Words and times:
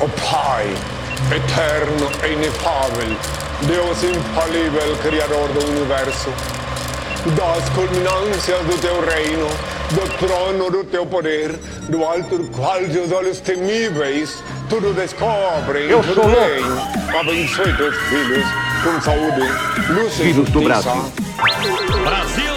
O 0.00 0.08
Pai, 0.30 0.66
eterno 1.34 2.08
e 2.24 2.32
inefável, 2.32 3.16
Deus 3.62 4.02
infalível, 4.04 4.96
Criador 5.02 5.48
do 5.48 5.66
Universo, 5.66 6.30
das 7.34 7.68
culminâncias 7.70 8.60
do 8.64 8.80
teu 8.80 9.00
reino, 9.00 9.48
do 9.90 10.18
trono 10.18 10.70
do 10.70 10.84
teu 10.84 11.04
poder, 11.04 11.52
do 11.88 12.04
alto 12.04 12.38
do 12.38 12.48
qual 12.50 12.78
teus 12.84 13.10
olhos 13.10 13.40
temíveis 13.40 14.40
tudo 14.68 14.94
descobrem, 14.94 15.90
Eu 15.90 16.00
tudo 16.02 16.14
sou 16.14 16.24
louco. 16.28 16.40
veem. 16.46 17.18
Abençoe 17.18 17.76
teus 17.76 17.96
filhos 17.96 18.44
com 18.84 19.00
saúde, 19.00 19.40
luz 19.92 20.12
e 20.20 20.22
Filhos 20.22 20.48
do 20.50 20.62
justiça. 20.62 20.94
Brasil. 22.04 22.48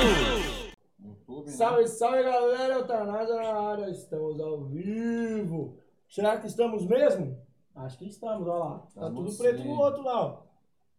Salve, 1.47 1.87
salve 1.87 2.23
galera, 2.23 2.73
Eutanásia 2.75 3.35
na 3.35 3.71
área, 3.71 3.89
estamos 3.89 4.39
ao 4.39 4.63
vivo. 4.65 5.80
Será 6.11 6.37
que 6.37 6.45
estamos 6.47 6.85
mesmo? 6.85 7.41
Acho 7.73 7.97
que 7.97 8.05
estamos, 8.05 8.45
olha 8.45 8.59
lá. 8.59 8.79
Tá 8.93 9.09
tudo 9.09 9.33
preto 9.37 9.63
no 9.63 9.79
outro 9.79 10.03
lá, 10.03 10.25
ó. 10.25 10.43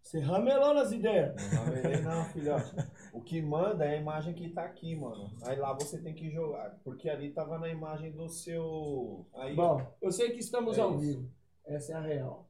Você 0.02 0.18
ramelou 0.20 0.72
nas 0.72 0.90
ideias. 0.90 1.34
Não, 1.52 1.64
verei 1.66 2.00
não, 2.00 2.24
filhote. 2.24 2.74
O 3.12 3.20
que 3.20 3.42
manda 3.42 3.84
é 3.84 3.90
a 3.90 4.00
imagem 4.00 4.34
que 4.34 4.48
tá 4.48 4.64
aqui, 4.64 4.96
mano. 4.96 5.30
Aí 5.42 5.58
lá 5.58 5.74
você 5.74 6.00
tem 6.00 6.14
que 6.14 6.30
jogar. 6.30 6.80
Porque 6.82 7.10
ali 7.10 7.30
tava 7.30 7.58
na 7.58 7.68
imagem 7.68 8.10
do 8.10 8.26
seu. 8.26 9.26
Aí. 9.34 9.54
Bom, 9.54 9.86
eu 10.00 10.10
sei 10.10 10.30
que 10.30 10.38
estamos 10.40 10.78
É 10.78 10.80
ao 10.80 10.92
isso. 10.92 11.00
vivo. 11.00 11.30
Essa 11.66 11.92
é 11.92 11.96
a 11.96 12.00
real. 12.00 12.48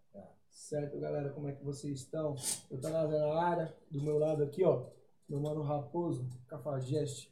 Certo, 0.48 1.00
galera? 1.00 1.30
Como 1.30 1.48
é 1.48 1.52
que 1.52 1.64
vocês 1.64 1.98
estão? 1.98 2.36
Eutanásia 2.70 3.18
na 3.18 3.42
área, 3.42 3.76
do 3.90 4.00
meu 4.00 4.18
lado 4.18 4.44
aqui, 4.44 4.62
ó. 4.64 4.84
Meu 5.28 5.40
mano 5.40 5.62
Raposo, 5.62 6.28
Cafajeste. 6.46 7.28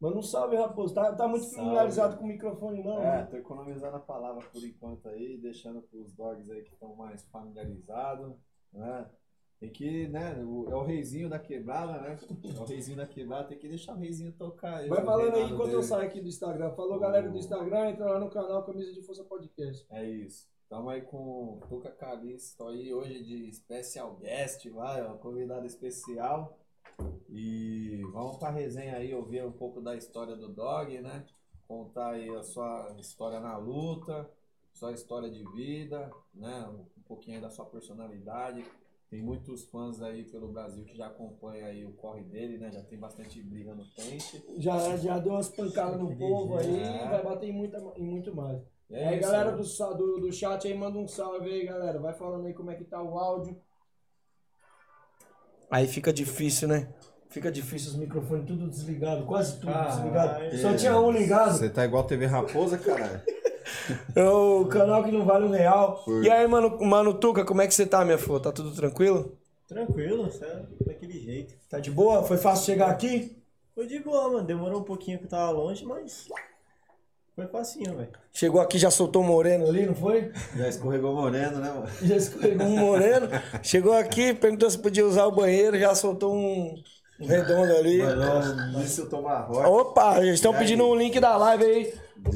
Manda 0.00 0.18
um 0.18 0.22
salve, 0.22 0.56
Raposo. 0.56 0.94
Tá, 0.94 1.12
tá 1.14 1.26
muito 1.26 1.44
Salve. 1.44 1.56
familiarizado 1.56 2.16
com 2.18 2.24
o 2.24 2.28
microfone, 2.28 2.82
não? 2.84 2.98
É, 3.00 3.18
né? 3.18 3.26
tô 3.30 3.36
economizando 3.36 3.96
a 3.96 4.00
palavra 4.00 4.46
por 4.52 4.62
enquanto 4.64 5.08
aí, 5.08 5.36
deixando 5.38 5.82
pros 5.82 6.12
dogs 6.12 6.50
aí 6.50 6.62
que 6.62 6.72
estão 6.72 6.94
mais 6.94 7.24
familiarizados, 7.26 8.32
né? 8.72 9.08
Tem 9.58 9.70
que, 9.72 10.06
né? 10.06 10.36
o- 10.44 10.70
é 10.70 10.74
o 10.76 10.84
reizinho 10.84 11.28
da 11.28 11.36
quebrada, 11.40 12.00
né? 12.00 12.16
É 12.56 12.60
o 12.60 12.64
reizinho 12.64 12.96
da 12.96 13.06
quebrada, 13.08 13.48
tem 13.48 13.58
que 13.58 13.68
deixar 13.68 13.92
o 13.94 13.98
reizinho 13.98 14.30
tocar. 14.32 14.86
Vai 14.88 15.04
falando 15.04 15.34
aí 15.34 15.50
enquanto 15.52 15.72
eu 15.72 15.82
saio 15.82 16.06
aqui 16.06 16.20
do 16.20 16.28
Instagram. 16.28 16.70
Falou, 16.76 16.96
galera 17.00 17.28
do 17.28 17.36
Instagram, 17.36 17.90
entra 17.90 18.06
lá 18.06 18.20
no 18.20 18.30
canal 18.30 18.64
Camisa 18.64 18.92
de 18.92 19.02
Força 19.02 19.24
Podcast. 19.24 19.84
É 19.90 20.04
isso. 20.08 20.46
Tamo 20.68 20.90
aí 20.90 21.00
com 21.02 21.16
o 21.54 21.60
Tuca 21.68 21.90
Calisto 21.90 22.68
aí 22.68 22.94
hoje 22.94 23.24
de 23.24 23.52
special 23.52 24.14
guest, 24.16 24.64
vai, 24.68 25.02
ó, 25.04 25.14
convidado 25.14 25.66
especial. 25.66 26.56
E 27.28 28.02
vamos 28.12 28.36
pra 28.38 28.50
resenha 28.50 28.96
aí, 28.96 29.14
ouvir 29.14 29.44
um 29.44 29.52
pouco 29.52 29.80
da 29.80 29.94
história 29.94 30.34
do 30.34 30.48
Dog, 30.48 30.98
né? 31.00 31.24
Contar 31.66 32.12
aí 32.12 32.28
a 32.34 32.42
sua 32.42 32.94
história 32.98 33.40
na 33.40 33.56
luta, 33.58 34.28
sua 34.72 34.92
história 34.92 35.30
de 35.30 35.44
vida, 35.52 36.10
né? 36.34 36.66
Um 36.96 37.02
pouquinho 37.02 37.36
aí 37.36 37.42
da 37.42 37.50
sua 37.50 37.66
personalidade. 37.66 38.64
Tem 39.10 39.22
muitos 39.22 39.64
fãs 39.64 40.02
aí 40.02 40.24
pelo 40.24 40.48
Brasil 40.48 40.84
que 40.84 40.96
já 40.96 41.06
acompanham 41.06 41.66
aí 41.66 41.84
o 41.84 41.92
corre 41.92 42.22
dele, 42.24 42.58
né? 42.58 42.70
Já 42.70 42.82
tem 42.82 42.98
bastante 42.98 43.42
briga 43.42 43.74
no 43.74 43.84
pente. 43.96 44.44
Já, 44.58 44.96
já 44.96 45.18
deu 45.18 45.32
umas 45.32 45.48
pancadas 45.48 45.98
no 45.98 46.14
povo 46.16 46.58
aí, 46.58 46.82
É. 46.82 47.08
vai 47.08 47.22
bater 47.22 47.48
em, 47.48 47.52
muita, 47.52 47.78
em 47.96 48.04
muito 48.04 48.34
mais. 48.34 48.60
É, 48.90 49.08
aí, 49.08 49.18
isso, 49.18 49.30
galera 49.30 49.52
né? 49.52 49.62
do, 49.62 49.94
do, 49.94 50.20
do 50.20 50.32
chat 50.32 50.66
aí, 50.66 50.76
manda 50.76 50.98
um 50.98 51.06
salve 51.06 51.50
aí, 51.50 51.64
galera. 51.64 51.98
Vai 51.98 52.14
falando 52.14 52.46
aí 52.46 52.54
como 52.54 52.70
é 52.70 52.74
que 52.74 52.84
tá 52.84 53.02
o 53.02 53.18
áudio. 53.18 53.58
Aí 55.70 55.86
fica 55.86 56.12
difícil, 56.12 56.68
né? 56.68 56.88
Fica 57.30 57.52
difícil 57.52 57.90
os 57.90 57.96
microfones 57.96 58.46
tudo 58.46 58.66
desligado, 58.68 59.24
quase 59.24 59.58
tudo 59.60 59.72
Caralho. 59.72 59.90
desligado. 59.96 60.56
Só 60.58 60.74
tinha 60.74 60.98
um 60.98 61.10
ligado. 61.10 61.58
Você 61.58 61.68
tá 61.68 61.84
igual 61.84 62.04
TV 62.04 62.26
Raposa, 62.26 62.78
caralho. 62.78 63.20
É 64.16 64.22
o 64.24 64.64
canal 64.66 65.04
que 65.04 65.10
não 65.12 65.26
vale 65.26 65.44
um 65.44 65.50
real. 65.50 66.02
Por- 66.02 66.24
E 66.24 66.30
aí, 66.30 66.46
mano, 66.48 66.78
mano 66.82 67.12
Tuca, 67.12 67.44
como 67.44 67.60
é 67.60 67.66
que 67.66 67.74
você 67.74 67.84
tá, 67.84 68.02
minha 68.02 68.16
flor? 68.16 68.40
Tá 68.40 68.50
tudo 68.50 68.74
tranquilo? 68.74 69.36
Tranquilo, 69.66 70.30
sério, 70.30 70.66
daquele 70.86 71.18
jeito. 71.20 71.54
Tá 71.68 71.78
de 71.78 71.90
boa? 71.90 72.22
Foi 72.22 72.38
fácil 72.38 72.64
chegar 72.64 72.88
aqui? 72.88 73.36
Foi 73.74 73.86
de 73.86 73.98
boa, 74.00 74.30
mano. 74.32 74.46
Demorou 74.46 74.80
um 74.80 74.84
pouquinho 74.84 75.18
que 75.18 75.24
eu 75.24 75.28
tava 75.28 75.50
longe, 75.50 75.84
mas 75.84 76.28
foi 77.38 77.46
facinho, 77.46 77.96
velho. 77.96 78.10
Chegou 78.32 78.60
aqui, 78.60 78.78
já 78.78 78.90
soltou 78.90 79.22
um 79.22 79.26
moreno 79.26 79.68
ali, 79.68 79.86
não 79.86 79.94
foi? 79.94 80.32
Já 80.56 80.68
escorregou 80.68 81.14
moreno, 81.14 81.60
né, 81.60 81.70
mano? 81.70 81.86
Já 82.02 82.16
escorregou 82.16 82.66
um 82.66 82.76
moreno. 82.76 83.28
Chegou 83.62 83.92
aqui, 83.92 84.34
perguntou 84.34 84.68
se 84.68 84.76
podia 84.76 85.06
usar 85.06 85.24
o 85.26 85.30
banheiro, 85.30 85.78
já 85.78 85.94
soltou 85.94 86.34
um, 86.34 86.74
um 87.20 87.26
redondo 87.26 87.76
ali. 87.76 87.98
Mano, 87.98 88.82
eu 88.82 89.08
tomar 89.08 89.42
rocha. 89.42 89.68
Opa, 89.68 90.18
eles 90.18 90.34
estão 90.34 90.52
pedindo 90.52 90.84
um 90.84 90.96
link 90.96 91.20
da 91.20 91.36
live 91.36 91.64
aí. 91.64 91.94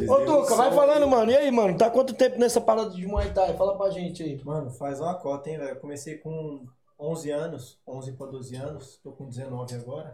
Ô, 0.09 0.13
o 0.13 0.25
Tuca, 0.25 0.55
vai 0.55 0.71
falando, 0.71 1.09
mano. 1.09 1.33
E 1.33 1.37
aí, 1.37 1.51
mano? 1.51 1.77
Tá 1.77 1.91
quanto 1.91 2.15
tempo 2.15 2.39
nessa 2.39 2.61
parada 2.61 2.91
de 2.91 3.05
Muay 3.05 3.33
Thai? 3.33 3.57
Fala 3.57 3.77
pra 3.77 3.91
gente 3.91 4.23
aí. 4.23 4.41
Mano, 4.45 4.71
faz 4.71 5.01
uma 5.01 5.15
cota, 5.15 5.51
hein, 5.51 5.59
velho. 5.59 5.71
Eu 5.71 5.77
comecei 5.81 6.19
com 6.19 6.65
11 6.97 7.29
anos, 7.33 7.77
11 7.89 8.13
pra 8.13 8.27
12 8.29 8.55
anos. 8.55 9.01
Tô 9.03 9.11
com 9.11 9.29
19 9.29 9.75
agora. 9.75 10.13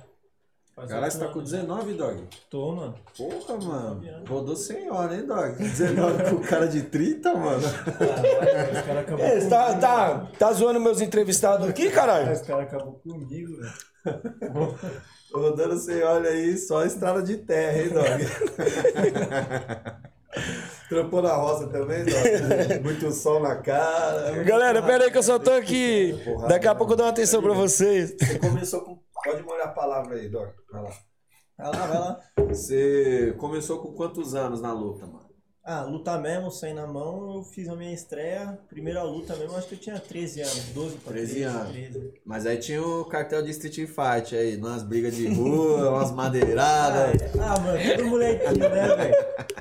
Caralho, 0.87 1.11
você 1.11 1.19
tá 1.19 1.29
com 1.29 1.39
anos. 1.39 1.51
19, 1.51 1.95
Dog? 1.95 2.23
Tô, 2.51 2.73
mano. 2.73 2.95
Porra, 3.17 3.57
mano. 3.57 4.03
Rodou 4.29 4.55
senhora, 4.55 5.15
hein, 5.15 5.27
Dog? 5.27 5.57
19 5.57 6.31
com 6.31 6.39
cara 6.43 6.69
de 6.69 6.83
30, 6.83 7.35
mano. 7.35 7.59
Os 7.59 8.81
caras 8.87 8.99
acabou 8.99 9.25
É, 9.25 9.41
você 9.41 9.49
tá, 9.49 9.65
comigo, 9.65 9.81
tá, 9.81 10.29
tá 10.39 10.53
zoando 10.53 10.81
meus 10.81 11.01
entrevistados 11.01 11.69
aqui, 11.69 11.91
caralho? 11.91 12.33
Os 12.33 12.43
caras 12.43 12.65
acabou 12.65 12.95
comigo, 12.95 13.57
velho. 13.57 13.73
Rodando 15.35 15.79
senhora 15.79 16.29
aí, 16.29 16.57
só 16.57 16.85
estrada 16.85 17.23
de 17.23 17.37
terra, 17.39 17.83
hein, 17.83 17.91
Dog? 17.91 18.09
Trampou 20.89 21.21
na 21.21 21.35
roça 21.35 21.67
também, 21.67 22.05
Dog? 22.05 22.81
Muito 22.83 23.13
sol 23.13 23.41
na 23.41 23.57
cara. 23.57 24.43
Galera, 24.45 24.83
pera 24.83 25.05
aí 25.05 25.11
que 25.11 25.19
eu 25.19 25.23
só 25.23 25.39
tô 25.39 25.51
aqui. 25.51 26.15
Daqui 26.49 26.67
a 26.67 26.75
pouco 26.75 26.95
eu 26.95 26.97
dou 26.97 27.05
uma 27.05 27.13
atenção 27.13 27.43
pra 27.43 27.53
vocês. 27.53 28.15
Você 28.19 28.39
começou 28.39 28.81
com... 28.81 29.08
Pode 29.25 29.43
molhar 29.43 29.69
a 29.69 29.73
palavra 29.73 30.17
aí, 30.17 30.29
Dog. 30.29 30.53
Vai 30.71 30.83
lá. 30.83 30.91
Vai 31.59 31.67
lá, 31.67 31.87
vai 31.87 31.99
lá. 31.99 32.21
Você 32.49 33.35
começou 33.39 33.81
com 33.81 33.93
quantos 33.93 34.35
anos 34.35 34.61
na 34.61 34.73
luta, 34.73 35.07
mano? 35.07 35.29
Ah, 35.71 35.83
luta 35.83 36.17
mesmo, 36.17 36.51
sair 36.51 36.73
na 36.73 36.87
mão, 36.87 37.35
eu 37.37 37.43
fiz 37.43 37.69
a 37.69 37.77
minha 37.77 37.93
estreia. 37.93 38.59
Primeira 38.71 39.03
luta 39.03 39.37
mesmo, 39.37 39.55
acho 39.55 39.69
que 39.69 39.75
eu 39.75 39.79
tinha 39.79 40.01
13 40.01 40.41
anos. 40.41 40.65
12 40.73 40.97
pra 40.97 41.13
13 41.13 41.33
13 41.33 41.43
anos. 41.43 41.73
13. 41.73 42.15
Mas 42.25 42.47
aí 42.47 42.57
tinha 42.57 42.83
o 42.83 43.05
cartel 43.05 43.43
de 43.43 43.51
Street 43.51 43.87
Fight 43.87 44.35
aí, 44.35 44.57
umas 44.57 44.83
brigas 44.83 45.15
de 45.15 45.29
rua, 45.29 45.91
umas 45.93 46.11
madeiradas. 46.11 47.21
Ah, 47.39 47.61
mano, 47.61 47.79
todo 47.97 48.07
molequinho, 48.07 48.71
né, 48.71 48.97
velho? 48.97 49.15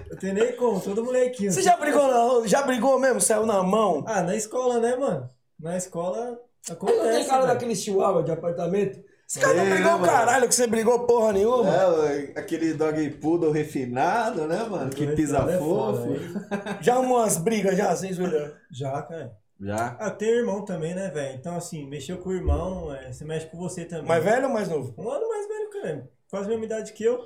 Eu 0.10 0.18
tenho 0.18 0.34
nem 0.34 0.56
como, 0.56 0.80
todo 0.80 1.04
molequinho. 1.04 1.52
Você 1.52 1.62
já 1.62 1.76
brigou, 1.76 2.08
na, 2.08 2.48
já 2.48 2.62
brigou 2.62 2.98
mesmo? 2.98 3.20
Saiu 3.20 3.46
na 3.46 3.62
mão? 3.62 4.06
Ah, 4.08 4.24
na 4.24 4.34
escola, 4.34 4.80
né, 4.80 4.96
mano? 4.96 5.30
Na 5.60 5.76
escola 5.76 6.40
acontece. 6.70 7.00
Não 7.00 7.12
tem 7.12 7.26
cara 7.26 7.42
velho. 7.42 7.54
daquele 7.54 7.76
chihuahua 7.76 8.24
de 8.24 8.32
apartamento? 8.32 8.98
Esse 9.28 9.40
cara 9.40 9.56
não 9.56 9.64
É, 9.64 9.70
brigou 9.70 9.84
né, 9.92 9.98
mano? 9.98 10.06
caralho 10.06 10.48
que 10.48 10.56
você 10.56 10.68
brigou 10.68 11.06
porra 11.06 11.34
nenhuma. 11.34 11.70
É, 11.70 12.40
aquele 12.40 12.74
dog 12.74 13.10
poodle 13.12 13.52
refinado, 13.52 14.48
né, 14.48 14.64
mano? 14.64 14.90
Que 14.90 15.08
pisa 15.16 15.40
É 15.40 15.58
foda, 15.58 15.98
fofo. 16.00 16.14
hein? 16.14 16.20
Já 16.82 16.94
arrumou 16.96 17.18
umas 17.18 17.38
brigas 17.38 17.76
já, 17.76 17.94
sem 17.96 18.14
zoeira? 18.14 18.58
Já, 18.72 19.02
cara. 19.02 19.36
Já. 19.60 19.98
Ah, 20.00 20.12
tenho 20.12 20.36
irmão 20.38 20.64
também, 20.64 20.94
né, 20.96 21.10
velho? 21.10 21.36
Então, 21.36 21.56
assim, 21.58 21.86
mexeu 21.88 22.20
com 22.20 22.30
o 22.30 22.34
irmão, 22.34 22.94
é, 22.94 23.12
você 23.12 23.26
mexe 23.26 23.48
com 23.48 23.58
você 23.58 23.84
também. 23.86 24.06
Mais 24.08 24.24
velho 24.24 24.48
ou 24.48 24.54
mais 24.54 24.70
novo? 24.70 24.94
Um 24.98 25.10
ano 25.10 25.28
mais 25.28 25.48
velho, 25.48 25.70
cara. 25.72 26.10
Quase 26.30 26.46
a 26.46 26.50
mesma 26.50 26.66
idade 26.66 26.94
que 26.94 27.04
eu. 27.04 27.20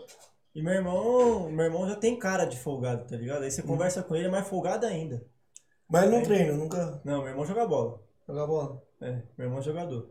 E 0.56 0.62
meu 0.63 0.73
irmão, 0.73 1.50
meu 1.50 1.66
irmão 1.66 1.88
já 1.88 1.95
tem 1.95 2.18
cara 2.18 2.45
de 2.45 2.57
folgado, 2.57 3.06
tá 3.06 3.16
ligado? 3.16 3.44
Aí 3.44 3.51
você 3.51 3.62
conversa 3.62 4.01
com 4.01 4.16
ele, 4.16 4.28
é 4.28 4.31
mais 4.31 4.47
folgado 4.47 4.85
ainda. 4.85 5.23
Mas 5.89 6.09
não 6.09 6.23
treino, 6.23 6.56
nunca 6.57 7.00
Não, 7.03 7.19
meu 7.19 7.28
irmão 7.29 7.45
joga 7.45 7.66
bola. 7.68 8.01
joga 8.28 8.47
bola. 8.47 8.81
É, 9.01 9.12
meu 9.38 9.47
irmão 9.47 9.59
é 9.59 9.62
jogador. 9.62 10.09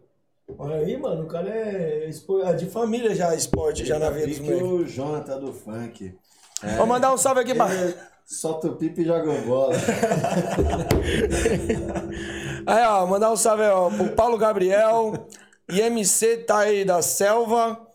Olha 0.59 0.77
aí, 0.77 0.97
mano, 0.97 1.25
o 1.25 1.27
cara 1.27 1.49
é 1.49 2.09
é 2.45 2.53
de 2.55 2.67
família 2.67 3.15
já, 3.15 3.35
esporte, 3.35 3.85
já 3.85 3.99
na 3.99 4.11
vida 4.11 4.27
dos 4.27 4.39
moleques. 4.39 4.63
o 4.63 4.85
Jonathan 4.85 5.39
do 5.41 5.53
funk. 5.53 6.15
É. 6.63 6.77
Vou 6.77 6.87
mandar 6.87 7.13
um 7.13 7.17
salve 7.17 7.41
aqui 7.41 7.55
pra... 7.55 7.69
Solta 8.25 8.69
o 8.69 8.77
pipe 8.77 9.03
e 9.03 9.05
joga 9.05 9.33
bola. 9.41 9.75
Aí, 12.65 12.87
ó, 12.87 13.05
mandar 13.07 13.33
um 13.33 13.37
salve 13.37 13.65
aí, 13.65 13.71
ó, 13.71 13.91
pro 13.91 14.11
Paulo 14.11 14.39
Gabriel, 14.39 15.27
IMC 15.69 16.45
Tai 16.47 16.85
da 16.85 17.03
Selva. 17.03 17.90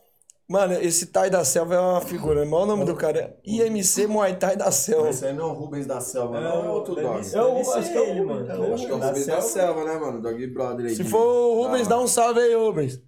Mano, 0.47 0.73
esse 0.75 1.07
Tai 1.07 1.27
da 1.29 1.43
Selva 1.43 1.73
é 1.73 1.79
uma 1.79 2.01
figura, 2.01 2.41
irmão. 2.41 2.61
O 2.61 2.65
nome 2.67 2.85
do 2.85 2.95
cara 2.95 3.19
é 3.19 3.35
IMC 3.43 4.05
Muay 4.05 4.35
Thai 4.35 4.55
da 4.55 4.69
Selva. 4.71 5.09
Esse 5.09 5.25
aí 5.25 5.33
não 5.33 5.49
é 5.49 5.51
o 5.51 5.53
Rubens 5.53 5.87
da 5.87 5.99
Selva, 5.99 6.39
não, 6.39 6.65
é 6.65 6.69
outro 6.69 6.93
deve 6.93 7.07
dog. 7.07 7.35
É 7.35 7.41
o- 7.41 7.71
acho 7.73 7.91
que 7.91 7.97
é 7.97 8.01
o 8.01 8.03
ele, 8.05 8.19
Rubens, 8.19 8.47
mano. 8.47 8.51
é 8.51 8.55
o 8.59 8.63
Eu 8.65 8.73
acho 8.75 8.85
que 8.85 8.91
é 8.91 8.95
o 8.95 8.99
Rubens 8.99 9.25
da 9.25 9.41
Selva. 9.41 9.83
Né, 9.85 9.97
mano? 9.97 10.21
Dog 10.21 10.47
brother 10.47 10.85
aí. 10.85 10.95
Se 10.95 11.03
for 11.03 11.25
o 11.25 11.63
Rubens, 11.63 11.87
Da 11.87 11.95
dá 11.95 12.01
um 12.01 12.07
salve 12.07 12.39
aí, 12.41 12.53
Rubens. 12.55 13.01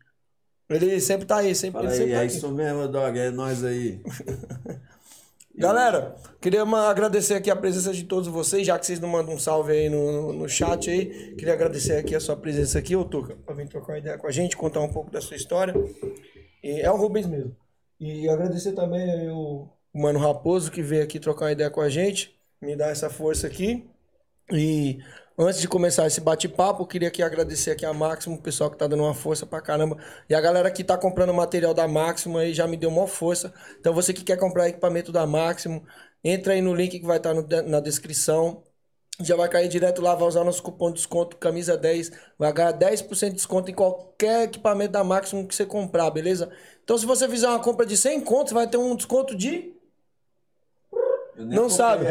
Ele 0.70 1.00
sempre 1.00 1.28
tá 1.28 1.38
aí, 1.38 1.54
sempre, 1.54 1.74
Fala 1.74 1.86
ele 1.86 1.96
sempre 1.96 2.12
aí, 2.14 2.18
tá 2.18 2.24
é 2.24 2.26
aqui. 2.26 2.36
isso 2.38 2.52
mesmo, 2.52 2.88
dog. 2.88 3.20
É 3.20 3.30
nós 3.30 3.64
aí. 3.64 4.02
Galera, 5.56 6.16
queria 6.40 6.62
agradecer 6.64 7.34
aqui 7.34 7.50
a 7.50 7.56
presença 7.56 7.92
de 7.92 8.04
todos 8.04 8.28
vocês, 8.28 8.66
já 8.66 8.78
que 8.78 8.86
vocês 8.86 9.00
não 9.00 9.10
mandam 9.10 9.34
um 9.34 9.40
salve 9.40 9.72
aí 9.74 9.90
no, 9.90 10.32
no 10.34 10.48
chat 10.50 10.90
aí. 10.90 11.34
Queria 11.36 11.54
agradecer 11.54 11.94
aqui 11.98 12.16
a 12.16 12.20
sua 12.20 12.36
presença 12.36 12.78
aqui, 12.78 12.96
ô 12.96 13.04
Tuca, 13.06 13.36
pra 13.46 13.56
vir 13.56 13.68
trocar 13.68 13.94
uma 13.94 14.00
ideia 14.00 14.18
com 14.20 14.28
a 14.28 14.32
gente, 14.32 14.56
contar 14.58 14.82
um 14.82 14.90
pouco 14.90 15.10
da 15.10 15.20
sua 15.22 15.36
história. 15.36 15.74
E 16.68 16.82
é 16.82 16.92
o 16.92 16.98
Rubens 16.98 17.26
mesmo. 17.26 17.56
E 17.98 18.28
agradecer 18.28 18.74
também 18.74 19.30
o, 19.32 19.70
Mano 19.94 20.20
Raposo, 20.20 20.70
que 20.70 20.82
veio 20.82 21.02
aqui 21.02 21.18
trocar 21.18 21.46
uma 21.46 21.52
ideia 21.54 21.70
com 21.72 21.80
a 21.80 21.88
gente, 21.88 22.38
me 22.62 22.76
dar 22.76 22.90
essa 22.90 23.10
força 23.10 23.48
aqui. 23.48 23.90
E 24.52 25.00
antes 25.40 25.62
de 25.62 25.68
começar 25.68 26.06
esse 26.06 26.20
bate-papo, 26.20 26.86
queria 26.86 27.08
aqui 27.08 27.24
agradecer 27.24 27.72
aqui 27.72 27.86
a 27.86 27.94
Máximo, 27.94 28.36
o 28.36 28.42
pessoal 28.42 28.70
que 28.70 28.78
tá 28.78 28.86
dando 28.86 29.04
uma 29.04 29.14
força 29.14 29.46
pra 29.46 29.62
caramba. 29.62 29.98
E 30.30 30.36
a 30.36 30.42
galera 30.42 30.70
que 30.70 30.84
tá 30.84 30.98
comprando 30.98 31.34
material 31.34 31.74
da 31.74 31.88
Máximo 31.88 32.38
aí 32.38 32.54
já 32.54 32.68
me 32.68 32.76
deu 32.76 32.90
uma 32.90 33.08
força. 33.08 33.54
Então 33.80 33.94
você 33.94 34.14
que 34.14 34.24
quer 34.26 34.38
comprar 34.38 34.68
equipamento 34.68 35.10
da 35.10 35.26
Máximo, 35.26 35.86
entra 36.22 36.52
aí 36.52 36.62
no 36.62 36.76
link 36.76 37.00
que 37.00 37.06
vai 37.06 37.16
estar 37.16 37.34
na 37.64 37.80
descrição. 37.80 38.62
Já 39.20 39.36
vai 39.36 39.50
cair 39.50 39.68
direto 39.68 40.00
lá, 40.02 40.14
vai 40.14 40.28
usar 40.28 40.44
nosso 40.44 40.62
cupom 40.62 40.90
de 40.90 40.96
desconto, 40.98 41.38
camisa 41.38 41.76
10. 41.76 42.12
Vai 42.38 42.54
ganhar 42.54 42.72
10% 42.74 43.30
de 43.30 43.36
desconto 43.36 43.72
em 43.72 43.74
qualquer 43.74 44.44
equipamento 44.44 44.92
da 44.92 45.04
Máximo 45.04 45.48
que 45.48 45.56
você 45.56 45.66
comprar, 45.66 46.12
beleza? 46.12 46.50
Então 46.84 46.98
se 46.98 47.06
você 47.06 47.28
fizer 47.28 47.48
uma 47.48 47.60
compra 47.60 47.86
de 47.86 47.98
100 47.98 48.22
contos, 48.22 48.54
vai 48.54 48.68
ter 48.68 48.78
um 48.78 48.96
desconto 48.96 49.36
de 49.36 49.74
Não 51.36 51.68
sabe. 51.70 52.06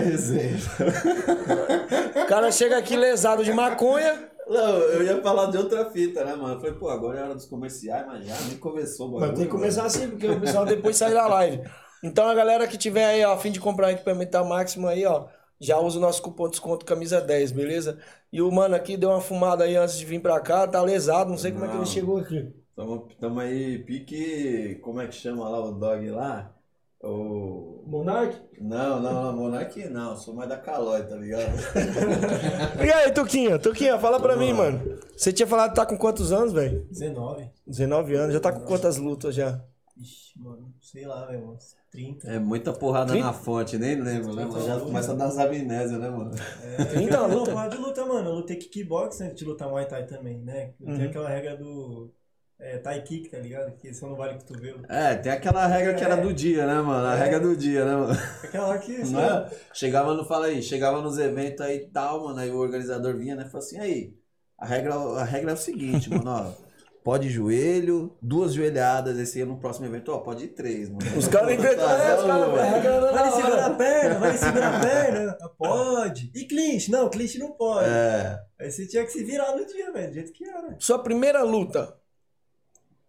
O 2.23 2.27
cara 2.27 2.51
chega 2.51 2.77
aqui 2.77 2.97
lesado 2.97 3.45
de 3.45 3.53
maconha. 3.53 4.31
Não, 4.49 4.79
eu 4.79 5.03
ia 5.03 5.21
falar 5.23 5.51
de 5.51 5.59
outra 5.59 5.91
fita, 5.91 6.25
né, 6.25 6.35
mano? 6.37 6.55
Eu 6.55 6.61
falei, 6.61 6.75
pô, 6.75 6.89
agora 6.89 7.19
é 7.19 7.23
hora 7.23 7.35
dos 7.35 7.47
comerciais, 7.47 8.07
mas 8.07 8.27
já 8.27 8.35
nem 8.49 8.57
começou 8.59 9.09
o 9.09 9.21
Mas 9.21 9.33
tem 9.33 9.45
que 9.45 9.51
começar 9.51 9.83
mano. 9.83 9.89
assim, 9.95 10.11
porque 10.11 10.29
o 10.29 10.41
pessoal 10.41 10.65
depois 10.65 10.97
sai 10.97 11.13
da 11.13 11.27
live. 11.27 11.63
Então 12.03 12.29
a 12.29 12.35
galera 12.35 12.67
que 12.69 12.77
tiver 12.77 13.05
aí, 13.05 13.25
ó, 13.25 13.33
a 13.33 13.39
fim 13.39 13.51
de 13.51 13.59
comprar 13.59 13.89
um 13.89 13.91
equipamento 13.91 14.31
da 14.31 14.45
Máximo 14.45 14.87
aí, 14.87 15.05
ó, 15.05 15.27
já 15.61 15.79
usa 15.79 15.99
o 15.99 16.01
nosso 16.01 16.23
cupom 16.23 16.45
de 16.45 16.51
desconto 16.53 16.85
camisa 16.85 17.21
10, 17.21 17.53
beleza? 17.53 17.99
E 18.33 18.43
o 18.43 18.51
mano 18.51 18.75
aqui 18.75 18.97
deu 18.97 19.11
uma 19.11 19.21
fumada 19.21 19.65
aí 19.65 19.77
antes 19.77 19.99
de 19.99 20.05
vir 20.05 20.21
pra 20.21 20.41
cá, 20.41 20.67
tá 20.67 20.83
lesado, 20.83 21.31
não 21.31 21.39
sei 21.39 21.53
como 21.53 21.65
é 21.65 21.69
que 21.69 21.75
ele 21.75 21.79
Não. 21.79 21.87
chegou 21.87 22.19
aqui. 22.19 22.53
Tamo, 22.75 23.09
tamo 23.19 23.41
aí, 23.41 23.79
pique. 23.85 24.77
Como 24.83 25.01
é 25.01 25.07
que 25.07 25.15
chama 25.15 25.49
lá 25.49 25.61
o 25.65 25.73
dog 25.73 26.11
lá? 26.11 26.55
O. 27.03 27.83
Monark? 27.87 28.37
Não, 28.61 29.01
não, 29.01 29.23
não, 29.23 29.37
Monark 29.37 29.89
não, 29.89 30.17
sou 30.17 30.35
mais 30.35 30.49
da 30.49 30.59
Calói, 30.59 31.03
tá 31.05 31.15
ligado? 31.17 31.53
E 32.85 32.91
aí, 32.93 33.13
Tuquinha? 33.13 33.59
Tuquinha, 33.59 33.99
fala 33.99 34.19
pra 34.21 34.35
Vamos 34.35 34.47
mim, 34.47 34.53
lá. 34.53 34.59
mano. 34.59 34.99
Você 35.17 35.33
tinha 35.33 35.47
falado 35.47 35.71
que 35.71 35.77
tá 35.77 35.87
com 35.87 35.97
quantos 35.97 36.33
anos, 36.33 36.53
velho? 36.53 36.87
19. 36.91 37.51
19 37.67 38.15
anos, 38.17 38.35
já 38.35 38.41
tá 38.41 38.53
com 38.53 38.61
quantas 38.65 38.97
lutas 38.97 39.35
já? 39.35 39.61
Ixi, 39.97 40.39
mano, 40.39 40.75
sei 40.81 41.07
lá, 41.07 41.27
velho, 41.27 41.57
30. 41.97 42.29
É 42.29 42.39
muita 42.39 42.73
porrada 42.73 43.13
Trinta? 43.13 43.27
na 43.27 43.33
fonte, 43.33 43.79
nem 43.79 43.95
lembro, 44.01 44.35
né, 44.35 44.45
mano? 44.45 44.67
Já 44.67 44.79
começa 44.79 45.13
a 45.13 45.15
dar 45.15 45.27
as 45.27 45.39
amnésias, 45.39 45.99
né, 45.99 46.11
mano? 46.11 46.31
É, 46.63 46.85
30 46.85 47.15
eu 47.17 47.29
não 47.29 47.39
luta? 47.39 47.53
falar 47.53 47.69
de 47.69 47.77
luta, 47.79 48.05
mano. 48.05 48.29
Eu 48.29 48.35
lutei 48.35 48.57
kickbox 48.57 49.21
antes 49.23 49.37
de 49.39 49.45
lutar 49.45 49.69
Muay 49.69 49.87
Thai 49.87 50.05
também, 50.07 50.39
né? 50.39 50.73
Tenho 50.79 50.99
Uhum. 50.99 51.05
aquela 51.07 51.29
regra 51.29 51.57
do 51.57 52.13
é, 52.59 52.79
Thai 52.79 53.03
Kick, 53.03 53.31
tá 53.31 53.39
ligado? 53.39 53.75
Que 53.79 53.95
só 53.95 54.09
não 54.09 54.17
vale 54.17 54.35
cotovelo. 54.35 54.83
É, 54.89 55.15
tem 55.15 55.33
aquela 55.33 55.67
regra 55.67 55.95
que 55.95 56.05
era 56.05 56.17
do 56.17 56.33
dia, 56.35 56.67
né, 56.67 56.81
mano? 56.81 57.07
A 57.07 57.15
regra 57.15 57.41
do 57.41 57.57
dia, 57.57 57.85
né, 57.85 57.97
mano? 57.97 58.19
Aquela 58.45 58.79
que. 58.79 58.99
Não 59.11 59.21
é? 59.21 59.51
Chegava 59.73 60.15
no, 60.15 60.25
fala 60.25 60.47
aí, 60.47 60.63
chegava 60.63 61.01
nos 61.01 61.17
eventos 61.19 61.61
aí 61.65 61.77
e 61.79 61.89
tal, 61.89 62.25
mano, 62.25 62.39
aí 62.39 62.51
o 62.51 62.59
organizador 62.59 63.17
vinha, 63.17 63.35
né, 63.37 63.45
falou 63.47 63.59
assim, 63.59 63.79
aí, 63.79 64.15
a 64.59 64.67
regra, 64.67 64.95
a 64.95 65.25
regra 65.25 65.51
é 65.53 65.55
o 65.55 65.57
seguinte, 65.57 66.11
mano, 66.11 66.31
ó, 66.31 66.66
pode 67.07 67.31
joelho, 67.31 68.19
duas 68.21 68.53
joelhadas, 68.53 69.17
esse 69.17 69.39
aí 69.39 69.45
no 69.45 69.61
próximo 69.61 69.87
evento, 69.87 70.11
ó, 70.11 70.19
pode 70.19 70.47
ir 70.47 70.49
três, 70.49 70.89
mano. 70.89 71.17
Os 71.17 71.29
caras 71.29 71.53
inventam. 71.53 71.89
É, 71.89 72.17
os 72.17 72.25
caras. 72.25 72.49
na 72.49 73.13
Vale 73.13 73.31
segurar 73.31 73.67
a 73.67 73.75
perna, 73.75 74.19
vale 74.19 74.39
segurar 74.39 74.75
a 74.75 74.81
perna. 74.81 75.39
Ah, 75.41 75.49
Pode. 75.51 76.33
E 76.35 76.45
clinch? 76.47 76.91
Não, 76.91 77.09
clinch 77.09 77.39
não 77.39 77.53
pode. 77.53 77.89
É, 77.89 78.45
Aí 78.59 78.69
você 78.73 78.89
tinha 78.89 79.05
que 79.05 79.13
se 79.13 79.23
virar 79.23 79.55
no 79.55 79.65
dia, 79.65 79.93
velho, 79.93 80.09
do 80.09 80.15
jeito 80.15 80.33
que 80.33 80.45
era. 80.45 80.75
Sua 80.81 80.99
primeira 80.99 81.45
luta. 81.45 81.97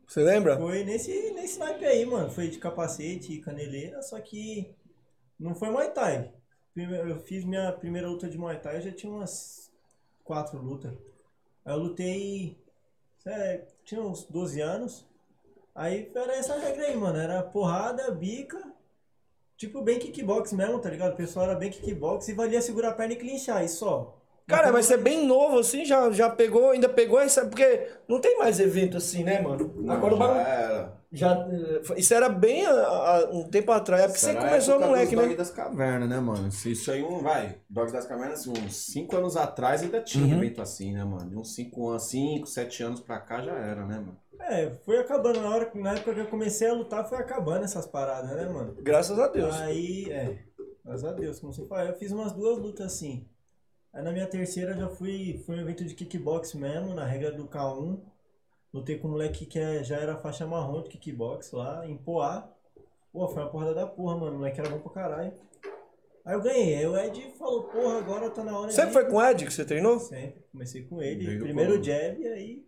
Você 0.08 0.22
lembra? 0.22 0.58
Foi 0.58 0.84
nesse, 0.84 1.32
nesse 1.32 1.58
naipe 1.58 1.84
aí, 1.84 2.06
mano. 2.06 2.30
Foi 2.30 2.50
de 2.50 2.60
capacete 2.60 3.34
e 3.34 3.42
caneleira, 3.42 4.04
só 4.04 4.20
que 4.20 4.76
não 5.40 5.56
foi 5.56 5.72
Muay 5.72 5.90
Thai. 5.90 6.32
Eu 6.76 7.20
fiz 7.22 7.44
minha 7.44 7.72
primeira 7.72 8.08
luta 8.08 8.30
de 8.30 8.38
Muay 8.38 8.60
Thai, 8.60 8.78
eu 8.78 8.82
já 8.82 8.92
tinha 8.92 9.12
umas 9.12 9.72
quatro 10.24 10.62
lutas. 10.62 10.94
Aí 11.66 11.74
eu 11.74 11.80
lutei, 11.80 12.60
é, 13.30 13.66
tinha 13.84 14.02
uns 14.02 14.24
12 14.24 14.62
anos. 14.62 15.06
Aí 15.74 16.12
era 16.16 16.36
essa 16.36 16.58
regra 16.58 16.86
aí, 16.86 16.96
mano. 16.96 17.20
Era 17.20 17.44
porrada, 17.44 18.10
bica, 18.12 18.62
tipo 19.56 19.82
bem 19.82 20.00
kickbox 20.00 20.54
mesmo, 20.54 20.80
tá 20.80 20.90
ligado? 20.90 21.14
O 21.14 21.18
pessoal 21.18 21.46
era 21.46 21.56
bem 21.56 21.70
kickbox 21.70 22.28
e 22.28 22.34
valia 22.34 22.62
segurar 22.62 22.90
a 22.90 22.94
perna 22.94 23.14
e 23.14 23.18
clinchar, 23.18 23.64
e 23.64 23.70
só. 23.70 24.18
Cara, 24.48 24.72
mas 24.72 24.86
você 24.86 24.94
é 24.94 24.98
bem 24.98 25.26
novo 25.26 25.60
assim, 25.60 25.84
já, 25.84 26.10
já 26.12 26.30
pegou, 26.30 26.72
ainda 26.72 26.88
pegou 26.88 27.20
essa. 27.20 27.46
Porque 27.46 27.90
não 28.08 28.22
tem 28.22 28.38
mais 28.38 28.60
evento 28.60 28.96
assim, 28.96 29.24
né, 29.24 29.42
mano? 29.42 29.74
Agora 29.90 30.16
o 30.16 30.18
bagulho. 30.18 30.92
Já, 31.12 31.34
eh, 31.34 31.82
isso 31.96 32.14
era 32.14 32.28
bem 32.28 32.66
há 32.66 33.30
um 33.32 33.48
tempo 33.50 33.72
atrás. 33.72 34.04
É 34.04 34.08
porque 34.08 34.20
você 34.20 34.36
começou 34.36 34.80
moleque, 34.80 35.16
Dog 35.16 35.30
né? 35.30 35.36
das 35.36 35.50
cavernas, 35.50 36.10
né, 36.10 36.20
mano? 36.20 36.48
Isso 36.50 36.92
aí, 36.92 37.02
um, 37.02 37.22
vai, 37.22 37.58
Dog 37.70 37.92
das 37.92 38.06
cavernas, 38.06 38.42
assim, 38.42 38.52
uns 38.52 38.76
5 38.76 39.16
anos 39.16 39.38
atrás 39.38 39.82
ainda 39.82 40.02
tinha 40.02 40.26
Uhum. 40.26 40.44
evento 40.44 40.62
assim, 40.62 40.94
né, 40.94 41.04
mano? 41.04 41.30
De 41.30 41.36
uns 41.38 41.56
5 41.56 41.90
anos, 41.90 42.04
5, 42.10 42.48
7 42.48 42.84
anos 42.84 43.00
pra 43.00 43.20
cá 43.20 43.42
já 43.42 43.54
era, 43.54 43.86
né, 43.86 43.96
mano? 44.00 44.18
É, 44.40 44.72
foi 44.86 45.00
acabando. 45.00 45.42
Na, 45.42 45.50
hora, 45.50 45.72
na 45.76 45.94
época 45.94 46.14
que 46.14 46.20
eu 46.20 46.28
comecei 46.28 46.68
a 46.70 46.74
lutar, 46.74 47.08
foi 47.08 47.18
acabando 47.18 47.64
essas 47.64 47.86
paradas, 47.88 48.32
né, 48.32 48.46
mano? 48.48 48.76
Graças 48.82 49.18
a 49.18 49.28
Deus. 49.28 49.56
Aí, 49.56 50.12
é, 50.12 50.38
graças 50.84 51.06
a 51.06 51.14
Deus, 51.14 51.40
como 51.40 51.54
você 51.54 51.66
fala, 51.66 51.90
eu 51.90 51.96
fiz 51.98 52.12
umas 52.12 52.34
duas 52.34 52.58
lutas 52.58 52.86
assim. 52.86 53.26
Aí 53.94 54.04
na 54.04 54.12
minha 54.12 54.28
terceira 54.28 54.76
já 54.76 54.90
fui, 54.90 55.42
foi 55.46 55.56
um 55.56 55.62
evento 55.62 55.84
de 55.86 55.96
kickbox 55.96 56.54
mesmo, 56.54 56.94
na 56.94 57.06
regra 57.06 57.32
do 57.32 57.48
K1. 57.48 58.00
Lutei 58.74 58.98
com 58.98 59.08
um 59.08 59.12
moleque 59.12 59.46
que 59.46 59.58
é- 59.60 59.84
já 59.84 59.98
era 59.98 60.18
faixa 60.18 60.46
marrom 60.46 60.82
de 60.84 60.90
kickbox 60.90 61.52
lá, 61.52 61.86
em 61.88 61.98
Poá. 61.98 62.48
Pô, 63.12 63.28
foi 63.28 63.42
uma 63.42 63.50
porrada 63.50 63.74
da 63.74 63.88
porra, 63.88 64.18
mano. 64.18 64.34
O 64.36 64.38
moleque 64.40 64.60
era 64.60 64.70
bom 64.70 64.80
pra 64.80 64.92
caralho. 64.92 65.34
Aí 66.26 66.34
eu 66.36 66.42
ganhei. 66.42 66.76
Aí 66.76 66.86
o 66.88 66.98
Ed 66.98 67.32
falou, 67.40 67.64
porra, 67.64 67.98
agora 68.00 68.30
tá 68.30 68.44
na 68.44 68.60
hora 68.60 68.70
Sempre 68.70 68.88
de... 68.88 68.94
foi 68.94 69.06
com 69.06 69.16
o 69.16 69.22
Ed 69.26 69.46
que 69.46 69.54
você 69.54 69.64
treinou? 69.66 69.98
Sempre. 70.00 70.44
Comecei 70.52 70.84
com 70.84 71.02
ele. 71.02 71.26
Desde 71.26 71.38
o 71.38 71.44
Primeiro 71.44 71.72
começo. 71.74 71.90
jab 71.90 72.22
e 72.22 72.28
aí... 72.28 72.66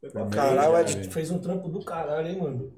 Foi 0.00 0.10
pra 0.10 0.20
frente. 0.26 0.34
Caralho, 0.34 0.72
o. 0.74 0.78
Ed 0.78 1.08
fez 1.10 1.30
um 1.30 1.38
trampo 1.38 1.68
do 1.68 1.82
caralho, 1.84 2.28
hein, 2.28 2.38
mano? 2.38 2.72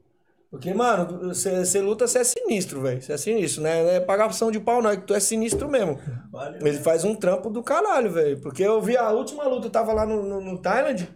Porque, 0.50 0.72
mano, 0.72 1.34
você 1.34 1.64
você 1.64 1.80
luta, 1.80 2.06
você 2.06 2.20
é 2.20 2.24
sinistro, 2.24 2.80
velho. 2.80 3.02
Você 3.02 3.12
é 3.12 3.16
sinistro, 3.16 3.60
né? 3.62 3.82
Não 3.82 3.90
é 3.90 3.98
pagação 4.00 4.52
de 4.52 4.60
pau, 4.60 4.80
não. 4.80 4.90
É 4.90 4.96
que 4.96 5.02
tu 5.04 5.12
é 5.12 5.18
sinistro 5.18 5.68
mesmo. 5.68 5.98
Valeu. 6.30 6.64
Ele 6.64 6.78
faz 6.78 7.02
um 7.02 7.16
trampo 7.16 7.50
do 7.50 7.60
caralho, 7.60 8.12
velho. 8.12 8.40
Porque 8.40 8.62
eu 8.62 8.80
vi 8.80 8.96
a 8.96 9.10
última 9.10 9.48
luta, 9.48 9.66
eu 9.66 9.70
tava 9.70 9.92
lá 9.92 10.06
no, 10.06 10.22
no, 10.22 10.40
no 10.40 10.62
Thailand. 10.62 11.12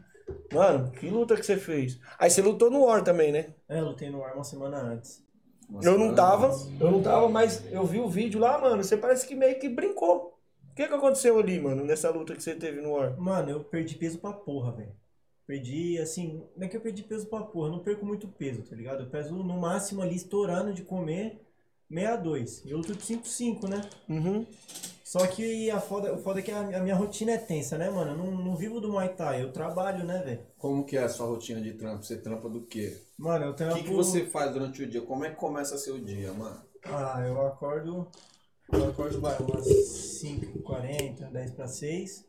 Mano, 0.52 0.90
que 0.90 1.08
luta 1.08 1.36
que 1.36 1.44
você 1.44 1.56
fez? 1.56 1.98
Aí 2.18 2.30
você 2.30 2.40
lutou 2.40 2.70
no 2.70 2.84
War 2.84 3.02
também, 3.02 3.30
né? 3.32 3.54
É, 3.68 3.80
eu 3.80 3.86
lutei 3.86 4.08
no 4.10 4.22
ar 4.24 4.34
uma 4.34 4.44
semana 4.44 4.78
antes. 4.78 5.22
Nossa, 5.68 5.86
eu 5.86 5.98
não 5.98 6.06
mano, 6.06 6.16
tava, 6.16 6.48
nossa. 6.48 6.70
eu 6.80 6.90
não 6.90 7.02
tava, 7.02 7.28
mas 7.28 7.62
eu 7.70 7.84
vi 7.84 8.00
o 8.00 8.08
vídeo 8.08 8.40
lá, 8.40 8.58
mano. 8.58 8.82
Você 8.82 8.96
parece 8.96 9.26
que 9.26 9.34
meio 9.34 9.58
que 9.58 9.68
brincou. 9.68 10.38
O 10.70 10.74
que 10.74 10.86
que 10.86 10.94
aconteceu 10.94 11.38
ali, 11.38 11.60
mano, 11.60 11.84
nessa 11.84 12.08
luta 12.10 12.34
que 12.34 12.42
você 12.42 12.54
teve 12.54 12.80
no 12.80 12.92
War? 12.92 13.18
Mano, 13.20 13.50
eu 13.50 13.64
perdi 13.64 13.96
peso 13.96 14.18
pra 14.18 14.32
porra, 14.32 14.72
velho. 14.72 14.92
Perdi, 15.46 15.98
assim, 15.98 16.42
não 16.56 16.66
é 16.66 16.68
que 16.68 16.76
eu 16.76 16.80
perdi 16.80 17.02
peso 17.02 17.26
pra 17.26 17.40
porra, 17.40 17.68
eu 17.68 17.72
não 17.72 17.78
perco 17.80 18.04
muito 18.04 18.28
peso, 18.28 18.62
tá 18.62 18.76
ligado? 18.76 19.02
Eu 19.02 19.10
peso 19.10 19.34
no 19.34 19.58
máximo 19.58 20.02
ali, 20.02 20.14
estourando 20.14 20.72
de 20.72 20.82
comer, 20.82 21.40
62. 21.90 22.64
E 22.64 22.70
eu 22.70 22.78
luto 22.78 22.94
de 22.94 23.02
5,5, 23.02 23.68
né? 23.68 23.80
Uhum. 24.08 24.46
Só 25.08 25.26
que 25.26 25.70
a 25.70 25.80
foda, 25.80 26.12
o 26.12 26.18
foda 26.18 26.40
é 26.40 26.42
que 26.42 26.50
a, 26.50 26.60
a 26.60 26.80
minha 26.80 26.94
rotina 26.94 27.32
é 27.32 27.38
tensa, 27.38 27.78
né, 27.78 27.88
mano? 27.88 28.10
Eu 28.10 28.18
não, 28.18 28.30
não 28.30 28.54
vivo 28.54 28.78
do 28.78 28.92
Muay 28.92 29.08
Thai, 29.08 29.42
eu 29.42 29.50
trabalho, 29.50 30.04
né, 30.04 30.22
velho? 30.22 30.42
Como 30.58 30.84
que 30.84 30.98
é 30.98 31.02
a 31.02 31.08
sua 31.08 31.26
rotina 31.26 31.62
de 31.62 31.72
trampo? 31.72 32.04
Você 32.04 32.18
trampa 32.18 32.46
do 32.46 32.66
quê? 32.66 32.94
Mano, 33.16 33.46
eu 33.46 33.50
O 33.52 33.54
tenho 33.54 33.72
que, 33.72 33.84
que 33.84 33.90
você 33.90 34.26
faz 34.26 34.52
durante 34.52 34.82
o 34.82 34.86
dia? 34.86 35.00
Como 35.00 35.24
é 35.24 35.30
que 35.30 35.36
começa 35.36 35.78
seu 35.78 35.98
dia, 35.98 36.30
mano? 36.34 36.60
Ah, 36.84 37.24
eu 37.26 37.40
acordo. 37.46 38.06
Eu 38.70 38.90
acordo 38.90 39.18
vai, 39.18 39.34
umas 39.38 39.66
5h40, 39.66 41.30
10 41.30 41.52
para 41.52 41.66
6. 41.66 42.27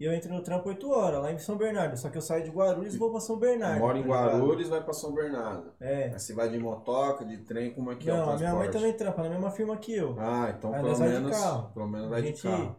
E 0.00 0.04
eu 0.04 0.14
entro 0.14 0.32
no 0.32 0.42
trampo 0.42 0.66
8 0.70 0.90
horas, 0.90 1.20
lá 1.22 1.30
em 1.30 1.38
São 1.38 1.58
Bernardo. 1.58 1.94
Só 1.94 2.08
que 2.08 2.16
eu 2.16 2.22
saio 2.22 2.42
de 2.42 2.50
Guarulhos 2.50 2.94
e 2.94 2.98
vou 2.98 3.10
pra 3.10 3.20
São 3.20 3.38
Bernardo. 3.38 3.80
Mora 3.80 3.98
em 3.98 4.02
tá? 4.02 4.08
Guarulhos, 4.08 4.68
vai 4.68 4.82
pra 4.82 4.94
São 4.94 5.12
Bernardo. 5.12 5.74
É. 5.78 6.04
Aí 6.04 6.18
você 6.18 6.32
vai 6.32 6.48
de 6.48 6.58
motoca, 6.58 7.22
de 7.22 7.36
trem, 7.38 7.74
como 7.74 7.92
é 7.92 7.96
que 7.96 8.08
é 8.08 8.14
o 8.14 8.16
Não, 8.16 8.36
minha 8.38 8.54
mãe 8.54 8.70
também 8.70 8.94
trampa 8.94 9.22
na 9.22 9.28
mesma 9.28 9.50
firma 9.50 9.76
que 9.76 9.94
eu. 9.94 10.16
Ah, 10.18 10.54
então 10.56 10.72
Aí 10.72 10.82
pelo 10.82 10.94
de 10.94 11.00
menos, 11.02 11.30
carro. 11.38 11.72
pelo 11.74 11.86
menos 11.86 12.06
a 12.06 12.10
vai 12.10 12.22
de 12.22 12.28
gente 12.28 12.42
carro. 12.42 12.76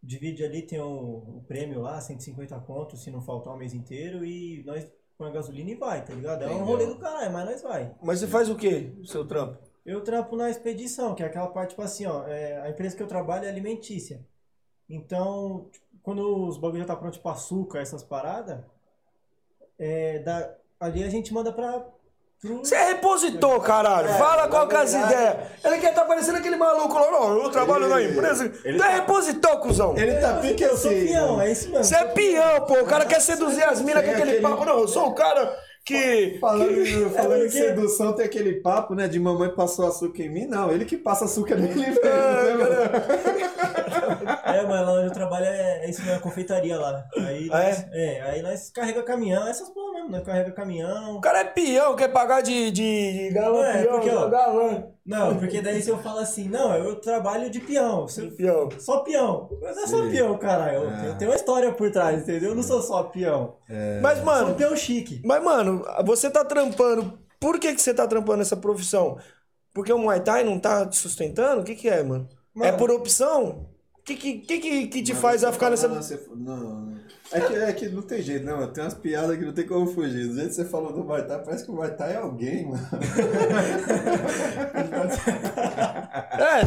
divide 0.00 0.44
ali, 0.44 0.62
tem 0.62 0.80
o, 0.80 0.86
o 1.38 1.44
prêmio 1.48 1.80
lá, 1.80 2.00
150 2.00 2.56
contos, 2.60 3.02
se 3.02 3.10
não 3.10 3.20
faltar 3.20 3.52
o 3.52 3.56
mês 3.56 3.74
inteiro. 3.74 4.24
E 4.24 4.62
nós 4.64 4.88
põe 5.16 5.30
a 5.30 5.32
gasolina 5.32 5.70
e 5.70 5.74
vai, 5.74 6.04
tá 6.04 6.14
ligado? 6.14 6.44
É 6.44 6.46
um 6.48 6.62
rolê 6.64 6.86
do 6.86 6.98
caralho, 6.98 7.32
mas 7.32 7.46
nós 7.46 7.62
vai. 7.62 7.92
Mas 8.00 8.20
você 8.20 8.28
faz 8.28 8.48
o 8.48 8.54
quê, 8.54 8.94
o 9.00 9.04
seu 9.04 9.26
trampo? 9.26 9.58
Eu 9.84 10.04
trampo 10.04 10.36
na 10.36 10.48
expedição, 10.48 11.16
que 11.16 11.22
é 11.24 11.26
aquela 11.26 11.48
parte, 11.48 11.70
tipo 11.70 11.82
assim, 11.82 12.06
ó, 12.06 12.24
é, 12.28 12.60
a 12.60 12.70
empresa 12.70 12.94
que 12.96 13.02
eu 13.02 13.08
trabalho 13.08 13.44
é 13.44 13.48
alimentícia. 13.48 14.24
Então, 14.88 15.68
tipo, 15.70 15.86
quando 16.08 16.46
os 16.48 16.56
bagulho 16.56 16.80
já 16.80 16.86
tá 16.86 16.96
pronto, 16.96 17.12
tipo 17.12 17.28
açúcar, 17.28 17.80
essas 17.80 18.02
paradas, 18.02 18.60
é, 19.78 20.20
da, 20.20 20.54
ali 20.80 21.04
a 21.04 21.10
gente 21.10 21.34
manda 21.34 21.52
pra... 21.52 21.84
Pro... 22.40 22.60
Você 22.60 22.74
é 22.76 22.84
repositor, 22.94 23.60
caralho. 23.60 24.08
Fala 24.14 24.48
qual 24.48 24.66
que 24.66 24.74
é 24.74 24.78
as 24.78 24.94
ideias. 24.94 25.36
Ele 25.62 25.78
quer 25.78 25.92
tá 25.92 26.06
parecendo 26.06 26.38
aquele 26.38 26.56
maluco 26.56 26.94
lá, 26.94 27.10
não. 27.10 27.42
Eu 27.42 27.50
trabalho 27.50 27.88
na 27.88 28.02
empresa. 28.02 28.48
Tu 28.48 28.68
é 28.82 28.94
repositor, 28.94 29.58
cuzão. 29.60 29.94
Ele 29.98 30.14
tá 30.14 30.38
pique 30.38 30.62
Eu 30.62 30.76
sou 30.78 30.90
assim, 30.90 31.06
peão, 31.08 31.28
mano. 31.32 31.42
é 31.42 31.52
isso 31.52 31.68
mesmo. 31.68 31.84
Você 31.84 31.94
é 31.96 32.04
peão, 32.06 32.60
pô. 32.64 32.74
O 32.80 32.86
cara 32.86 33.04
quer 33.04 33.20
seduzir 33.20 33.64
as 33.64 33.82
minas 33.82 34.02
com 34.02 34.10
aquele 34.12 34.30
aquele- 34.30 34.40
papo. 34.40 34.64
Não, 34.64 34.78
eu 34.78 34.88
sou 34.88 35.08
o 35.08 35.14
cara 35.14 35.54
que. 35.84 36.38
Falando, 36.40 37.10
falando 37.10 37.36
em 37.42 37.46
porque- 37.46 37.58
sedução, 37.58 38.12
tem 38.14 38.24
aquele 38.24 38.60
papo, 38.60 38.94
né? 38.94 39.08
De 39.08 39.18
mamãe 39.18 39.52
passou 39.54 39.86
açúcar 39.88 40.22
em 40.22 40.30
mim. 40.30 40.46
Não, 40.46 40.70
ele 40.70 40.84
que 40.84 40.96
passa 40.96 41.24
açúcar 41.26 41.56
nele 41.56 41.74
né, 41.74 42.54
mano? 42.54 42.76
É, 44.44 44.62
mas 44.66 44.86
lá 44.86 44.92
onde 44.92 45.06
eu 45.06 45.12
trabalho 45.12 45.44
é, 45.46 45.84
é 45.84 45.90
isso 45.90 46.00
mesmo, 46.02 46.16
é 46.16 46.18
confeitaria 46.20 46.78
lá. 46.78 47.04
Aí 47.16 47.48
Ah, 47.52 47.62
é? 47.62 47.68
nós, 47.70 47.86
é? 47.92 48.20
aí 48.22 48.42
nós 48.42 48.70
carrega 48.70 49.02
caminhão, 49.02 49.46
essas 49.46 49.68
porra 49.70 49.94
mesmo, 49.94 50.10
nós 50.10 50.24
carrega 50.24 50.52
caminhão. 50.52 51.16
O 51.16 51.20
cara 51.20 51.40
é 51.40 51.44
peão, 51.44 51.94
quer 51.96 52.08
pagar 52.08 52.40
de, 52.42 52.70
de, 52.70 53.28
de 53.28 53.30
galã, 53.30 53.64
É, 53.66 53.82
peão, 53.82 53.92
porque, 53.94 54.10
ó, 54.10 54.28
galã. 54.28 54.84
Não, 55.06 55.38
porque 55.38 55.62
daí 55.62 55.80
se 55.80 55.88
eu 55.90 55.98
falo 55.98 56.18
assim, 56.18 56.48
não, 56.48 56.74
eu 56.74 56.96
trabalho 57.00 57.48
de 57.50 57.60
peão. 57.60 58.04
De 58.06 58.12
Você- 58.12 58.26
peão. 58.30 58.68
Só 58.78 58.98
peão. 59.00 59.48
Mas 59.62 59.76
não 59.76 59.84
é 59.84 59.86
só 59.86 60.02
peão, 60.10 60.36
caralho. 60.38 60.82
Eu, 60.84 60.88
Ah. 60.90 61.04
eu 61.06 61.18
tenho 61.18 61.30
uma 61.30 61.36
história 61.36 61.72
por 61.72 61.90
trás, 61.90 62.22
entendeu? 62.22 62.50
Eu 62.50 62.54
não 62.54 62.62
sou 62.62 62.82
só 62.82 63.04
peão. 63.04 63.56
Mas, 64.02 64.16
Sou 64.18 64.26
mano, 64.26 64.54
peão 64.54 64.76
chique. 64.76 65.22
mas, 65.24 65.42
mano, 65.42 65.82
você 66.04 66.28
tá 66.30 66.44
trampando. 66.44 67.18
Por 67.40 67.58
que, 67.58 67.72
que 67.74 67.80
você 67.80 67.94
tá 67.94 68.06
trampando 68.06 68.42
essa 68.42 68.56
profissão? 68.56 69.16
Porque 69.72 69.92
o 69.92 69.98
Muay 69.98 70.20
Thai 70.20 70.42
não 70.44 70.58
tá 70.58 70.84
te 70.86 70.96
sustentando? 70.96 71.60
O 71.60 71.64
que, 71.64 71.74
que 71.76 71.88
é, 71.88 72.02
mano? 72.02 72.28
É 72.56 72.66
Mano. 72.66 72.78
por 72.78 72.90
opção? 72.90 73.68
Que, 74.16 74.38
que, 74.40 74.58
que, 74.58 74.86
que, 74.88 75.02
te 75.02 75.12
Mas 75.12 75.20
faz 75.20 75.44
a 75.44 75.52
ficar 75.52 75.68
nessa. 75.68 75.86
você- 75.86 76.18
Não, 76.34 76.96
é 77.30 77.40
que, 77.40 77.54
é 77.54 77.72
que 77.74 77.88
não 77.90 78.00
tem 78.00 78.22
jeito, 78.22 78.46
não. 78.46 78.72
Tem 78.72 78.82
umas 78.82 78.94
piadas 78.94 79.36
que 79.36 79.44
não 79.44 79.52
tem 79.52 79.66
como 79.66 79.86
fugir. 79.86 80.26
Do 80.28 80.34
jeito 80.34 80.48
que 80.48 80.54
você 80.54 80.64
falou 80.64 80.92
do 80.94 81.04
Muay 81.04 81.26
Thai, 81.26 81.42
parece 81.44 81.64
que 81.66 81.70
o 81.70 81.74
Muay 81.74 81.90
Thai 81.94 82.14
é 82.14 82.16
alguém, 82.16 82.66
mano. 82.66 82.88
É. 86.38 86.62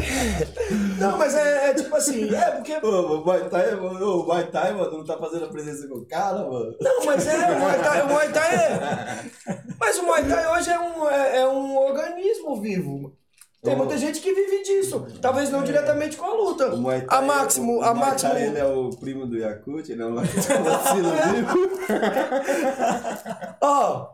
Não, 1.00 1.16
mas 1.18 1.34
é, 1.34 1.70
é 1.70 1.74
tipo 1.74 1.96
assim, 1.96 2.32
é 2.34 2.50
porque. 2.52 2.74
O 2.76 2.86
ô, 2.86 3.20
o 3.20 3.24
Muay 3.24 4.46
Thai, 4.50 4.72
mano, 4.74 4.98
não 4.98 5.04
tá 5.04 5.16
fazendo 5.18 5.46
a 5.46 5.48
presença 5.48 5.88
com 5.88 5.96
o 5.96 6.06
cara, 6.06 6.38
mano. 6.48 6.76
Não, 6.80 7.04
mas 7.06 7.26
é, 7.26 7.50
o 7.50 7.58
Muay 7.58 7.78
Thai, 7.82 8.02
o 8.02 8.08
Muay 8.08 8.32
Thai 8.32 8.54
é. 8.54 9.62
Mas 9.80 9.98
o 9.98 10.04
Muay 10.04 10.24
Thai 10.28 10.46
hoje 10.58 10.70
é 10.70 10.78
um, 10.78 11.08
é, 11.10 11.38
é 11.40 11.48
um 11.48 11.76
organismo 11.76 12.60
vivo. 12.60 13.16
Tem 13.62 13.76
muita 13.76 13.96
gente 13.96 14.20
que 14.20 14.32
vive 14.34 14.62
disso. 14.64 15.06
Talvez 15.20 15.48
não 15.48 15.62
diretamente 15.62 16.16
com 16.16 16.24
a 16.24 16.34
luta. 16.34 16.74
O 16.74 16.84
Thai, 16.84 17.06
A 17.08 17.22
Máximo, 17.22 17.78
o, 17.78 17.82
a 17.82 17.92
o 17.92 17.96
Máximo. 17.96 18.32
Thai, 18.32 18.48
ele 18.48 18.58
é 18.58 18.66
o 18.66 18.90
primo 18.90 19.24
do 19.24 19.38
Yakut, 19.38 19.90
ele 19.92 20.02
é 20.02 20.06
um 20.06 20.16
vacilo 20.16 21.10
vivo. 21.32 21.70
Ó. 23.62 24.10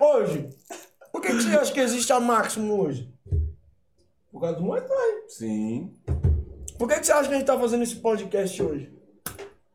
Hoje. 0.00 0.48
Por 1.12 1.20
que, 1.20 1.32
você 1.34 1.54
acha 1.56 1.72
que 1.72 1.80
existe 1.80 2.10
a 2.12 2.18
Máximo 2.18 2.80
hoje? 2.82 3.12
Por 4.32 4.40
causa 4.40 4.56
do 4.56 4.62
Muay 4.64 4.80
Thai. 4.80 5.10
Sim, 5.28 5.94
Por 6.78 6.88
que, 6.88 6.98
que 6.98 7.04
você 7.06 7.12
acha 7.12 7.28
que 7.28 7.34
a 7.34 7.38
gente 7.38 7.46
tá 7.46 7.58
fazendo 7.58 7.82
esse 7.82 7.96
podcast 7.96 8.62
hoje? 8.62 8.90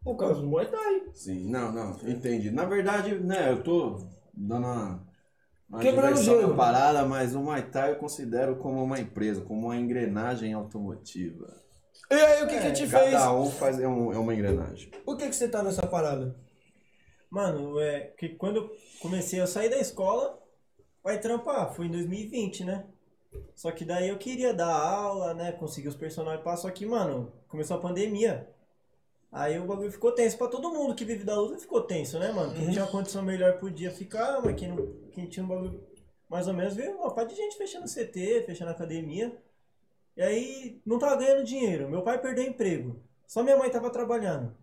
Por 0.03 0.15
causa 0.15 0.41
do 0.41 0.47
Muay 0.47 0.65
Thai. 0.65 1.03
sim. 1.13 1.47
Não, 1.51 1.71
não, 1.71 1.95
entendi. 2.09 2.49
Na 2.49 2.65
verdade, 2.65 3.13
né, 3.19 3.51
eu 3.51 3.61
tô 3.63 3.97
dando 4.33 4.65
uma... 4.65 5.04
uma 5.75 5.81
Quebrando 5.83 6.15
diversão 6.19 6.39
gelo. 6.39 6.55
parada, 6.55 7.05
mas 7.05 7.35
o 7.35 7.39
Muay 7.41 7.61
Thai 7.63 7.91
eu 7.91 7.95
considero 7.97 8.55
como 8.57 8.83
uma 8.83 8.99
empresa, 8.99 9.41
como 9.41 9.67
uma 9.67 9.77
engrenagem 9.77 10.53
automotiva. 10.53 11.63
E 12.09 12.13
aí, 12.13 12.43
o 12.43 12.47
que 12.47 12.59
que 12.59 12.71
te 12.71 12.85
fez? 12.87 13.11
Cada 13.11 13.33
um 13.33 13.49
faz, 13.49 13.79
é, 13.79 13.87
um- 13.87 14.13
é 14.13 14.17
uma 14.17 14.33
engrenagem. 14.33 14.89
Por 15.05 15.17
que, 15.17 15.27
que 15.27 15.35
você 15.35 15.47
tá 15.47 15.63
nessa 15.63 15.85
parada? 15.87 16.35
Mano, 17.29 17.79
é 17.79 18.13
que 18.17 18.29
quando 18.29 18.57
eu 18.57 18.71
comecei 19.01 19.39
a 19.39 19.47
sair 19.47 19.69
da 19.69 19.77
escola, 19.77 20.39
vai 21.03 21.19
trampar, 21.19 21.73
foi 21.73 21.87
em 21.87 21.91
2020, 21.91 22.63
né? 22.63 22.85
Só 23.55 23.71
que 23.71 23.83
daí 23.83 24.09
eu 24.09 24.17
queria 24.17 24.53
dar 24.53 24.71
aula, 24.73 25.33
né? 25.33 25.51
Conseguir 25.53 25.87
os 25.87 25.95
personagens 25.95 26.43
para 26.43 26.55
só 26.57 26.69
que, 26.69 26.85
mano, 26.85 27.31
começou 27.47 27.77
a 27.77 27.81
pandemia. 27.81 28.47
Aí 29.35 29.59
o 29.59 29.65
bagulho 29.65 29.91
ficou 29.91 30.13
tenso 30.13 30.37
pra 30.37 30.47
todo 30.47 30.71
mundo 30.71 30.95
que 30.95 31.03
vive 31.03 31.25
da 31.25 31.35
luta, 31.35 31.59
ficou 31.59 31.81
tenso, 31.81 32.17
né, 32.17 32.31
mano? 32.31 32.53
Quem 32.53 32.71
tinha 32.71 32.85
uma 32.85 32.91
condição 32.91 33.21
melhor 33.21 33.59
podia 33.59 33.91
ficar, 33.91 34.41
mas 34.41 34.55
quem, 34.55 34.69
não, 34.69 34.93
quem 35.11 35.25
tinha 35.25 35.43
um 35.43 35.49
bagulho 35.49 35.85
mais 36.29 36.47
ou 36.47 36.53
menos 36.53 36.73
veio 36.73 36.95
uma 36.95 37.13
parte 37.13 37.31
de 37.31 37.41
gente 37.41 37.57
fechando 37.57 37.85
CT, 37.85 38.43
fechando 38.45 38.71
academia. 38.71 39.37
E 40.15 40.21
aí 40.21 40.81
não 40.85 40.97
tava 40.97 41.17
ganhando 41.17 41.43
dinheiro. 41.43 41.89
Meu 41.89 42.01
pai 42.01 42.17
perdeu 42.21 42.45
emprego. 42.45 43.03
Só 43.27 43.43
minha 43.43 43.57
mãe 43.57 43.69
tava 43.69 43.89
trabalhando. 43.89 44.55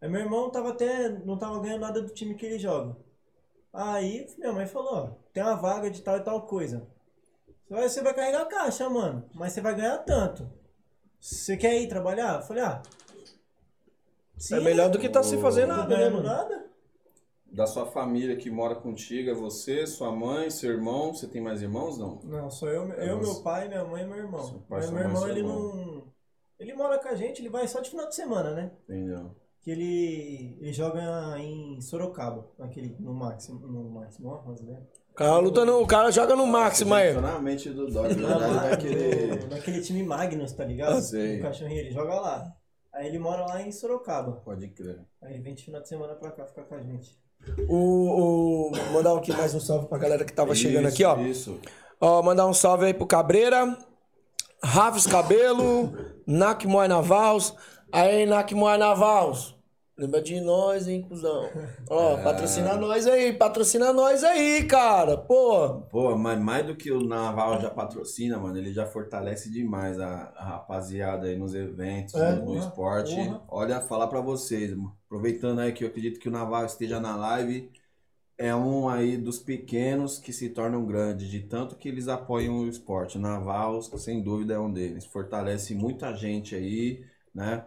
Aí 0.00 0.08
meu 0.08 0.20
irmão 0.20 0.50
tava 0.50 0.70
até. 0.70 1.10
não 1.10 1.38
tava 1.38 1.60
ganhando 1.60 1.82
nada 1.82 2.02
do 2.02 2.12
time 2.12 2.34
que 2.34 2.44
ele 2.44 2.58
joga. 2.58 2.96
Aí 3.72 4.26
minha 4.36 4.52
mãe 4.52 4.66
falou, 4.66 4.94
ó, 4.94 5.06
tem 5.32 5.44
uma 5.44 5.54
vaga 5.54 5.88
de 5.88 6.02
tal 6.02 6.16
e 6.16 6.24
tal 6.24 6.44
coisa. 6.44 6.88
Você 7.68 7.72
vai, 7.74 7.88
você 7.88 8.02
vai 8.02 8.14
carregar 8.14 8.42
a 8.42 8.46
caixa, 8.46 8.90
mano. 8.90 9.30
Mas 9.32 9.52
você 9.52 9.60
vai 9.60 9.76
ganhar 9.76 9.98
tanto. 9.98 10.50
Você 11.20 11.56
quer 11.56 11.80
ir 11.80 11.86
trabalhar? 11.86 12.40
Eu 12.40 12.42
falei, 12.42 12.64
ah. 12.64 12.82
Sim, 14.38 14.54
É 14.56 14.60
melhor 14.60 14.90
do 14.90 14.98
que 14.98 15.08
tá 15.08 15.22
sem 15.22 15.40
fazer 15.40 15.66
nada, 15.66 15.96
né, 15.96 16.08
mano? 16.10 16.22
nada. 16.22 16.66
Da 17.50 17.66
sua 17.66 17.86
família 17.86 18.36
que 18.36 18.50
mora 18.50 18.74
contigo, 18.74 19.30
é 19.30 19.34
você, 19.34 19.86
sua 19.86 20.12
mãe, 20.12 20.50
seu 20.50 20.70
irmão. 20.70 21.14
Você 21.14 21.26
tem 21.26 21.40
mais 21.40 21.62
irmãos, 21.62 21.96
não? 21.98 22.20
Não, 22.24 22.50
sou 22.50 22.68
eu, 22.68 22.86
eu 22.92 23.16
Nossa. 23.16 23.32
meu 23.32 23.42
pai, 23.42 23.68
minha 23.68 23.84
mãe 23.84 24.02
e 24.02 24.06
meu 24.06 24.18
irmão. 24.18 24.64
Pai, 24.68 24.80
meu 24.80 24.92
mãe, 24.92 25.02
irmão, 25.04 25.28
ele 25.28 25.38
irmão. 25.40 25.74
não. 25.74 26.12
Ele 26.60 26.74
mora 26.74 26.98
com 26.98 27.08
a 27.08 27.14
gente, 27.14 27.40
ele 27.40 27.48
vai 27.48 27.66
só 27.66 27.80
de 27.80 27.88
final 27.88 28.06
de 28.08 28.14
semana, 28.14 28.50
né? 28.52 28.70
Entendeu? 28.84 29.34
Que 29.62 29.70
ele, 29.70 30.58
ele 30.60 30.72
joga 30.72 31.00
em 31.38 31.80
Sorocaba, 31.80 32.48
naquele, 32.58 32.94
no 33.00 33.14
máximo, 33.14 33.60
no 33.66 33.88
máximo, 33.90 34.28
ó. 34.28 34.42
O 35.10 35.14
cara, 35.14 35.38
luta 35.38 35.64
no, 35.64 35.80
o 35.82 35.86
cara 35.86 36.10
joga 36.10 36.36
no 36.36 36.46
máximo 36.46 36.94
aí. 36.94 37.14
Mente 37.40 37.70
do 37.70 37.86
Dog, 37.90 38.14
na 38.16 38.38
verdade, 38.38 38.54
vai 38.54 38.76
querer. 38.76 39.40
No- 39.44 39.48
Naquele 39.48 39.80
time 39.80 40.02
Magnus, 40.02 40.52
tá 40.52 40.64
ligado? 40.64 40.96
Ah, 40.96 41.00
sei. 41.00 41.38
O 41.38 41.42
cachorrinho, 41.42 41.80
ele 41.80 41.90
joga 41.90 42.14
lá. 42.14 42.56
Aí 42.98 43.06
ele 43.06 43.18
mora 43.20 43.46
lá 43.46 43.62
em 43.62 43.70
Sorocaba. 43.70 44.32
Pode 44.44 44.66
crer. 44.70 44.98
Aí 45.22 45.34
ele 45.34 45.42
vem 45.42 45.54
de 45.54 45.64
final 45.64 45.80
de 45.80 45.88
semana 45.88 46.16
pra 46.16 46.32
cá 46.32 46.44
ficar 46.44 46.64
com 46.64 46.74
a 46.74 46.82
gente. 46.82 47.16
O, 47.68 48.70
o, 48.70 48.92
mandar 48.92 49.16
aqui 49.16 49.32
mais 49.32 49.54
um 49.54 49.60
salve 49.60 49.86
pra 49.86 49.96
galera 49.98 50.24
que 50.24 50.32
tava 50.32 50.52
chegando 50.52 50.88
Isso, 50.88 50.94
aqui, 50.94 51.04
ó. 51.04 51.16
Isso. 51.16 51.60
Ó, 52.00 52.20
mandar 52.24 52.48
um 52.48 52.52
salve 52.52 52.86
aí 52.86 52.92
pro 52.92 53.06
Cabreira, 53.06 53.78
Rafis 54.60 55.06
Cabelo, 55.06 55.92
Nak 56.26 56.66
Moy 56.66 56.88
Navals. 56.88 57.54
Aí, 57.92 58.26
Nak 58.26 58.52
Moy 58.52 58.76
Navals. 58.76 59.56
Lembra 59.98 60.22
de 60.22 60.40
nós, 60.40 60.88
hein, 60.88 61.02
cuzão? 61.02 61.60
Ó, 61.90 62.16
patrocina 62.22 62.76
nós 62.76 63.06
aí, 63.06 63.32
patrocina 63.34 63.92
nós 63.92 64.24
aí, 64.24 64.66
cara. 64.66 65.16
Pô, 65.18 65.82
Pô, 65.90 66.16
mas 66.18 66.38
mais 66.38 66.66
do 66.66 66.76
que 66.76 66.90
o 66.92 67.00
Naval 67.02 67.58
já 67.62 67.70
patrocina, 67.70 68.38
mano, 68.38 68.58
ele 68.58 68.74
já 68.74 68.84
fortalece 68.86 69.50
demais 69.50 69.98
a, 69.98 70.24
a 70.36 70.44
rapaziada 70.44 71.26
aí 71.26 71.34
nos 71.36 71.54
eventos, 71.54 72.12
É? 72.14 72.36
no, 72.36 72.44
Porra, 72.44 72.58
esporte. 72.58 73.14
porra. 73.14 73.42
Olha, 73.48 73.80
falar 73.80 74.06
pra 74.08 74.20
vocês, 74.20 74.76
aproveitando 75.06 75.60
aí 75.60 75.72
que 75.72 75.82
eu 75.84 75.88
acredito 75.88 76.20
que 76.20 76.28
o 76.28 76.30
Naval 76.30 76.66
esteja 76.66 77.00
na 77.00 77.16
live, 77.16 77.72
é 78.38 78.54
um 78.54 78.88
aí 78.88 79.16
dos 79.18 79.38
pequenos 79.40 80.18
que 80.18 80.32
se 80.32 80.50
tornam 80.50 80.86
grandes, 80.86 81.28
de 81.30 81.42
tanto 81.42 81.76
que 81.76 81.88
eles 81.88 82.08
apoiam 82.08 82.58
o 82.60 82.68
esporte. 82.68 83.18
O 83.18 83.20
Naval, 83.20 83.82
sem 83.82 84.22
dúvida, 84.22 84.54
é 84.54 84.58
um 84.60 84.72
deles. 84.72 85.06
Fortalece 85.06 85.74
muita 85.74 86.14
gente 86.14 86.54
aí, 86.56 87.04
né? 87.34 87.66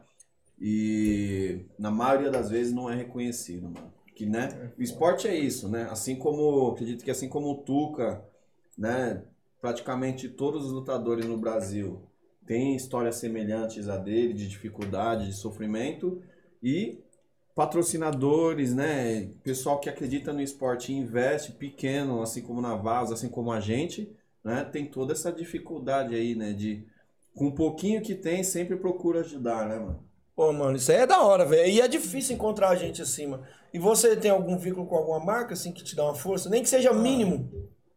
E 0.63 1.65
na 1.79 1.89
maioria 1.89 2.29
das 2.29 2.51
vezes 2.51 2.71
não 2.71 2.87
é 2.87 2.95
reconhecido, 2.95 3.63
mano. 3.63 3.91
Que, 4.13 4.27
né? 4.27 4.71
O 4.77 4.83
esporte 4.83 5.27
é 5.27 5.35
isso, 5.35 5.67
né? 5.67 5.87
Assim 5.89 6.15
como, 6.15 6.69
acredito 6.69 7.03
que 7.03 7.09
assim 7.09 7.27
como 7.27 7.49
o 7.49 7.57
Tuca, 7.63 8.23
né? 8.77 9.23
Praticamente 9.59 10.29
todos 10.29 10.67
os 10.67 10.71
lutadores 10.71 11.25
no 11.25 11.35
Brasil 11.35 12.03
têm 12.45 12.75
histórias 12.75 13.15
semelhantes 13.15 13.89
a 13.89 13.97
dele, 13.97 14.33
de 14.33 14.47
dificuldade, 14.47 15.25
de 15.25 15.33
sofrimento. 15.33 16.21
E 16.61 16.99
patrocinadores, 17.55 18.75
né? 18.75 19.31
Pessoal 19.43 19.79
que 19.79 19.89
acredita 19.89 20.31
no 20.31 20.41
esporte 20.41 20.91
e 20.91 20.95
investe 20.95 21.53
pequeno, 21.53 22.21
assim 22.21 22.43
como 22.43 22.61
na 22.61 22.75
Vaz, 22.75 23.11
assim 23.11 23.29
como 23.29 23.51
a 23.51 23.59
gente, 23.59 24.15
né? 24.43 24.63
Tem 24.63 24.85
toda 24.85 25.13
essa 25.13 25.31
dificuldade 25.31 26.13
aí, 26.13 26.35
né? 26.35 26.53
De 26.53 26.85
com 27.33 27.47
um 27.47 27.55
pouquinho 27.55 28.01
que 28.03 28.13
tem, 28.13 28.43
sempre 28.43 28.75
procura 28.75 29.21
ajudar, 29.21 29.67
né, 29.67 29.79
mano? 29.79 30.10
Pô, 30.41 30.51
mano, 30.51 30.75
isso 30.75 30.91
aí 30.91 30.97
é 30.97 31.05
da 31.05 31.21
hora, 31.21 31.45
velho. 31.45 31.69
E 31.69 31.79
é 31.79 31.87
difícil 31.87 32.33
encontrar 32.35 32.75
gente 32.75 32.99
assim, 32.99 33.27
mano. 33.27 33.43
E 33.71 33.77
você 33.77 34.15
tem 34.15 34.31
algum 34.31 34.57
vínculo 34.57 34.87
com 34.87 34.95
alguma 34.95 35.19
marca, 35.19 35.53
assim, 35.53 35.71
que 35.71 35.83
te 35.83 35.95
dá 35.95 36.03
uma 36.03 36.15
força? 36.15 36.49
Nem 36.49 36.63
que 36.63 36.69
seja 36.69 36.91
mínimo. 36.91 37.47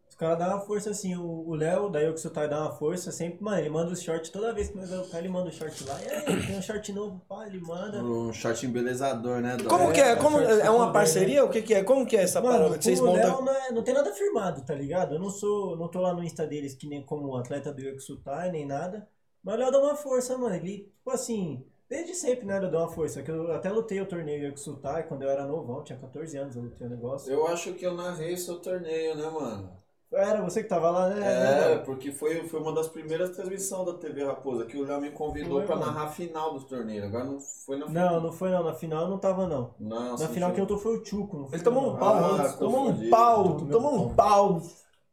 Os 0.07 0.13
caras 0.15 0.37
dão 0.37 0.47
uma 0.49 0.61
força 0.61 0.91
assim, 0.91 1.15
o 1.15 1.49
o 1.49 1.55
Léo, 1.55 1.89
daí 1.89 2.07
o 2.07 2.13
que 2.13 2.19
Sutai 2.21 2.47
dá 2.47 2.61
uma 2.61 2.71
força 2.71 3.11
sempre, 3.11 3.43
mano, 3.43 3.57
ele 3.59 3.69
manda 3.69 3.91
os 3.91 4.01
shorts 4.01 4.29
toda 4.29 4.53
vez 4.53 4.69
que 4.69 4.77
nós 4.77 4.89
vamos 4.89 5.13
ele 5.13 5.27
manda 5.27 5.49
o 5.49 5.51
short 5.51 5.83
lá. 5.85 5.99
E 6.01 6.07
aí, 6.07 6.47
tem 6.47 6.57
um 6.57 6.61
short 6.61 6.93
novo, 6.93 7.19
pá, 7.27 7.47
ele 7.47 7.59
manda. 7.59 8.01
Um 8.01 8.31
short 8.31 8.65
embelezador, 8.65 9.41
né, 9.41 9.57
Dó? 9.57 9.67
Como 9.67 9.91
que 9.91 9.99
é? 9.99 10.15
Como, 10.15 10.37
short 10.37 10.61
é 10.61 10.69
uma 10.69 10.79
super 10.81 10.93
parceria? 10.93 11.43
O 11.43 11.49
que 11.49 11.61
que 11.63 11.73
é? 11.73 11.83
Como 11.83 12.05
que 12.05 12.15
é 12.15 12.21
essa 12.21 12.39
Mano, 12.39 12.57
parada 12.57 12.77
que 12.77 12.83
vocês 12.85 12.99
o 12.99 13.05
Léo 13.05 13.15
montam? 13.15 13.41
não, 13.45 13.53
é- 13.53 13.71
não 13.71 13.83
tem 13.83 13.93
nada 13.93 14.13
firmado, 14.13 14.61
tá 14.63 14.73
ligado? 14.75 15.15
Eu 15.15 15.19
não 15.19 15.29
sou, 15.31 15.75
não 15.75 15.87
tô 15.89 15.99
lá 15.99 16.13
no 16.13 16.23
Insta 16.23 16.45
deles 16.45 16.75
que 16.75 16.87
nem 16.87 17.03
como 17.03 17.35
atleta 17.35 17.73
do 17.73 17.81
Yokusutai, 17.81 18.51
nem 18.51 18.65
nada. 18.65 19.09
Mas 19.43 19.55
o 19.55 19.57
Léo 19.57 19.71
dá 19.71 19.79
uma 19.79 19.95
força, 19.95 20.37
mano. 20.37 20.55
Ele, 20.55 20.89
tipo 20.97 21.11
assim, 21.11 21.65
desde 21.89 22.13
sempre, 22.15 22.45
né, 22.45 22.57
ele 22.57 22.69
dá 22.69 22.79
uma 22.79 22.89
força. 22.89 23.21
Que 23.21 23.31
eu 23.31 23.51
até 23.51 23.69
lutei 23.69 23.99
o 24.01 24.05
torneio 24.07 24.47
Yokusutai 24.49 25.03
quando 25.07 25.23
eu 25.23 25.29
era 25.29 25.45
novão, 25.45 25.83
tinha 25.83 25.97
14 25.99 26.37
anos, 26.37 26.55
eu 26.55 26.63
lutei 26.63 26.87
o 26.87 26.89
negócio. 26.89 27.31
Eu 27.31 27.47
acho 27.47 27.73
que 27.73 27.85
eu 27.85 27.93
narrei 27.93 28.35
seu 28.37 28.59
torneio, 28.59 29.15
né, 29.15 29.29
mano? 29.29 29.85
Era 30.13 30.41
você 30.41 30.63
que 30.63 30.69
tava 30.69 30.89
lá, 30.91 31.09
né? 31.09 31.73
É, 31.73 31.77
porque 31.79 32.11
foi, 32.11 32.47
foi 32.47 32.61
uma 32.61 32.71
das 32.73 32.87
primeiras 32.87 33.31
transmissões 33.31 33.85
da 33.85 33.93
TV 33.95 34.23
Raposa, 34.23 34.65
que 34.65 34.77
o 34.77 34.85
Léo 34.85 35.01
me 35.01 35.11
convidou 35.11 35.57
Foi, 35.57 35.65
pra 35.65 35.75
mano. 35.75 35.87
narrar 35.91 36.05
a 36.05 36.11
final 36.11 36.53
dos 36.53 36.63
torneios. 36.65 37.03
Agora 37.05 37.25
não 37.25 37.39
foi 37.39 37.77
na 37.77 37.89
Não, 37.89 38.21
não 38.21 38.31
foi 38.31 38.49
não. 38.49 38.63
Na 38.63 38.73
final 38.73 39.03
eu 39.03 39.09
não 39.09 39.17
tava, 39.17 39.47
não. 39.47 39.73
Não, 39.77 40.15
Na 40.15 40.27
final 40.29 40.53
que 40.53 40.61
eu 40.61 40.65
tô 40.67 40.77
foi 40.77 40.99
o 40.99 41.03
Chuco. 41.03 41.49
Ele 41.51 41.61
tomou 41.63 41.83
eu, 41.83 41.89
um 41.89 41.97
pau 41.97 42.15
Ah, 42.15 42.31
antes, 42.43 42.55
tomou 42.55 42.87
um 42.89 43.09
pau, 43.09 43.43
Tomou 43.43 43.67
tomou 43.69 44.05
um 44.05 44.15
pau 44.15 44.61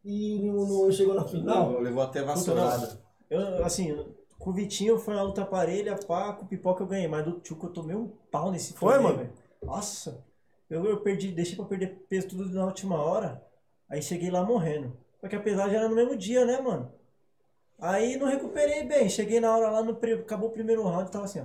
e 0.05 0.39
não, 0.41 0.67
não 0.67 0.93
chegou 0.93 1.15
na 1.15 1.25
final. 1.25 1.69
Levou, 1.69 1.81
levou 1.83 2.03
até 2.03 2.23
vassourada. 2.23 3.01
Eu, 3.29 3.65
assim, 3.65 3.97
Com 4.43 4.51
o 4.51 4.53
Vitinho 4.53 4.99
foi 4.99 5.15
uma 5.15 5.23
luta 5.23 5.45
parelha, 5.45 5.97
pá, 5.97 6.33
com 6.33 6.45
o 6.45 6.49
Pipoca 6.49 6.83
eu 6.83 6.87
ganhei. 6.87 7.07
Mas 7.09 7.25
do 7.25 7.41
Tchuco 7.41 7.67
eu 7.67 7.73
tomei 7.73 7.95
um 7.97 8.09
pau 8.31 8.51
nesse 8.51 8.73
Foi, 8.73 8.95
torneio, 8.95 9.03
mano? 9.03 9.19
velho. 9.19 9.33
Nossa. 9.63 10.25
Eu, 10.69 10.85
eu 10.87 11.01
perdi, 11.01 11.31
deixei 11.33 11.55
pra 11.55 11.65
perder 11.65 12.05
peso 12.09 12.29
tudo 12.29 12.49
na 12.51 12.65
última 12.65 13.01
hora. 13.01 13.45
Aí 13.89 14.03
cheguei 14.03 14.31
lá 14.31 14.43
morrendo. 14.45 14.97
Só 15.21 15.29
que 15.29 15.37
a 15.37 15.41
pesagem 15.41 15.77
era 15.77 15.89
no 15.89 15.95
mesmo 15.95 16.17
dia, 16.17 16.45
né, 16.45 16.61
mano? 16.61 16.91
Aí 17.79 18.17
não 18.17 18.27
recuperei 18.27 18.83
bem. 18.85 19.09
Cheguei 19.09 19.39
na 19.39 19.55
hora 19.57 19.71
lá, 19.71 19.83
no, 19.83 19.95
pri- 19.95 20.15
acabou 20.15 20.49
o 20.49 20.53
primeiro 20.53 20.83
round, 20.83 21.11
tava 21.11 21.25
assim, 21.27 21.41
ó. 21.41 21.45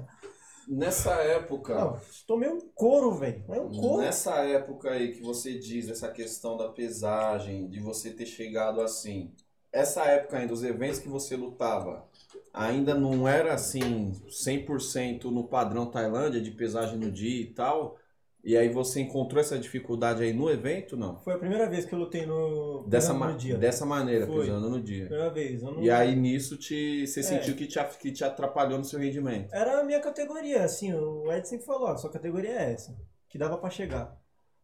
Nessa 0.67 1.13
época, 1.21 1.79
Ah, 1.79 1.99
tomei 2.25 2.49
um 2.49 2.59
couro, 2.59 3.11
velho. 3.13 3.43
É 3.49 3.59
um 3.61 3.69
couro. 3.69 4.01
nessa 4.01 4.35
época 4.43 4.91
aí 4.91 5.13
que 5.13 5.21
você 5.21 5.57
diz 5.57 5.87
essa 5.89 6.11
questão 6.11 6.57
da 6.57 6.69
pesagem, 6.69 7.69
de 7.69 7.79
você 7.79 8.11
ter 8.11 8.25
chegado 8.25 8.81
assim, 8.81 9.31
essa 9.77 10.03
época 10.05 10.37
ainda, 10.37 10.53
os 10.53 10.63
eventos 10.63 10.99
que 10.99 11.07
você 11.09 11.35
lutava, 11.35 12.05
ainda 12.53 12.93
não 12.95 13.27
era 13.27 13.53
assim 13.53 14.11
100% 14.29 15.25
no 15.25 15.43
padrão 15.47 15.85
Tailândia, 15.85 16.41
de 16.41 16.51
pesagem 16.51 16.97
no 16.97 17.11
dia 17.11 17.41
e 17.41 17.53
tal, 17.53 17.97
e 18.43 18.55
aí 18.55 18.69
você 18.69 19.01
encontrou 19.01 19.41
essa 19.41 19.57
dificuldade 19.59 20.23
aí 20.23 20.31
no 20.31 20.49
evento, 20.49 20.95
não? 20.95 21.19
Foi 21.19 21.33
a 21.33 21.37
primeira 21.37 21.69
vez 21.69 21.83
que 21.85 21.93
eu 21.93 21.99
lutei 21.99 22.25
no, 22.25 22.85
Dessa, 22.87 23.13
no 23.13 23.35
dia. 23.35 23.57
dessa 23.57 23.85
maneira, 23.85 24.25
Foi. 24.25 24.45
pesando 24.45 24.69
no 24.69 24.81
dia. 24.81 25.05
Primeira 25.07 25.29
vez. 25.29 25.61
Eu 25.61 25.71
não... 25.73 25.83
E 25.83 25.91
aí 25.91 26.15
nisso 26.15 26.55
te, 26.57 27.05
você 27.05 27.19
É. 27.19 27.23
sentiu 27.23 27.55
que 27.55 27.67
te, 27.67 27.77
que 27.99 28.11
te 28.11 28.23
atrapalhou 28.23 28.77
no 28.77 28.85
seu 28.85 28.99
rendimento. 28.99 29.53
Era 29.53 29.81
a 29.81 29.83
minha 29.83 29.99
categoria, 29.99 30.63
assim, 30.63 30.93
o 30.93 31.29
Ed 31.31 31.47
sempre 31.47 31.65
falou, 31.65 31.89
ó, 31.89 31.97
sua 31.97 32.09
categoria 32.09 32.51
é 32.51 32.71
essa, 32.73 32.95
que 33.27 33.37
dava 33.37 33.57
pra 33.57 33.69
chegar. 33.69 34.17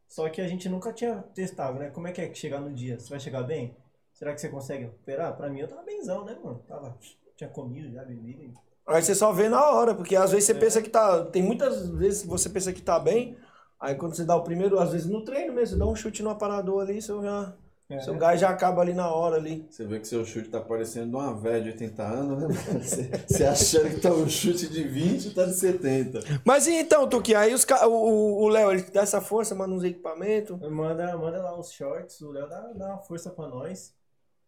Só 0.08 0.30
que 0.30 0.40
a 0.40 0.48
gente 0.48 0.70
nunca 0.70 0.94
tinha 0.94 1.16
testado, 1.34 1.78
né? 1.80 1.90
Como 1.90 2.08
é 2.08 2.12
que 2.12 2.22
é 2.22 2.28
que 2.30 2.38
chegar 2.38 2.62
no 2.62 2.72
dia? 2.74 3.00
Você 3.00 3.10
vai 3.10 3.20
chegar 3.20 3.44
bem? 3.44 3.76
Será 4.24 4.34
que 4.34 4.40
você 4.40 4.48
consegue 4.48 4.84
recuperar? 4.86 5.36
Pra 5.36 5.50
mim 5.50 5.60
eu 5.60 5.68
tava 5.68 5.84
benzão, 5.84 6.24
né, 6.24 6.38
mano? 6.42 6.64
Tava, 6.66 6.98
tinha 7.36 7.50
comido 7.50 7.92
já, 7.92 8.06
bebido. 8.06 8.54
Aí 8.88 9.02
você 9.04 9.14
só 9.14 9.34
vê 9.34 9.50
na 9.50 9.70
hora, 9.70 9.94
porque 9.94 10.16
às 10.16 10.30
É. 10.32 10.36
vezes 10.36 10.46
você 10.46 10.54
pensa 10.56 10.82
que 10.82 10.90
tá. 10.90 11.26
Tem 11.26 11.44
muitas 11.44 11.90
vezes 11.90 12.22
que 12.22 12.28
você 12.30 12.48
pensa 12.50 12.72
que 12.72 12.82
tá 12.82 12.98
bem, 12.98 13.36
aí 13.78 13.96
quando 13.96 14.16
você 14.16 14.24
dá 14.24 14.34
o 14.34 14.42
primeiro, 14.44 14.80
às 14.80 14.94
vezes 14.94 15.08
no 15.08 15.26
treino 15.26 15.52
mesmo, 15.52 15.74
você 15.76 15.80
dá 15.80 15.86
um 15.86 15.94
chute 15.96 16.24
no 16.24 16.30
aparador 16.30 16.82
ali, 16.84 17.02
seu, 17.02 17.22
já, 17.22 17.54
É. 17.90 18.00
seu 18.00 18.16
gás 18.16 18.40
já 18.40 18.50
acaba 18.50 18.82
ali 18.82 18.94
na 18.94 19.14
hora 19.14 19.36
ali. 19.36 19.68
Você 19.70 19.86
vê 19.86 20.00
que 20.00 20.08
seu 20.08 20.24
chute 20.26 20.48
tá 20.50 20.62
parecendo 20.62 21.10
de 21.10 21.16
uma 21.18 21.34
velha 21.34 21.62
de 21.64 21.70
80 21.72 22.02
anos, 22.04 22.38
né? 22.42 22.48
mano? 22.48 22.80
Você, 22.82 23.12
você 23.28 23.44
achando 23.44 23.90
que 23.90 24.00
tá 24.00 24.10
um 24.14 24.28
chute 24.30 24.70
de 24.70 24.84
20 24.86 25.26
e 25.26 25.34
tá 25.34 25.44
de 25.44 25.54
70. 25.54 26.20
Mas 26.46 26.66
e 26.68 26.76
então, 26.76 27.10
Tuque, 27.10 27.36
aí 27.36 27.54
os, 27.54 27.66
o 27.86 28.44
o 28.44 28.48
Léo, 28.48 28.72
ele 28.72 28.84
dá 28.84 29.02
essa 29.02 29.20
força, 29.20 29.54
manda 29.54 29.74
uns 29.76 29.84
equipamentos. 29.84 30.58
Manda, 30.62 31.18
manda 31.18 31.42
lá 31.42 31.58
os 31.60 31.74
shorts, 31.74 32.22
o 32.22 32.32
Léo 32.32 32.48
dá, 32.48 32.62
dá 32.74 32.88
uma 32.88 33.00
força 33.00 33.30
pra 33.30 33.48
nós. 33.50 33.94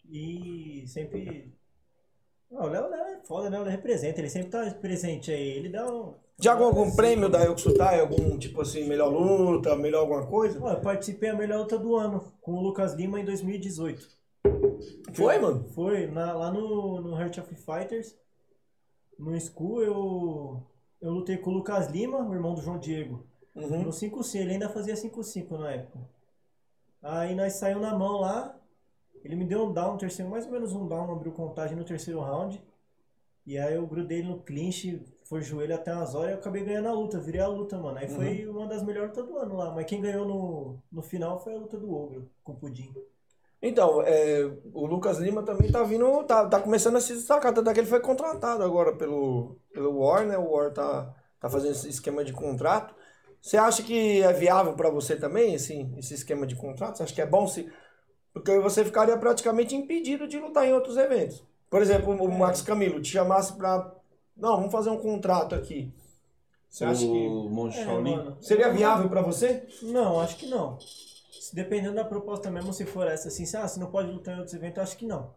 E 0.09 0.83
sempre. 0.87 1.53
Ah, 2.53 2.65
o 2.65 2.69
Léo 2.69 2.89
Léo 2.89 3.03
é 3.05 3.19
foda, 3.25 3.49
né? 3.49 3.59
O 3.59 3.63
Léo 3.63 3.71
representa, 3.71 4.19
ele 4.21 4.29
sempre 4.29 4.49
tá 4.49 4.69
presente 4.79 5.31
aí. 5.31 5.47
Ele 5.49 5.69
dá 5.69 5.85
um. 5.91 6.13
Já 6.39 6.51
algum, 6.51 6.65
algum 6.65 6.89
Sim. 6.89 6.95
prêmio 6.95 7.29
da 7.29 7.43
Yokusutai? 7.43 7.99
Algum 7.99 8.37
tipo 8.37 8.61
assim, 8.61 8.85
melhor 8.87 9.07
luta, 9.09 9.75
melhor 9.75 10.01
alguma 10.01 10.25
coisa? 10.27 10.59
Eu 10.59 10.81
participei 10.81 11.31
da 11.31 11.37
melhor 11.37 11.59
luta 11.59 11.77
do 11.77 11.95
ano 11.95 12.33
com 12.41 12.53
o 12.53 12.61
Lucas 12.61 12.93
Lima 12.93 13.19
em 13.19 13.25
2018. 13.25 14.07
Foi, 15.13 15.39
mano? 15.39 15.63
Foi, 15.69 16.07
na- 16.07 16.33
lá 16.33 16.51
no, 16.51 16.99
no 17.01 17.17
Heart 17.19 17.37
of 17.39 17.55
Fighters, 17.55 18.15
no 19.17 19.39
School, 19.39 19.81
eu, 19.81 20.63
eu 21.01 21.11
lutei 21.11 21.37
com 21.37 21.51
o 21.51 21.53
Lucas 21.53 21.87
Lima, 21.87 22.19
o 22.19 22.33
irmão 22.33 22.53
do 22.53 22.61
João 22.61 22.77
Diego. 22.77 23.25
Uhum. 23.55 23.83
No 23.83 23.89
5-5, 23.91 24.35
ele 24.41 24.51
ainda 24.51 24.67
fazia 24.67 24.95
5-5 24.95 25.57
na 25.57 25.71
época. 25.71 25.99
Aí 27.01 27.33
nós 27.33 27.53
saímos 27.53 27.81
na 27.83 27.97
mão 27.97 28.19
lá, 28.19 28.59
ele 29.25 29.35
me 29.35 29.45
deu 29.45 29.65
um 29.65 29.73
down 29.73 29.93
no 29.93 29.97
terceiro, 29.97 30.29
mais 30.29 30.45
ou 30.45 30.51
menos 30.51 30.73
um 30.73 30.87
down, 30.87 31.11
abriu 31.11 31.31
contagem 31.31 31.75
no 31.75 31.83
terceiro 31.83 32.19
round. 32.19 32.61
E 33.45 33.57
aí 33.57 33.75
eu 33.75 33.85
grudei 33.85 34.19
ele 34.19 34.29
no 34.29 34.39
clinch, 34.39 35.03
foi 35.25 35.41
joelho 35.41 35.75
até 35.75 35.93
umas 35.93 36.15
horas 36.15 36.29
e 36.29 36.33
eu 36.33 36.39
acabei 36.39 36.63
ganhando 36.63 36.87
a 36.87 36.93
luta, 36.93 37.19
virei 37.19 37.41
a 37.41 37.47
luta, 37.47 37.77
mano. 37.77 37.97
Aí 37.97 38.07
foi 38.07 38.47
uma 38.47 38.65
das 38.67 38.83
melhores 38.83 39.09
lutas 39.09 39.25
do 39.27 39.37
ano 39.37 39.55
lá, 39.55 39.71
mas 39.71 39.85
quem 39.85 40.01
ganhou 40.01 40.25
no, 40.25 40.79
no 40.91 41.01
final 41.01 41.39
foi 41.39 41.53
a 41.53 41.57
luta 41.59 41.77
do 41.77 41.93
Ogro, 41.93 42.29
com 42.43 42.53
o 42.53 42.55
Pudim. 42.55 42.93
Então, 43.61 44.01
é, 44.01 44.45
o 44.73 44.85
Lucas 44.85 45.17
Lima 45.17 45.43
também 45.43 45.71
tá 45.71 45.81
vindo, 45.83 46.23
tá, 46.23 46.47
tá 46.47 46.59
começando 46.59 46.97
a 46.97 47.01
se 47.01 47.13
destacar, 47.13 47.53
tanto 47.53 47.69
é 47.69 47.73
que 47.73 47.79
ele 47.79 47.87
foi 47.87 47.99
contratado 47.99 48.63
agora 48.63 48.95
pelo, 48.95 49.57
pelo 49.73 49.99
War, 49.99 50.25
né? 50.25 50.37
O 50.37 50.51
War 50.51 50.71
tá, 50.71 51.13
tá 51.39 51.49
fazendo 51.49 51.71
esse 51.71 51.89
esquema 51.89 52.23
de 52.23 52.33
contrato. 52.33 52.93
Você 53.41 53.57
acha 53.57 53.83
que 53.83 54.21
é 54.21 54.33
viável 54.33 54.73
pra 54.73 54.89
você 54.89 55.15
também, 55.15 55.53
esse, 55.53 55.87
esse 55.97 56.15
esquema 56.15 56.47
de 56.47 56.55
contrato? 56.55 56.97
Você 56.97 57.03
acha 57.03 57.13
que 57.13 57.21
é 57.21 57.25
bom 57.25 57.47
se... 57.47 57.71
Porque 58.35 58.59
você 58.59 58.85
ficaria 58.85 59.17
praticamente 59.17 59.75
impedido 59.75 60.27
de 60.27 60.37
lutar 60.39 60.67
em 60.67 60.73
outros 60.73 60.97
eventos. 60.97 61.43
Por 61.69 61.81
exemplo, 61.81 62.13
o 62.13 62.31
Max 62.31 62.61
Camilo 62.61 63.01
te 63.01 63.09
chamasse 63.09 63.53
pra... 63.53 63.91
Não, 64.37 64.57
vamos 64.57 64.71
fazer 64.73 64.89
um 64.91 64.97
contrato 64.99 65.55
aqui. 65.55 65.91
Você 66.69 66.83
acha 66.85 67.01
que 67.05 67.29
Monte 67.29 67.79
É, 67.79 67.85
mano. 67.85 68.37
seria 68.41 68.69
viável 68.73 69.09
pra 69.09 69.21
você? 69.21 69.65
Não, 69.81 70.19
acho 70.19 70.35
que 70.37 70.47
não. 70.47 70.77
Dependendo 71.53 71.95
da 71.95 72.03
proposta 72.03 72.51
mesmo, 72.51 72.73
se 72.73 72.85
for 72.85 73.07
essa 73.07 73.29
assim, 73.29 73.45
se, 73.45 73.55
ah, 73.55 73.67
você 73.67 73.79
não 73.79 73.89
pode 73.89 74.11
lutar 74.11 74.35
em 74.35 74.39
outros 74.39 74.53
eventos, 74.55 74.77
eu 74.77 74.83
acho 74.83 74.97
que 74.97 75.05
não. 75.05 75.33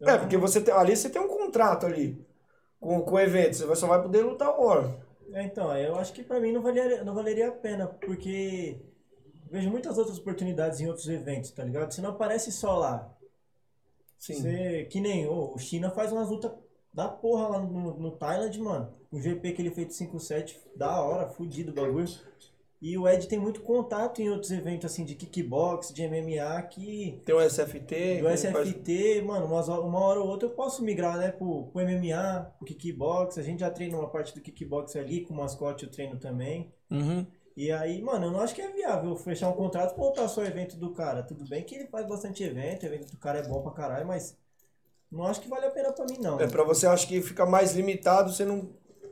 Eu 0.00 0.08
É, 0.08 0.12
não- 0.12 0.20
porque 0.20 0.36
você 0.36 0.60
tem, 0.60 0.74
ali 0.74 0.96
você 0.96 1.08
tem 1.08 1.22
um 1.22 1.28
contrato 1.28 1.86
ali 1.86 2.22
com, 2.80 3.00
com 3.02 3.14
o 3.14 3.20
evento. 3.20 3.56
Você 3.56 3.76
só 3.76 3.86
vai 3.86 4.02
poder 4.02 4.22
lutar 4.22 4.50
o 4.50 4.64
War. 4.66 4.92
É, 5.32 5.42
então, 5.44 5.76
eu 5.76 5.96
acho 5.96 6.12
que 6.12 6.22
pra 6.22 6.38
mim 6.40 6.52
não 6.52 6.60
valeria, 6.62 7.02
não 7.04 7.14
valeria 7.14 7.48
a 7.48 7.52
pena, 7.52 7.86
porque 7.86 8.76
vejo 9.50 9.70
muitas 9.70 9.98
outras 9.98 10.18
oportunidades 10.18 10.80
em 10.80 10.86
outros 10.86 11.08
eventos, 11.08 11.50
tá 11.50 11.64
ligado? 11.64 11.92
Você 11.92 12.00
não 12.00 12.10
aparece 12.10 12.50
só 12.52 12.76
lá. 12.76 13.14
Sim. 14.18 14.34
Você, 14.34 14.84
que 14.90 15.00
nem 15.00 15.26
ô, 15.26 15.52
o 15.54 15.58
China 15.58 15.90
faz 15.90 16.10
umas 16.12 16.28
lutas 16.30 16.52
da 16.92 17.08
porra 17.08 17.48
lá 17.48 17.58
no, 17.60 17.98
no 17.98 18.10
Thailand, 18.12 18.58
mano. 18.60 18.94
O 19.10 19.20
GP 19.20 19.52
que 19.52 19.62
ele 19.62 19.70
fez 19.70 19.88
de 19.88 19.94
5-7, 19.94 20.56
da 20.74 21.00
hora, 21.02 21.28
fudido 21.28 21.72
o 21.72 21.74
bagulho. 21.74 22.08
E 22.80 22.98
o 22.98 23.08
Ed 23.08 23.26
tem 23.26 23.38
muito 23.38 23.62
contato 23.62 24.20
em 24.20 24.28
outros 24.28 24.50
eventos 24.50 24.84
assim 24.84 25.04
de 25.06 25.14
kickbox, 25.14 25.92
de 25.92 26.06
MMA, 26.06 26.60
que 26.64 27.20
Tem 27.24 27.34
o 27.34 27.40
SFT. 27.40 28.20
Do 28.20 28.28
ele 28.28 28.36
faz- 28.52 28.68
SFT, 28.68 29.22
mano, 29.22 29.46
umas 29.46 29.68
uma 29.68 30.00
hora 30.00 30.20
ou 30.20 30.28
outra 30.28 30.48
eu 30.48 30.52
posso 30.52 30.84
migrar, 30.84 31.16
né, 31.16 31.32
pro, 31.32 31.64
pro 31.72 31.80
MMA, 31.80 32.52
pro 32.58 32.66
kickbox. 32.66 33.38
A 33.38 33.42
gente 33.42 33.60
já 33.60 33.70
treina 33.70 33.96
uma 33.96 34.08
parte 34.10 34.34
do 34.34 34.40
kickbox 34.40 34.96
ali, 34.96 35.22
com 35.22 35.32
o 35.32 35.36
mascote 35.36 35.84
eu 35.84 35.90
treino 35.90 36.18
também. 36.18 36.72
Uhum. 36.90 37.26
E 37.56 37.70
aí, 37.70 38.02
mano, 38.02 38.26
eu 38.26 38.30
não 38.32 38.40
acho 38.40 38.54
que 38.54 38.62
é 38.62 38.68
viável 38.68 39.14
fechar 39.16 39.48
um 39.48 39.52
contrato 39.52 39.94
pra 39.94 40.04
lutar 40.04 40.28
só 40.28 40.40
o 40.40 40.44
evento 40.44 40.76
do 40.76 40.92
cara. 40.92 41.22
Tudo 41.22 41.48
bem 41.48 41.62
que 41.62 41.74
ele 41.74 41.86
faz 41.86 42.06
bastante 42.06 42.42
evento, 42.42 42.82
o 42.82 42.86
evento 42.86 43.10
do 43.10 43.18
cara 43.18 43.38
é 43.38 43.46
bom 43.46 43.62
pra 43.62 43.70
caralho, 43.72 44.06
mas 44.06 44.36
não 45.10 45.24
acho 45.24 45.40
que 45.40 45.48
vale 45.48 45.66
a 45.66 45.70
pena 45.70 45.92
pra 45.92 46.04
mim, 46.04 46.18
não. 46.18 46.40
É, 46.40 46.48
pra 46.48 46.64
você 46.64 46.86
acho 46.86 47.06
que 47.06 47.22
fica 47.22 47.46
mais 47.46 47.72
limitado, 47.74 48.32
você 48.32 48.44
não. 48.44 48.70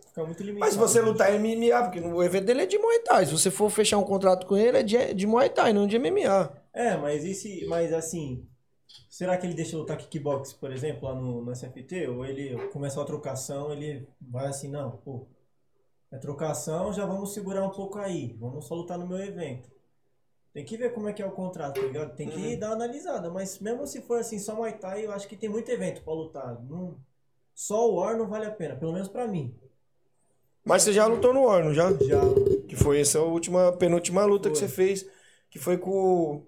Fica 0.09 0.25
muito 0.25 0.43
limitado. 0.43 0.61
Mas 0.61 0.75
se 0.75 0.79
você 0.79 1.01
lutar 1.01 1.33
em 1.33 1.39
MMA, 1.39 1.83
porque 1.85 2.01
o 2.01 2.23
evento 2.23 2.45
dele 2.45 2.63
é 2.63 2.67
de 2.67 2.77
Muay 2.77 2.99
Thai. 3.01 3.27
Se 3.27 3.33
você 3.33 3.51
for 3.51 3.71
fechar 3.71 3.99
um 3.99 4.05
contrato 4.05 4.45
com 4.47 4.57
ele, 4.57 4.79
é 4.79 4.83
de, 4.83 5.15
de 5.15 5.27
Muay 5.27 5.49
Thai, 5.49 5.73
não 5.73 5.87
de 5.87 5.97
MMA. 5.99 6.53
É, 6.73 6.97
mas 6.97 7.25
e 7.25 7.35
se, 7.35 7.65
mas 7.67 7.93
assim, 7.93 8.45
será 9.09 9.37
que 9.37 9.47
ele 9.47 9.55
deixa 9.55 9.77
lutar 9.77 9.97
kickbox, 9.97 10.53
por 10.53 10.73
exemplo, 10.73 11.09
lá 11.09 11.15
no, 11.15 11.43
no 11.43 11.53
SFT? 11.53 12.09
Ou 12.09 12.27
ele 12.27 12.57
começa 12.69 13.01
a 13.01 13.05
trocação, 13.05 13.73
ele 13.73 14.09
vai 14.21 14.47
assim, 14.47 14.69
não, 14.69 14.91
pô, 14.99 15.29
é 16.13 16.19
trocação, 16.19 16.93
já 16.93 17.07
vamos 17.07 17.33
segurar 17.33 17.65
um 17.65 17.71
pouco 17.71 17.99
aí, 17.99 18.37
vamos 18.39 18.67
só 18.67 18.75
lutar 18.75 18.99
no 18.99 19.07
meu 19.07 19.19
evento. 19.19 19.71
Tem 20.53 20.65
que 20.65 20.77
ver 20.77 20.93
como 20.93 21.09
é 21.09 21.13
que 21.15 21.23
é 21.23 21.27
o 21.27 21.33
contrato, 21.33 21.81
tá 21.81 21.87
ligado? 21.87 22.15
Tem 22.15 22.29
que 22.29 22.57
dar 22.57 22.69
uma 22.69 22.75
analisada, 22.75 23.31
mas 23.31 23.59
mesmo 23.59 23.87
se 23.87 24.03
for 24.03 24.21
assim, 24.21 24.39
só 24.39 24.55
Muay 24.55 24.75
Thai, 24.75 25.07
eu 25.07 25.13
acho 25.13 25.27
que 25.27 25.37
tem 25.37 25.49
muito 25.49 25.71
evento 25.71 26.03
pra 26.05 26.13
lutar. 26.13 26.63
Não, 26.65 26.99
só 27.55 27.89
o 27.89 27.95
War 27.97 28.17
não 28.19 28.29
vale 28.29 28.45
a 28.45 28.51
pena, 28.51 28.77
pelo 28.77 28.93
menos 28.93 29.09
pra 29.09 29.27
mim. 29.27 29.57
Mas 30.65 30.83
você 30.83 30.93
já 30.93 31.07
lutou 31.07 31.33
no 31.33 31.45
War, 31.45 31.65
não 31.65 31.73
já? 31.75 31.91
Já, 31.93 32.21
Que 32.69 32.77
foi 32.77 33.01
essa 33.01 33.21
última, 33.21 33.73
penúltima 33.73 34.25
luta 34.25 34.51
que 34.51 34.59
Foi. 34.59 34.69
você 34.69 34.73
fez. 34.75 35.07
Que 35.51 35.59
foi 35.59 35.77
com 35.77 35.91
o. 35.91 36.47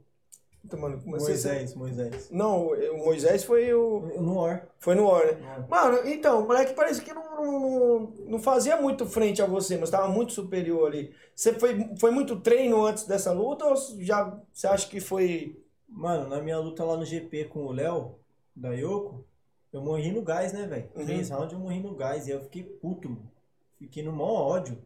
Puta, 0.65 0.79
mano, 0.79 0.97
é 0.97 0.99
que 0.99 1.05
você- 1.05 1.27
Moisés, 1.29 1.75
Moisés. 1.75 2.31
Não, 2.31 2.69
o 2.69 3.05
Moisés 3.05 3.45
foi 3.45 3.73
o. 3.75 4.01
No 4.19 4.39
War. 4.41 4.67
Foi 4.79 4.95
no 4.95 5.07
War, 5.07 5.27
né? 5.27 5.39
War. 5.69 5.69
Mano, 5.69 6.09
então, 6.09 6.43
o 6.43 6.47
moleque 6.47 6.73
parece 6.73 7.03
que 7.03 7.13
não, 7.13 7.45
não, 7.45 8.01
não, 8.27 8.39
fazia 8.39 8.81
muito 8.81 9.05
frente 9.05 9.43
a 9.43 9.47
você, 9.47 9.77
mas 9.77 9.91
tava 9.91 10.09
muito 10.09 10.33
superior 10.33 10.87
ali. 10.89 11.15
Você 11.37 11.53
foi, 11.53 11.91
foi 11.99 12.11
muito 12.11 12.41
treino 12.41 12.83
antes 12.87 13.05
dessa 13.05 13.31
luta 13.31 13.67
ou 13.67 13.77
já 13.99 14.41
você 14.51 14.67
acha 14.67 14.89
que 14.89 15.01
foi. 15.01 15.63
Mano, 15.87 16.29
na 16.31 16.41
minha 16.41 16.59
luta 16.59 16.83
lá 16.83 16.97
no 16.97 17.05
GP 17.05 17.45
com 17.45 17.67
o 17.67 17.73
Léo, 17.73 18.15
da 18.57 18.73
Yoko, 18.73 19.23
eu 19.71 19.83
morri 19.83 20.11
no 20.13 20.23
gás, 20.23 20.53
né, 20.55 20.67
velho? 20.67 20.89
Uhum. 20.97 21.05
Três 21.05 21.29
rounds 21.29 21.53
eu 21.53 21.59
morri 21.59 21.81
no 21.81 21.95
gás 21.95 22.27
e 22.27 22.31
eu 22.31 22.41
fiquei 22.41 22.63
puto, 22.63 23.11
mano. 23.11 23.31
Fiquei 23.79 24.03
no 24.03 24.13
maior 24.13 24.49
ódio. 24.49 24.79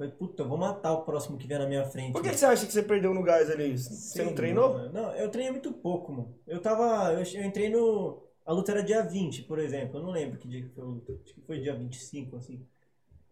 Falei, 0.00 0.14
puta, 0.14 0.44
eu 0.44 0.48
vou 0.48 0.56
matar 0.56 0.94
o 0.94 1.02
próximo 1.04 1.36
que 1.36 1.46
vier 1.46 1.60
na 1.60 1.66
minha 1.66 1.84
frente. 1.84 2.12
Por 2.12 2.22
que, 2.22 2.28
mano. 2.28 2.38
você 2.38 2.46
acha 2.46 2.64
que 2.64 2.72
você 2.72 2.82
perdeu 2.82 3.12
no 3.12 3.22
gás 3.22 3.50
ali? 3.50 3.76
Você 3.76 3.92
Sei, 3.92 4.24
não 4.24 4.34
treinou? 4.34 4.72
mano. 4.72 4.90
Não, 4.94 5.14
eu 5.14 5.30
treinei 5.30 5.52
muito 5.52 5.70
pouco, 5.74 6.10
mano. 6.10 6.34
Eu 6.46 6.58
tava. 6.58 7.12
Eu, 7.12 7.22
eu 7.38 7.44
entrei 7.44 7.68
no. 7.68 8.22
A 8.46 8.50
luta 8.54 8.72
era 8.72 8.82
dia 8.82 9.02
20, 9.02 9.42
por 9.42 9.58
exemplo. 9.58 9.98
Eu 9.98 10.02
não 10.02 10.10
lembro 10.10 10.38
que 10.38 10.48
dia 10.48 10.62
que 10.62 10.70
foi 10.70 10.82
a 10.84 10.86
luta. 10.86 11.12
Acho 11.22 11.34
que 11.34 11.42
foi 11.42 11.60
dia 11.60 11.74
25, 11.74 12.34
assim. 12.36 12.66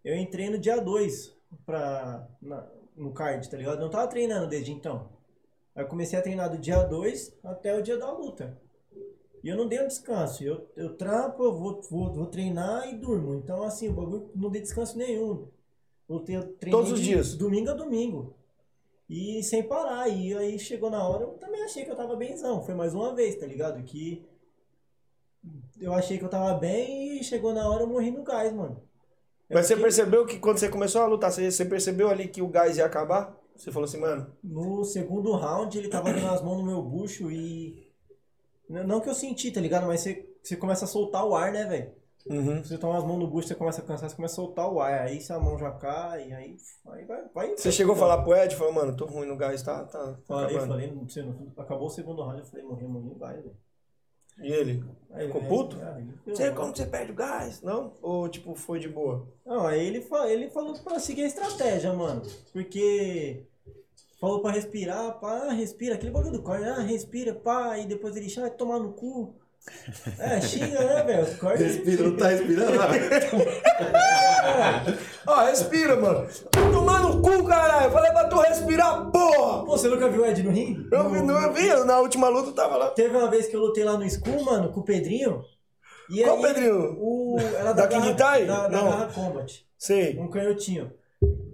Eu 0.04 0.14
entrei 0.14 0.50
no 0.50 0.59
dia 0.59 0.78
2 0.78 1.35
pra, 1.64 2.28
na- 2.42 2.68
no 2.94 3.14
card, 3.14 3.48
tá 3.48 3.57
ligado? 3.57 3.76
Eu 3.78 3.85
não 3.85 3.90
tava 3.90 4.07
treinando 4.07 4.46
desde 4.46 4.70
então. 4.70 5.09
Aí 5.74 5.83
eu 5.85 5.88
comecei 5.88 6.18
a 6.18 6.22
treinar 6.22 6.50
do 6.50 6.59
dia 6.59 6.83
2 6.83 7.35
até 7.44 7.74
o 7.78 7.83
dia 7.83 7.96
da 7.96 8.12
luta. 8.12 8.61
E 9.42 9.48
eu 9.48 9.57
não 9.57 9.66
dei 9.66 9.81
um 9.83 9.87
descanso. 9.88 10.44
Eu, 10.44 10.68
eu 10.76 10.94
trampo, 10.98 11.42
eu 11.44 11.54
vou, 11.57 11.81
vou, 11.81 12.12
vou 12.12 12.26
treinar 12.26 12.92
e 12.92 12.94
durmo. 12.98 13.37
Então, 13.37 13.62
assim, 13.62 13.88
o 13.88 13.94
bagulho 13.94 14.31
não 14.35 14.50
dei 14.50 14.61
descanso 14.61 14.98
nenhum. 14.98 15.48
Todos 16.71 16.92
os 16.92 17.01
de 17.01 17.07
dias? 17.07 17.35
Domingo 17.35 17.71
a 17.71 17.75
domingo. 17.75 18.35
E 19.09 19.42
sem 19.42 19.62
parar. 19.62 20.09
E 20.09 20.35
aí 20.35 20.59
chegou 20.59 20.90
na 20.90 21.07
hora, 21.07 21.25
eu 21.25 21.31
também 21.35 21.62
achei 21.62 21.85
que 21.85 21.90
eu 21.90 21.97
tava 21.97 22.16
benzão. 22.16 22.62
Foi 22.62 22.75
mais 22.75 22.94
uma 22.94 23.14
vez, 23.14 23.37
tá 23.37 23.47
ligado? 23.47 23.83
Que 23.83 24.27
eu 25.81 25.92
achei 25.92 26.18
que 26.18 26.25
eu 26.25 26.29
tava 26.29 26.55
bem 26.55 27.18
e 27.18 27.25
chegou 27.25 27.55
na 27.55 27.68
hora 27.68 27.83
eu 27.83 27.87
morri 27.87 28.11
no 28.11 28.23
gás, 28.23 28.53
mano. 28.53 28.83
É 29.49 29.55
Mas 29.55 29.66
você 29.66 29.75
porque 29.75 29.85
percebeu 29.85 30.27
que 30.27 30.38
quando 30.38 30.59
você 30.59 30.68
começou 30.68 31.01
a 31.03 31.07
lutar, 31.07 31.31
você, 31.31 31.51
você 31.51 31.64
percebeu 31.64 32.09
ali 32.09 32.29
que 32.29 32.42
o 32.42 32.49
gás 32.49 32.77
ia 32.77 32.85
acabar? 32.85 33.37
Você 33.57 33.73
falou 33.73 33.87
assim, 33.87 33.99
mano, 33.99 34.31
No 34.42 34.85
segundo 34.85 35.33
round 35.33 35.77
ele 35.77 35.88
tava 35.88 36.12
dando 36.12 36.29
as 36.29 36.42
mãos 36.42 36.59
no 36.59 36.66
meu 36.66 36.83
bucho 36.83 37.31
e. 37.31 37.88
Não 38.68 39.01
que 39.01 39.09
eu 39.09 39.14
senti, 39.14 39.51
tá 39.51 39.61
ligado? 39.61 39.87
Mas 39.87 40.01
você, 40.01 40.29
você 40.42 40.57
começa 40.57 40.85
a 40.85 40.88
soltar 40.88 41.25
o 41.25 41.35
ar, 41.35 41.51
né, 41.51 41.64
velho? 41.64 41.90
Uhum. 42.30 42.62
Você 42.62 42.78
toma 42.78 42.98
as 42.98 43.04
mãos 43.04 43.18
no 43.18 43.26
bucho, 43.26 43.48
você 43.48 43.54
começa 43.54 43.80
a 43.80 43.84
cansar, 43.84 44.08
você 44.10 44.16
começa 44.16 44.34
a 44.34 44.36
soltar 44.36 44.70
o 44.72 44.80
ar. 44.80 45.02
Aí 45.02 45.20
se 45.20 45.32
a 45.32 45.38
mão 45.38 45.58
já 45.58 45.70
cai, 45.72 46.32
aí, 46.32 46.56
aí 46.88 47.04
vai, 47.04 47.22
vai. 47.34 47.56
você 47.56 47.70
chegou 47.72 47.94
a 47.94 47.98
falar 47.98 48.22
pro 48.22 48.34
Ed, 48.36 48.54
falou, 48.56 48.72
mano, 48.72 48.96
tô 48.96 49.04
ruim 49.06 49.26
no 49.26 49.36
gás, 49.36 49.62
tá, 49.62 49.84
tá, 49.84 49.98
tá 50.12 50.18
Falei, 50.26 50.46
acabando. 50.56 50.68
falei, 50.72 50.90
não 50.92 51.08
sei, 51.08 51.24
acabou 51.56 51.86
o 51.86 51.90
segundo 51.90 52.22
round, 52.22 52.40
eu 52.40 52.46
falei, 52.46 52.64
morri, 52.64 52.86
morri, 52.86 53.14
vai, 53.18 53.34
velho. 53.36 53.56
E 54.40 54.52
ele? 54.52 54.84
Aí, 55.10 55.26
Ficou 55.26 55.40
aí- 55.40 55.48
puto? 55.48 55.76
Você, 56.24 56.36
ferrou. 56.44 56.56
como 56.60 56.76
você 56.76 56.86
perde 56.86 57.10
o 57.10 57.14
gás? 57.16 57.60
Não? 57.60 57.92
Ou, 58.00 58.28
tipo, 58.28 58.54
foi 58.54 58.78
de 58.78 58.88
boa? 58.88 59.26
Não, 59.44 59.66
aí 59.66 59.84
ele, 59.84 60.00
fa- 60.00 60.28
ele 60.28 60.48
falou 60.50 60.74
pra 60.78 61.00
seguir 61.00 61.24
a 61.24 61.26
estratégia, 61.26 61.92
mano. 61.92 62.22
Porque 62.52 63.44
falou 64.20 64.40
pra 64.40 64.52
respirar, 64.52 65.18
pá, 65.18 65.48
ah, 65.48 65.52
respira, 65.52 65.96
aquele 65.96 66.12
bagulho 66.12 66.32
do 66.32 66.42
corte, 66.42 66.64
ah, 66.64 66.78
respira, 66.80 67.34
pá, 67.34 67.78
e 67.78 67.86
depois 67.86 68.14
ele 68.16 68.28
chama, 68.28 68.48
tomar 68.50 68.78
no 68.78 68.92
cu. 68.92 69.34
É, 70.18 70.40
xinga, 70.40 70.85
né, 70.85 71.02
velho? 71.02 71.22
Os 71.22 71.35
cortes- 71.37 71.66
Respira, 71.76 72.02
não 72.04 72.16
tá 72.16 72.28
respirando? 72.28 72.72
Ó, 75.26 75.44
respira, 75.44 75.96
mano. 75.96 76.26
Tô 76.50 76.61
tomando 76.72 77.09
no 77.16 77.22
cu, 77.22 77.44
caralho. 77.44 77.87
Eu 77.87 77.90
falei 77.92 78.11
pra 78.12 78.28
tu 78.28 78.37
respirar, 78.40 79.11
porra. 79.11 79.64
Pô, 79.64 79.76
você 79.76 79.88
nunca 79.88 80.09
viu 80.09 80.22
o 80.22 80.26
Ed 80.26 80.42
no 80.42 80.50
ringue? 80.50 80.88
Eu 80.90 81.11
vi, 81.11 81.22
não, 81.22 81.40
eu 81.40 81.52
vi, 81.52 81.66
na 81.85 82.00
última 82.00 82.28
luta 82.28 82.50
eu 82.50 82.54
tava 82.54 82.76
lá. 82.76 82.90
Teve 82.90 83.16
uma 83.16 83.31
vez 83.31 83.46
que 83.46 83.57
eu 83.57 83.61
lutei 83.61 83.85
lá 83.85 83.96
no 83.98 84.09
School, 84.09 84.42
mano, 84.44 84.72
com 84.72 84.81
o 84.81 84.85
Pedrinho. 84.85 85.44
E 86.11 86.22
Qual 86.22 86.37
aí, 86.37 86.42
Pedrinho? 86.42 86.96
O, 86.98 87.37
era 87.38 87.72
Da 87.74 87.83
da, 87.83 87.88
King 87.88 88.14
Garra- 88.14 88.16
Tai? 88.16 88.46
Da, 88.46 88.68
da 88.68 88.78
Não. 88.78 88.90
Garra 88.90 89.07
Combat. 89.12 89.66
Sei. 89.76 90.18
Um 90.18 90.28
canhotinho. 90.31 90.90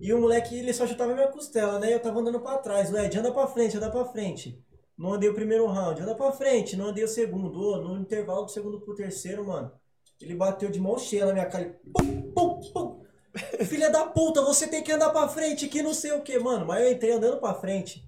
E 0.01 0.13
o 0.13 0.21
moleque, 0.21 0.57
ele 0.59 0.73
só 0.73 0.87
chutava 0.87 1.15
minha 1.15 1.29
costela, 1.29 1.79
né? 1.79 1.91
E 1.91 1.93
eu 1.95 2.01
tava 2.01 2.21
andando 2.21 2.41
pra 2.41 2.59
trás. 2.59 2.93
O 2.93 2.99
Ed, 2.99 3.19
anda 3.19 3.33
pra 3.33 3.47
frente, 3.47 3.77
anda 3.77 3.91
pra 3.91 4.05
frente. 4.05 4.63
Não 4.97 5.15
andei 5.15 5.29
o 5.29 5.35
primeiro 5.35 5.67
round, 5.67 6.01
anda 6.03 6.15
pra 6.15 6.31
frente, 6.33 6.77
não 6.77 6.87
andei 6.87 7.03
o 7.05 7.09
segundo. 7.09 7.59
Ô, 7.61 7.77
No 7.83 7.99
intervalo 8.01 8.45
do 8.45 8.51
segundo 8.51 8.81
pro 8.81 8.95
terceiro, 8.95 9.45
mano, 9.47 9.73
ele 10.21 10.35
bateu 10.35 10.71
de 10.71 10.81
mão 10.81 10.97
cheia 10.99 11.27
na 11.27 11.33
minha 11.33 11.47
cara. 11.47 11.65
e 11.65 11.91
Pum, 11.93 12.33
pum, 12.33 12.61
pum. 12.73 13.05
Filha 13.67 13.91
da 13.91 14.05
puta, 14.07 14.41
você 14.43 14.69
tem 14.69 14.83
que 14.83 14.93
andar 14.93 15.11
pra 15.11 15.27
frente, 15.29 15.67
que 15.67 15.83
não 15.83 15.93
sei 15.93 16.13
o 16.13 16.23
que, 16.23 16.39
mano. 16.39 16.65
Mas 16.67 16.85
eu 16.85 16.93
entrei 16.93 17.13
andando 17.13 17.39
pra 17.41 17.55
frente. 17.55 18.07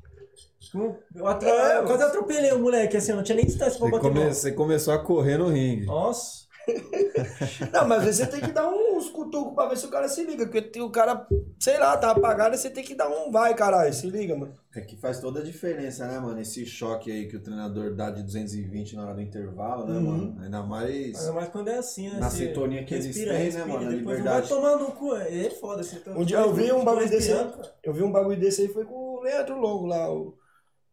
Eu, 1.14 1.26
atra- 1.26 1.48
É, 1.48 1.78
eu 1.78 1.84
quase 1.84 2.02
atropelei 2.04 2.52
o 2.52 2.58
moleque, 2.60 2.96
assim, 2.96 3.10
eu 3.10 3.16
não 3.16 3.24
tinha 3.24 3.36
nem 3.36 3.44
distância 3.46 3.78
pra 3.78 3.88
Você, 3.88 3.92
bater 3.92 4.02
come- 4.08 4.34
você 4.34 4.52
começou 4.52 4.94
a 4.94 4.98
correr 4.98 5.38
no 5.38 5.48
ringue. 5.48 5.86
Nossa. 5.86 6.46
Não, 7.72 7.86
mas 7.86 7.98
às 7.98 8.04
vezes 8.06 8.16
você 8.24 8.26
tem 8.26 8.40
que 8.40 8.52
dar 8.52 8.68
uns 8.68 9.08
cutucos 9.08 9.54
pra 9.54 9.66
ver 9.68 9.76
se 9.76 9.86
o 9.86 9.90
cara 9.90 10.08
se 10.08 10.24
liga. 10.24 10.46
Porque 10.48 10.80
o 10.80 10.90
cara, 10.90 11.24
sei 11.60 11.78
lá, 11.78 11.96
tá 11.96 12.10
apagado 12.10 12.56
e 12.56 12.58
você 12.58 12.68
tem 12.68 12.82
que 12.84 12.94
dar 12.94 13.08
um 13.08 13.30
vai, 13.30 13.54
caralho. 13.54 13.92
Se 13.92 14.08
liga, 14.10 14.34
mano. 14.36 14.54
É 14.76 14.80
que 14.82 14.94
faz 14.96 15.20
toda 15.20 15.40
a 15.40 15.42
diferença, 15.42 16.06
né, 16.06 16.18
mano? 16.18 16.38
Esse 16.40 16.66
choque 16.66 17.10
aí 17.10 17.26
que 17.28 17.36
o 17.36 17.40
treinador 17.40 17.94
dá 17.94 18.10
de 18.10 18.22
220 18.22 18.94
na 18.94 19.04
hora 19.04 19.14
do 19.14 19.22
intervalo, 19.22 19.86
né, 19.86 19.94
Uhum. 19.98 20.02
mano? 20.04 20.42
Ainda 20.42 20.62
mais. 20.62 21.18
Ainda 21.18 21.32
mais 21.32 21.48
quando 21.48 21.68
é 21.68 21.78
assim, 21.78 22.10
né? 22.10 22.18
Na 22.20 22.28
sintonia 22.30 22.84
que 22.84 22.92
eles 22.92 23.06
respira, 23.06 23.30
têm, 23.32 23.38
né, 23.38 23.44
respira, 23.46 23.66
mano? 23.66 23.76
A 23.76 23.90
Depois 23.90 23.98
não 23.98 24.04
vai 24.06 24.16
liberdade. 24.16 24.48
tomar 24.48 24.76
no 24.76 24.92
cu. 24.92 25.14
É 25.16 25.50
foda. 25.50 25.82
Você 25.82 25.96
tá 26.00 26.10
Um 26.12 26.24
dia 26.24 26.38
eu 26.38 26.52
vi 26.52 26.70
um 26.72 26.84
bagulho 26.84 27.08
desse 27.08 27.32
aí. 27.32 27.52
Eu 27.82 27.94
vi 27.94 28.02
um 28.02 28.12
bagulho 28.12 28.38
desse 28.38 28.62
aí, 28.62 28.68
foi 28.68 28.84
com 28.84 28.94
o 28.94 29.20
Leandro 29.22 29.58
Longo 29.58 29.86
lá. 29.86 30.12
O. 30.12 30.36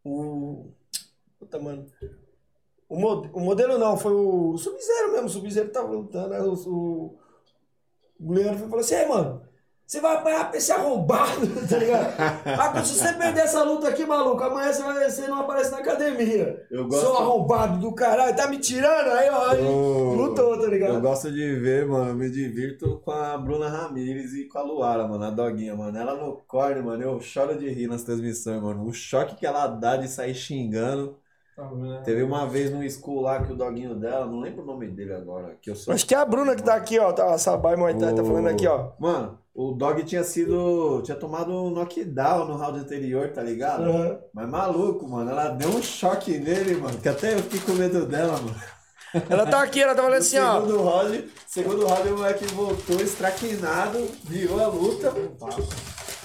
o 0.06 0.72
puta, 1.40 1.60
mano. 1.60 1.86
O, 2.88 2.98
mo- 3.00 3.30
o 3.34 3.40
modelo 3.40 3.78
não, 3.78 3.98
foi 3.98 4.14
o 4.14 4.56
Sub-Zero 4.58 5.12
mesmo. 5.12 5.26
O 5.28 5.30
Sub-Zero 5.30 5.70
tava 5.72 5.90
lutando. 5.92 6.34
Aí 6.34 6.42
o, 6.42 6.54
o, 6.54 7.18
o 8.20 8.32
Leandro 8.34 8.60
falou 8.60 8.80
assim: 8.80 8.96
Ei, 8.96 9.08
mano, 9.08 9.42
você 9.94 10.02
vai 10.02 10.16
apanhar 10.16 10.50
pra 10.50 10.58
esse 10.58 10.72
arrombado, 10.72 11.48
tá 11.70 11.78
ligado? 11.78 12.16
Ah, 12.46 12.84
se 12.84 12.96
você 12.96 13.14
perder 13.14 13.42
essa 13.42 13.64
luta 13.64 13.90
aqui, 13.90 14.04
maluco, 14.08 14.44
amanhã 14.44 14.74
você, 14.74 14.82
vai, 14.82 15.08
você 15.08 15.28
não 15.28 15.42
aparece 15.42 15.70
na 15.70 15.78
academia. 15.78 16.66
Eu 16.72 16.80
Seu 16.80 16.88
gosto, 16.88 17.22
arrombado 17.22 17.78
do 17.80 17.94
caralho, 17.94 18.36
tá 18.36 18.48
me 18.48 18.58
tirando? 18.58 19.12
Aí, 19.12 19.30
ó, 19.30 19.54
Eu- 19.54 20.14
lutou, 20.16 20.60
tá 20.60 20.66
ligado? 20.66 20.96
eu 20.96 21.02
gosto 21.02 21.32
de 21.32 21.56
ver, 21.58 21.86
mano. 21.88 22.10
Eu 22.10 22.16
me 22.16 22.28
divirto 22.32 23.02
com 23.06 23.12
a 23.12 23.38
Bruna 23.38 23.70
Ramires 23.70 24.34
e 24.34 24.46
com 24.46 24.58
a 24.58 24.64
Luara, 24.64 25.08
mano, 25.08 25.26
a 25.26 25.30
doguinha, 25.30 25.76
mano. 25.76 25.96
Ela 25.96 26.16
no 26.16 26.38
corne, 26.48 26.82
mano, 26.82 27.04
eu 27.04 27.20
choro 27.20 27.56
de 27.56 27.70
rir 27.70 27.86
nas 27.88 28.02
transmissões, 28.02 28.60
mano. 28.64 28.84
O 28.88 28.92
choque 28.92 29.36
que 29.36 29.46
ela 29.46 29.68
dá 29.68 29.96
de 29.96 30.08
sair 30.08 30.34
xingando. 30.34 31.20
Teve 32.04 32.24
uma 32.24 32.48
vez 32.48 32.72
no 32.72 32.82
school 32.90 33.22
lá 33.22 33.44
que 33.44 33.54
o 33.54 33.56
doguinho 33.56 33.94
dela, 33.94 34.26
não 34.26 34.40
lembro 34.40 34.64
o 34.64 34.66
nome 34.66 34.88
dele 34.88 35.14
agora, 35.14 35.56
que 35.62 35.70
eu 35.70 35.76
sou. 35.76 35.94
Acho 35.94 36.04
que 36.08 36.16
é 36.16 36.18
a 36.18 36.26
Bruna 36.26 36.56
que 36.56 36.64
tá 36.64 36.74
aqui, 36.74 36.98
ó. 36.98 37.14
Tá, 37.14 37.32
a 37.32 37.38
Sabai 37.38 37.76
Muay 37.76 37.96
Thai 37.96 38.16
tá 38.16 38.24
falando 38.24 38.48
aqui, 38.48 38.66
ó. 38.66 38.94
Mano, 39.00 39.38
o 39.54 39.72
dog 39.74 40.04
tinha 40.04 40.24
sido. 40.24 41.02
Tinha 41.04 41.16
tomado 41.16 41.52
um 41.52 41.70
knockdown 41.70 42.46
no 42.48 42.58
round 42.58 42.80
anterior, 42.80 43.30
tá 43.30 43.44
ligado? 43.44 43.84
Aham. 43.84 44.20
Mas 44.34 44.50
maluco, 44.50 45.08
mano. 45.08 45.30
Ela 45.30 45.50
deu 45.50 45.70
um 45.70 45.82
choque 45.82 46.38
nele, 46.38 46.76
mano. 46.76 46.98
Que 47.00 47.10
até 47.10 47.34
eu 47.36 47.40
fiquei 47.40 47.60
com 47.60 47.74
medo 47.74 48.06
dela, 48.06 48.34
mano. 48.34 48.56
Ela 49.30 49.46
tá 49.46 49.62
aqui, 49.62 49.80
ela 49.80 49.94
tá 49.94 50.02
falando 50.04 50.18
assim, 50.20 50.40
ó. 50.40 50.60
segundo 50.60 50.84
round, 50.84 51.30
segundo 51.48 51.86
round, 51.86 52.10
o 52.10 52.18
moleque 52.18 52.46
voltou 52.48 53.00
estraquinado, 53.00 54.10
virou 54.24 54.60
a 54.60 54.68
luta. 54.68 55.14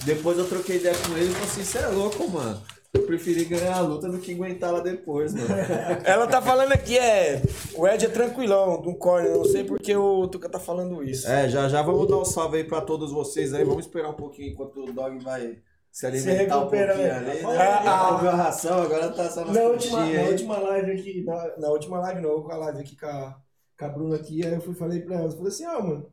Depois 0.05 0.39
eu 0.39 0.49
troquei 0.49 0.77
ideia 0.77 0.95
com 0.97 1.13
ele 1.17 1.31
e 1.31 1.35
falei 1.35 1.49
assim: 1.49 1.65
você 1.65 1.79
é 1.79 1.87
louco, 1.89 2.29
mano. 2.31 2.63
Eu 2.95 3.03
preferi 3.03 3.45
ganhar 3.45 3.77
a 3.77 3.81
luta 3.81 4.09
do 4.09 4.19
que 4.19 4.33
aguentar 4.33 4.71
ela 4.71 4.81
depois, 4.81 5.35
mano. 5.35 5.47
Ela 6.05 6.27
tá 6.27 6.41
falando 6.41 6.73
aqui, 6.73 6.97
é. 6.97 7.43
O 7.75 7.87
Ed 7.87 8.07
é 8.07 8.09
tranquilão, 8.09 8.81
do 8.81 8.95
corner. 8.95 9.31
Não 9.31 9.45
sei 9.45 9.63
porque 9.63 9.95
o 9.95 10.27
Tuca 10.27 10.49
tá 10.49 10.59
falando 10.59 11.05
isso. 11.05 11.29
É, 11.29 11.51
já 11.51 11.69
já 11.69 11.83
vamos 11.83 12.09
dar 12.09 12.17
um 12.17 12.25
salve 12.25 12.57
aí 12.57 12.65
pra 12.65 12.81
todos 12.81 13.13
vocês 13.13 13.53
aí. 13.53 13.63
Vamos 13.63 13.85
esperar 13.85 14.09
um 14.09 14.15
pouquinho 14.15 14.53
enquanto 14.53 14.85
o 14.85 14.93
dog 14.93 15.23
vai 15.23 15.59
se 15.93 16.07
alimentar 16.07 16.57
um 16.57 16.61
recupera, 16.61 16.95
pouquinho 16.95 17.21
né? 17.21 17.31
ali. 17.31 17.41
Ah, 17.45 17.53
Né? 17.53 17.89
ah. 17.89 18.15
Comeu 18.17 18.31
a 18.31 18.35
ração, 18.37 18.83
agora 18.83 19.09
tá 19.11 19.29
só 19.31 19.45
Na 19.45 19.63
última, 19.65 20.07
na 20.07 20.23
última 20.23 20.59
live 20.59 20.93
aqui, 20.93 21.25
na, 21.25 21.57
na 21.59 21.69
última 21.69 21.99
live 22.01 22.21
não, 22.23 22.43
com 22.43 22.53
a 22.53 22.57
live 22.57 22.81
aqui 22.81 22.97
com 22.97 23.07
a, 23.07 23.37
com 23.79 23.85
a 23.85 23.89
Bruna 23.89 24.17
aqui, 24.17 24.47
aí 24.47 24.55
eu 24.55 24.61
fui 24.63 24.75
falei 24.75 25.01
pra 25.01 25.17
ela, 25.17 25.27
eu 25.27 25.33
falei 25.33 25.49
assim, 25.49 25.67
ó, 25.67 25.83
mano, 25.83 26.07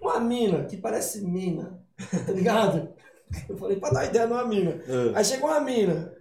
uma 0.00 0.20
mina 0.20 0.64
que 0.64 0.76
parece 0.76 1.24
mina, 1.26 1.80
tá 2.26 2.32
ligado? 2.32 2.93
Eu 3.48 3.56
falei 3.56 3.76
pra 3.78 3.90
dar 3.90 4.04
ideia 4.06 4.26
numa 4.26 4.44
mina. 4.44 4.80
Ah. 4.88 5.18
Aí 5.18 5.24
chegou 5.24 5.48
uma 5.50 5.60
mina 5.60 6.12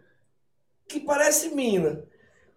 que 0.87 0.99
parece 0.99 1.49
mina, 1.55 2.03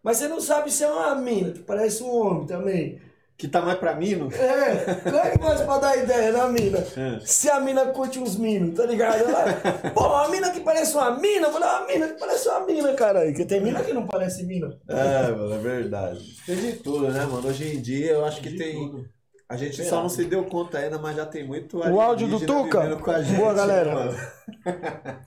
mas 0.02 0.16
você 0.18 0.28
não 0.28 0.40
sabe 0.40 0.70
se 0.70 0.84
é 0.84 0.88
uma 0.90 1.14
mina, 1.14 1.52
que 1.52 1.60
parece 1.60 2.02
um 2.02 2.10
homem 2.10 2.46
também. 2.46 3.00
Que 3.38 3.46
tá 3.46 3.60
mais 3.60 3.78
pra 3.78 3.94
mim, 3.94 4.14
não? 4.14 4.28
É, 4.30 4.94
como 5.04 5.16
é 5.18 5.30
que 5.32 5.38
faz 5.38 5.60
pra 5.60 5.76
dar 5.76 5.94
ideia 5.98 6.32
na 6.32 6.48
mina? 6.48 6.78
É. 6.78 7.20
Se 7.20 7.50
a 7.50 7.60
mina 7.60 7.84
curte 7.88 8.18
uns 8.18 8.34
minos, 8.38 8.74
tá 8.74 8.86
ligado? 8.86 9.16
Ela, 9.28 9.90
Pô, 9.92 10.06
uma 10.06 10.28
mina 10.30 10.50
que 10.50 10.60
parece 10.60 10.94
uma 10.94 11.10
mina, 11.18 11.48
eu 11.48 11.52
falei, 11.52 11.68
uma 11.68 11.86
mina 11.86 12.08
que 12.14 12.18
parece 12.18 12.48
uma 12.48 12.60
mina, 12.64 12.94
caralho. 12.94 13.28
Porque 13.28 13.44
tem 13.44 13.60
mina 13.60 13.82
que 13.84 13.92
não 13.92 14.06
parece 14.06 14.42
mina. 14.42 14.74
É, 14.88 15.30
mano, 15.32 15.52
é 15.54 15.58
verdade. 15.58 16.34
Tem 16.46 16.56
de 16.56 16.72
tudo, 16.76 17.10
né, 17.10 17.26
mano? 17.26 17.46
Hoje 17.46 17.76
em 17.76 17.82
dia 17.82 18.12
eu 18.12 18.24
acho 18.24 18.40
que 18.40 18.48
De 18.48 18.56
tem. 18.56 18.72
tudo. 18.74 19.06
A 19.48 19.56
gente 19.56 19.84
só 19.84 20.02
não 20.02 20.08
se 20.08 20.24
deu 20.24 20.42
conta 20.44 20.78
ainda, 20.78 20.98
mas 20.98 21.14
já 21.16 21.24
tem 21.24 21.46
muito 21.46 21.78
O 21.78 22.00
áudio 22.00 22.26
do 22.26 22.40
Tuca? 22.44 22.96
com 22.96 23.10
a 23.12 23.22
gente, 23.22 23.36
Boa, 23.38 23.54
galera. 23.54 23.94
mano? 23.94 24.18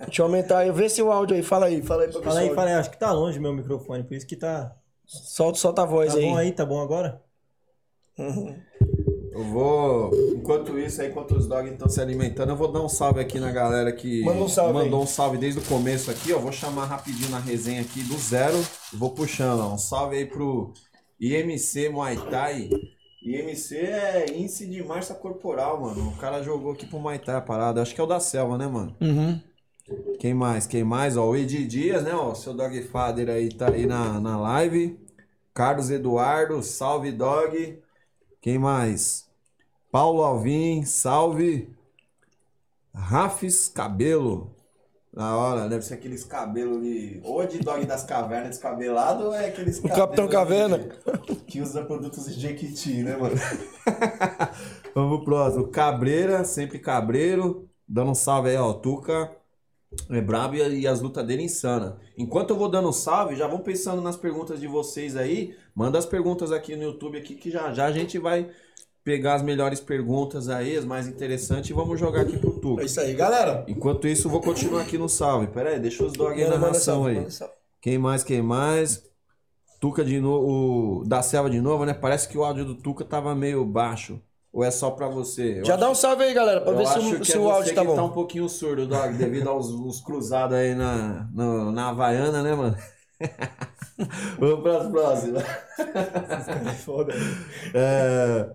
Deixa 0.05 0.21
eu 0.21 0.25
aumentar 0.25 0.58
aí, 0.60 0.71
vê 0.71 0.89
se 0.89 1.01
o 1.01 1.10
áudio 1.12 1.38
aí, 1.38 1.41
fala 1.43 1.67
aí, 1.67 1.82
fala 1.82 2.03
aí 2.03 2.12
pra 2.12 2.21
Fala 2.21 2.39
aí, 2.41 2.53
fala 2.53 2.69
aí. 2.69 2.73
Acho 2.75 2.91
que 2.91 2.99
tá 2.99 3.12
longe 3.13 3.39
meu 3.39 3.53
microfone, 3.53 4.03
por 4.03 4.13
isso 4.15 4.27
que 4.27 4.36
tá. 4.36 4.75
Solta, 5.05 5.58
solta 5.58 5.84
a 5.84 5.86
voz 5.86 6.12
Tá 6.13 6.19
aí. 6.19 6.25
bom 6.25 6.36
aí? 6.38 6.51
Tá 6.51 6.65
bom 6.65 6.82
agora? 6.82 7.21
Uhum. 8.17 8.55
Eu 9.32 9.43
vou. 9.45 10.12
Enquanto 10.36 10.77
isso, 10.77 11.01
aí, 11.01 11.08
enquanto 11.10 11.32
os 11.38 11.47
dogs 11.47 11.71
estão 11.71 11.88
se 11.88 12.01
alimentando, 12.01 12.51
eu 12.51 12.58
vou 12.58 12.69
dar 12.69 12.82
um 12.82 12.89
salve 12.89 13.21
aqui 13.21 13.39
na 13.39 13.51
galera 13.51 13.91
que 13.93 14.21
Manda 14.25 14.41
um 14.43 14.49
salve 14.49 14.73
mandou 14.73 14.99
aí. 14.99 15.03
um 15.05 15.08
salve 15.08 15.38
desde 15.38 15.62
o 15.62 15.63
começo 15.63 16.12
aqui, 16.12 16.34
ó. 16.34 16.39
Vou 16.39 16.51
chamar 16.51 16.86
rapidinho 16.86 17.29
na 17.29 17.39
resenha 17.39 17.79
aqui 17.82 18.03
do 18.03 18.17
zero. 18.17 18.58
Vou 18.91 19.12
puxando, 19.12 19.62
ó. 19.62 19.73
Um 19.73 19.77
salve 19.77 20.17
aí 20.17 20.25
pro 20.25 20.73
IMC 21.21 21.88
Muay 21.88 22.17
Thai. 22.29 22.69
IMC 23.21 23.75
é 23.75 24.25
índice 24.34 24.65
de 24.65 24.84
massa 24.84 25.13
corporal, 25.13 25.82
mano. 25.82 26.10
O 26.10 26.17
cara 26.17 26.41
jogou 26.41 26.71
aqui 26.71 26.86
pro 26.86 27.01
Thai 27.19 27.36
a 27.36 27.41
parada. 27.41 27.82
Acho 27.82 27.93
que 27.93 27.99
é 27.99 28.03
o 28.03 28.08
da 28.08 28.19
selva, 28.19 28.58
né, 28.58 28.65
mano? 28.67 28.95
Uhum. 29.01 29.39
Quem 30.19 30.34
mais? 30.34 30.65
Quem 30.67 30.84
mais? 30.84 31.17
Ó, 31.17 31.29
o 31.29 31.36
Edi 31.36 31.65
Dias, 31.65 32.03
né? 32.03 32.13
Ó, 32.13 32.34
seu 32.34 32.53
Dog 32.53 32.82
Father 32.84 33.29
aí 33.29 33.49
tá 33.49 33.69
aí 33.71 33.86
na, 33.86 34.19
na 34.19 34.38
live. 34.38 34.97
Carlos 35.53 35.89
Eduardo, 35.89 36.63
salve 36.63 37.12
dog. 37.12 37.82
Quem 38.39 38.58
mais? 38.58 39.27
Paulo 39.91 40.21
Alvim, 40.21 40.86
salve. 40.86 41.69
Rafis 42.93 43.67
Cabelo. 43.67 44.55
Na 45.12 45.36
hora, 45.36 45.67
deve 45.67 45.84
ser 45.84 45.95
aqueles 45.95 46.24
cabelos 46.24 46.78
ali. 46.78 47.19
Ou 47.24 47.41
é 47.41 47.48
de 47.48 47.60
dog 47.60 47.84
das 47.86 48.04
cavernas 48.04 48.50
descabelado, 48.50 49.26
ou 49.26 49.34
é 49.34 49.48
aqueles 49.48 49.80
cabelos. 49.80 49.98
Capitão 49.98 50.28
Caverna. 50.28 50.78
Que 51.48 51.62
usa 51.62 51.84
produtos 51.84 52.26
de 52.26 52.39
Jequiti, 52.39 53.02
né, 53.02 53.17
mano? 53.17 53.36
Vamos 54.93 55.17
pro 55.17 55.26
próximo. 55.26 55.67
Cabreira, 55.67 56.43
sempre 56.43 56.78
cabreiro. 56.78 57.67
Dando 57.88 58.12
um 58.12 58.15
salve 58.15 58.50
aí, 58.50 58.58
ó. 58.58 58.72
Tuca 58.74 59.36
é 60.10 60.22
brabo 60.22 60.56
e, 60.56 60.88
as 60.88 61.02
lutas 61.02 61.26
dele 61.26 61.43
insana. 61.43 61.98
Enquanto 62.15 62.52
eu 62.52 62.58
vou 62.58 62.69
dando 62.69 62.89
um 62.89 62.93
salve, 62.93 63.36
já 63.36 63.48
vão 63.48 63.60
pensando 63.60 64.02
nas 64.02 64.15
perguntas 64.15 64.60
de 64.60 64.67
vocês 64.67 65.15
aí. 65.15 65.56
Manda 65.74 65.98
as 65.98 66.06
perguntas 66.06 66.52
aqui 66.52 66.76
no 66.76 66.84
YouTube 66.84 67.17
aqui 67.17 67.34
que 67.36 67.50
já 67.50 67.74
já 67.74 67.86
a 67.86 67.91
gente 67.91 68.19
vai 68.19 68.50
pegar 69.10 69.34
as 69.34 69.41
melhores 69.41 69.80
perguntas 69.80 70.50
aí, 70.50 70.78
as 70.78 70.86
mais 70.86 71.08
interessantes 71.08 71.72
e 71.72 71.74
vamos 71.74 72.00
jogar 72.00 72.22
aqui 72.22 72.38
pro 72.38 72.52
É 72.52 72.60
Tuca. 72.62 72.84
isso 72.84 73.00
aí, 73.00 73.15
galera. 73.15 73.65
Enquanto 73.67 74.08
isso, 74.08 74.28
eu 74.28 74.32
vou 74.32 74.39
continuar 74.39 74.82
aqui 74.84 75.00
no 75.00 75.10
salve. 75.10 75.48
Pera 75.48 75.72
aí, 75.72 75.80
deixa 75.80 76.04
os 76.06 76.13
dog 76.13 76.39
aí 76.39 76.48
na 76.48 76.60
narração 76.60 77.06
aí. 77.08 77.26
Quem 77.82 77.98
mais, 77.98 78.24
quem 78.24 78.39
mais? 78.43 79.04
Tuca 79.82 80.04
de 80.06 80.19
novo, 80.22 81.00
o 81.02 81.04
da 81.08 81.24
Selva 81.24 81.50
de 81.50 81.60
novo, 81.60 81.86
né? 81.86 81.93
Parece 81.95 82.30
que 82.30 82.38
o 82.38 82.43
áudio 82.43 82.65
do 82.65 82.76
Tuca 82.76 83.04
tava 83.04 83.34
meio 83.34 83.65
baixo. 83.65 84.22
Ou 84.54 84.63
é 84.63 84.69
só 84.69 84.91
pra 84.91 85.08
você? 85.08 85.60
Eu 85.62 85.65
Já 85.65 85.74
acho- 85.74 85.82
dá 85.82 85.89
um 85.89 85.95
salve 85.95 86.24
aí, 86.24 86.34
galera, 86.34 86.62
pra 86.62 86.72
eu 86.72 86.78
ver 86.78 86.86
se, 86.86 87.00
o- 87.00 87.26
se 87.26 87.34
é 87.34 87.39
o 87.39 87.50
áudio 87.50 87.74
tá 87.74 87.82
que 87.82 87.88
bom. 87.88 87.95
tá 87.95 88.04
um 88.04 88.10
pouquinho 88.12 88.48
surdo, 88.48 88.86
Dog, 88.86 89.13
devido 89.17 89.48
aos 89.50 89.69
os 89.69 90.02
cruzados 90.02 90.56
aí 90.56 90.76
na, 90.76 91.28
no- 91.34 91.72
na 91.72 91.89
Havaiana, 91.89 92.43
né, 92.43 92.54
mano? 92.54 92.76
Vamos 94.39 94.63
para 94.63 94.89
próxima. 94.89 95.39
Foda. 96.84 97.13
É, 97.73 98.49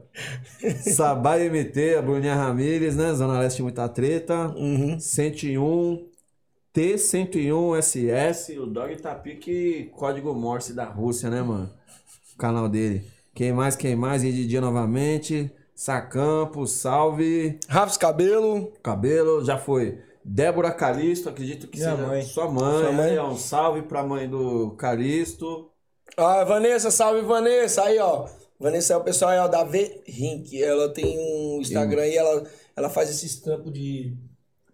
Sabá 0.93 1.37
MT, 1.39 1.97
a 1.97 2.03
Bruninha 2.03 2.35
Ramírez, 2.35 2.97
né? 2.97 3.13
Zona 3.15 3.39
Leste 3.41 3.63
muita 3.63 3.89
treta. 3.89 4.49
Uhum. 4.57 4.99
101 4.99 6.07
T101 6.75 7.79
SS. 7.83 8.59
O 8.59 8.67
Dog 8.67 8.97
tá 8.97 9.15
pique 9.15 9.91
código 9.95 10.35
Morse 10.35 10.73
da 10.73 10.85
Rússia, 10.85 11.31
né, 11.31 11.43
mano? 11.43 11.71
O 12.35 12.39
canal 12.39 12.69
dele. 12.69 13.05
Quem 13.35 13.53
mais, 13.53 13.77
quem 13.77 13.95
mais? 13.95 14.25
E 14.25 14.33
de 14.33 14.47
dia 14.47 14.61
novamente. 14.61 15.51
Sacampo, 15.75 16.67
salve. 16.67 17.59
Rafa 17.69 17.99
Cabelo. 17.99 18.73
Cabelo, 18.83 19.45
já 19.45 19.59
foi. 19.59 19.99
Débora 20.25 20.73
Calisto, 20.73 21.29
acredito 21.29 21.67
que 21.69 21.79
Minha 21.79 21.97
seja 21.97 22.07
mãe. 22.09 22.23
sua 22.23 22.51
mãe. 22.51 22.83
Sua 22.83 22.93
mãe. 22.93 23.19
Ó, 23.19 23.31
um 23.31 23.37
salve 23.37 23.83
pra 23.83 24.03
mãe 24.03 24.29
do 24.29 24.71
Calisto. 24.73 25.71
Ah, 26.17 26.45
Vanessa, 26.45 26.91
salve 26.91 27.23
Vanessa. 27.23 27.83
Aí, 27.85 27.99
ó. 27.99 28.27
Vanessa 28.59 28.95
é 28.95 28.97
o 28.97 29.03
pessoal 29.05 29.33
aí, 29.33 29.39
ó, 29.39 29.49
da 29.49 29.65
V 29.65 30.03
Rink. 30.07 30.63
Ela 30.63 30.89
tem 30.93 31.19
um 31.19 31.59
Instagram 31.61 32.07
e 32.07 32.17
ela, 32.17 32.45
ela 32.77 32.89
faz 32.89 33.11
esses 33.11 33.41
trampos 33.41 33.73
de, 33.73 34.17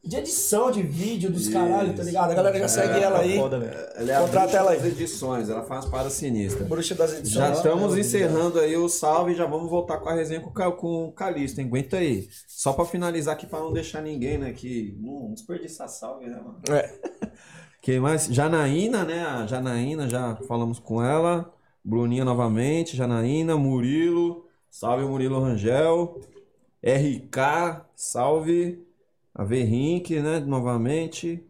de 0.05 0.17
edição 0.17 0.71
de 0.71 0.83
vídeo 0.83 1.31
dos 1.31 1.49
caralho, 1.49 1.95
tá 1.97 2.03
ligado? 2.03 2.31
A 2.31 2.35
galera 2.35 2.59
já 2.59 2.69
segue 2.69 3.01
ela 3.03 3.21
aí. 3.21 3.37
Foda, 3.37 3.59
velho. 3.59 3.73
Ela 3.97 4.13
é 4.13 4.17
a 4.17 4.21
Contrata 4.21 4.41
bruxa 4.47 4.57
ela 4.59 4.71
aí. 4.73 4.77
das 4.79 4.87
edições, 4.87 5.49
ela 5.49 5.65
faz 5.65 5.87
paradas 5.87 6.13
sinistras. 6.13 6.69
Bruxa 6.69 6.95
das 6.95 7.13
edições. 7.15 7.33
Já 7.33 7.53
estamos 7.53 7.93
Ela- 7.93 8.01
encerrando 8.01 8.61
aí 8.61 8.77
o 8.77 8.89
salve, 8.89 9.35
já 9.35 9.47
vamos 9.47 9.71
voltar 9.71 9.97
com 9.99 10.11
a 10.11 10.15
resenha 10.15 10.41
com, 10.41 10.51
o 10.51 10.53
Ca- 10.53 10.73
com 10.73 11.07
o 11.07 11.13
Calixto, 11.13 11.61
hein? 11.61 11.67
Aguenta 11.67 11.97
aí. 11.97 12.29
Só 12.47 12.75
pra 12.75 12.85
finalizar 12.85 13.35
aqui, 13.35 13.47
pra 13.47 13.61
não 13.61 13.73
deixar 13.73 14.03
ninguém, 14.03 14.37
né, 14.37 14.53
que 14.53 14.95
não 15.01 15.33
desperdiçar 15.33 15.89
salve, 15.89 16.27
né, 16.27 16.37
mano? 16.37 16.61
É. 16.71 16.93
Quem 17.81 17.99
mais? 17.99 18.27
Janaína, 18.27 19.05
né? 19.05 19.25
A 19.25 19.47
Janaína, 19.47 20.09
já 20.09 20.37
falamos 20.47 20.79
com 20.79 21.03
ela. 21.03 21.53
Bruninha 21.83 22.25
novamente, 22.25 22.97
Janaína, 22.97 23.57
Murilo. 23.57 24.45
Salve 24.71 25.05
Murilo 25.05 25.41
Rangel. 25.41 26.21
RK, 26.85 27.85
salve. 27.97 28.87
A 29.35 29.45
Verrink, 29.45 30.19
né? 30.21 30.41
Novamente. 30.41 31.43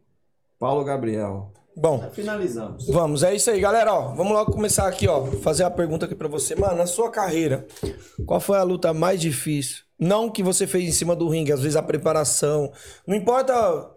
Paulo 0.59 0.85
Gabriel. 0.85 1.53
Bom, 1.77 2.11
Finalizamos. 2.13 2.87
vamos. 2.89 3.23
É 3.23 3.35
isso 3.35 3.51
aí, 3.51 3.61
galera. 3.61 3.93
Ó, 3.95 4.13
vamos 4.15 4.33
logo 4.33 4.53
começar 4.53 4.87
aqui, 4.87 5.09
ó. 5.09 5.25
Fazer 5.27 5.65
a 5.65 5.71
pergunta 5.71 6.05
aqui 6.05 6.15
pra 6.15 6.29
você. 6.29 6.55
Mano, 6.55 6.77
na 6.77 6.87
sua 6.87 7.11
carreira, 7.11 7.67
qual 8.27 8.39
foi 8.41 8.59
a 8.59 8.63
luta 8.63 8.93
mais 8.93 9.21
difícil? 9.21 9.85
Não 9.99 10.31
que 10.31 10.43
você 10.43 10.67
fez 10.67 10.85
em 10.89 10.93
cima 10.93 11.17
do 11.17 11.29
ringue, 11.29 11.53
às 11.53 11.61
vezes 11.63 11.77
a 11.77 11.83
preparação. 11.83 12.71
Não 13.07 13.17
importa 13.17 13.89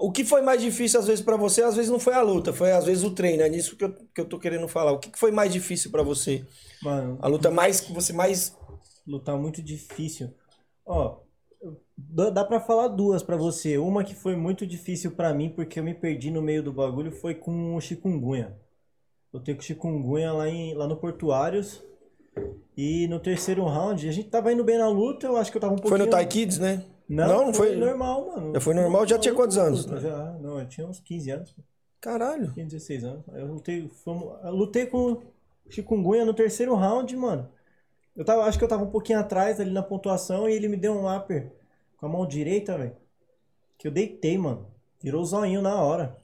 o 0.00 0.10
que 0.10 0.24
foi 0.24 0.40
mais 0.40 0.62
difícil 0.62 0.98
às 0.98 1.06
vezes 1.06 1.22
pra 1.22 1.36
você, 1.36 1.62
às 1.62 1.76
vezes 1.76 1.90
não 1.90 2.00
foi 2.00 2.14
a 2.14 2.22
luta, 2.22 2.52
foi 2.52 2.72
às 2.72 2.86
vezes 2.86 3.04
o 3.04 3.10
treino. 3.10 3.42
É 3.42 3.48
nisso 3.48 3.76
que 3.76 3.84
eu, 3.84 3.92
que 3.92 4.20
eu 4.20 4.24
tô 4.24 4.38
querendo 4.38 4.66
falar. 4.66 4.92
O 4.92 4.98
que 4.98 5.10
que 5.10 5.18
foi 5.18 5.30
mais 5.30 5.52
difícil 5.52 5.90
pra 5.90 6.02
você? 6.02 6.44
Mano, 6.82 7.18
A 7.20 7.28
luta 7.28 7.50
mais 7.50 7.80
que 7.80 7.92
você 7.92 8.12
mais. 8.12 8.56
lutar 9.06 9.36
muito 9.36 9.62
difícil. 9.62 10.32
Ó, 10.86 11.18
dá, 11.96 12.44
pra 12.44 12.60
falar 12.60 12.88
duas 12.88 13.22
pra 13.22 13.36
você. 13.36 13.76
Uma 13.76 14.02
que 14.02 14.14
foi 14.14 14.34
muito 14.34 14.66
difícil 14.66 15.10
pra 15.12 15.34
mim 15.34 15.50
porque 15.50 15.78
eu 15.78 15.84
me 15.84 15.94
perdi 15.94 16.30
no 16.30 16.40
meio 16.40 16.62
do 16.62 16.72
bagulho 16.72 17.12
foi 17.12 17.34
com 17.34 17.76
o 17.76 17.80
chikungunya. 17.80 18.56
Lutei 19.32 19.54
com 19.54 19.60
o 19.60 19.64
chikungunya 19.64 20.32
lá, 20.32 20.48
em, 20.48 20.74
lá 20.74 20.86
no 20.86 20.96
Portuários. 20.96 21.82
E 22.76 23.06
no 23.08 23.20
terceiro 23.20 23.64
round, 23.64 24.08
a 24.08 24.12
gente 24.12 24.30
tava 24.30 24.52
indo 24.52 24.64
bem 24.64 24.78
na 24.78 24.88
luta, 24.88 25.26
eu 25.26 25.36
acho 25.36 25.50
que 25.50 25.58
eu 25.58 25.60
tava 25.60 25.74
um 25.74 25.76
pouquinho... 25.76 25.98
Foi 25.98 26.06
no 26.06 26.10
Thai 26.10 26.26
Kids, 26.26 26.58
né? 26.58 26.84
Não, 27.10 27.26
Não, 27.26 27.46
não 27.46 27.54
foi- 27.54 27.74
normal, 27.74 28.28
mano. 28.28 28.60
Foi 28.60 28.72
normal? 28.72 29.04
Já 29.06 29.18
tinha 29.18 29.34
quantos 29.34 29.58
anos, 29.58 29.84
né? 29.84 29.98
Já, 29.98 30.32
não, 30.40 30.60
eu 30.60 30.68
tinha 30.68 30.86
uns 30.86 31.00
15 31.00 31.28
anos. 31.30 31.56
Caralho. 32.00 32.52
Tinha 32.52 32.64
16 32.64 33.02
anos. 33.02 33.24
Eu 33.32 33.46
lutei, 33.46 33.88
fomos- 34.04 34.38
eu 34.44 34.52
lutei 34.52 34.86
com 34.86 35.12
o 35.14 35.22
Chikungunya 35.68 36.24
no 36.24 36.32
terceiro 36.32 36.74
round, 36.76 37.14
mano. 37.16 37.48
Eu 38.16 38.24
tava, 38.24 38.42
acho 38.44 38.56
que 38.56 38.64
eu 38.64 38.68
tava 38.68 38.84
um 38.84 38.90
pouquinho 38.90 39.18
atrás 39.18 39.60
ali 39.60 39.72
na 39.72 39.82
pontuação 39.82 40.48
e 40.48 40.52
ele 40.52 40.68
me 40.68 40.76
deu 40.76 40.92
um 40.92 41.12
upper 41.14 41.50
com 41.96 42.06
a 42.06 42.08
mão 42.08 42.24
direita, 42.26 42.78
velho. 42.78 42.96
Que 43.76 43.88
eu 43.88 43.92
deitei, 43.92 44.38
mano. 44.38 44.66
Virou 45.02 45.22
o 45.22 45.26
zoinho 45.26 45.60
na 45.60 45.82
hora. 45.82 46.16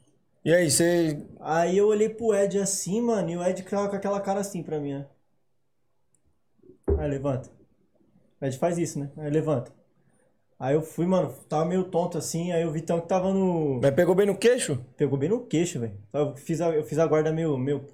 E 0.45 0.55
aí, 0.55 0.71
você. 0.71 1.21
Aí 1.41 1.77
eu 1.77 1.89
olhei 1.89 2.09
pro 2.09 2.33
Ed 2.33 2.59
assim, 2.61 3.01
mano, 3.01 3.29
e 3.31 3.37
o 3.37 3.43
Ed 3.43 3.61
tava 3.65 3.89
com 3.89 3.97
aquela 3.97 4.21
cara 4.21 4.39
assim 4.41 4.63
pra 4.63 4.79
mim, 4.79 4.93
né? 4.95 5.07
Aí 6.99 7.09
levanta. 7.11 7.51
O 8.41 8.45
Ed 8.45 8.57
faz 8.59 8.79
isso, 8.79 9.01
né? 9.01 9.11
Aí 9.17 9.31
levanta. 9.31 9.73
Aí 10.59 10.75
eu 10.75 10.81
fui, 10.81 11.05
mano, 11.07 11.33
tava 11.49 11.67
meio 11.67 11.85
tonto 11.85 12.17
assim, 12.17 12.51
aí 12.53 12.65
o 12.65 12.71
Vitão 12.73 13.01
que 13.01 13.07
tava 13.09 13.33
no. 13.33 13.79
Mas 13.83 13.95
pegou 13.95 14.15
bem 14.15 14.27
no 14.27 14.37
queixo? 14.37 14.79
Pegou 14.97 15.19
bem 15.19 15.29
no 15.29 15.41
queixo, 15.47 15.79
velho. 15.79 15.93
Eu 16.13 16.35
fiz 16.35 16.61
a, 16.63 16.71
eu 16.71 16.83
fiz 16.83 16.99
a 16.99 17.07
guarda 17.07 17.31
meio, 17.31 17.59
meio, 17.59 17.85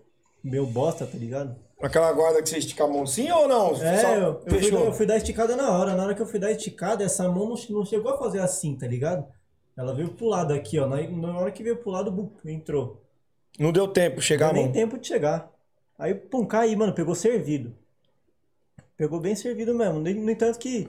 meio 0.44 0.64
bosta, 0.66 1.04
tá 1.04 1.18
ligado? 1.18 1.56
Aquela 1.82 2.12
guarda 2.12 2.40
que 2.40 2.48
você 2.48 2.58
estica 2.58 2.84
a 2.84 2.88
mão 2.88 3.04
sim 3.04 3.28
ou 3.32 3.48
não? 3.48 3.72
É, 3.82 3.96
Só 3.98 4.14
eu, 4.14 4.22
eu, 4.46 4.60
fui, 4.60 4.70
dar- 4.70 4.78
eu 4.84 4.92
fui 4.92 5.06
dar 5.06 5.16
esticada 5.16 5.56
na 5.56 5.76
hora. 5.76 5.96
Na 5.96 6.04
hora 6.04 6.14
que 6.14 6.22
eu 6.22 6.26
fui 6.26 6.38
dar 6.38 6.52
esticada, 6.52 7.02
essa 7.02 7.28
mão 7.28 7.48
não, 7.48 7.56
não 7.70 7.84
chegou 7.84 8.12
a 8.14 8.18
fazer 8.18 8.38
assim, 8.38 8.76
tá 8.76 8.86
ligado? 8.86 9.26
Ela 9.76 9.92
veio 9.92 10.10
pro 10.10 10.26
lado 10.26 10.54
aqui, 10.54 10.78
ó. 10.78 10.86
Na, 10.86 11.02
na 11.02 11.36
hora 11.38 11.50
que 11.50 11.64
veio 11.64 11.78
pro 11.78 11.90
lado, 11.90 12.12
bum, 12.12 12.30
entrou. 12.44 13.02
Não 13.58 13.72
deu 13.72 13.88
tempo 13.88 14.20
chegar 14.20 14.50
a 14.50 14.52
Não 14.52 14.54
deu 14.54 14.62
mão. 14.62 14.72
nem 14.72 14.80
tempo 14.82 14.98
de 15.00 15.08
chegar. 15.08 15.50
Aí, 15.98 16.14
pum, 16.14 16.46
caí, 16.46 16.76
mano. 16.76 16.92
Pegou 16.94 17.16
servido. 17.16 17.74
Pegou 18.96 19.18
bem 19.18 19.34
servido 19.34 19.74
mesmo. 19.74 19.98
No 19.98 20.30
entanto 20.30 20.60
que 20.60 20.88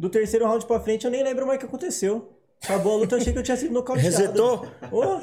do 0.00 0.08
terceiro 0.08 0.46
round 0.46 0.64
pra 0.66 0.80
frente 0.80 1.04
eu 1.04 1.10
nem 1.10 1.22
lembro 1.22 1.46
mais 1.46 1.58
o 1.58 1.60
que 1.60 1.66
aconteceu. 1.66 2.32
Acabou 2.64 2.94
a 2.94 2.96
luta, 2.96 3.14
eu 3.14 3.20
achei 3.20 3.32
que 3.32 3.38
eu 3.38 3.42
tinha 3.42 3.56
sido 3.56 3.72
nocauteado. 3.72 4.08
Resetou? 4.16 4.66
Ô, 4.90 5.20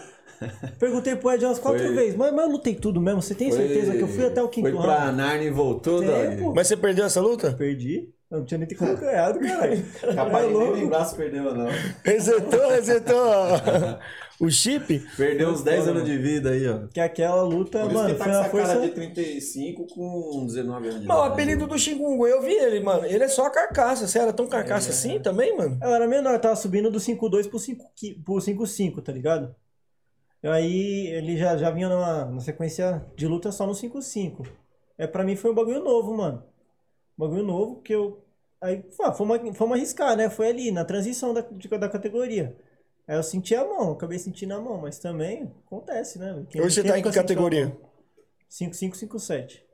perguntei 0.80 1.16
pro 1.16 1.32
Ed 1.32 1.46
umas 1.46 1.60
quatro 1.60 1.84
Foi- 1.84 1.94
vezes. 1.96 2.16
Mas, 2.16 2.32
mas 2.34 2.46
eu 2.46 2.52
lutei 2.52 2.76
tudo 2.76 3.02
mesmo. 3.02 3.22
Você 3.22 3.36
tem 3.36 3.52
certeza 3.52 3.94
que 3.94 4.02
eu 4.02 4.08
fui 4.08 4.26
até 4.26 4.42
o 4.42 4.48
quinto 4.48 4.70
Foi 4.72 4.80
pra 4.82 5.00
round? 5.06 5.18
Narnia 5.18 5.48
e 5.48 5.52
voltou, 5.52 6.02
pô. 6.40 6.54
Mas 6.56 6.68
você 6.68 6.78
perdeu 6.78 7.06
essa 7.06 7.20
luta? 7.22 7.52
Perdi. 7.54 8.10
Eu 8.30 8.40
não 8.40 8.46
tinha 8.46 8.58
nem 8.58 8.68
como 8.78 8.96
ganhado, 8.98 9.40
caralho. 9.40 9.86
Capaz 10.16 10.48
de 10.48 10.54
nem 10.54 10.72
lembrar 10.74 11.06
se 11.06 11.16
perdeu 11.16 11.46
ou 11.46 11.56
não. 11.56 11.68
Resetou, 12.04 12.70
resetou 12.70 13.18
o 14.40 14.50
chip? 14.50 15.00
Perdeu 15.18 15.50
uns 15.50 15.64
10 15.64 15.88
anos 15.88 16.06
de 16.06 16.18
vida 16.18 16.52
aí, 16.52 16.68
ó. 16.68 16.88
Que 16.88 17.00
aquela 17.00 17.42
luta, 17.42 17.80
Por 17.82 17.88
isso 17.92 17.94
mano, 17.96 18.10
que 18.14 18.20
tá 18.20 18.24
foi 18.26 18.34
com 18.34 18.38
uma 18.38 18.46
essa 18.46 18.52
cara 18.52 18.68
força. 18.74 18.88
de 18.88 18.94
35 18.94 19.88
com 19.88 20.46
19 20.46 20.88
anos 20.90 21.02
de 21.02 21.08
Mas 21.08 21.18
o 21.18 21.22
apelido 21.24 21.66
do 21.68 21.78
Chikungunya, 21.78 22.34
eu 22.36 22.42
vi 22.42 22.54
ele, 22.54 22.80
mano. 22.80 23.06
Ele 23.06 23.24
é 23.24 23.28
só 23.28 23.50
carcaça. 23.50 24.08
Você 24.08 24.20
era 24.20 24.32
tão 24.34 24.48
carcaça 24.48 24.92
assim 24.92 25.20
também, 25.20 25.56
mano? 25.58 25.78
Eu 25.82 25.90
era 25.90 26.08
menor, 26.08 26.34
eu 26.34 26.40
tava 26.40 26.56
subindo 26.56 26.92
do 26.92 27.00
5.2 27.00 27.48
pro 27.48 27.58
5 27.60 27.92
qui- 27.96 28.16
pro 28.24 28.36
5.5, 28.40 29.02
tá 29.02 29.12
ligado? 29.12 29.56
E 30.44 30.48
aí 30.48 31.08
ele 31.08 31.36
já, 31.36 31.58
já 31.58 31.72
vinha 31.72 31.90
numa, 31.90 32.26
numa 32.26 32.42
sequência 32.42 33.04
de 33.16 33.28
luta 33.28 33.52
só 33.52 33.66
no 33.66 33.74
5.5. 33.74 34.46
É, 34.98 35.08
pra 35.08 35.24
mim 35.24 35.36
foi 35.36 35.52
um 35.52 35.56
bagulho 35.56 35.84
novo, 35.84 36.16
mano. 36.16 36.44
Um 37.18 37.24
bagulho 37.26 37.44
novo 37.44 37.82
que 37.82 37.94
eu. 37.94 38.24
Aí, 38.62 38.84
fomos, 39.16 39.40
fomos 39.58 39.78
arriscar, 39.78 40.16
né? 40.16 40.30
Foi 40.30 40.48
ali, 40.48 40.72
na 40.72 40.86
transição 40.86 41.34
da, 41.34 41.42
de- 41.42 41.68
da 41.68 41.90
categoria. 41.90 42.56
Aí 43.08 43.16
eu 43.16 43.24
senti 43.24 43.56
a 43.56 43.64
mão, 43.66 43.94
acabei 43.94 44.20
sentindo 44.20 44.54
a 44.54 44.60
mão, 44.62 44.78
mas 44.80 45.00
também 45.00 45.52
acontece, 45.66 46.20
né? 46.20 46.46
Quem- 46.50 46.62
Hoje 46.62 46.76
você 46.76 46.82
quem 46.82 46.92
tá 46.92 47.00
em 47.00 47.02
que 47.02 47.08
nunca 47.08 47.20
sentiu 47.22 47.22
a 47.22 47.24
categoria? 47.24 47.66
mão? 47.68 47.78
5.557. 48.50 49.66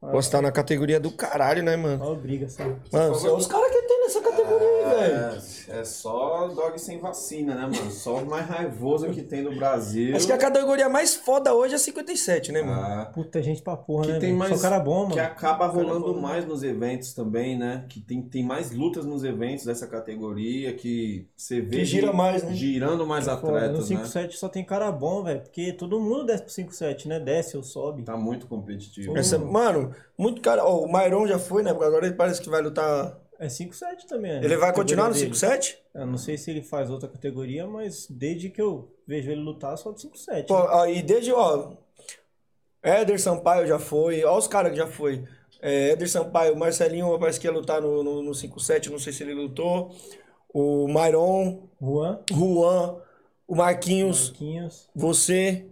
Você 0.00 0.30
tá 0.30 0.40
na 0.40 0.50
categoria 0.50 0.98
do 0.98 1.12
caralho, 1.12 1.62
né, 1.62 1.76
mano? 1.76 2.02
Ó, 2.02 2.14
briga, 2.14 2.48
sabe? 2.48 2.80
Mano, 2.90 3.14
você 3.14 3.26
é 3.28 3.32
os 3.32 3.46
caras 3.46 3.69
nessa 4.14 4.20
categoria 4.20 4.68
aí, 4.68 4.94
velho. 5.10 5.42
É, 5.68 5.80
é 5.80 5.84
só 5.84 6.48
dog 6.48 6.78
sem 6.80 6.98
vacina, 6.98 7.54
né, 7.54 7.62
mano? 7.62 7.90
Só 7.90 8.16
o 8.16 8.26
mais 8.26 8.46
raivoso 8.46 9.08
que 9.10 9.22
tem 9.22 9.42
no 9.42 9.54
Brasil. 9.54 10.16
Acho 10.16 10.26
que 10.26 10.32
a 10.32 10.38
categoria 10.38 10.88
mais 10.88 11.14
foda 11.14 11.54
hoje 11.54 11.74
é 11.74 11.78
57, 11.78 12.52
né, 12.52 12.62
mano? 12.62 12.80
Ah, 12.82 13.10
Puta 13.14 13.40
gente 13.42 13.62
pra 13.62 13.76
porra, 13.76 14.06
que 14.06 14.12
né? 14.12 14.18
tem 14.18 14.32
mais 14.32 14.56
Só 14.56 14.62
cara 14.68 14.80
bom, 14.80 15.02
mano. 15.02 15.14
que 15.14 15.20
acaba 15.20 15.66
rolando 15.66 16.12
bom. 16.14 16.20
mais 16.20 16.44
nos 16.44 16.62
eventos 16.62 17.12
também, 17.14 17.56
né? 17.58 17.84
Que 17.88 18.00
tem, 18.00 18.20
tem 18.22 18.42
mais 18.44 18.72
lutas 18.72 19.04
nos 19.04 19.22
eventos 19.24 19.64
dessa 19.64 19.86
categoria, 19.86 20.72
que 20.74 21.28
você 21.36 21.60
vê 21.60 21.78
Que 21.78 21.84
gira 21.84 22.12
mais, 22.12 22.42
né? 22.42 22.52
girando 22.52 23.06
mais 23.06 23.26
Foda, 23.26 23.40
No 23.40 23.56
atletas, 23.56 23.90
né? 23.90 23.96
5-7 24.02 24.32
só 24.32 24.48
tem 24.48 24.64
cara 24.64 24.90
bom, 24.90 25.22
velho. 25.22 25.40
Porque 25.40 25.72
todo 25.72 26.00
mundo 26.00 26.24
desce 26.26 26.42
pro 26.42 26.52
5-7, 26.52 27.06
né? 27.06 27.20
Desce 27.20 27.56
ou 27.56 27.62
sobe. 27.62 28.02
Tá 28.02 28.16
muito 28.16 28.46
competitivo. 28.46 29.16
Essa- 29.16 29.38
mano, 29.38 29.94
muito 30.18 30.40
cara. 30.40 30.64
Ó, 30.64 30.84
o 30.84 30.92
Myron 30.92 31.26
já 31.26 31.38
foi, 31.38 31.62
né? 31.62 31.70
Agora 31.70 32.06
ele 32.06 32.14
parece 32.16 32.40
que 32.40 32.50
vai 32.50 32.60
lutar. 32.60 33.16
É 33.40 33.46
5-7 33.46 34.04
também, 34.06 34.32
né? 34.32 34.44
Ele 34.44 34.58
vai 34.58 34.70
continuar 34.70 35.08
no 35.08 35.14
categoria 35.14 35.34
5-7? 35.34 35.60
dele. 35.60 35.78
Eu 35.94 36.06
não 36.06 36.18
sei 36.18 36.36
se 36.36 36.50
ele 36.50 36.60
faz 36.60 36.90
outra 36.90 37.08
categoria, 37.08 37.66
mas 37.66 38.06
desde 38.10 38.50
que 38.50 38.60
eu 38.60 38.94
vejo 39.06 39.30
ele 39.30 39.40
lutar, 39.40 39.78
só 39.78 39.90
do 39.90 39.98
5-7. 39.98 40.46
Pô, 40.46 40.56
ó, 40.56 40.86
e 40.86 41.02
desde, 41.02 41.32
ó. 41.32 41.72
Éder 42.82 43.18
Sampaio 43.18 43.66
já 43.66 43.78
foi. 43.78 44.22
Ó, 44.24 44.36
os 44.36 44.46
caras 44.46 44.72
que 44.72 44.76
já 44.76 44.86
foi. 44.86 45.24
É, 45.62 45.92
Éder 45.92 46.10
Sampaio, 46.10 46.54
Marcelinho 46.54 47.18
parece 47.18 47.40
que 47.40 47.46
ia 47.46 47.52
lutar 47.52 47.80
no, 47.80 48.02
no, 48.02 48.22
no 48.22 48.32
5-7, 48.32 48.90
não 48.90 48.98
sei 48.98 49.10
se 49.10 49.22
ele 49.22 49.32
lutou. 49.32 49.90
O 50.52 50.86
Myron, 50.86 51.66
Juan, 51.80 52.20
Juan, 52.30 52.96
o 53.48 53.54
Marquinhos, 53.54 54.30
Marquinhos. 54.30 54.90
você, 54.94 55.66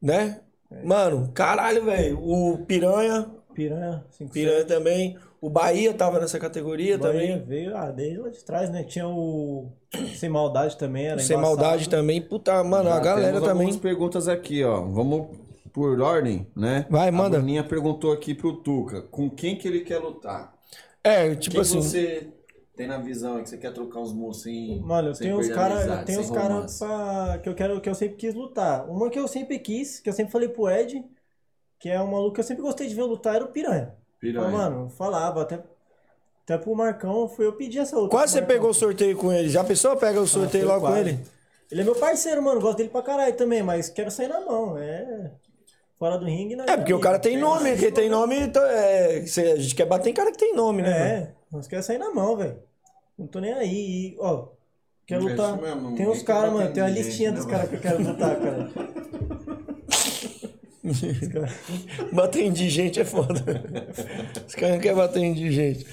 né? 0.00 0.40
Mano, 0.84 1.32
caralho, 1.32 1.84
velho. 1.84 2.20
O 2.22 2.64
Piranha, 2.64 3.28
Piranha, 3.54 4.04
5 4.10 4.32
Piranha 4.32 4.64
também. 4.64 5.18
O 5.40 5.50
Bahia 5.50 5.92
tava 5.94 6.18
nessa 6.20 6.38
categoria 6.38 6.98
Bahia 6.98 7.38
também. 7.38 7.44
veio 7.44 7.76
ah, 7.76 7.90
desde 7.90 8.18
lá 8.18 8.28
de 8.30 8.44
trás, 8.44 8.70
né? 8.70 8.82
Tinha 8.84 9.06
o 9.08 9.70
Sem 10.16 10.28
Maldade 10.30 10.76
também, 10.76 11.06
era 11.06 11.20
Sem 11.20 11.36
embaçado. 11.36 11.56
maldade 11.62 11.88
também. 11.88 12.20
Puta, 12.22 12.62
mano, 12.64 12.90
a 12.90 12.94
Já 12.94 13.00
galera 13.00 13.32
temos 13.34 13.48
também. 13.48 13.66
algumas 13.66 13.76
perguntas 13.76 14.28
aqui, 14.28 14.64
ó. 14.64 14.80
Vamos 14.82 15.36
por 15.72 16.00
ordem, 16.00 16.46
né? 16.56 16.86
Vai, 16.90 17.10
manda. 17.10 17.36
A 17.36 17.40
Bruninha 17.40 17.62
perguntou 17.64 18.12
aqui 18.12 18.34
pro 18.34 18.56
Tuca, 18.56 19.02
com 19.02 19.28
quem 19.30 19.56
que 19.56 19.68
ele 19.68 19.80
quer 19.80 19.98
lutar? 19.98 20.54
É, 21.04 21.34
tipo 21.36 21.52
quem 21.52 21.60
assim. 21.60 21.80
você 21.82 22.32
tem 22.74 22.86
na 22.86 22.98
visão 22.98 23.36
aí 23.36 23.42
que 23.42 23.50
você 23.50 23.58
quer 23.58 23.72
trocar 23.72 24.00
uns 24.00 24.12
mocinhos? 24.12 24.80
Mano, 24.84 25.08
eu 25.08 25.14
sem 25.14 25.26
tenho 25.26 25.38
uns 25.38 25.46
perder 25.46 25.54
caras, 25.54 25.78
amizade, 25.78 26.00
eu 26.00 26.06
tenho 26.06 26.20
uns 26.20 26.30
caras 26.30 26.78
pra- 26.78 27.38
que 27.42 27.48
eu 27.48 27.54
quero, 27.54 27.80
que 27.80 27.88
eu 27.88 27.94
sempre 27.94 28.16
quis 28.16 28.34
lutar. 28.34 28.88
Uma 28.88 29.10
que 29.10 29.18
eu 29.18 29.28
sempre 29.28 29.58
quis, 29.58 30.00
que 30.00 30.08
eu 30.08 30.12
sempre 30.12 30.32
falei 30.32 30.48
pro 30.48 30.68
Ed, 30.68 31.04
que 31.78 31.88
é 31.90 32.00
um 32.02 32.10
maluco 32.10 32.34
que 32.34 32.40
eu 32.40 32.44
sempre 32.44 32.62
gostei 32.62 32.88
de 32.88 32.94
ver 32.94 33.04
lutar, 33.04 33.36
era 33.36 33.44
o 33.44 33.48
Piranha. 33.48 33.94
Piranha. 34.20 34.48
Então, 34.48 34.58
mano, 34.58 34.88
falava 34.90 35.42
até 35.42 35.60
até 36.44 36.56
pro 36.58 36.76
Marcão, 36.76 37.28
foi 37.28 37.44
eu 37.46 37.52
pedir 37.54 37.80
essa 37.80 37.96
luta. 37.96 38.10
Quase 38.10 38.32
você 38.34 38.40
Marcão. 38.40 38.54
pegou 38.56 38.70
o 38.70 38.74
sorteio 38.74 39.16
com 39.16 39.32
ele. 39.32 39.48
Já 39.48 39.64
pensou? 39.64 39.96
Pega 39.96 40.20
o 40.20 40.26
sorteio 40.28 40.64
foi 40.64 40.72
logo 40.74 40.86
com 40.86 40.92
quase. 40.92 41.08
ele? 41.10 41.18
Ele 41.72 41.80
é 41.80 41.84
meu 41.84 41.96
parceiro, 41.96 42.40
mano, 42.40 42.60
gosto 42.60 42.76
dele 42.78 42.88
pra 42.88 43.02
caralho 43.02 43.34
também, 43.36 43.62
mas 43.62 43.88
quero 43.88 44.10
sair 44.12 44.28
na 44.28 44.40
mão, 44.40 44.78
é 44.78 45.32
fora 45.98 46.16
do 46.16 46.24
ringue, 46.24 46.54
né? 46.54 46.64
É, 46.68 46.76
porque 46.76 46.94
o 46.94 47.00
cara 47.00 47.18
tem 47.18 47.36
nome, 47.36 47.76
quem 47.76 47.90
tem 47.90 48.08
nome, 48.08 48.38
então, 48.38 48.62
é, 48.64 49.16
a 49.24 49.56
gente 49.56 49.74
quer 49.74 49.86
bater 49.86 50.10
em 50.10 50.12
cara 50.14 50.30
que 50.30 50.38
tem 50.38 50.54
nome, 50.54 50.82
né? 50.82 50.90
mano? 50.90 51.02
É, 51.02 51.30
nós 51.50 51.66
queremos 51.66 51.86
sair 51.86 51.98
na 51.98 52.10
mão, 52.14 52.36
velho. 52.36 52.56
Não 53.18 53.26
tô 53.26 53.40
nem 53.40 53.52
aí. 53.52 54.12
E, 54.12 54.16
ó, 54.20 54.46
quero 55.04 55.26
É 55.26 55.30
lutar. 55.32 55.60
mesmo, 55.60 55.96
tem 55.96 56.08
quer 56.08 56.22
caras, 56.22 56.52
mano, 56.52 56.72
tem 56.72 56.82
uma 56.84 56.90
listinha 56.90 57.32
dos 57.32 57.44
mano? 57.44 57.56
caras 57.56 57.70
que 57.70 57.76
eu 57.76 57.80
quero 57.80 58.02
lutar, 58.04 58.36
cara. 58.36 58.70
Bater 62.12 62.42
em 62.42 62.48
indigente 62.48 63.00
é 63.00 63.04
foda. 63.04 63.34
Os 64.46 64.54
caras 64.54 64.74
não 64.76 64.80
querem 64.80 64.96
bater 64.96 65.20
em 65.22 65.30
indigente. 65.32 65.86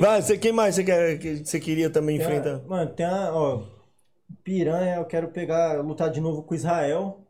Vai, 0.00 0.20
você, 0.20 0.36
quem 0.36 0.52
mais 0.52 0.74
você, 0.74 0.84
quer, 0.84 1.18
que 1.18 1.36
você 1.44 1.58
queria 1.58 1.88
também 1.88 2.18
Tem 2.18 2.26
a- 2.26 2.30
enfrentar? 2.30 2.66
mano, 2.68 2.90
tem 2.90 3.06
a, 3.06 3.32
ó, 3.34 3.62
piranha, 4.44 4.96
eu 4.96 5.04
quero 5.06 5.28
pegar, 5.28 5.80
lutar 5.82 6.10
de 6.10 6.20
novo 6.20 6.42
com 6.42 6.52
o 6.52 6.56
Israel, 6.56 7.20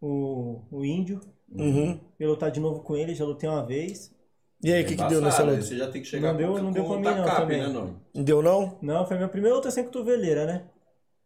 o, 0.00 0.62
o 0.70 0.84
índio. 0.84 1.20
Uhum. 1.50 1.98
Eu 2.18 2.30
lutar 2.30 2.50
de 2.50 2.60
novo 2.60 2.80
com 2.80 2.96
ele, 2.96 3.14
já 3.14 3.24
lutei 3.24 3.48
uma 3.48 3.64
vez. 3.64 4.10
E 4.62 4.72
aí, 4.72 4.82
o 4.82 4.86
que, 4.86 4.96
que 4.96 5.04
deu 5.04 5.20
nessa 5.20 5.42
luta? 5.42 5.62
Você 5.62 5.76
já 5.76 5.88
tem 5.90 6.02
que 6.02 6.08
chegar 6.08 6.32
Não 6.32 6.36
deu- 6.38 6.52
com, 6.54 6.58
não 6.62 6.72
deu 6.72 6.84
com 6.84 7.00
pra 7.02 7.10
mim 7.12 7.18
não 7.18 7.24
tacape, 7.24 7.40
também. 7.42 7.58
né, 7.60 7.68
não? 7.68 7.96
Não 8.14 8.24
deu, 8.24 8.42
não? 8.42 8.78
Não, 8.82 9.06
foi 9.06 9.16
minha 9.16 9.28
primeira 9.28 9.54
luta 9.56 9.70
sem 9.70 9.84
cotoveleira, 9.84 10.46
né? 10.46 10.62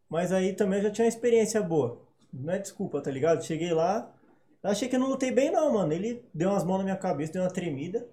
Mas 0.08 0.30
aí 0.32 0.52
também 0.52 0.78
eu 0.80 0.84
já 0.84 0.90
tinha 0.90 1.04
uma 1.06 1.08
experiência 1.08 1.62
boa. 1.62 2.02
Não 2.32 2.52
é 2.52 2.58
desculpa, 2.58 3.00
tá 3.00 3.10
ligado? 3.10 3.42
Cheguei 3.44 3.72
lá, 3.72 4.11
achei 4.70 4.88
que 4.88 4.94
eu 4.96 5.00
não 5.00 5.08
lutei 5.08 5.30
bem 5.32 5.50
não, 5.50 5.72
mano. 5.72 5.92
Ele 5.92 6.24
deu 6.32 6.50
umas 6.50 6.62
mãos 6.64 6.78
na 6.78 6.84
minha 6.84 6.96
cabeça, 6.96 7.32
deu 7.32 7.42
uma 7.42 7.50
tremida. 7.50 8.06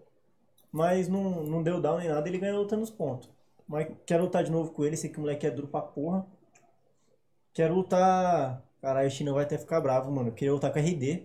Mas 0.71 1.07
não, 1.07 1.43
não 1.43 1.63
deu 1.63 1.81
down 1.81 1.97
nem 1.97 2.09
nada, 2.09 2.27
ele 2.27 2.37
ganhou 2.37 2.57
a 2.57 2.61
luta 2.61 2.75
nos 2.77 2.89
pontos. 2.91 3.29
Mas 3.67 3.87
quero 4.05 4.23
lutar 4.23 4.43
de 4.43 4.51
novo 4.51 4.71
com 4.71 4.83
ele, 4.83 4.95
sei 4.97 5.09
que 5.09 5.17
o 5.17 5.21
moleque 5.21 5.45
é 5.47 5.51
duro 5.51 5.67
pra 5.67 5.81
porra. 5.81 6.25
Quero 7.53 7.73
lutar... 7.75 8.63
Caralho, 8.81 9.07
o 9.07 9.11
China 9.11 9.33
vai 9.33 9.43
até 9.43 9.57
ficar 9.57 9.81
bravo, 9.81 10.09
mano. 10.11 10.29
Eu 10.29 10.33
queria 10.33 10.53
lutar 10.53 10.71
com 10.71 10.79
a 10.79 10.81
RD. 10.81 11.23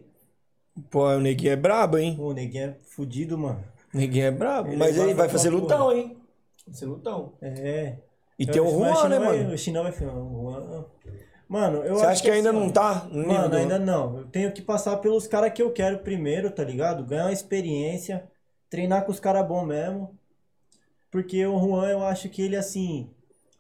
Pô, 0.90 1.06
o 1.06 1.20
neguinho 1.20 1.52
é 1.52 1.56
brabo, 1.56 1.98
hein? 1.98 2.16
Pô, 2.16 2.30
o 2.30 2.32
neguinho 2.32 2.64
é 2.70 2.76
fudido, 2.84 3.38
mano. 3.38 3.62
O 3.92 3.96
neguinho 3.96 4.24
é 4.26 4.30
brabo. 4.30 4.68
Ele 4.70 4.76
Mas 4.76 4.96
ele 4.98 5.14
vai 5.14 5.28
fazer 5.28 5.50
porra. 5.50 5.62
lutão, 5.62 5.92
hein? 5.92 6.16
Vai 6.66 6.74
ser 6.74 6.87
lutão. 6.87 7.32
É. 7.40 7.96
E 8.38 8.44
tem 8.46 8.60
o 8.60 8.68
Juan, 8.68 9.08
né, 9.08 9.18
vai- 9.20 9.38
mano? 9.42 9.54
O 9.54 9.58
China 9.58 9.82
vai... 9.82 9.92
Não, 10.00 10.34
o 10.34 10.50
Juan... 10.50 10.84
Mano, 11.48 11.78
eu 11.85 11.94
Você 11.94 12.07
acho 12.07 12.12
acha 12.12 12.22
que 12.22 12.30
ainda 12.30 12.50
assim, 12.50 12.59
não 12.61 12.72
tá 12.72 13.04
no 13.04 13.22
nível 13.22 13.35
Mano, 13.35 13.50
do- 13.50 13.57
ainda 13.57 13.78
não. 13.78 14.18
Eu 14.18 14.26
tenho 14.28 14.52
que 14.52 14.62
passar 14.62 14.96
pelos 14.98 15.26
caras 15.26 15.52
que 15.52 15.62
eu 15.62 15.72
quero 15.72 15.98
primeiro, 16.00 16.50
tá 16.50 16.64
ligado? 16.64 17.04
Ganhar 17.04 17.24
uma 17.26 17.33
experiência, 17.33 18.28
treinar 18.70 19.04
com 19.04 19.12
os 19.12 19.20
caras 19.20 19.46
bons 19.46 19.66
mesmo. 19.66 20.18
Porque 21.11 21.44
o 21.46 21.59
Juan, 21.59 21.88
eu 21.90 22.04
acho 22.04 22.28
que 22.28 22.42
ele, 22.42 22.57
assim, 22.57 23.11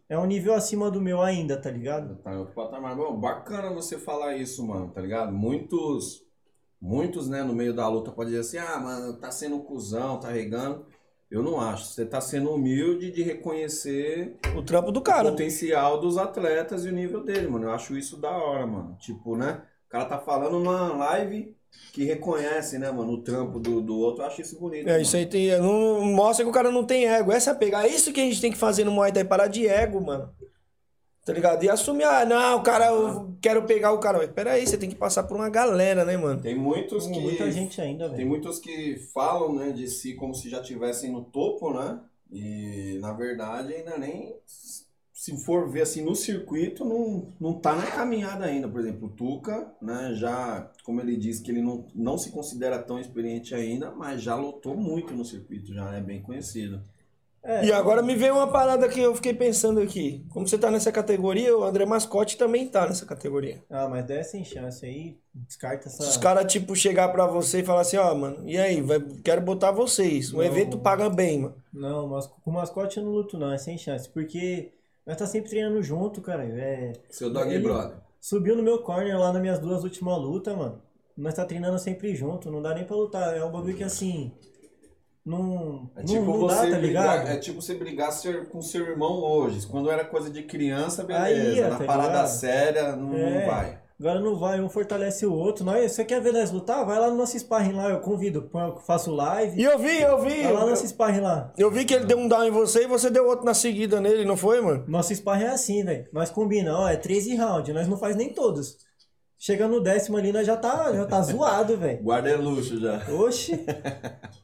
é 0.08 0.18
um 0.18 0.26
nível 0.26 0.54
acima 0.54 0.90
do 0.90 1.00
meu 1.00 1.22
ainda, 1.22 1.60
tá 1.60 1.70
ligado? 1.70 2.16
Tá 2.16 2.32
em 2.34 2.38
outro 2.38 2.54
patamar. 2.54 2.96
Bom, 2.96 3.18
bacana 3.18 3.72
você 3.72 3.98
falar 3.98 4.36
isso, 4.36 4.66
mano, 4.66 4.90
tá 4.90 5.00
ligado? 5.00 5.32
Muitos, 5.32 6.24
muitos, 6.80 7.28
né, 7.28 7.42
no 7.42 7.54
meio 7.54 7.74
da 7.74 7.88
luta 7.88 8.12
podem 8.12 8.34
dizer 8.34 8.58
assim, 8.60 8.72
ah, 8.72 8.78
mano, 8.80 9.18
tá 9.18 9.30
sendo 9.30 9.60
cuzão, 9.60 10.20
tá 10.20 10.30
regando. 10.30 10.86
Eu 11.34 11.42
não 11.42 11.60
acho. 11.60 11.86
Você 11.86 12.06
tá 12.06 12.20
sendo 12.20 12.52
humilde 12.52 13.10
de 13.10 13.20
reconhecer 13.20 14.36
O 14.56 14.62
trampo 14.62 14.92
do 14.92 15.00
o 15.00 15.02
cara. 15.02 15.30
potencial 15.30 16.00
dos 16.00 16.16
atletas 16.16 16.84
e 16.84 16.88
o 16.88 16.92
nível 16.92 17.24
dele, 17.24 17.48
mano. 17.48 17.64
Eu 17.64 17.72
acho 17.72 17.98
isso 17.98 18.16
da 18.16 18.30
hora, 18.30 18.64
mano. 18.64 18.96
Tipo, 19.00 19.36
né? 19.36 19.60
O 19.88 19.90
cara 19.90 20.04
tá 20.04 20.16
falando 20.16 20.60
numa 20.60 20.92
live 20.96 21.56
que 21.92 22.04
reconhece, 22.04 22.78
né, 22.78 22.88
mano, 22.92 23.14
o 23.14 23.22
trampo 23.24 23.58
do, 23.58 23.80
do 23.80 23.98
outro. 23.98 24.22
Eu 24.22 24.28
acho 24.28 24.42
isso 24.42 24.60
bonito. 24.60 24.86
É, 24.86 24.92
mano. 24.92 25.02
isso 25.02 25.16
aí 25.16 25.26
tem, 25.26 25.58
não, 25.58 26.02
mostra 26.04 26.44
que 26.44 26.50
o 26.50 26.54
cara 26.54 26.70
não 26.70 26.84
tem 26.84 27.08
ego. 27.08 27.32
Essa 27.32 27.50
é 27.50 27.54
pegar. 27.54 27.84
É 27.84 27.88
isso 27.88 28.12
que 28.12 28.20
a 28.20 28.24
gente 28.24 28.40
tem 28.40 28.52
que 28.52 28.58
fazer 28.58 28.84
no 28.84 28.92
Muay 28.92 29.10
Thai, 29.10 29.24
parar 29.24 29.48
de 29.48 29.66
ego, 29.66 30.00
mano. 30.00 30.32
Tá 31.24 31.32
ligado? 31.32 31.64
E 31.64 31.70
assumir, 31.70 32.04
ah, 32.04 32.24
não, 32.26 32.58
o 32.58 32.62
cara, 32.62 32.88
eu 32.88 33.34
quero 33.40 33.64
pegar 33.64 33.92
o 33.92 33.98
cara. 33.98 34.18
Mas 34.18 34.30
peraí, 34.30 34.66
você 34.66 34.76
tem 34.76 34.90
que 34.90 34.94
passar 34.94 35.22
por 35.22 35.36
uma 35.36 35.48
galera, 35.48 36.04
né, 36.04 36.16
mano? 36.16 36.40
Tem 36.40 36.54
muitos 36.54 37.06
Tem 37.06 37.14
que. 37.14 37.20
muita 37.20 37.50
gente 37.50 37.80
ainda, 37.80 38.08
Tem 38.08 38.16
velho. 38.18 38.28
muitos 38.28 38.58
que 38.58 38.96
falam, 39.14 39.54
né, 39.54 39.72
de 39.72 39.88
si 39.88 40.14
como 40.14 40.34
se 40.34 40.50
já 40.50 40.60
estivessem 40.60 41.10
no 41.10 41.22
topo, 41.24 41.72
né? 41.72 41.98
E 42.30 42.98
na 43.00 43.12
verdade 43.12 43.72
ainda 43.72 43.96
nem 43.96 44.34
se 45.12 45.42
for 45.44 45.70
ver 45.70 45.82
assim 45.82 46.02
no 46.02 46.14
circuito 46.14 46.84
não, 46.84 47.32
não 47.40 47.54
tá 47.54 47.74
na 47.74 47.86
caminhada 47.86 48.44
ainda. 48.44 48.68
Por 48.68 48.80
exemplo, 48.80 49.06
o 49.06 49.10
Tuca, 49.10 49.72
né, 49.80 50.12
já, 50.14 50.70
como 50.84 51.00
ele 51.00 51.16
disse 51.16 51.42
que 51.42 51.50
ele 51.50 51.62
não, 51.62 51.86
não 51.94 52.18
se 52.18 52.30
considera 52.30 52.78
tão 52.78 52.98
experiente 52.98 53.54
ainda, 53.54 53.90
mas 53.92 54.20
já 54.20 54.34
lutou 54.34 54.76
muito 54.76 55.14
no 55.14 55.24
circuito, 55.24 55.72
já 55.72 55.94
é 55.94 56.00
bem 56.00 56.20
conhecido. 56.20 56.82
É, 57.46 57.66
E 57.66 57.72
agora 57.72 58.02
me 58.02 58.14
veio 58.14 58.34
uma 58.34 58.46
parada 58.50 58.88
que 58.88 58.98
eu 58.98 59.14
fiquei 59.14 59.34
pensando 59.34 59.78
aqui. 59.80 60.24
Como 60.30 60.48
você 60.48 60.56
tá 60.56 60.70
nessa 60.70 60.90
categoria, 60.90 61.56
o 61.56 61.62
André 61.62 61.84
Mascote 61.84 62.38
também 62.38 62.66
tá 62.66 62.86
nessa 62.86 63.04
categoria. 63.04 63.62
Ah, 63.68 63.86
mas 63.86 64.06
dá 64.06 64.22
sem 64.24 64.42
chance 64.42 64.84
aí. 64.86 65.18
Descarta 65.34 65.88
essa. 65.88 66.02
Se 66.04 66.08
os 66.10 66.16
caras, 66.16 66.50
tipo, 66.50 66.74
chegar 66.74 67.08
pra 67.08 67.26
você 67.26 67.60
e 67.60 67.64
falar 67.64 67.82
assim, 67.82 67.98
ó, 67.98 68.14
mano, 68.14 68.48
e 68.48 68.56
aí, 68.56 68.80
vai, 68.80 68.98
quero 69.22 69.42
botar 69.42 69.72
vocês. 69.72 70.32
O 70.32 70.38
Não. 70.38 70.42
evento 70.44 70.78
paga 70.78 71.10
bem, 71.10 71.40
mano. 71.40 71.54
Não, 71.72 72.08
mas 72.08 72.26
com 72.26 72.50
o 72.50 72.54
mascote 72.54 72.96
eu 72.96 73.04
não 73.04 73.12
luto, 73.12 73.36
não. 73.38 73.52
É 73.52 73.58
sem 73.58 73.76
chance. 73.76 74.08
Porque 74.08 74.72
nós 75.06 75.16
tá 75.18 75.26
sempre 75.26 75.50
treinando 75.50 75.82
junto, 75.82 76.22
cara. 76.22 76.44
É. 76.44 76.92
Seu 77.10 77.30
Dog 77.30 77.52
Ele- 77.52 77.62
Brother. 77.62 77.98
Subiu 78.20 78.56
no 78.56 78.62
meu 78.62 78.78
corner 78.78 79.18
lá 79.20 79.30
nas 79.34 79.42
minhas 79.42 79.58
duas 79.58 79.84
últimas 79.84 80.16
lutas, 80.18 80.56
mano. 80.56 80.80
Nós 81.14 81.34
tá 81.34 81.44
treinando 81.44 81.78
sempre 81.78 82.14
junto, 82.14 82.50
não 82.50 82.62
dá 82.62 82.74
nem 82.74 82.84
pra 82.84 82.96
lutar. 82.96 83.36
É 83.36 83.44
um 83.44 83.52
bagulho 83.52 83.76
que 83.76 83.84
assim. 83.84 84.32
Não, 85.24 85.90
É 85.96 86.00
não, 86.00 86.04
tipo, 86.06 86.24
não 86.38 86.46
dá, 86.46 86.54
tá 86.56 86.62
brigar, 86.62 86.80
ligado? 86.80 87.28
é 87.28 87.36
tipo 87.38 87.62
você 87.62 87.74
brigar 87.74 88.12
ser- 88.12 88.46
com 88.50 88.60
seu 88.60 88.84
irmão 88.86 89.22
hoje. 89.22 89.66
Quando 89.66 89.90
era 89.90 90.04
coisa 90.04 90.28
de 90.28 90.42
criança, 90.42 91.02
beleza. 91.02 91.68
Na 91.70 91.78
tá 91.78 91.84
parada 91.84 92.08
ligado? 92.08 92.26
séria, 92.28 92.96
não, 92.96 93.08
não 93.08 93.16
É. 93.18 93.46
vai. 93.46 93.84
Agora 93.98 94.20
não 94.20 94.36
vai, 94.36 94.60
um 94.60 94.68
fortalece 94.68 95.24
o 95.24 95.32
outro. 95.32 95.64
Nós, 95.64 95.92
você 95.92 96.04
quer 96.04 96.20
ver 96.20 96.32
nós 96.32 96.50
lutar? 96.50 96.84
Vai 96.84 96.98
lá 96.98 97.08
no 97.08 97.16
nosso 97.16 97.38
sparring 97.38 97.72
lá, 97.72 97.88
eu 97.88 98.00
convido. 98.00 98.50
faço 98.84 99.10
live. 99.12 99.58
E 99.58 99.64
eu 99.64 99.78
vi, 99.78 100.00
eu 100.02 100.20
vi. 100.20 100.42
Vai 100.42 100.52
lá 100.52 100.60
no 100.60 100.66
Eu, 100.66 100.70
nosso 100.70 100.86
sparring 100.86 101.20
lá. 101.20 101.52
eu 101.56 101.70
vi 101.70 101.84
que 101.86 101.94
ele 101.94 102.04
deu 102.04 102.18
um 102.18 102.28
down 102.28 102.44
em 102.44 102.50
você 102.50 102.82
e 102.84 102.86
você 102.88 103.08
deu 103.08 103.26
outro 103.26 103.46
na 103.46 103.54
seguida 103.54 104.00
nele, 104.00 104.24
não 104.26 104.36
foi, 104.36 104.60
mano? 104.60 104.84
Nosso 104.88 105.14
sparring 105.14 105.44
é 105.44 105.50
assim, 105.50 105.84
velho. 105.84 106.06
Nós 106.12 106.28
combinamos, 106.28 106.80
ó, 106.80 106.88
é 106.88 106.96
13 106.96 107.34
rounds, 107.36 107.72
nós 107.74 107.88
não 107.88 107.96
faz 107.96 108.14
nem 108.16 108.34
todos. 108.34 108.76
Chega 109.38 109.68
no 109.68 109.80
décimo 109.80 110.16
ali, 110.18 110.32
nós 110.32 110.46
já 110.46 110.56
tá, 110.56 110.92
já 110.92 111.06
tá 111.06 111.22
zoado, 111.22 111.76
velho. 111.76 112.02
Guarda 112.02 112.28
é 112.30 112.36
luxo 112.36 112.78
já. 112.80 113.00
Oxi. 113.10 113.64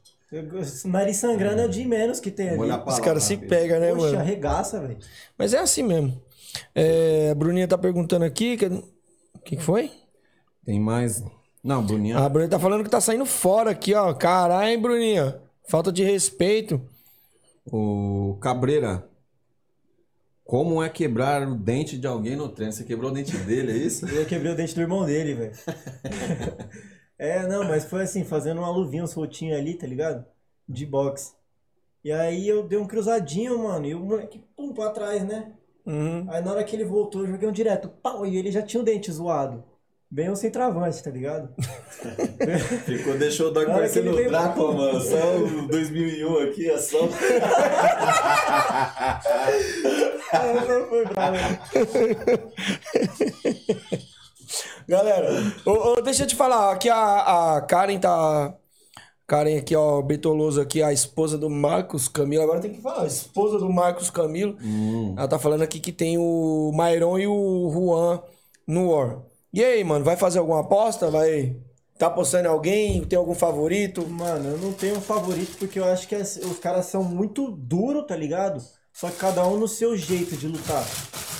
Nariz 0.85 1.17
sangrando 1.17 1.61
é 1.61 1.65
o 1.65 1.69
de 1.69 1.83
menos 1.85 2.19
que 2.19 2.31
tem 2.31 2.49
ali. 2.49 2.71
Os 2.85 2.99
caras 2.99 3.23
se 3.23 3.35
pegam, 3.35 3.79
né, 3.79 3.89
Poxa, 3.91 4.05
mano? 4.05 4.19
arregaça, 4.19 4.79
velho. 4.79 4.97
Mas 5.37 5.53
é 5.53 5.59
assim 5.59 5.83
mesmo. 5.83 6.21
É, 6.73 7.29
a 7.31 7.35
Bruninha 7.35 7.67
tá 7.67 7.77
perguntando 7.77 8.23
aqui. 8.25 8.55
que- 8.57 8.65
O 8.67 9.39
que, 9.43 9.55
que 9.57 9.61
foi? 9.63 9.91
Tem 10.65 10.79
mais. 10.79 11.23
Não, 11.63 11.83
Bruninha. 11.85 12.17
A 12.17 12.29
Bruninha 12.29 12.49
tá 12.49 12.59
falando 12.59 12.83
que 12.83 12.89
tá 12.89 13.01
saindo 13.01 13.25
fora 13.25 13.71
aqui, 13.71 13.93
ó. 13.93 14.13
Caralho, 14.13 14.69
hein, 14.69 14.79
Bruninha? 14.81 15.39
Falta 15.67 15.91
de 15.91 16.03
respeito. 16.03 16.81
O 17.65 18.37
Cabreira. 18.41 19.05
Como 20.45 20.81
é 20.83 20.89
quebrar 20.89 21.47
o 21.47 21.55
dente 21.55 21.97
de 21.97 22.05
alguém 22.07 22.35
no 22.35 22.49
treino? 22.49 22.73
Você 22.73 22.83
quebrou 22.83 23.09
o 23.11 23.13
dente 23.13 23.35
dele, 23.37 23.71
é 23.71 23.75
isso? 23.77 24.05
Eu 24.07 24.25
quebrei 24.25 24.51
o 24.51 24.55
dente 24.55 24.75
do 24.75 24.81
irmão 24.81 25.05
dele, 25.05 25.33
velho. 25.33 25.53
é, 27.21 27.45
não, 27.47 27.63
mas 27.63 27.85
foi 27.85 28.01
assim, 28.01 28.23
fazendo 28.23 28.57
uma 28.57 28.71
luvinha, 28.71 29.03
um 29.03 29.07
soltinho 29.07 29.55
ali, 29.55 29.75
tá 29.75 29.85
ligado? 29.85 30.25
De 30.67 30.85
boxe. 30.85 31.33
E 32.03 32.11
aí 32.11 32.47
eu 32.47 32.63
dei 32.67 32.79
um 32.79 32.87
cruzadinho, 32.87 33.59
mano, 33.59 33.85
e 33.85 33.93
o 33.93 33.99
moleque, 33.99 34.43
pum, 34.57 34.73
pra 34.73 34.89
trás, 34.89 35.23
né? 35.23 35.51
Uhum. 35.85 36.25
Aí 36.29 36.43
na 36.43 36.51
hora 36.51 36.63
que 36.63 36.75
ele 36.75 36.83
voltou, 36.83 37.21
eu 37.21 37.27
joguei 37.27 37.47
um 37.47 37.51
direto, 37.51 37.87
pau, 37.89 38.25
e 38.25 38.35
ele 38.37 38.51
já 38.51 38.63
tinha 38.63 38.81
o 38.81 38.83
dente 38.83 39.11
zoado. 39.11 39.63
Bem 40.09 40.29
um 40.31 40.35
centroavante, 40.35 41.01
tá 41.01 41.11
ligado? 41.11 41.53
Ficou, 42.85 43.17
deixou 43.17 43.53
o 43.53 43.57
ele 43.57 43.65
parecendo 43.67 44.11
o 44.11 44.15
veio- 44.15 44.29
Drácula, 44.29 44.73
mano. 44.73 44.99
Só 44.99 45.37
o 45.37 45.67
2001 45.67 46.37
aqui, 46.39 46.69
é 46.69 46.77
só. 46.79 47.07
Galera, 54.87 55.27
ô, 55.65 55.71
deixa 56.11 56.23
eu 56.23 56.27
te 56.27 56.35
falar, 56.35 56.71
aqui 56.71 56.89
a, 56.89 57.55
a 57.55 57.61
Karen 57.61 57.97
tá. 57.99 58.53
Karen 59.25 59.57
aqui, 59.57 59.73
ó, 59.75 60.01
Betoloso 60.01 60.59
aqui, 60.59 60.83
a 60.83 60.91
esposa 60.91 61.37
do 61.37 61.49
Marcos 61.49 62.09
Camilo. 62.09 62.43
Agora 62.43 62.59
tem 62.59 62.73
que 62.73 62.81
falar, 62.81 63.03
a 63.03 63.07
esposa 63.07 63.57
do 63.57 63.69
Marcos 63.69 64.09
Camilo. 64.09 64.57
Ela 65.17 65.27
tá 65.27 65.39
falando 65.39 65.61
aqui 65.61 65.79
que 65.79 65.93
tem 65.93 66.17
o 66.17 66.71
Mairon 66.73 67.17
e 67.17 67.27
o 67.27 67.69
Juan 67.71 68.21
no 68.67 68.91
War. 68.91 69.21
E 69.53 69.63
aí, 69.63 69.83
mano, 69.85 70.03
vai 70.03 70.17
fazer 70.17 70.39
alguma 70.39 70.59
aposta? 70.61 71.09
Vai. 71.09 71.55
Tá 71.97 72.07
apostando 72.07 72.45
em 72.45 72.51
alguém? 72.51 73.03
Tem 73.05 73.17
algum 73.17 73.33
favorito? 73.35 74.05
Mano, 74.05 74.49
eu 74.49 74.57
não 74.57 74.73
tenho 74.73 74.97
um 74.97 75.01
favorito 75.01 75.57
porque 75.57 75.79
eu 75.79 75.85
acho 75.85 76.07
que 76.09 76.15
as- 76.15 76.35
os 76.37 76.59
caras 76.59 76.87
são 76.87 77.01
muito 77.03 77.49
duros, 77.51 78.05
tá 78.07 78.15
ligado? 78.17 78.61
Só 78.91 79.09
que 79.09 79.15
cada 79.15 79.47
um 79.47 79.55
no 79.57 79.67
seu 79.67 79.95
jeito 79.95 80.35
de 80.35 80.47
lutar. 80.47 80.83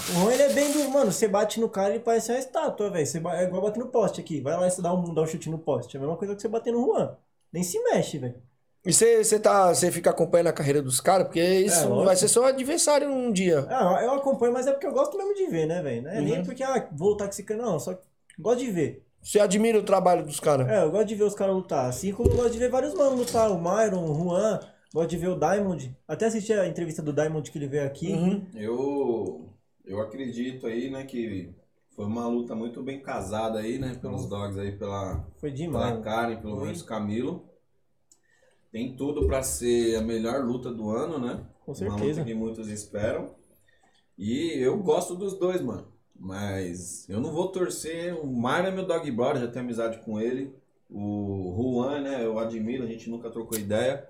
O 0.10 0.14
Juan, 0.22 0.34
ele 0.34 0.44
é 0.44 0.54
bem 0.54 0.72
do. 0.72 0.90
Mano, 0.90 1.12
você 1.12 1.28
bate 1.28 1.60
no 1.60 1.70
cara, 1.70 1.92
ele 1.92 2.00
parece 2.00 2.32
uma 2.32 2.40
estátua, 2.40 2.90
velho. 2.90 3.08
É 3.30 3.44
igual 3.44 3.62
bater 3.62 3.80
no 3.80 3.88
poste 3.88 4.20
aqui. 4.20 4.42
Vai 4.42 4.58
lá 4.58 4.68
e 4.68 4.72
você 4.72 4.82
dá 4.82 4.94
um, 4.94 5.14
dá 5.14 5.22
um 5.22 5.28
chute 5.28 5.50
no 5.50 5.58
poste. 5.60 5.96
É 5.96 6.00
a 6.00 6.02
mesma 6.02 6.18
coisa 6.18 6.36
que 6.36 6.42
você 6.42 6.48
bater 6.48 6.74
no 6.74 6.86
Juan. 6.86 7.16
Nem 7.54 7.64
se 7.64 7.82
mexe, 7.84 8.18
velho. 8.18 8.36
E 8.84 8.92
você 8.92 9.24
você 9.24 9.40
tá, 9.40 9.74
você 9.74 9.92
fica 9.92 10.10
acompanhando 10.10 10.48
a 10.48 10.54
carreira 10.54 10.82
dos 10.82 11.00
caras? 11.00 11.28
Porque 11.28 11.40
isso 11.42 11.86
É, 11.86 12.06
vai 12.06 12.16
ser 12.16 12.28
seu 12.28 12.44
adversário 12.44 13.08
um 13.10 13.32
dia. 13.32 13.66
Ah, 13.70 14.00
eu 14.04 14.12
acompanho, 14.14 14.52
mas 14.54 14.66
é 14.66 14.72
porque 14.72 14.88
eu 14.88 14.92
gosto 14.92 15.16
mesmo 15.18 15.36
de 15.36 15.46
ver, 15.48 15.68
né, 15.68 15.82
velho? 15.84 16.02
Não 16.02 16.10
é 16.12 16.20
nem 16.22 16.44
porque, 16.44 16.64
ah, 16.64 16.88
vou 16.92 17.10
lutar 17.10 17.28
com 17.28 17.34
esse 17.34 17.44
cara, 17.44 17.62
não. 17.62 17.80
Só 17.80 17.94
que 17.94 18.02
gosto 18.40 18.60
de 18.60 18.72
ver. 18.72 19.06
Você 19.22 19.40
admira 19.40 19.78
o 19.78 19.84
trabalho 19.84 20.26
dos 20.26 20.40
caras? 20.40 20.68
É, 20.68 20.82
eu 20.84 20.90
gosto 20.90 21.06
de 21.06 21.16
ver 21.16 21.26
os 21.26 21.36
caras 21.36 21.54
lutar. 21.54 21.86
Assim 21.88 22.12
como 22.12 22.32
eu 22.32 22.36
gosto 22.38 22.52
de 22.54 22.58
ver 22.58 22.72
vários 22.72 22.96
manos 22.96 23.20
lutar. 23.20 23.52
O 23.52 23.62
Myron, 23.62 24.04
o 24.04 24.16
Juan. 24.16 24.60
Gosto 24.92 25.10
de 25.12 25.18
ver 25.18 25.28
o 25.30 25.40
Diamond. 25.40 25.96
Até 26.08 26.26
assisti 26.26 26.52
a 26.52 26.68
entrevista 26.68 27.04
do 27.04 27.14
Diamond 27.14 27.50
que 27.52 27.58
ele 27.58 27.68
veio 27.68 27.86
aqui. 27.86 28.44
Eu, 28.56 29.46
eu 29.86 30.00
acredito 30.02 30.68
aí, 30.68 30.90
né, 30.90 31.04
que 31.04 31.54
foi 31.96 32.06
uma 32.06 32.28
luta 32.28 32.56
muito 32.56 32.82
bem 32.82 33.02
casada 33.02 33.60
aí, 33.60 33.78
né, 33.78 33.98
pelos 34.02 34.26
dogs 34.28 34.58
aí, 34.60 34.72
pela, 34.72 35.26
Foi 35.38 35.52
pela. 35.52 36.02
Karen, 36.02 36.38
pelo 36.38 36.62
menos 36.62 36.82
Camilo. 36.82 37.50
Tem 38.72 38.96
tudo 38.96 39.28
pra 39.28 39.44
ser 39.44 39.98
a 39.98 40.02
melhor 40.02 40.44
luta 40.46 40.72
do 40.72 40.90
ano, 40.90 41.20
né? 41.20 41.46
Com 41.66 41.74
Uma 41.74 41.84
luta 41.92 41.98
certeza. 41.98 42.24
que 42.24 42.34
muitos 42.34 42.70
esperam. 42.70 43.36
E 44.18 44.54
eu 44.60 44.78
gosto 44.78 45.14
dos 45.16 45.38
dois, 45.38 45.62
mano. 45.62 45.92
Mas 46.18 47.10
eu 47.10 47.20
não 47.20 47.32
vou 47.34 47.50
torcer. 47.52 48.14
O 48.14 48.26
Mário 48.28 48.68
é 48.70 48.72
meu 48.72 48.86
dog 48.86 49.10
brother, 49.12 49.42
já 49.42 49.48
tenho 49.50 49.66
amizade 49.66 50.00
com 50.06 50.22
ele. 50.22 50.56
O 50.90 51.54
Juan, 51.58 52.00
né? 52.02 52.24
Eu 52.26 52.40
admiro, 52.40 52.84
a 52.84 52.88
gente 52.88 53.10
nunca 53.10 53.30
trocou 53.30 53.58
ideia. 53.58 54.08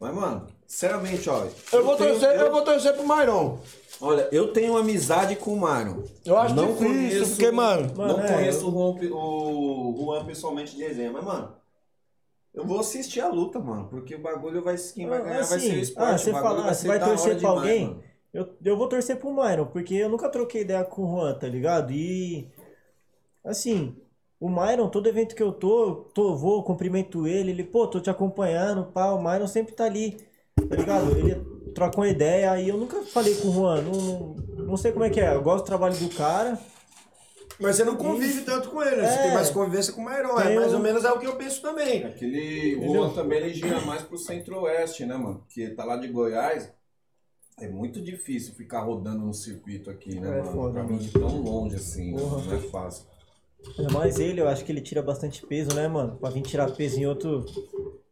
Mas, 0.00 0.14
mano, 0.14 0.46
sinceramente, 0.66 1.28
ó. 1.30 1.46
Eu 1.72 1.84
vou 1.84 1.96
tenho- 1.96 2.10
torcer, 2.18 2.40
eu 2.40 2.50
vou 2.50 2.62
torcer 2.64 2.94
pro 2.94 3.06
Mairon. 3.06 3.60
Olha, 4.00 4.28
eu 4.32 4.52
tenho 4.52 4.76
amizade 4.76 5.36
com 5.36 5.54
o 5.54 5.60
Mário. 5.60 6.04
Eu 6.24 6.36
acho 6.36 6.54
não 6.54 6.68
difícil, 6.68 6.88
conheço, 6.88 7.30
porque, 7.30 7.50
mano, 7.50 7.86
Não 7.96 7.96
Mano, 7.96 8.20
é, 8.20 8.34
conheço 8.34 8.68
o, 8.68 8.72
Juan, 8.72 8.94
pe- 8.98 9.10
o 9.12 9.94
Juan 9.98 10.24
pessoalmente 10.26 10.76
de 10.76 10.82
resenha, 10.82 11.12
mas, 11.12 11.24
mano. 11.24 11.54
Eu 12.52 12.64
vou 12.64 12.78
assistir 12.78 13.20
a 13.20 13.28
luta, 13.28 13.58
mano, 13.58 13.88
porque 13.88 14.14
o 14.14 14.20
bagulho 14.20 14.62
vai. 14.62 14.76
Quem 14.76 15.08
vai 15.08 15.20
Ah, 15.20 15.22
ganhar 15.24 15.36
vai 15.46 15.58
assim, 15.58 15.70
ser 15.70 15.78
o 15.78 15.80
esporte. 15.82 16.12
ah, 16.12 16.18
você 16.18 16.30
o 16.30 16.32
bagulho 16.32 16.56
falar, 16.56 16.74
você 16.74 16.88
vai 16.88 17.00
torcer 17.00 17.30
pra 17.40 17.48
demais, 17.50 17.56
alguém? 17.58 17.86
mano. 17.88 18.02
Eu, 18.32 18.56
eu 18.64 18.76
vou 18.76 18.88
torcer 18.88 19.16
pro 19.18 19.32
Myron, 19.32 19.66
porque 19.66 19.94
eu 19.94 20.08
nunca 20.08 20.28
troquei 20.28 20.62
ideia 20.62 20.84
com 20.84 21.02
o 21.04 21.10
Juan, 21.20 21.34
tá 21.38 21.48
ligado? 21.48 21.92
E. 21.92 22.48
Assim, 23.44 23.96
o 24.40 24.48
Myron, 24.48 24.88
todo 24.88 25.08
evento 25.08 25.34
que 25.34 25.42
eu 25.42 25.52
tô, 25.52 25.82
eu 25.88 25.94
tô 26.14 26.36
vou, 26.36 26.62
cumprimento 26.62 27.26
ele, 27.26 27.50
ele, 27.50 27.64
pô, 27.64 27.86
tô 27.86 28.00
te 28.00 28.10
acompanhando, 28.10 28.84
pá, 28.92 29.10
o 29.12 29.22
Myron 29.22 29.46
sempre 29.46 29.74
tá 29.74 29.84
ali, 29.84 30.16
tá 30.68 30.76
ligado? 30.76 31.10
Ele 31.18 31.53
troca 31.74 31.96
uma 31.98 32.08
ideia, 32.08 32.60
e 32.60 32.68
eu 32.68 32.76
nunca 32.76 33.02
falei 33.02 33.34
com 33.34 33.48
o 33.48 33.52
Juan, 33.52 33.82
não, 33.82 33.92
não, 33.92 34.34
não 34.66 34.76
sei 34.76 34.92
como 34.92 35.04
é 35.04 35.10
que 35.10 35.20
é, 35.20 35.34
eu 35.34 35.42
gosto 35.42 35.64
do 35.64 35.66
trabalho 35.66 35.96
do 35.96 36.08
cara. 36.10 36.58
Mas 37.60 37.76
você 37.76 37.84
não 37.84 37.94
convive 37.96 38.42
tanto 38.42 38.68
com 38.70 38.82
ele, 38.82 38.96
né? 38.96 39.06
Você 39.08 39.18
É. 39.18 39.22
tem 39.22 39.34
mais 39.34 39.48
convivência 39.50 39.92
com 39.92 40.00
o 40.00 40.04
Mairon. 40.04 40.38
É 40.40 40.54
mais 40.56 40.72
um- 40.72 40.76
ou 40.76 40.82
menos 40.82 41.04
é 41.04 41.12
o 41.12 41.20
que 41.20 41.26
eu 41.26 41.36
penso 41.36 41.62
também. 41.62 42.02
Aquele 42.04 42.80
Juan 42.84 43.10
também 43.10 43.38
ele 43.38 43.54
gira 43.54 43.80
mais 43.82 44.02
pro 44.02 44.18
centro-oeste, 44.18 45.06
né, 45.06 45.16
mano? 45.16 45.38
Porque 45.46 45.68
tá 45.70 45.84
lá 45.84 45.96
de 45.96 46.08
Goiás. 46.08 46.68
É 47.60 47.68
muito 47.68 48.02
difícil 48.02 48.54
ficar 48.54 48.80
rodando 48.80 49.24
no 49.24 49.32
circuito 49.32 49.88
aqui, 49.88 50.18
né, 50.18 50.38
É 50.38 50.42
mano? 50.42 50.52
foda, 50.52 50.72
pra 50.72 50.82
vir 50.82 50.98
de 50.98 51.10
tão 51.12 51.40
longe 51.42 51.76
assim, 51.76 52.12
Porra. 52.16 52.42
não 52.44 52.54
é 52.54 52.58
fácil. 52.58 53.06
Ainda 53.78 53.92
mais 53.92 54.18
ele, 54.18 54.40
eu 54.40 54.48
acho 54.48 54.64
que 54.64 54.72
ele 54.72 54.80
tira 54.80 55.00
bastante 55.00 55.46
peso, 55.46 55.72
né, 55.76 55.86
mano? 55.86 56.16
Pra 56.16 56.30
vir 56.30 56.42
tirar 56.42 56.68
peso 56.72 56.98
em 56.98 57.06
outro, 57.06 57.44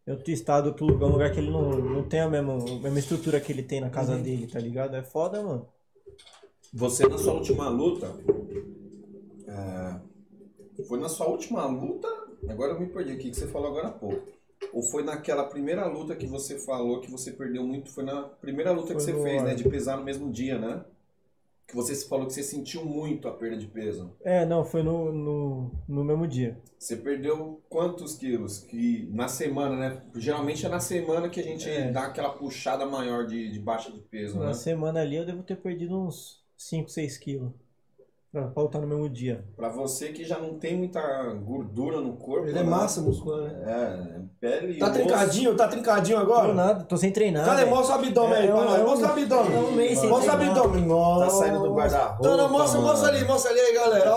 em 0.07 0.11
outro 0.13 0.31
estado, 0.33 0.67
outro 0.67 0.87
lugar, 0.87 1.09
um 1.09 1.13
lugar 1.13 1.33
que 1.33 1.39
ele 1.39 1.51
não, 1.51 1.71
não 1.71 2.03
tem 2.09 2.21
a 2.21 2.29
mesma, 2.29 2.55
a 2.55 2.81
mesma 2.81 2.99
estrutura 2.99 3.41
que 3.41 3.53
ele 3.53 3.63
tem 3.63 3.81
na 3.81 3.91
casa 3.91 4.17
dele, 4.19 4.47
tá 4.47 4.59
ligado? 4.59 4.97
É 4.97 5.03
foda, 5.03 5.43
mano. 5.43 5.67
Você 6.73 7.07
na 7.07 7.19
sua 7.19 7.35
última 7.35 7.69
luta. 7.69 8.11
é, 9.47 10.01
Foi 10.85 10.99
na 10.99 11.09
sua 11.09 11.27
última 11.29 11.67
luta. 11.67 12.09
Agora 12.49 12.73
eu 12.73 12.81
me 12.81 12.87
perdi 12.87 13.13
aqui 13.13 13.31
que 13.31 13.37
você 13.37 13.47
falou 13.47 13.69
agora 13.69 13.89
há 13.89 13.93
pouco. 13.93 14.27
Ou 14.73 14.83
foi 14.83 15.03
naquela 15.05 15.45
primeira 15.45 15.87
luta 15.87 16.17
que 16.17 16.27
você 16.27 16.59
falou 16.59 17.01
que 17.01 17.11
você 17.11 17.33
perdeu 17.33 17.63
muito? 17.65 17.91
Foi 17.91 18.05
na 18.05 18.23
primeira 18.23 18.73
luta 18.73 18.95
que 18.95 19.03
Foi 19.03 19.03
você 19.03 19.13
no 19.13 19.23
fez, 19.23 19.41
ar. 19.41 19.49
né? 19.49 19.55
De 19.55 19.69
pesar 19.69 19.97
no 19.97 20.05
mesmo 20.05 20.31
dia, 20.31 20.59
né? 20.59 20.85
Que 21.67 21.75
você 21.75 21.95
falou 22.07 22.27
que 22.27 22.33
você 22.35 22.43
sentiu 22.43 22.85
muito 22.85 23.27
a 23.29 23.33
perda 23.33 23.57
de 23.57 23.67
peso. 23.67 24.15
É, 24.23 24.45
não, 24.45 24.65
foi 24.65 24.83
no, 24.83 25.11
no, 25.13 25.71
no 25.89 26.05
mesmo 26.05 26.27
dia. 26.27 26.61
Você 26.79 26.97
perdeu 26.97 27.63
quantos 27.69 28.15
quilos? 28.15 28.59
Que 28.59 29.09
na 29.13 29.27
semana, 29.29 29.77
né? 29.77 30.03
Geralmente 30.17 30.67
é 30.67 30.69
na 30.69 30.81
semana 30.81 31.31
que 31.31 31.41
a 31.41 31.43
gente 31.43 31.69
É. 31.71 31.91
dá 31.91 32.05
aquela 32.07 32.31
puxada 32.31 32.85
maior 32.85 33.27
de, 33.27 33.51
de 33.51 33.59
baixa 33.59 33.91
de 33.91 34.01
peso, 34.01 34.39
Na 34.39 34.47
né? 34.49 34.53
semana 34.55 35.01
ali 35.01 35.17
eu 35.17 35.25
devo 35.25 35.43
ter 35.43 35.57
perdido 35.57 35.99
uns 35.99 36.43
5, 36.57 36.91
6 36.91 37.17
quilos. 37.17 37.53
Pra 38.33 38.45
pautar 38.47 38.81
no 38.81 38.89
mesmo 38.89 39.11
dia. 39.11 39.45
Pra 39.55 39.69
você 39.69 40.09
que 40.09 40.25
já 40.25 40.39
não 40.39 40.55
tem 40.59 40.75
muita 40.75 41.01
gordura 41.45 42.01
no 42.01 42.15
corpo. 42.17 42.49
Ele 42.49 42.59
é 42.59 42.63
né? 42.63 42.71
massa 42.71 43.03
muscular, 43.03 43.43
né? 43.43 43.63
É, 43.67 44.21
pele. 44.41 44.79
Tá 44.79 44.87
osso. 44.87 44.95
trincadinho? 44.95 45.55
Tá 45.55 45.69
trincadinho 45.69 46.17
Tô 46.17 46.23
agora? 46.23 46.55
nada, 46.55 46.85
tô 46.85 46.97
sem 46.97 47.13
treinar. 47.13 47.45
Cadê? 47.45 47.67
Mostra 47.67 47.97
o 47.97 47.99
abdômen 47.99 48.33
aí 48.39 48.49
É, 48.49 48.51
pra 48.51 48.61
é 48.63 48.65
nós. 48.65 48.83
Mostra 48.85 49.09
o 49.09 49.11
abdômen. 49.13 49.55
é 49.55 49.59
um 49.61 49.73
mês 49.73 49.99
sem 49.99 50.09
Mostra 50.09 50.33
o 50.33 50.35
abdômen. 50.37 50.87
Nossa. 50.87 51.25
Tá 51.27 51.31
saindo 51.31 51.59
do 51.63 51.75
guarda-roupa. 51.75 52.27
Não, 52.27 52.37
não, 52.39 52.49
mostra, 52.51 52.81
mano. 52.81 52.91
mostra 52.91 53.09
ali, 53.11 53.25
mostra 53.27 53.51
ali 53.51 53.61
aí, 53.61 53.75
galera. 53.75 54.11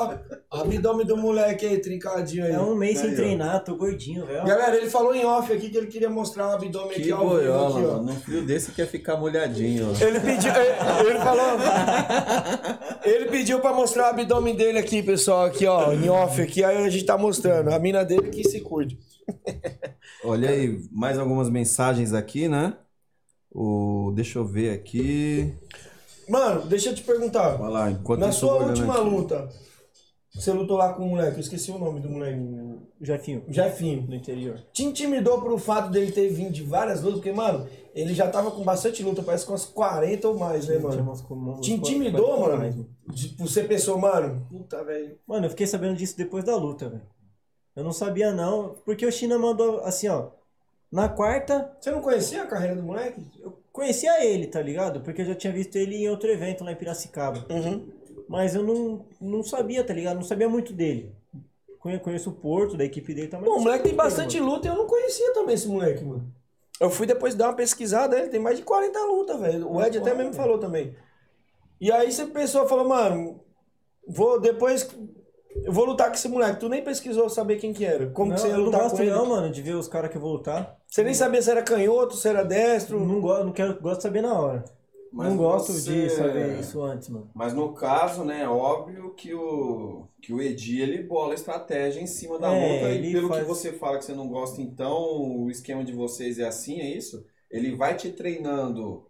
Ó. 0.49 0.61
Abdômen 0.61 1.05
do 1.05 1.17
moleque 1.17 1.65
aí, 1.65 1.81
trincadinho 1.81 2.45
aí. 2.45 2.53
É 2.53 2.59
um 2.61 2.73
mês 2.73 2.97
sem 2.99 3.09
Aí, 3.09 3.13
ó. 3.13 3.17
treinar, 3.17 3.63
tô 3.65 3.75
gordinho, 3.75 4.25
velho. 4.25 4.45
Galera, 4.45 4.77
ele 4.77 4.89
falou 4.89 5.13
em 5.13 5.25
off 5.25 5.51
aqui 5.51 5.69
que 5.69 5.77
ele 5.77 5.87
queria 5.87 6.09
mostrar 6.09 6.51
o 6.51 6.51
abdômen 6.53 6.91
Que 6.93 7.01
aqui 7.01 7.11
ao 7.11 7.19
vivo. 7.19 7.31
boiola, 7.31 7.67
Aqui, 7.67 7.85
ó. 7.85 7.91
mano. 7.95 8.03
Num 8.03 8.15
frio 8.15 8.45
desse 8.45 8.71
quer 8.71 8.87
ficar 8.87 9.17
molhadinho, 9.17 9.91
ó. 9.91 10.01
Ele 10.05 10.21
pediu, 10.21 10.51
ele, 10.55 11.09
ele 11.09 11.19
falou. 11.19 11.45
Ele 13.03 13.25
pediu 13.25 13.59
pra 13.59 13.73
mostrar 13.73 14.04
o 14.05 14.09
abdômen 14.09 14.55
dele 14.55 14.77
aqui, 14.77 15.01
pessoal, 15.01 15.45
aqui, 15.45 15.65
ó, 15.65 15.91
em 15.93 16.09
off 16.09 16.41
aqui, 16.41 16.63
aí 16.63 16.77
a 16.85 16.89
gente 16.89 17.05
tá 17.05 17.17
mostrando. 17.17 17.69
A 17.73 17.79
mina 17.79 18.03
dele 18.03 18.29
que 18.29 18.43
se 18.43 18.61
cuide. 18.61 18.97
Olha 20.23 20.49
aí, 20.49 20.81
mais 20.91 21.17
algumas 21.17 21.49
mensagens 21.49 22.13
aqui, 22.13 22.47
né? 22.47 22.73
O... 23.51 24.11
Deixa 24.15 24.39
eu 24.39 24.45
ver 24.45 24.71
aqui. 24.73 25.53
Mano, 26.27 26.61
deixa 26.65 26.89
eu 26.89 26.95
te 26.95 27.03
perguntar. 27.03 27.59
Olha 27.61 27.69
lá, 27.69 27.91
enquanto 27.91 28.19
Na 28.19 28.27
eu 28.27 28.33
sua 28.33 28.55
última 28.55 28.95
aqui. 28.95 29.03
luta, 29.03 29.49
você 30.35 30.51
lutou 30.51 30.77
lá 30.77 30.93
com 30.93 31.03
o 31.03 31.09
moleque, 31.09 31.37
eu 31.37 31.41
esqueci 31.41 31.71
o 31.71 31.77
nome 31.79 31.99
do 31.99 32.09
moleque. 32.09 32.39
Jefinho, 33.01 33.43
Jefinho. 33.49 34.05
no 34.07 34.15
interior. 34.15 34.63
Te 34.71 34.83
intimidou 34.83 35.41
pro 35.41 35.57
fato 35.57 35.89
dele 35.91 36.11
ter 36.11 36.29
vindo 36.29 36.51
de 36.51 36.63
várias 36.63 37.01
lutas? 37.01 37.15
Porque, 37.19 37.31
mano, 37.31 37.67
ele 37.93 38.13
já 38.13 38.27
tava 38.29 38.51
com 38.51 38.63
bastante 38.63 39.03
luta, 39.03 39.21
parece 39.21 39.45
com 39.45 39.51
umas 39.51 39.65
40 39.65 40.27
ou 40.29 40.37
mais, 40.37 40.67
né, 40.67 40.77
mano? 40.77 41.01
umas 41.01 41.21
com- 41.21 41.33
umas 41.35 41.59
Te 41.61 41.73
intimidou, 41.73 42.39
mais, 42.47 42.75
mano? 42.75 42.89
Tipo, 43.13 43.47
você 43.47 43.63
pensou, 43.63 43.97
mano, 43.97 44.45
puta, 44.49 44.83
velho. 44.83 45.17
Mano, 45.27 45.45
eu 45.45 45.49
fiquei 45.49 45.67
sabendo 45.67 45.95
disso 45.95 46.17
depois 46.17 46.43
da 46.43 46.55
luta, 46.55 46.87
velho. 46.89 47.01
Eu 47.75 47.83
não 47.83 47.91
sabia 47.91 48.31
não, 48.31 48.75
porque 48.85 49.05
o 49.05 49.11
China 49.11 49.37
mandou 49.37 49.81
assim, 49.81 50.07
ó. 50.07 50.27
Na 50.91 51.09
quarta, 51.09 51.75
Você 51.79 51.91
não 51.91 52.01
conhecia 52.01 52.43
a 52.43 52.47
carreira 52.47 52.75
do 52.77 52.83
moleque? 52.83 53.21
eu 53.41 53.59
conhecia 53.73 54.23
ele, 54.25 54.47
tá 54.47 54.61
ligado? 54.61 55.01
Porque 55.01 55.21
eu 55.21 55.25
já 55.25 55.35
tinha 55.35 55.51
visto 55.51 55.75
ele 55.75 55.95
em 55.97 56.07
outro 56.09 56.29
evento 56.31 56.63
lá 56.63 56.71
em 56.71 56.75
Piracicaba. 56.75 57.45
Uhum. 57.49 57.85
Mas 58.27 58.55
eu 58.55 58.63
não, 58.63 59.05
não 59.21 59.43
sabia, 59.43 59.83
tá 59.83 59.93
ligado? 59.93 60.15
Não 60.15 60.23
sabia 60.23 60.49
muito 60.49 60.73
dele. 60.73 61.13
Conhe- 61.79 61.99
Conheço 61.99 62.29
o 62.31 62.33
Porto, 62.33 62.75
da 62.75 62.83
equipe 62.83 63.13
dele 63.13 63.27
também. 63.27 63.45
Pô, 63.45 63.57
o 63.57 63.61
moleque 63.61 63.83
tem 63.83 63.95
bastante 63.95 64.39
luta 64.39 64.67
e 64.67 64.71
eu 64.71 64.75
não 64.75 64.87
conhecia 64.87 65.33
também 65.33 65.55
esse 65.55 65.67
moleque, 65.67 66.03
mano. 66.03 66.25
Eu 66.79 66.89
fui 66.89 67.05
depois 67.05 67.35
dar 67.35 67.49
uma 67.49 67.53
pesquisada, 67.55 68.17
ele 68.19 68.27
tem 68.29 68.39
mais 68.39 68.57
de 68.57 68.63
40 68.63 68.99
lutas, 69.05 69.39
velho. 69.39 69.71
O 69.71 69.81
Ed 69.81 69.97
até 69.97 70.13
mesmo 70.13 70.33
falou 70.33 70.57
também. 70.57 70.95
E 71.79 71.91
aí 71.91 72.11
você 72.11 72.25
pensou, 72.25 72.67
falou, 72.67 72.87
mano, 72.87 73.39
vou 74.07 74.39
depois. 74.39 74.89
Eu 75.63 75.71
vou 75.71 75.85
lutar 75.85 76.07
com 76.09 76.15
esse 76.15 76.27
moleque. 76.27 76.59
Tu 76.59 76.67
nem 76.67 76.83
pesquisou 76.83 77.29
saber 77.29 77.57
quem 77.57 77.71
que 77.71 77.85
era. 77.85 78.07
Como 78.09 78.29
Não, 78.29 78.35
que 78.35 78.41
você 78.41 78.47
ia 78.47 78.53
eu 78.55 78.57
não 78.57 78.65
lutar 78.65 78.81
gosto 78.81 78.95
com 78.97 79.01
ele? 79.03 79.11
não, 79.11 79.25
mano, 79.25 79.49
de 79.51 79.61
ver 79.61 79.75
os 79.75 79.87
caras 79.87 80.11
que 80.11 80.17
eu 80.17 80.21
vou 80.21 80.33
lutar. 80.33 80.77
Você 80.87 81.01
nem 81.03 81.13
sabia 81.13 81.41
se 81.41 81.49
era 81.49 81.61
canhoto, 81.63 82.15
se 82.15 82.27
era 82.27 82.43
destro. 82.43 82.99
Não, 82.99 83.21
go 83.21 83.41
não 83.43 83.53
quero, 83.53 83.79
gosto 83.79 83.97
de 83.97 84.03
saber 84.03 84.21
na 84.21 84.37
hora. 84.37 84.65
Mas 85.15 85.29
não 85.29 85.37
gosto 85.37 85.71
você- 85.73 86.03
de 86.07 86.09
saber 86.09 86.59
isso 86.59 86.81
antes, 86.81 87.09
mano. 87.09 87.29
Mas 87.33 87.53
no 87.53 87.73
caso, 87.73 88.23
né, 88.23 88.41
é 88.43 88.47
óbvio 88.49 89.13
que 89.15 89.33
o, 89.33 90.07
que 90.21 90.33
o 90.33 90.41
Edi, 90.41 90.81
ele 90.81 91.01
bola 91.03 91.33
estratégia 91.33 92.01
em 92.01 92.07
cima 92.07 92.37
da 92.37 92.51
É, 92.51 92.81
luta. 92.81 92.93
E 92.93 93.11
pelo 93.11 93.29
faz- 93.29 93.41
que 93.41 93.47
você 93.47 93.73
fala 93.73 93.97
que 93.97 94.05
você 94.05 94.13
não 94.13 94.27
gosta, 94.27 94.61
então 94.61 95.43
o 95.43 95.49
esquema 95.49 95.83
de 95.83 95.93
vocês 95.93 96.37
é 96.39 96.45
assim, 96.47 96.81
é 96.81 96.89
isso? 96.89 97.25
Ele 97.49 97.75
vai 97.75 97.95
te 97.95 98.11
treinando 98.11 99.05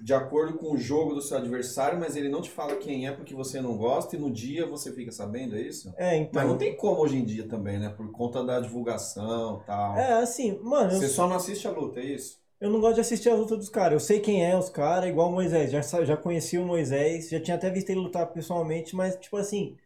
de 0.00 0.14
acordo 0.14 0.56
com 0.56 0.72
o 0.72 0.78
jogo 0.78 1.12
do 1.14 1.20
seu 1.20 1.36
adversário, 1.38 1.98
mas 1.98 2.14
ele 2.14 2.28
não 2.28 2.40
te 2.40 2.50
fala 2.50 2.76
quem 2.76 3.08
é 3.08 3.12
porque 3.12 3.34
você 3.34 3.60
não 3.60 3.76
gosta 3.76 4.14
e 4.14 4.18
no 4.18 4.30
dia 4.30 4.64
você 4.64 4.92
fica 4.92 5.10
sabendo, 5.10 5.56
é 5.56 5.60
isso? 5.60 5.92
É, 5.96 6.16
então. 6.16 6.40
Mas 6.40 6.48
não 6.48 6.56
tem 6.56 6.76
como 6.76 7.00
hoje 7.00 7.16
em 7.16 7.24
dia 7.24 7.48
também, 7.48 7.78
né? 7.80 7.88
Por 7.88 8.10
conta 8.12 8.44
da 8.44 8.60
divulgação 8.60 9.60
e 9.62 9.66
tal. 9.66 9.98
É, 9.98 10.12
assim, 10.14 10.56
mano, 10.62 10.92
eu, 10.92 10.98
Você 11.00 11.08
só 11.08 11.26
não 11.26 11.34
assiste 11.34 11.66
a 11.66 11.72
luta, 11.72 11.98
é 11.98 12.04
isso? 12.04 12.38
Eu 12.60 12.70
não 12.70 12.80
gosto 12.80 12.96
de 12.96 13.00
assistir 13.02 13.28
a 13.30 13.34
luta 13.34 13.56
dos 13.56 13.68
caras. 13.68 13.92
Eu 13.94 14.00
sei 14.00 14.20
quem 14.20 14.44
é 14.44 14.56
os 14.56 14.68
caras, 14.68 15.08
igual 15.10 15.28
o 15.28 15.32
Moisés. 15.32 15.70
Já, 15.70 15.80
já 16.04 16.16
conheci 16.16 16.58
o 16.58 16.64
Moisés, 16.66 17.28
já 17.30 17.40
tinha 17.40 17.56
até 17.56 17.70
visto 17.70 17.90
ele 17.90 18.00
lutar 18.00 18.26
pessoalmente, 18.32 18.96
mas, 18.96 19.16
tipo 19.16 19.36
assim, 19.36 19.76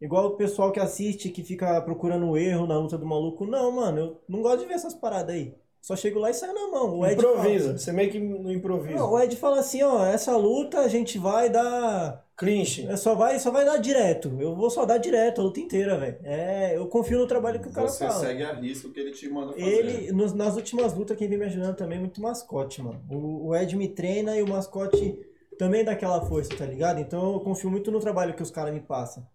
igual 0.00 0.26
o 0.26 0.36
pessoal 0.36 0.72
que 0.72 0.80
assiste, 0.80 1.30
que 1.30 1.44
fica 1.44 1.80
procurando 1.82 2.26
o 2.28 2.36
erro 2.36 2.66
na 2.66 2.78
luta 2.78 2.98
do 2.98 3.06
maluco. 3.06 3.46
Não, 3.46 3.70
mano, 3.72 3.98
eu 4.00 4.20
não 4.28 4.42
gosto 4.42 4.60
de 4.60 4.66
ver 4.66 4.74
essas 4.74 4.94
paradas 4.94 5.34
aí. 5.34 5.54
Só 5.80 5.94
chego 5.94 6.18
lá 6.18 6.30
e 6.30 6.34
saio 6.34 6.52
na 6.52 6.68
mão. 6.68 6.98
O 6.98 7.06
Ed 7.06 7.14
Improvisa. 7.14 7.64
fala- 7.66 7.78
Você 7.78 7.92
meio 7.92 8.10
que 8.10 8.18
no 8.18 8.52
improviso. 8.52 8.96
Não, 8.98 9.12
o 9.12 9.20
Ed 9.20 9.36
fala 9.36 9.60
assim, 9.60 9.82
ó, 9.84 10.04
essa 10.04 10.36
luta 10.36 10.80
a 10.80 10.88
gente 10.88 11.16
vai 11.18 11.48
dar. 11.48 12.25
Clinch. 12.36 12.86
é, 12.86 12.96
Só 12.96 13.14
vai, 13.14 13.38
só 13.38 13.50
vai 13.50 13.64
dar 13.64 13.78
direto. 13.78 14.36
Eu 14.38 14.54
vou 14.54 14.68
só 14.68 14.84
dar 14.84 14.98
direto 14.98 15.40
a 15.40 15.44
luta 15.44 15.58
inteira, 15.60 15.96
velho. 15.98 16.18
É, 16.22 16.76
eu 16.76 16.86
confio 16.86 17.18
no 17.18 17.26
trabalho 17.26 17.60
que 17.60 17.68
o 17.68 17.72
cara 17.72 17.88
Você 17.88 18.06
fala. 18.06 18.20
segue 18.20 18.42
a 18.42 18.52
risca 18.52 18.88
o 18.88 18.92
que 18.92 19.00
ele 19.00 19.12
te 19.12 19.28
manda 19.28 19.52
fazer. 19.52 19.64
Ele, 19.64 20.12
nos- 20.12 20.34
nas 20.34 20.54
últimas 20.56 20.92
lutas, 20.94 21.16
quem 21.16 21.28
vem 21.28 21.38
me 21.38 21.46
ajudando 21.46 21.74
também 21.76 21.96
é 21.96 22.00
muito 22.00 22.20
mascote, 22.20 22.82
mano. 22.82 23.00
O, 23.10 23.48
o 23.48 23.56
Ed 23.56 23.74
me 23.76 23.88
treina 23.88 24.36
e 24.36 24.42
o 24.42 24.48
mascote 24.48 25.18
também 25.58 25.82
dá 25.82 25.92
aquela 25.92 26.20
força, 26.26 26.54
tá 26.54 26.66
ligado? 26.66 27.00
Então 27.00 27.32
eu 27.32 27.40
confio 27.40 27.70
muito 27.70 27.90
no 27.90 28.00
trabalho 28.00 28.34
que 28.34 28.42
os 28.42 28.50
caras 28.50 28.74
me 28.74 28.80
passam. 28.80 29.26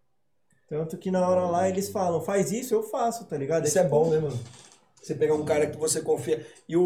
Tanto 0.67 0.95
que 0.97 1.09
na 1.09 1.27
hora 1.27 1.41
lá 1.47 1.67
eles 1.67 1.89
falam, 1.89 2.21
faz 2.21 2.51
isso, 2.51 2.73
eu 2.73 2.83
faço, 2.83 3.25
tá 3.25 3.35
ligado? 3.35 3.65
Isso 3.65 3.77
é 3.79 3.83
tipo- 3.83 3.95
bom, 3.95 4.09
né, 4.11 4.19
mano? 4.19 4.39
Você 5.01 5.15
pegar 5.15 5.33
um 5.33 5.43
cara 5.43 5.65
que 5.65 5.75
você 5.77 5.99
confia. 6.01 6.45
E 6.69 6.77
o, 6.77 6.83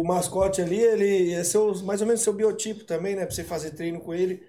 o 0.00 0.02
mascote 0.02 0.62
ali, 0.62 0.80
ele 0.80 1.32
é 1.34 1.44
seu, 1.44 1.74
mais 1.84 2.00
ou 2.00 2.06
menos 2.06 2.22
seu 2.22 2.32
biotipo 2.32 2.84
também, 2.84 3.14
né? 3.14 3.26
Pra 3.26 3.34
você 3.34 3.44
fazer 3.44 3.72
treino 3.72 4.00
com 4.00 4.14
ele. 4.14 4.42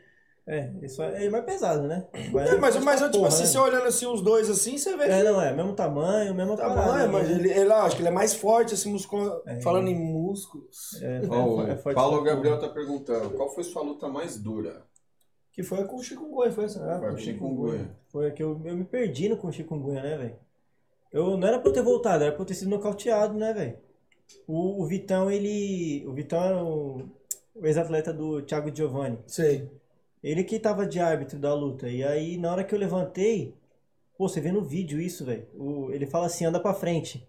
É, 0.52 0.70
isso 0.82 1.02
é, 1.02 1.26
é 1.26 1.30
mais 1.30 1.45
pesado, 1.45 1.88
né? 1.88 2.06
Vai- 2.32 2.49
É, 2.49 2.56
mas, 2.58 2.76
mas 2.84 2.99
porra, 2.99 3.12
tipo 3.12 3.26
assim, 3.26 3.43
né? 3.43 3.47
você 3.47 3.58
olhando 3.58 3.86
assim 3.86 4.06
os 4.06 4.22
dois 4.22 4.49
assim, 4.49 4.78
você 4.78 4.97
vê 4.97 5.06
É, 5.06 5.24
não 5.24 5.41
é, 5.41 5.54
mesmo 5.56 5.74
tamanho, 5.74 6.36
mesmo 6.36 6.58
tá 6.58 6.68
bom, 6.68 6.76
parada, 6.76 7.04
é, 7.04 7.08
mas 7.08 7.30
né? 7.30 7.36
ele, 7.36 7.49
ele, 7.52 7.72
acho 7.72 7.95
que 7.95 8.02
ele 8.02 8.10
é 8.10 8.12
mais 8.12 8.34
forte, 8.34 8.74
assim, 8.74 8.91
musculo... 8.91 9.41
falando 9.64 9.88
em 9.88 9.95
músculos. 9.95 11.02
É, 11.02 11.22
Ó, 11.30 11.66
é 11.66 11.74
o 11.74 11.78
forte 11.78 11.95
Paulo 11.95 12.22
Gabriel 12.22 12.60
tá 12.60 12.68
perguntando, 12.68 13.30
qual 13.32 13.49
foi 13.54 13.64
sua 13.64 13.82
luta 13.82 14.10
mais 14.10 14.38
dura? 14.38 14.84
Que 15.54 15.64
foi 15.64 15.86
com 15.86 15.95
o 15.97 16.04
chikungunya, 16.04 16.52
foi 16.52 16.66
essa, 16.66 16.80
né? 16.86 16.93
Ah, 16.95 16.99
Foi 16.99 17.10
com 17.10 17.16
com 17.16 17.22
chikungunya. 17.22 17.72
chikungunya. 17.72 17.97
Foi 18.10 18.32
que 18.32 18.43
eu, 18.43 18.62
eu 18.66 18.76
me 18.76 18.84
perdi 18.86 19.30
no 19.30 19.38
com 19.38 19.52
chikungunya, 19.52 20.02
né, 20.02 20.18
velho? 20.18 20.36
Eu 21.12 21.38
não 21.38 21.47
era 21.47 21.60
pra 21.60 21.70
eu 21.70 21.74
ter 21.74 21.82
voltado, 21.82 22.24
era 22.24 22.32
pra 22.34 22.41
eu 22.41 22.45
ter 22.45 22.54
sido 22.54 22.70
nocauteado, 22.70 23.34
né, 23.38 23.54
velho? 23.54 23.78
O, 24.47 24.82
o 24.82 24.86
Vitão, 24.86 25.30
ele. 25.30 26.06
O 26.08 26.14
Vitão 26.14 26.41
era 26.41 26.64
o, 26.64 27.02
o 27.54 27.66
ex-atleta 27.66 28.14
do 28.14 28.41
Thiago 28.41 28.74
Giovanni. 28.74 29.20
Sei. 29.28 29.70
Ele 30.24 30.43
que 30.43 30.59
tava 30.59 30.86
de 30.86 30.99
árbitro 30.99 31.39
da 31.39 31.53
luta. 31.53 31.88
E 31.89 32.03
aí, 32.03 32.38
na 32.38 32.51
hora 32.51 32.63
que 32.63 32.74
eu 32.76 32.80
levantei, 32.80 33.55
pô, 34.17 34.28
você 34.30 34.39
vê 34.39 34.51
no 34.51 34.63
vídeo 34.63 34.99
isso, 35.01 35.26
velho. 35.26 35.47
Ele 35.91 36.05
fala 36.05 36.28
assim, 36.28 36.45
anda 36.45 36.59
pra 36.59 36.74
frente. 36.74 37.28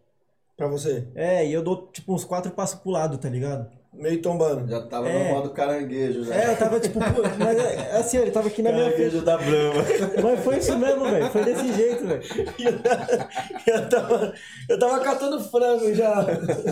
Pra 0.56 0.66
você. 0.68 1.08
É, 1.14 1.46
e 1.46 1.52
eu 1.52 1.62
dou 1.62 1.88
tipo 1.90 2.12
uns 2.14 2.24
quatro 2.24 2.52
passos 2.52 2.78
pro 2.80 2.90
lado, 2.90 3.16
tá 3.18 3.28
ligado? 3.28 3.70
Meio 3.94 4.22
tombando. 4.22 4.68
Já 4.68 4.86
tava 4.86 5.08
É. 5.08 5.28
no 5.28 5.34
modo 5.34 5.50
caranguejo, 5.50 6.24
já. 6.24 6.34
É, 6.34 6.52
eu 6.52 6.56
tava 6.58 6.78
tipo, 6.80 6.98
mas 7.38 7.58
é, 7.58 7.96
assim, 7.96 8.18
ele 8.18 8.30
tava 8.30 8.48
aqui 8.48 8.62
na 8.62 8.72
minha 8.72 8.90
frente. 8.92 9.20
da 9.20 9.36
Brahma. 9.36 9.84
Mas 10.22 10.40
foi 10.44 10.58
isso 10.58 10.78
mesmo, 10.78 11.04
velho. 11.04 11.30
Foi 11.30 11.44
desse 11.44 11.72
jeito, 11.74 12.06
velho. 12.06 12.22
eu, 13.66 13.88
tava, 13.88 14.34
eu 14.68 14.78
tava 14.78 15.00
catando 15.00 15.40
frango 15.44 15.92
já. 15.94 16.24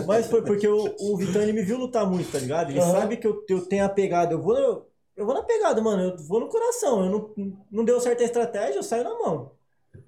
Mas 0.07 0.27
foi 0.27 0.43
porque 0.43 0.67
o, 0.67 0.95
o 0.99 1.17
Vitão 1.17 1.41
ele 1.41 1.53
me 1.53 1.63
viu 1.63 1.77
lutar 1.77 2.05
muito, 2.09 2.31
tá 2.31 2.39
ligado? 2.39 2.71
Ele 2.71 2.79
Aham. 2.79 2.91
sabe 2.91 3.17
que 3.17 3.27
eu, 3.27 3.43
eu 3.49 3.65
tenho 3.67 3.85
a 3.85 3.89
pegada. 3.89 4.33
Eu 4.33 4.41
vou, 4.41 4.87
eu, 5.15 5.25
vou 5.25 5.35
na 5.35 5.43
pegada, 5.43 5.81
mano. 5.81 6.03
Eu 6.03 6.17
vou 6.27 6.39
no 6.39 6.47
coração. 6.49 7.05
Eu 7.05 7.11
não, 7.11 7.55
não 7.71 7.85
deu 7.85 7.99
certa 7.99 8.23
estratégia, 8.23 8.77
eu 8.79 8.83
saio 8.83 9.03
na 9.03 9.17
mão. 9.17 9.51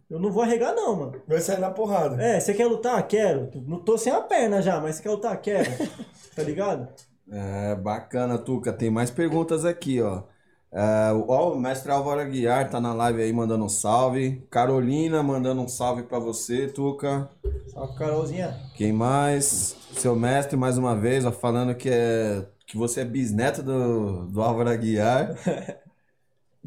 Eu 0.09 0.19
não 0.19 0.31
vou 0.31 0.43
arregar, 0.43 0.73
não, 0.75 0.95
mano. 0.95 1.21
Vai 1.27 1.39
sair 1.41 1.59
na 1.59 1.71
porrada. 1.71 2.21
É, 2.21 2.39
você 2.39 2.53
quer 2.53 2.67
lutar? 2.67 3.05
Quero. 3.07 3.49
Não 3.67 3.79
tô 3.79 3.97
sem 3.97 4.13
a 4.13 4.21
perna 4.21 4.61
já, 4.61 4.79
mas 4.79 4.95
você 4.95 5.03
quer 5.03 5.09
lutar? 5.11 5.39
Quero. 5.41 5.69
Tá 6.35 6.41
ligado? 6.41 6.87
É, 7.31 7.75
bacana, 7.75 8.39
Tuca. 8.39 8.73
Tem 8.73 8.89
mais 8.89 9.11
perguntas 9.11 9.65
aqui, 9.65 10.01
ó. 10.01 10.23
É, 10.71 11.11
o- 11.13 11.25
ó, 11.29 11.53
o 11.53 11.59
mestre 11.59 11.91
Álvaro 11.91 12.19
Aguiar 12.21 12.71
tá 12.71 12.81
na 12.81 12.91
live 12.91 13.21
aí 13.21 13.31
mandando 13.31 13.63
um 13.63 13.69
salve. 13.69 14.43
Carolina 14.49 15.21
mandando 15.21 15.61
um 15.61 15.67
salve 15.67 16.01
pra 16.01 16.17
você, 16.17 16.67
Tuca. 16.67 17.29
Salve, 17.67 17.95
Carolzinha. 17.95 18.59
Quem 18.75 18.91
mais? 18.91 19.75
Seu 19.93 20.15
mestre, 20.15 20.57
mais 20.57 20.75
uma 20.75 20.95
vez, 20.95 21.23
ó, 21.23 21.31
falando 21.31 21.75
que, 21.75 21.89
é, 21.91 22.43
que 22.73 22.77
você 22.77 23.01
é 23.01 23.05
bisneto 23.05 23.61
do, 23.61 24.25
do 24.25 24.41
Álvaro 24.41 24.71
Aguiar. 24.71 25.35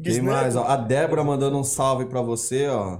Quem 0.01 0.21
mais? 0.21 0.55
Ó, 0.55 0.63
a 0.63 0.77
Débora 0.77 1.21
mandando 1.21 1.57
um 1.57 1.65
salve 1.65 2.05
pra 2.05 2.21
você, 2.21 2.65
ó. 2.69 2.99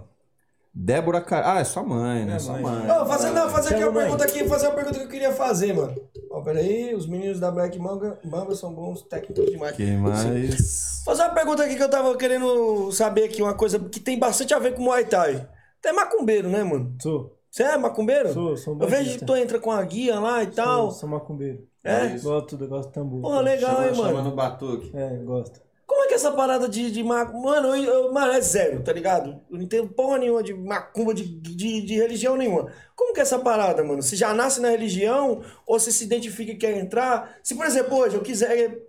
Débora 0.73 1.21
Car... 1.21 1.41
Ah, 1.47 1.61
é 1.61 1.63
sua 1.63 1.83
mãe, 1.83 2.25
né? 2.25 2.35
É, 2.35 2.39
sua 2.39 2.59
mãe. 2.59 2.63
mãe. 2.63 2.85
Não, 2.85 3.05
fazer, 3.05 3.29
não, 3.29 3.49
fazer 3.49 3.75
aqui 3.75 3.83
uma 3.83 3.93
mãe. 3.93 4.03
pergunta 4.03 4.25
aqui, 4.25 4.43
fazer 4.45 4.67
uma 4.67 4.75
pergunta 4.75 4.99
que 4.99 5.05
eu 5.05 5.09
queria 5.09 5.31
fazer, 5.31 5.73
mano. 5.73 5.95
Ó, 6.29 6.41
peraí, 6.41 6.93
os 6.93 7.07
meninos 7.07 7.39
da 7.39 7.49
Black 7.49 7.79
Manga, 7.79 8.19
Mamba 8.25 8.53
são 8.55 8.73
bons 8.73 9.01
técnicos 9.03 9.51
demais. 9.51 9.75
Quem 9.77 9.95
mais? 9.95 11.01
Fazer 11.05 11.21
uma 11.23 11.33
pergunta 11.33 11.63
aqui 11.63 11.77
que 11.77 11.83
eu 11.83 11.89
tava 11.89 12.15
querendo 12.17 12.91
saber 12.91 13.23
aqui, 13.23 13.41
uma 13.41 13.53
coisa 13.53 13.79
que 13.79 14.01
tem 14.01 14.19
bastante 14.19 14.53
a 14.53 14.59
ver 14.59 14.75
com 14.75 14.83
Muay 14.83 15.05
Thai. 15.05 15.47
Tu 15.81 15.87
é 15.87 15.93
macumbeiro, 15.93 16.49
né, 16.49 16.61
mano? 16.61 16.93
Sou. 17.01 17.37
Você 17.49 17.63
é 17.63 17.77
macumbeiro? 17.77 18.33
Sou, 18.33 18.57
sou 18.57 18.75
um 18.75 18.81
Eu 18.81 18.89
vejo 18.89 19.17
que 19.17 19.25
tu 19.25 19.33
entra 19.33 19.59
com 19.59 19.71
a 19.71 19.81
guia 19.81 20.19
lá 20.19 20.43
e 20.43 20.47
tal. 20.47 20.91
Sou, 20.91 20.99
sou 20.99 21.09
macumbeiro. 21.09 21.65
É? 21.87 22.17
Gosto, 22.19 22.57
do- 22.57 22.67
gosto 22.67 22.89
do 22.89 22.93
tambor. 22.93 23.21
Porra, 23.21 23.41
legal, 23.41 23.75
Chama, 23.75 23.87
hein, 23.87 23.95
chama 23.95 24.11
mano? 24.13 24.29
no 24.29 24.35
batuque. 24.35 24.91
É, 24.95 25.15
gosto. 25.23 25.61
Como 25.85 26.03
é 26.03 26.07
que 26.07 26.13
é 26.13 26.15
essa 26.17 26.31
parada 26.33 26.67
de, 26.67 26.91
de 26.91 27.01
macumba? 27.01 27.49
Mano, 27.61 27.69
eu, 27.75 27.83
eu- 27.83 28.13
mano, 28.13 28.33
é 28.33 28.41
zero, 28.41 28.83
tá 28.83 28.91
ligado? 28.91 29.39
Eu 29.49 29.57
não 29.57 29.63
entendo 29.63 29.87
porra 29.87 30.17
nenhuma 30.17 30.43
de 30.43 30.53
macumba, 30.53 31.13
de, 31.13 31.23
de, 31.23 31.81
de 31.81 31.95
religião 31.95 32.35
nenhuma. 32.35 32.69
Como 32.95 33.13
que 33.13 33.19
é 33.21 33.23
essa 33.23 33.39
parada, 33.39 33.83
mano? 33.85 34.01
Você 34.01 34.15
já 34.17 34.33
nasce 34.33 34.59
na 34.59 34.69
religião 34.69 35.41
ou 35.65 35.79
você 35.79 35.89
se 35.91 36.03
identifica 36.03 36.51
e 36.51 36.57
quer 36.57 36.77
entrar? 36.77 37.37
Se, 37.41 37.55
por 37.55 37.65
exemplo, 37.65 37.97
hoje 37.97 38.15
eu 38.17 38.21
quiser 38.21 38.81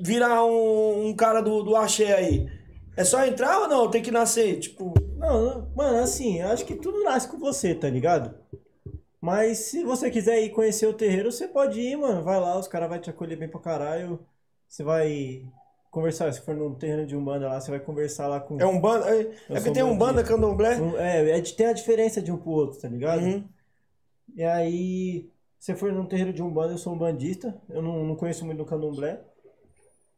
virar 0.00 0.44
um, 0.44 1.08
um 1.08 1.14
cara 1.16 1.40
do, 1.40 1.62
do 1.62 1.76
axé 1.76 2.14
aí, 2.14 2.46
é 2.96 3.04
só 3.04 3.24
entrar 3.26 3.58
ou 3.60 3.68
não? 3.68 3.90
Tem 3.90 4.02
que 4.02 4.10
nascer, 4.10 4.58
tipo... 4.58 4.94
Não, 5.16 5.42
não, 5.44 5.68
mano, 5.76 5.98
assim, 5.98 6.40
eu 6.40 6.48
acho 6.48 6.64
que 6.64 6.74
tudo 6.76 7.02
nasce 7.02 7.28
com 7.28 7.38
você, 7.38 7.74
tá 7.74 7.88
ligado? 7.90 8.34
Mas 9.20 9.58
se 9.58 9.84
você 9.84 10.10
quiser 10.10 10.40
ir 10.42 10.50
conhecer 10.50 10.86
o 10.86 10.94
terreiro, 10.94 11.30
você 11.30 11.46
pode 11.46 11.78
ir, 11.80 11.96
mano. 11.96 12.22
Vai 12.22 12.40
lá, 12.40 12.58
os 12.58 12.66
caras 12.66 12.88
vão 12.88 12.98
te 12.98 13.10
acolher 13.10 13.36
bem 13.36 13.48
pra 13.48 13.60
caralho. 13.60 14.18
Você 14.66 14.82
vai 14.82 15.44
conversar, 15.90 16.32
se 16.32 16.40
for 16.40 16.54
no 16.54 16.74
terreno 16.76 17.06
de 17.06 17.16
Umbanda 17.16 17.48
lá, 17.48 17.60
você 17.60 17.70
vai 17.70 17.80
conversar 17.80 18.28
lá 18.28 18.40
com. 18.40 18.58
É 18.60 18.64
um 18.64 18.80
banda... 18.80 19.14
É, 19.14 19.30
é 19.50 19.60
sou 19.60 19.72
tem 19.72 19.82
um 19.82 19.96
banda 19.98 20.22
bandista. 20.22 20.34
candomblé. 20.34 20.80
Um- 20.80 20.96
É, 20.96 21.38
é 21.38 21.42
tem 21.42 21.66
a 21.66 21.72
diferença 21.72 22.22
de 22.22 22.32
um 22.32 22.38
pro 22.38 22.50
outro, 22.50 22.80
tá 22.80 22.88
ligado? 22.88 23.22
Uhum. 23.22 23.44
E 24.34 24.44
aí, 24.44 25.28
se 25.58 25.74
for 25.74 25.92
num 25.92 26.06
terreiro 26.06 26.32
de 26.32 26.42
Umbanda, 26.42 26.72
eu 26.72 26.78
sou 26.78 26.94
um 26.94 26.98
bandista. 26.98 27.60
Eu 27.68 27.82
não, 27.82 28.04
não 28.04 28.16
conheço 28.16 28.44
muito 28.46 28.58
do 28.58 28.64
candomblé. 28.64 29.20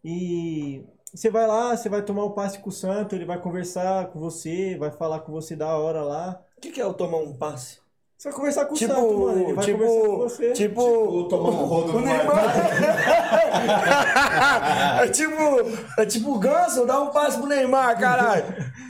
E 0.04 0.84
você 1.12 1.30
vai 1.30 1.46
lá, 1.46 1.76
você 1.76 1.88
vai 1.88 2.02
tomar 2.02 2.24
o 2.24 2.32
passe 2.32 2.58
com 2.58 2.68
o 2.68 2.72
santo, 2.72 3.14
ele 3.14 3.24
vai 3.24 3.40
conversar 3.40 4.08
com 4.08 4.18
você, 4.18 4.76
vai 4.76 4.90
falar 4.90 5.20
com 5.20 5.32
você 5.32 5.56
da 5.56 5.76
hora 5.76 6.02
lá. 6.02 6.42
O 6.56 6.60
que, 6.60 6.70
que 6.70 6.80
é 6.80 6.86
o 6.86 6.94
tomar 6.94 7.18
um 7.18 7.32
passe? 7.34 7.81
Você 8.22 8.28
vai 8.28 8.36
conversar 8.38 8.66
com 8.66 8.74
Tipo, 8.76 8.92
o 8.92 8.96
Santo, 8.96 9.18
mano. 9.18 9.42
Ele 9.42 9.52
vai 9.52 9.64
tipo, 9.64 9.78
conversar 9.78 10.08
com 10.08 10.18
você. 10.28 10.52
tipo, 10.52 10.80
Ou 10.80 11.26
tomar 11.28 11.48
um 11.48 11.64
rodo 11.64 11.90
o 11.90 11.94
no 11.94 12.00
Neymar. 12.06 12.54
é 15.02 15.08
tipo, 15.08 15.34
é 15.98 16.06
tipo 16.06 16.30
o 16.30 16.38
Ganso, 16.38 16.86
dá 16.86 17.02
um 17.02 17.08
passe 17.10 17.36
pro 17.36 17.48
Neymar, 17.48 17.98
caralho. 17.98 18.44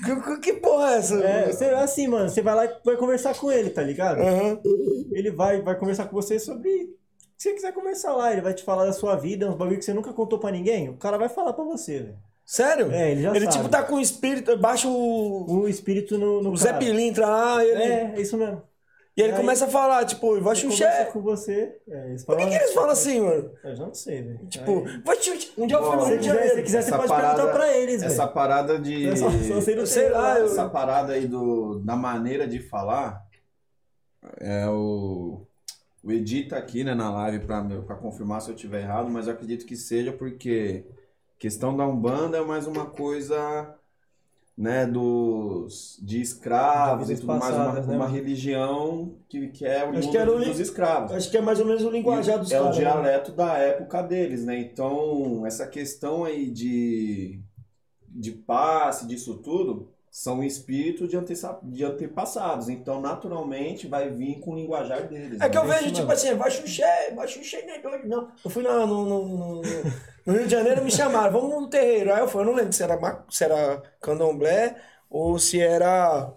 Que, 0.04 0.38
que- 0.40 0.52
porra 0.60 0.90
é 0.92 0.98
essa? 0.98 1.14
É, 1.24 1.50
você, 1.50 1.64
assim, 1.64 2.08
mano, 2.08 2.28
você 2.28 2.42
vai 2.42 2.54
lá 2.54 2.66
e 2.66 2.70
vai 2.84 2.94
conversar 2.96 3.34
com 3.34 3.50
ele, 3.50 3.70
tá 3.70 3.82
ligado? 3.82 4.20
Aham. 4.20 4.60
Ele 5.12 5.30
vai, 5.30 5.62
vai 5.62 5.78
conversar 5.78 6.04
com 6.08 6.14
você 6.14 6.38
sobre 6.38 6.68
o 6.68 6.86
que 7.38 7.38
você 7.38 7.54
quiser 7.54 7.72
conversar 7.72 8.12
lá. 8.14 8.32
Ele 8.32 8.42
vai 8.42 8.52
te 8.52 8.62
falar 8.62 8.84
da 8.84 8.92
sua 8.92 9.16
vida, 9.16 9.48
uns 9.48 9.56
bagulho 9.56 9.78
que 9.78 9.84
você 9.86 9.94
nunca 9.94 10.12
contou 10.12 10.38
pra 10.38 10.50
ninguém. 10.50 10.90
O 10.90 10.98
cara 10.98 11.16
vai 11.16 11.30
falar 11.30 11.54
pra 11.54 11.64
você, 11.64 12.00
velho. 12.00 12.18
Sério? 12.44 12.92
É, 12.92 13.12
ele 13.12 13.22
já 13.22 13.30
Ele 13.30 13.46
sabe. 13.46 13.56
tipo 13.56 13.68
tá 13.70 13.82
com 13.82 13.94
o 13.94 14.00
espírito, 14.00 14.58
baixa 14.58 14.86
o, 14.88 15.46
O 15.62 15.66
espírito 15.68 16.18
no, 16.18 16.42
no 16.42 16.50
o 16.50 16.56
Zé 16.58 16.66
cara. 16.72 16.78
Pilintra 16.80 17.26
lá, 17.26 17.64
ele, 17.64 17.82
É, 17.82 18.12
é 18.16 18.20
isso 18.20 18.36
mesmo. 18.36 18.60
E 19.16 19.20
ele 19.22 19.32
aí- 19.32 19.38
começa 19.38 19.64
a 19.66 19.68
falar, 19.68 20.04
tipo, 20.06 20.40
vai 20.40 20.60
conversa 20.60 21.04
com 21.12 21.20
você. 21.20 21.76
É, 21.88 22.08
eles 22.10 22.24
Por 22.24 22.36
que, 22.36 22.46
que 22.46 22.54
eles 22.54 22.72
falam 22.72 22.90
assim, 22.90 23.20
mano? 23.20 23.50
Eu 23.62 23.76
já 23.76 23.86
não 23.86 23.94
sei, 23.94 24.22
velho. 24.22 24.46
Tipo, 24.48 24.86
Aí, 24.86 25.02
vai 25.04 25.16
chuché. 25.22 25.50
Um 25.58 25.66
dia 25.66 25.76
eu 25.76 25.82
fui 25.84 25.96
no 25.96 26.04
Rio 26.04 26.06
se 26.06 26.12
de 26.12 26.18
quiser, 26.18 26.32
se 26.32 26.38
Janeiro. 26.48 26.62
quiser 26.62 26.82
você 26.82 26.88
Essa 26.88 26.96
pode 26.96 27.08
parada- 27.08 27.34
perguntar 27.36 27.52
pra 27.58 27.76
eles, 27.76 28.02
Essa 28.02 28.22
velho. 28.22 28.34
parada 28.34 28.78
de. 28.78 29.16
Só- 29.16 29.30
só 29.30 29.60
Sei 29.86 30.02
tem 30.04 30.12
lá, 30.12 30.38
eu- 30.38 30.46
Essa 30.46 30.68
parada 30.68 31.12
aí 31.12 31.26
do, 31.26 31.78
da 31.80 31.94
maneira 31.96 32.46
de 32.46 32.58
falar. 32.58 33.22
É 34.40 34.66
o. 34.68 35.46
O 36.04 36.10
Edi 36.10 36.44
tá 36.44 36.56
aqui 36.56 36.82
né, 36.82 36.94
na 36.94 37.12
live 37.12 37.44
pra, 37.46 37.62
pra 37.86 37.94
confirmar 37.94 38.40
se 38.40 38.50
eu 38.50 38.54
estiver 38.56 38.80
errado, 38.82 39.08
mas 39.08 39.26
eu 39.28 39.34
acredito 39.34 39.64
que 39.64 39.76
seja 39.76 40.12
porque 40.12 40.84
questão 41.38 41.76
da 41.76 41.86
Umbanda 41.86 42.38
é 42.38 42.40
mais 42.40 42.66
uma 42.66 42.86
coisa 42.86 43.72
né, 44.56 44.86
dos, 44.86 45.98
de 46.02 46.20
escravos 46.20 47.08
e 47.10 47.16
tudo 47.16 47.26
mais, 47.28 47.54
uma, 47.54 47.64
passadas, 47.64 47.86
né, 47.86 47.96
uma 47.96 48.06
religião 48.08 49.14
que, 49.28 49.48
que 49.48 49.64
é 49.66 49.84
o 49.84 49.90
Acho 49.90 50.00
mundo 50.00 50.10
que 50.10 50.16
era 50.18 50.30
o 50.32 50.44
dos 50.44 50.60
escravos. 50.60 51.12
Acho 51.12 51.30
que 51.30 51.36
é 51.36 51.40
mais 51.40 51.58
ou 51.58 51.66
menos 51.66 51.82
o 51.84 51.90
linguajar 51.90 52.38
dos 52.38 52.52
é 52.52 52.60
o 52.60 52.66
né? 52.66 52.70
dialeto 52.70 53.32
da 53.32 53.56
época 53.58 54.02
deles, 54.02 54.44
né? 54.44 54.58
Então, 54.60 55.44
essa 55.46 55.66
questão 55.66 56.24
aí 56.24 56.50
de, 56.50 57.40
de 58.08 58.30
passe, 58.32 59.06
disso 59.06 59.38
tudo, 59.38 59.88
são 60.10 60.44
espíritos 60.44 61.08
de, 61.08 61.16
antessa- 61.16 61.58
de 61.62 61.82
antepassados. 61.82 62.68
Então, 62.68 63.00
naturalmente, 63.00 63.86
vai 63.86 64.10
vir 64.10 64.38
com 64.40 64.50
o 64.52 64.54
linguajar 64.56 65.08
deles. 65.08 65.40
É 65.40 65.48
que 65.48 65.56
eu 65.56 65.64
né? 65.64 65.74
vejo, 65.76 65.92
tipo 65.94 66.12
assim, 66.12 66.34
vai 66.34 66.50
xuxé, 66.50 67.14
vai 67.16 67.26
xuxé, 67.26 67.64
não 67.66 67.74
é 67.74 67.78
doido, 67.80 68.06
não. 68.08 68.28
Eu 68.44 68.50
fui 68.50 68.62
na- 68.62 68.86
no, 68.86 69.06
no, 69.06 69.26
no, 69.26 69.62
no 70.24 70.34
Rio 70.34 70.44
de 70.44 70.52
Janeiro 70.52 70.84
me 70.84 70.90
chamaram, 70.90 71.32
vamos 71.32 71.60
no 71.62 71.68
terreiro. 71.68 72.12
Aí 72.12 72.20
eu 72.20 72.28
fui, 72.28 72.42
eu 72.42 72.46
não 72.46 72.54
lembro 72.54 72.72
se 72.72 72.82
era, 72.82 73.24
se 73.28 73.44
era 73.44 73.82
candomblé 74.00 74.76
ou 75.10 75.38
se 75.38 75.60
era 75.60 76.32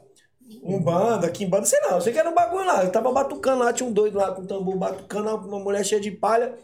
umbanda, 0.63 1.29
quimbanda, 1.29 1.65
sei 1.65 1.79
lá. 1.81 1.91
Eu 1.91 2.01
sei 2.01 2.13
que 2.13 2.19
era 2.19 2.29
um 2.29 2.33
bagulho 2.33 2.65
lá. 2.65 2.83
Eu 2.83 2.91
tava 2.91 3.11
batucando 3.11 3.63
lá, 3.63 3.73
tinha 3.73 3.88
um 3.88 3.93
doido 3.93 4.17
lá 4.17 4.31
com 4.33 4.45
tambor 4.45 4.77
batucando, 4.77 5.36
uma 5.47 5.59
mulher 5.59 5.83
cheia 5.86 6.01
de 6.01 6.11
palha. 6.11 6.55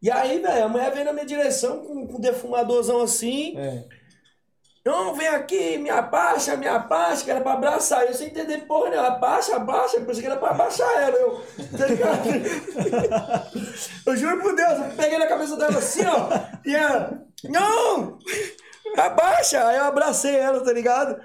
E 0.00 0.10
aí, 0.10 0.38
velho, 0.40 0.64
a 0.64 0.68
mulher 0.68 0.92
veio 0.92 1.04
na 1.04 1.12
minha 1.12 1.26
direção 1.26 1.84
com, 1.84 2.06
com 2.06 2.16
um 2.16 2.20
defumadorzão 2.20 3.00
assim. 3.02 3.58
É. 3.58 3.84
Não, 4.84 5.14
vem 5.14 5.28
aqui, 5.28 5.76
me 5.78 5.90
abaixa, 5.90 6.56
me 6.56 6.66
abaixa, 6.66 7.24
que 7.24 7.30
era 7.30 7.40
pra 7.40 7.52
abraçar. 7.52 8.06
Eu 8.06 8.14
sem 8.14 8.28
entender 8.28 8.58
porra 8.66 8.90
nenhuma. 8.90 9.08
Abaixa, 9.08 9.56
abaixa. 9.56 10.00
Pensei 10.00 10.22
que 10.22 10.28
era 10.28 10.38
pra 10.38 10.50
abaixar 10.50 10.90
ela. 11.02 11.16
Eu, 11.16 11.42
tá 11.76 11.86
ligado? 11.86 12.28
eu 14.06 14.16
juro 14.16 14.40
por 14.40 14.54
Deus, 14.54 14.78
eu 14.78 14.96
peguei 14.96 15.18
na 15.18 15.26
cabeça 15.26 15.56
dela 15.56 15.78
assim, 15.78 16.04
ó. 16.06 16.28
E 16.64 16.74
ela, 16.74 17.22
não, 17.44 18.18
abaixa. 18.96 19.66
Aí 19.66 19.76
eu 19.76 19.84
abracei 19.84 20.36
ela, 20.36 20.64
tá 20.64 20.72
ligado? 20.72 21.20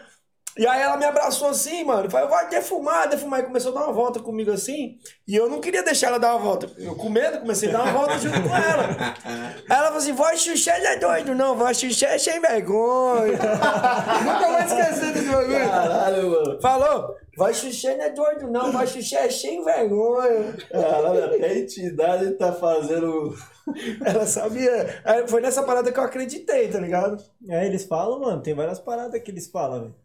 E 0.56 0.68
aí 0.68 0.82
ela 0.82 0.98
me 0.98 1.06
abraçou 1.06 1.50
assim, 1.50 1.84
mano. 1.84 2.10
Falei, 2.10 2.28
vai 2.28 2.48
defumar, 2.48 3.10
defumar. 3.10 3.40
E 3.40 3.44
começou 3.44 3.72
a 3.72 3.80
dar 3.80 3.86
uma 3.86 3.94
volta 3.94 4.20
comigo 4.20 4.52
assim. 4.52 4.98
E 5.28 5.36
eu 5.36 5.50
não 5.50 5.60
queria 5.60 5.82
deixar 5.82 6.08
ela 6.08 6.20
dar 6.20 6.36
uma 6.36 6.44
volta. 6.44 6.70
Eu 6.78 6.96
com 6.96 7.10
medo, 7.10 7.40
comecei 7.40 7.70
a 7.70 7.72
dar 7.72 7.84
uma 7.84 7.94
volta 7.94 8.20
junto 8.20 8.40
com 8.42 8.56
ela. 8.56 8.88
Aí 9.26 9.78
ela 9.78 9.86
falou 9.86 9.98
assim, 9.98 10.14
voz 10.14 10.42
xuxé 10.42 10.80
não 10.80 10.90
é 10.90 10.98
doido, 10.98 11.36
não. 11.36 11.56
Voz 11.56 11.78
xuxé 11.80 12.16
é 12.16 12.18
sem 12.20 12.40
vergonha. 12.40 13.34
Nunca 14.24 14.48
vou 14.48 14.60
esquecer 14.60 15.14
desse 15.14 15.30
bagulho. 15.30 15.70
Caralho, 15.70 16.30
mano. 16.30 16.62
Falou, 16.62 17.16
voz 17.36 17.58
xuxé 17.58 17.98
não 17.98 18.06
é 18.06 18.10
doido, 18.12 18.52
não. 18.52 18.72
Voz 18.72 18.92
xuxé 18.92 19.26
é 19.26 19.30
sem 19.32 19.64
vergonha. 19.64 20.56
Caralho, 20.72 21.26
até 21.26 21.46
a 21.46 21.58
entidade 21.58 22.32
tá 22.34 22.54
fazendo. 22.54 23.36
Ela 24.06 24.28
sabia. 24.28 25.02
Foi 25.28 25.42
nessa 25.42 25.64
parada 25.64 25.92
que 25.92 26.00
eu 26.00 26.04
acreditei, 26.04 26.68
tá 26.68 26.80
ligado? 26.80 27.24
É, 27.50 27.66
eles 27.66 27.86
falam, 27.86 28.20
mano, 28.20 28.44
tem 28.44 28.54
várias 28.54 28.80
paradas 28.80 29.20
que 29.20 29.32
eles 29.32 29.48
falam, 29.48 29.82
velho. 29.82 30.03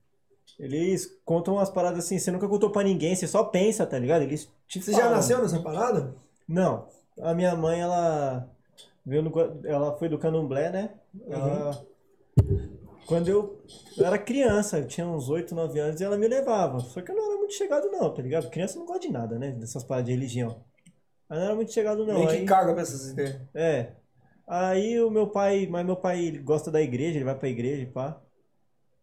Eles 0.59 1.07
contam 1.25 1.55
umas 1.55 1.71
paradas 1.71 2.05
assim, 2.05 2.19
você 2.19 2.31
nunca 2.31 2.49
contou 2.49 2.71
pra 2.71 2.83
ninguém, 2.83 3.15
você 3.15 3.27
só 3.29 3.45
pensa, 3.45 3.87
tá 3.87 3.99
ligado? 3.99 4.23
Eles 4.23 4.51
te 4.67 4.83
Você 4.83 4.93
já 4.93 4.99
falam. 5.03 5.15
nasceu 5.17 5.41
nessa 5.41 5.61
parada? 5.61 6.15
Não. 6.49 6.89
A 7.21 7.33
minha 7.33 7.55
mãe, 7.55 7.81
ela 7.81 8.49
veio 9.07 9.23
no, 9.23 9.33
ela 9.65 9.97
foi 9.97 10.09
do 10.09 10.19
Candomblé, 10.19 10.71
né? 10.71 10.95
Ela, 11.29 11.85
quando 13.07 13.29
eu, 13.29 13.63
eu 13.97 14.05
era 14.05 14.19
criança, 14.19 14.79
eu 14.79 14.87
tinha 14.87 15.07
uns 15.07 15.29
8, 15.29 15.55
9 15.55 15.79
anos, 15.79 16.01
e 16.01 16.05
ela 16.05 16.17
me 16.19 16.27
levava. 16.29 16.81
Só 16.81 17.01
que 17.01 17.11
eu 17.11 17.17
não 17.17 17.25
era 17.31 17.39
muito 17.39 17.55
chegado 17.55 17.89
não, 17.91 18.13
tá 18.13 18.21
ligado? 18.21 18.51
Criança 18.51 18.79
não 18.79 18.85
gosta 18.87 19.01
de 19.01 19.13
nada, 19.13 19.39
né? 19.39 19.53
Dessas 19.53 19.85
paradas 19.85 20.07
de 20.07 20.13
religião. 20.13 20.63
Eu 21.31 21.37
não 21.37 21.43
era 21.45 21.55
muito 21.55 21.73
chegado 21.73 22.05
não. 22.05 22.15
Meio 22.15 22.29
Aí, 22.29 22.41
que 22.41 22.45
caga 22.47 22.73
pra 22.73 22.83
essas 22.83 23.11
ideias. 23.11 23.41
é. 23.55 23.93
Aí 24.47 24.99
o 25.01 25.11
meu 25.11 25.27
pai, 25.29 25.67
mas 25.71 25.85
meu 25.85 25.97
pai 25.97 26.25
ele 26.25 26.39
gosta 26.39 26.71
da 26.71 26.81
igreja, 26.81 27.19
ele 27.19 27.25
vai 27.25 27.35
pra 27.39 27.49
igreja, 27.51 27.91
pá. 27.93 28.19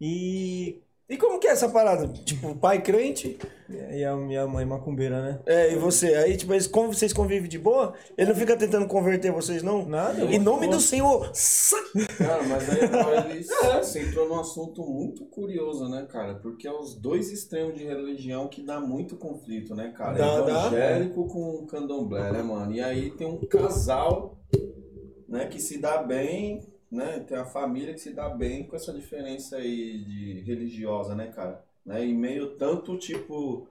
E, 0.01 0.81
E 1.07 1.17
como 1.17 1.39
que 1.39 1.47
é 1.47 1.51
essa 1.51 1.69
parada? 1.69 2.07
Tipo, 2.07 2.55
pai 2.55 2.81
crente, 2.81 3.37
e 3.69 4.03
a 4.03 4.15
minha 4.15 4.47
mãe 4.47 4.65
macumbeira, 4.65 5.21
né? 5.21 5.39
é, 5.45 5.71
e 5.71 5.75
você? 5.75 6.15
Aí, 6.15 6.35
tipo, 6.35 6.51
eles, 6.51 6.65
con- 6.65 6.87
vocês 6.87 7.13
convivem 7.13 7.47
de 7.47 7.59
boa? 7.59 7.93
Ele 8.17 8.29
não 8.29 8.35
fica 8.35 8.57
tentando 8.57 8.87
converter 8.87 9.31
vocês, 9.31 9.61
não? 9.61 9.85
Nada, 9.85 10.19
eu 10.21 10.31
Em 10.31 10.39
nome 10.39 10.67
do 10.67 10.79
Senhor. 10.79 11.31
Cara, 12.17 12.41
mas 12.43 12.67
aí 12.69 12.85
agora 12.85 13.29
ele 13.29 13.43
você 13.43 14.01
entrou 14.01 14.27
num 14.27 14.39
assunto 14.39 14.81
muito 14.83 15.25
curioso, 15.25 15.87
né, 15.89 16.07
cara? 16.09 16.35
Porque 16.35 16.67
é 16.67 16.71
os 16.71 16.95
dois 16.95 17.31
extremos 17.31 17.75
de 17.75 17.83
religião 17.83 18.47
que 18.47 18.63
dá 18.63 18.79
muito 18.79 19.15
conflito, 19.15 19.75
né, 19.75 19.93
cara? 19.95 20.17
Dá, 20.17 20.41
dá. 20.41 20.51
Evangélico 20.67 21.27
com 21.27 21.67
candomblé, 21.67 22.31
né, 22.31 22.41
mano? 22.41 22.71
E 22.71 22.81
aí 22.81 23.11
tem 23.11 23.27
um 23.27 23.37
casal, 23.45 24.39
né, 25.29 25.45
que 25.45 25.59
se 25.61 25.79
dá 25.79 26.01
bem, 26.01 26.61
né? 26.91 27.19
Tem 27.21 27.37
uma 27.37 27.45
família 27.45 27.93
que 27.93 27.99
se 27.99 28.13
dá 28.13 28.29
bem 28.29 28.65
com 28.67 28.75
essa 28.75 28.93
diferença 28.93 29.57
aí 29.57 30.03
de 30.03 30.41
religiosa, 30.41 31.15
né, 31.15 31.27
cara? 31.31 31.63
Né? 31.85 32.05
Em 32.05 32.15
meio 32.15 32.55
tanto 32.57 32.97
tipo 32.97 33.67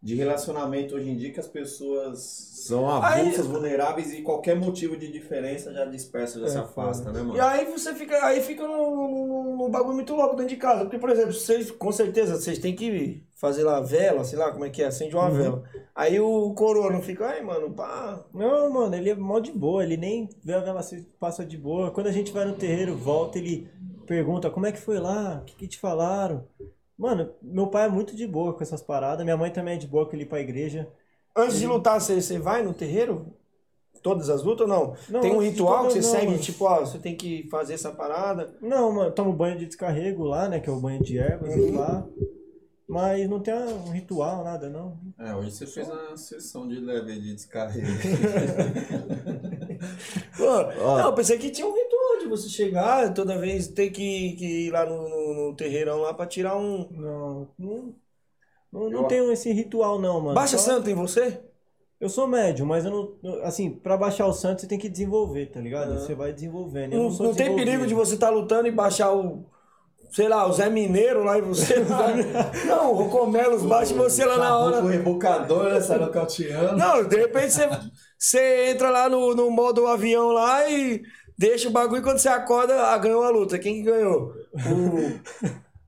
de 0.00 0.14
relacionamento 0.14 0.94
hoje 0.94 1.10
em 1.10 1.16
dia 1.16 1.32
que 1.32 1.40
as 1.40 1.48
pessoas 1.48 2.20
são 2.20 2.88
Aí- 3.02 3.22
avulsas, 3.22 3.46
vulneráveis 3.46 4.12
e 4.12 4.22
qualquer 4.22 4.54
motivo 4.54 4.96
de 4.96 5.10
diferença 5.10 5.72
já 5.72 5.84
dispersa, 5.84 6.38
já 6.38 6.46
É, 6.46 6.50
se 6.50 6.58
afasta, 6.58 7.10
né, 7.10 7.20
mano? 7.20 7.36
E 7.36 7.40
aí 7.40 7.64
você 7.64 7.92
fica, 7.94 8.24
aí 8.24 8.40
fica 8.40 8.66
num, 8.66 9.56
num 9.56 9.70
bagulho 9.70 9.94
muito 9.96 10.14
louco 10.14 10.36
dentro 10.36 10.54
de 10.54 10.60
casa. 10.60 10.84
Porque, 10.84 10.98
por 10.98 11.10
exemplo, 11.10 11.32
vocês, 11.32 11.70
com 11.72 11.90
certeza, 11.90 12.36
vocês 12.36 12.58
têm 12.60 12.76
que 12.76 13.24
fazer 13.34 13.64
lá 13.64 13.80
vela, 13.80 14.22
sei 14.24 14.38
lá 14.38 14.52
como 14.52 14.64
é 14.64 14.70
que 14.70 14.82
é, 14.82 14.86
acende 14.86 15.16
uma 15.16 15.30
vela. 15.30 15.64
Aí 15.94 16.20
o 16.20 16.54
coroa 16.54 16.92
não 16.92 17.02
fica, 17.02 17.26
ai, 17.26 17.42
mano, 17.42 17.72
pá. 17.72 18.24
Não, 18.32 18.70
mano, 18.70 18.94
ele 18.94 19.10
é 19.10 19.14
mó 19.16 19.40
de 19.40 19.50
boa, 19.50 19.82
ele 19.82 19.96
nem 19.96 20.28
vê 20.44 20.54
a 20.54 20.60
vela 20.60 20.82
se 20.82 21.02
passa 21.18 21.44
de 21.44 21.58
boa. 21.58 21.90
Quando 21.90 22.06
a 22.06 22.12
gente 22.12 22.30
vai 22.32 22.44
no 22.44 22.54
terreiro, 22.54 22.96
volta, 22.96 23.36
ele 23.38 23.68
pergunta 24.06 24.48
como 24.48 24.66
é 24.66 24.70
que 24.72 24.78
foi 24.80 25.00
lá, 25.00 25.40
o 25.42 25.44
que, 25.44 25.56
que 25.56 25.66
te 25.66 25.78
falaram. 25.78 26.44
Mano, 26.98 27.30
meu 27.40 27.68
pai 27.68 27.86
é 27.86 27.88
muito 27.88 28.16
de 28.16 28.26
boa 28.26 28.52
com 28.52 28.62
essas 28.62 28.82
paradas, 28.82 29.24
minha 29.24 29.36
mãe 29.36 29.52
também 29.52 29.74
é 29.74 29.78
de 29.78 29.86
boa 29.86 30.04
com 30.04 30.16
ele 30.16 30.24
ir 30.24 30.26
pra 30.26 30.40
igreja. 30.40 30.88
Antes 31.36 31.60
de 31.60 31.66
lutar, 31.66 32.00
você, 32.00 32.20
você 32.20 32.38
vai 32.38 32.62
no 32.62 32.74
terreiro? 32.74 33.32
Todas 34.02 34.28
as 34.28 34.42
lutas 34.42 34.68
ou 34.68 34.68
não? 34.68 34.96
Não, 35.08 35.20
tem 35.20 35.32
um 35.32 35.40
ritual 35.40 35.86
que 35.86 35.92
você 35.92 36.00
não, 36.00 36.10
segue, 36.10 36.26
mano. 36.26 36.38
tipo, 36.38 36.64
ó, 36.64 36.80
você 36.80 36.98
tem 36.98 37.16
que 37.16 37.48
fazer 37.50 37.74
essa 37.74 37.92
parada. 37.92 38.52
Não, 38.60 38.92
mano, 38.92 39.12
tomo 39.12 39.32
banho 39.32 39.58
de 39.58 39.66
descarrego 39.66 40.24
lá, 40.24 40.48
né, 40.48 40.58
que 40.58 40.68
é 40.68 40.72
o 40.72 40.80
banho 40.80 41.02
de 41.02 41.18
ervas 41.18 41.54
e 41.54 41.70
lá. 41.70 42.04
Mas 42.88 43.28
não 43.28 43.38
tem 43.38 43.54
um 43.54 43.90
ritual, 43.90 44.42
nada, 44.42 44.70
não. 44.70 44.98
É, 45.18 45.34
hoje 45.34 45.50
você 45.50 45.66
fez 45.66 45.86
uma 45.86 46.16
sessão 46.16 46.66
de 46.66 46.80
leve 46.80 47.20
de 47.20 47.34
descarrego. 47.34 47.86
Pô, 50.36 50.62
não, 50.96 51.00
eu 51.00 51.12
pensei 51.12 51.36
que 51.36 51.50
tinha 51.50 51.66
um 51.66 51.74
ritual 51.74 52.18
de 52.18 52.26
você 52.26 52.48
chegar 52.48 53.12
toda 53.12 53.38
vez 53.38 53.68
ter 53.68 53.90
que, 53.90 54.32
que 54.36 54.66
ir 54.66 54.70
lá 54.70 54.86
no, 54.86 55.08
no, 55.08 55.17
no 55.48 55.56
terreirão 55.56 56.00
lá 56.00 56.12
pra 56.14 56.26
tirar 56.26 56.56
um. 56.56 56.88
Não, 56.90 57.48
não, 57.58 57.94
não, 58.72 58.90
não 58.90 59.02
Eu- 59.02 59.08
tenho 59.08 59.32
esse 59.32 59.52
ritual 59.52 59.98
não, 59.98 60.20
mano. 60.20 60.34
Baixa 60.34 60.58
Só- 60.58 60.72
santo 60.72 60.88
em 60.90 60.94
você? 60.94 61.40
Eu 62.00 62.08
sou 62.08 62.28
médio, 62.28 62.64
mas 62.64 62.84
eu 62.84 63.16
não. 63.22 63.42
Assim, 63.42 63.70
pra 63.70 63.96
baixar 63.96 64.26
o 64.26 64.32
santo 64.32 64.60
você 64.60 64.68
tem 64.68 64.78
que 64.78 64.88
desenvolver, 64.88 65.46
tá 65.46 65.60
ligado? 65.60 65.94
Ah. 65.94 65.98
Você 65.98 66.14
vai 66.14 66.32
desenvolvendo. 66.32 66.92
Eu 66.92 66.98
Não, 66.98 67.04
não, 67.06 67.12
sou 67.12 67.26
não 67.26 67.34
tem 67.34 67.56
perigo 67.56 67.86
de 67.86 67.94
você 67.94 68.14
estar 68.14 68.30
lutando 68.30 68.68
e 68.68 68.70
baixar 68.70 69.12
o. 69.12 69.44
Sei 70.12 70.26
lá, 70.28 70.46
o 70.46 70.52
Zé 70.52 70.70
Mineiro 70.70 71.22
lá 71.24 71.36
e 71.36 71.42
você. 71.42 71.74
não, 72.66 72.92
o 72.92 72.94
Rocomelos 72.94 73.62
baixa 73.64 73.92
e 73.92 73.96
você 73.96 74.24
lá 74.24 74.38
na 74.38 74.56
hora. 74.58 74.82
O 74.82 74.86
rebocador, 74.86 75.64
né? 75.70 75.80
Sai 75.80 75.98
nocauteando. 75.98 76.76
Não, 76.78 77.02
de 77.06 77.16
repente 77.16 77.52
você, 77.52 77.68
você 78.16 78.70
entra 78.70 78.90
lá 78.90 79.08
no, 79.08 79.34
no 79.34 79.50
modo 79.50 79.86
avião 79.86 80.28
lá 80.30 80.70
e 80.70 81.02
deixa 81.36 81.68
o 81.68 81.72
bagulho 81.72 82.00
e 82.00 82.02
quando 82.02 82.18
você 82.18 82.28
acorda, 82.28 82.80
ah, 82.80 82.96
ganhou 82.96 83.22
a 83.24 83.28
luta. 83.30 83.58
Quem 83.58 83.74
que 83.74 83.82
ganhou? 83.82 84.32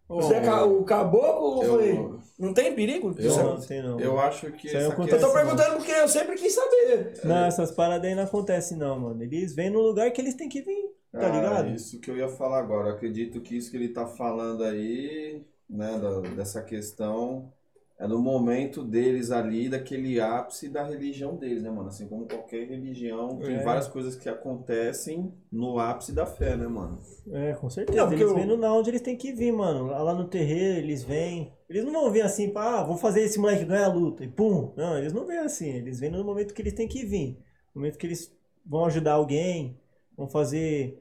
O, 0.08 0.16
Você 0.22 0.34
é 0.34 0.40
ca- 0.40 0.64
o 0.64 0.82
caboclo 0.84 1.62
Eu- 1.62 1.70
foi. 1.78 2.20
Não 2.36 2.52
tem 2.52 2.74
perigo? 2.74 3.14
Eu- 3.16 3.36
Não, 3.36 3.54
não 3.54 3.60
tem 3.60 3.80
não. 3.82 4.00
Eu 4.00 4.18
acho 4.18 4.50
que 4.52 4.66
Isso 4.66 4.76
aí 4.76 4.82
essa 4.82 4.92
acontece 4.92 5.22
Eu 5.22 5.28
tô 5.28 5.32
perguntando 5.34 5.76
porque 5.76 5.92
eu 5.92 6.08
sempre 6.08 6.34
quis 6.36 6.52
saber. 6.52 7.12
Não, 7.22 7.44
essas 7.44 7.70
paradas 7.70 8.08
aí 8.08 8.16
não 8.16 8.24
acontecem 8.24 8.76
não, 8.76 8.98
mano. 8.98 9.22
Eles 9.22 9.54
vêm 9.54 9.70
no 9.70 9.80
lugar 9.80 10.10
que 10.10 10.20
eles 10.20 10.34
têm 10.34 10.48
que 10.48 10.62
vir, 10.62 10.90
tá 11.12 11.26
Ah, 11.26 11.28
ligado? 11.28 11.68
Isso 11.74 12.00
que 12.00 12.10
eu 12.10 12.16
ia 12.16 12.28
falar 12.28 12.58
agora. 12.58 12.88
Eu 12.88 12.94
acredito 12.94 13.40
que 13.40 13.56
isso 13.56 13.70
que 13.70 13.76
ele 13.76 13.90
tá 13.90 14.04
falando 14.06 14.64
aí, 14.64 15.44
né, 15.68 15.96
da- 15.98 16.20
dessa 16.30 16.60
questão, 16.62 17.52
é 18.00 18.08
no 18.08 18.18
momento 18.18 18.82
deles 18.82 19.30
ali, 19.30 19.68
daquele 19.68 20.18
ápice 20.20 20.68
da 20.70 20.82
religião 20.82 21.36
deles, 21.36 21.62
né, 21.62 21.70
mano? 21.70 21.88
Assim 21.88 22.08
como 22.08 22.26
qualquer 22.26 22.66
religião, 22.66 23.36
tem 23.38 23.56
É. 23.56 23.62
várias 23.62 23.86
coisas 23.86 24.16
que 24.16 24.28
acontecem 24.28 25.32
no 25.52 25.78
ápice 25.78 26.12
da 26.12 26.24
fé, 26.24 26.56
né, 26.56 26.66
mano? 26.66 26.98
É, 27.30 27.52
com 27.52 27.68
certeza. 27.68 27.98
Não, 27.98 28.06
porque 28.08 28.22
eles 28.22 28.32
eu- 28.32 28.36
vêm 28.38 28.46
no- 28.46 28.56
na 28.56 28.72
onde 28.72 28.90
eles 28.90 29.02
têm 29.02 29.16
que 29.16 29.32
vir, 29.32 29.52
mano. 29.52 29.86
Lá 29.86 30.02
lá 30.02 30.14
no 30.14 30.26
terreiro, 30.28 30.78
eles 30.78 31.02
vêm. 31.02 31.52
Eles 31.68 31.84
não 31.84 31.92
vão 31.92 32.10
vir 32.10 32.22
assim, 32.22 32.50
pá, 32.50 32.80
ah, 32.80 32.84
vou 32.84 32.96
fazer 32.96 33.20
esse 33.22 33.38
moleque 33.38 33.64
ganhar 33.64 33.84
a 33.84 33.92
luta 33.92 34.24
e 34.24 34.28
pum. 34.28 34.72
Não, 34.76 34.96
eles 34.98 35.12
não 35.12 35.26
vêm 35.26 35.38
assim. 35.38 35.68
Eles 35.68 36.00
vêm 36.00 36.10
no 36.10 36.24
momento 36.24 36.54
que 36.54 36.62
eles 36.62 36.72
têm 36.72 36.88
que 36.88 37.04
vir. 37.04 37.38
No 37.74 37.80
momento 37.82 37.98
que 37.98 38.06
eles 38.06 38.34
vão 38.64 38.84
ajudar 38.86 39.12
alguém, 39.14 39.78
vão 40.16 40.26
fazer. 40.28 40.98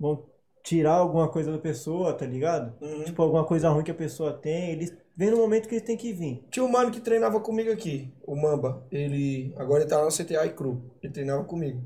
vão 0.00 0.24
tirar 0.62 0.94
alguma 0.94 1.28
coisa 1.28 1.50
da 1.52 1.58
pessoa, 1.58 2.12
tá 2.12 2.24
ligado? 2.26 2.74
Uhum. 2.80 3.04
Tipo, 3.04 3.22
alguma 3.22 3.44
coisa 3.44 3.68
ruim 3.70 3.82
que 3.84 3.90
a 3.90 3.94
pessoa 3.94 4.32
tem. 4.32 4.70
Eles 4.72 4.94
vêm 5.18 5.32
no 5.32 5.36
momento 5.38 5.68
que 5.68 5.74
eles 5.74 5.84
têm 5.84 5.96
que 5.96 6.12
vir. 6.12 6.46
Tinha 6.48 6.64
um 6.64 6.70
mano 6.70 6.92
que 6.92 7.00
treinava 7.00 7.40
comigo 7.40 7.72
aqui, 7.72 8.14
o 8.22 8.36
Mamba. 8.36 8.86
Ele. 8.92 9.52
Agora 9.56 9.82
ele 9.82 9.90
tá 9.90 9.98
lá 9.98 10.04
no 10.04 10.12
CTA 10.12 10.46
e 10.46 10.52
Cru. 10.54 10.80
Ele 11.02 11.12
treinava 11.12 11.42
comigo. 11.42 11.82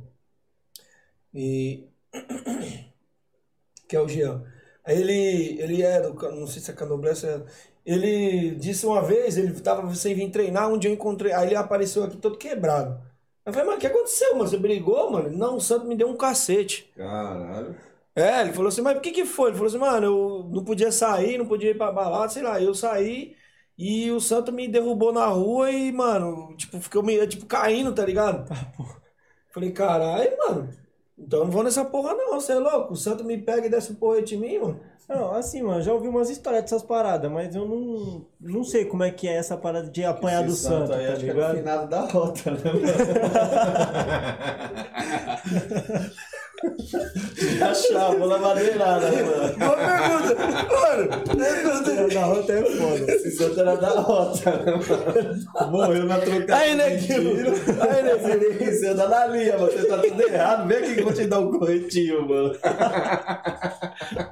E. 1.33 1.89
que 3.89 3.97
é 3.97 4.01
o 4.01 4.07
Jean. 4.07 4.45
Aí 4.85 5.01
ele. 5.01 5.59
Ele 5.62 5.83
é 5.83 6.03
do. 6.03 6.12
Não 6.33 6.47
sei 6.47 6.61
se 6.61 6.70
é 6.70 6.74
candomblé, 6.74 7.14
se 7.14 7.26
é. 7.26 7.43
Ele 7.85 8.55
disse 8.57 8.87
uma 8.87 9.03
vez, 9.03 9.37
ele 9.37 9.59
tava 9.61 9.93
sem 9.95 10.14
vir 10.14 10.30
treinar, 10.30 10.70
um 10.70 10.78
dia 10.78 10.91
eu 10.91 10.95
encontrei. 10.95 11.33
Aí 11.33 11.49
ele 11.49 11.57
apareceu 11.57 12.05
aqui 12.05 12.16
todo 12.18 12.39
quebrado. 12.39 13.01
Eu 13.45 13.53
falei, 13.53 13.66
mano, 13.66 13.78
o 13.78 13.80
que 13.80 13.89
aconteceu, 13.89 14.37
mano? 14.37 14.49
Você 14.49 14.57
brigou, 14.57 15.11
mano? 15.11 15.30
Não, 15.30 15.57
o 15.57 15.61
santo 15.61 15.87
me 15.87 15.97
deu 15.97 16.09
um 16.09 16.16
cacete. 16.16 16.93
Caralho. 16.95 17.74
É, 18.15 18.43
ele 18.43 18.53
falou 18.53 18.69
assim, 18.69 18.83
mas 18.83 18.95
por 18.95 19.03
que 19.03 19.11
que 19.11 19.25
foi? 19.25 19.49
Ele 19.51 19.57
falou 19.57 19.69
assim, 19.69 19.79
mano, 19.79 20.07
eu 20.07 20.51
não 20.53 20.65
podia 20.65 20.93
sair, 20.93 21.39
não 21.39 21.47
podia 21.47 21.71
ir 21.71 21.79
pra 21.79 21.91
balada, 21.91 22.29
sei 22.29 22.43
lá, 22.43 22.61
eu 22.61 22.75
saí 22.75 23.35
e 23.79 24.11
o 24.11 24.21
santo 24.21 24.53
me 24.53 24.69
derrubou 24.69 25.13
na 25.13 25.27
rua 25.27 25.71
e, 25.71 25.91
mano, 25.93 26.55
tipo, 26.57 26.79
ficou 26.81 27.03
meio, 27.03 27.27
tipo, 27.27 27.47
caindo, 27.47 27.95
tá 27.95 28.05
ligado? 28.05 28.47
Falei, 29.53 29.73
caralho, 29.73 30.37
mano, 30.39 30.69
então 31.19 31.41
eu 31.41 31.45
não 31.47 31.53
vou 31.53 31.63
nessa 31.63 31.85
porra 31.85 32.15
não, 32.15 32.35
você 32.41 32.53
é 32.53 32.59
louco? 32.59 32.93
O 32.95 32.97
santo 32.97 33.25
me 33.25 33.39
pega 33.39 33.67
e 33.67 33.71
desce 33.71 33.95
porrete 33.95 34.35
em 34.35 34.39
mim, 34.41 34.59
mano. 34.59 34.81
Não, 35.09 35.35
assim, 35.35 35.63
mano, 35.63 35.83
já 35.83 35.93
ouvi 35.93 36.09
umas 36.09 36.31
histórias 36.31 36.63
dessas 36.63 36.83
paradas, 36.83 37.31
mas 37.31 37.55
eu 37.55 37.67
não, 37.67 38.27
não 38.41 38.65
sei 38.65 38.85
como 38.87 39.03
é 39.05 39.11
que 39.11 39.29
é 39.29 39.35
essa 39.37 39.57
parada 39.57 39.91
de 39.91 40.05
apanhar 40.05 40.43
do 40.45 40.55
Esse 40.55 40.63
santo, 40.63 40.93
aí 40.93 41.07
tá 41.07 41.13
acho 41.13 41.25
que 41.27 41.31
o 41.35 41.35
ligado? 41.35 41.57
finado 41.57 41.89
da 41.89 42.03
rota, 42.07 42.51
né, 42.53 42.73
mano? 42.73 42.93
Achava 47.63 48.27
na 48.27 48.39
madeirada, 48.39 49.11
né, 49.11 49.23
mano? 49.23 49.59
Boa 49.59 49.77
pergunta, 49.77 50.35
mano, 50.71 51.09
pergunta. 51.37 52.15
Da 52.15 52.25
rota 52.25 52.53
é 52.53 52.63
foda. 52.63 53.13
Esse 53.13 53.31
santo 53.33 53.61
era 53.61 53.77
da 53.77 54.01
rota, 54.01 54.51
né, 54.51 54.73
mano? 54.73 55.71
Morreu 55.71 56.05
na 56.05 56.19
trocada. 56.19 56.57
Aí, 56.57 56.75
neguinho, 56.75 57.35
tiro. 57.35 57.55
aí, 57.81 58.03
neguinho. 58.03 58.73
Você 58.73 58.89
anda 58.89 59.09
na 59.09 59.27
linha, 59.27 59.57
você 59.57 59.85
tá 59.87 59.99
tudo 59.99 60.23
errado. 60.23 60.69
Vem 60.69 60.79
aqui 60.79 60.95
que 60.95 61.01
eu 61.01 61.05
vou 61.05 61.13
te 61.13 61.27
dar 61.27 61.41
um 61.41 61.51
corretinho, 61.51 62.29
mano. 62.29 62.57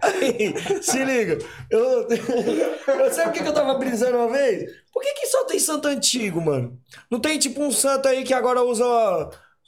Aí, 0.03 0.55
se 0.83 1.05
liga, 1.05 1.39
eu, 1.71 2.07
eu 2.09 3.13
sabe 3.13 3.31
o 3.31 3.33
que, 3.33 3.43
que 3.43 3.49
eu 3.49 3.55
tava 3.55 3.75
brisando 3.75 4.17
uma 4.17 4.29
vez? 4.29 4.71
Por 4.93 5.03
que, 5.03 5.15
que 5.15 5.27
só 5.27 5.45
tem 5.45 5.59
santo 5.59 5.89
antigo, 5.89 6.41
mano? 6.41 6.79
Não 7.11 7.21
tem 7.21 7.39
tipo 7.39 7.63
um 7.63 7.73
santo 7.73 8.09
aí 8.09 8.23
que 8.23 8.35
agora 8.35 8.63
usa, 8.63 8.85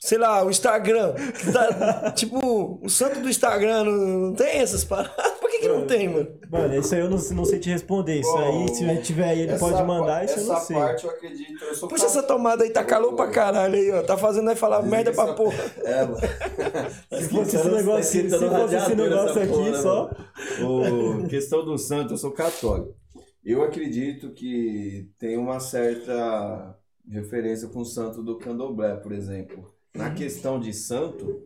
sei 0.04 0.18
lá, 0.18 0.44
o 0.44 0.50
Instagram. 0.50 1.14
tá- 1.52 2.10
tipo, 2.16 2.80
o 2.82 2.88
santo 2.88 3.20
do 3.20 3.28
Instagram 3.28 3.84
não, 3.84 3.92
não 3.92 4.34
tem 4.34 4.58
essas 4.58 4.84
paradas? 4.84 5.14
Por 5.40 5.48
que, 5.48 5.58
que 5.60 5.68
não 5.68 5.86
tem, 5.86 6.08
mano? 6.08 6.28
Mano, 6.50 6.74
isso 6.74 6.94
aí 6.94 7.00
eu 7.02 7.08
não, 7.10 7.16
não 7.18 7.44
sei 7.44 7.58
te 7.60 7.70
responder. 7.70 8.18
Isso 8.18 8.36
aí, 8.36 8.68
se 8.74 8.84
ele 8.84 9.00
tiver 9.00 9.28
aí, 9.28 9.40
ele 9.42 9.56
pode 9.58 9.82
mandar, 9.84 10.24
isso 10.24 10.40
eu 10.40 10.44
não 10.44 10.56
essa 10.56 10.64
sei. 10.66 10.76
parte 10.76 11.04
eu 11.04 11.10
acredito. 11.10 11.64
Eu 11.64 11.74
sou 11.74 11.88
Puxa 11.88 12.06
essa 12.06 12.22
tomada 12.22 12.64
aí, 12.64 12.70
tá 12.70 12.82
calor 12.84 13.14
pra 13.14 13.28
caralho 13.28 13.74
aí, 13.74 13.90
ó. 13.92 14.02
Tá 14.02 14.16
fazendo 14.16 14.44
nós 14.46 14.58
falar 14.58 14.82
merda 14.82 15.12
pra 15.12 15.34
porra. 15.34 15.58
É, 15.84 16.04
mano. 16.04 16.16
Se 17.22 17.28
fosse 17.28 17.56
esse 17.56 17.68
negócio, 17.68 18.02
se 18.04 18.28
Tá 18.28 18.38
fosse 18.38 18.74
esse 18.76 18.94
negócio 18.96 19.28
essa 19.30 19.40
aqui 19.42 19.52
porra, 19.52 19.70
né, 19.70 19.78
só. 19.78 20.10
mano? 20.60 21.24
O 21.24 21.28
questão 21.28 21.64
do 21.64 21.78
santo, 21.78 22.14
eu 22.14 22.16
sou 22.18 22.32
católico. 22.32 22.94
Eu 23.44 23.62
acredito 23.62 24.30
que 24.32 25.08
tem 25.18 25.36
uma 25.36 25.60
certa 25.60 26.76
referência 27.08 27.68
com 27.68 27.80
o 27.80 27.84
santo 27.84 28.22
do 28.22 28.38
candomblé, 28.38 28.94
por 28.96 29.12
exemplo. 29.12 29.71
Na 29.94 30.14
questão 30.14 30.58
de 30.58 30.72
santo, 30.72 31.42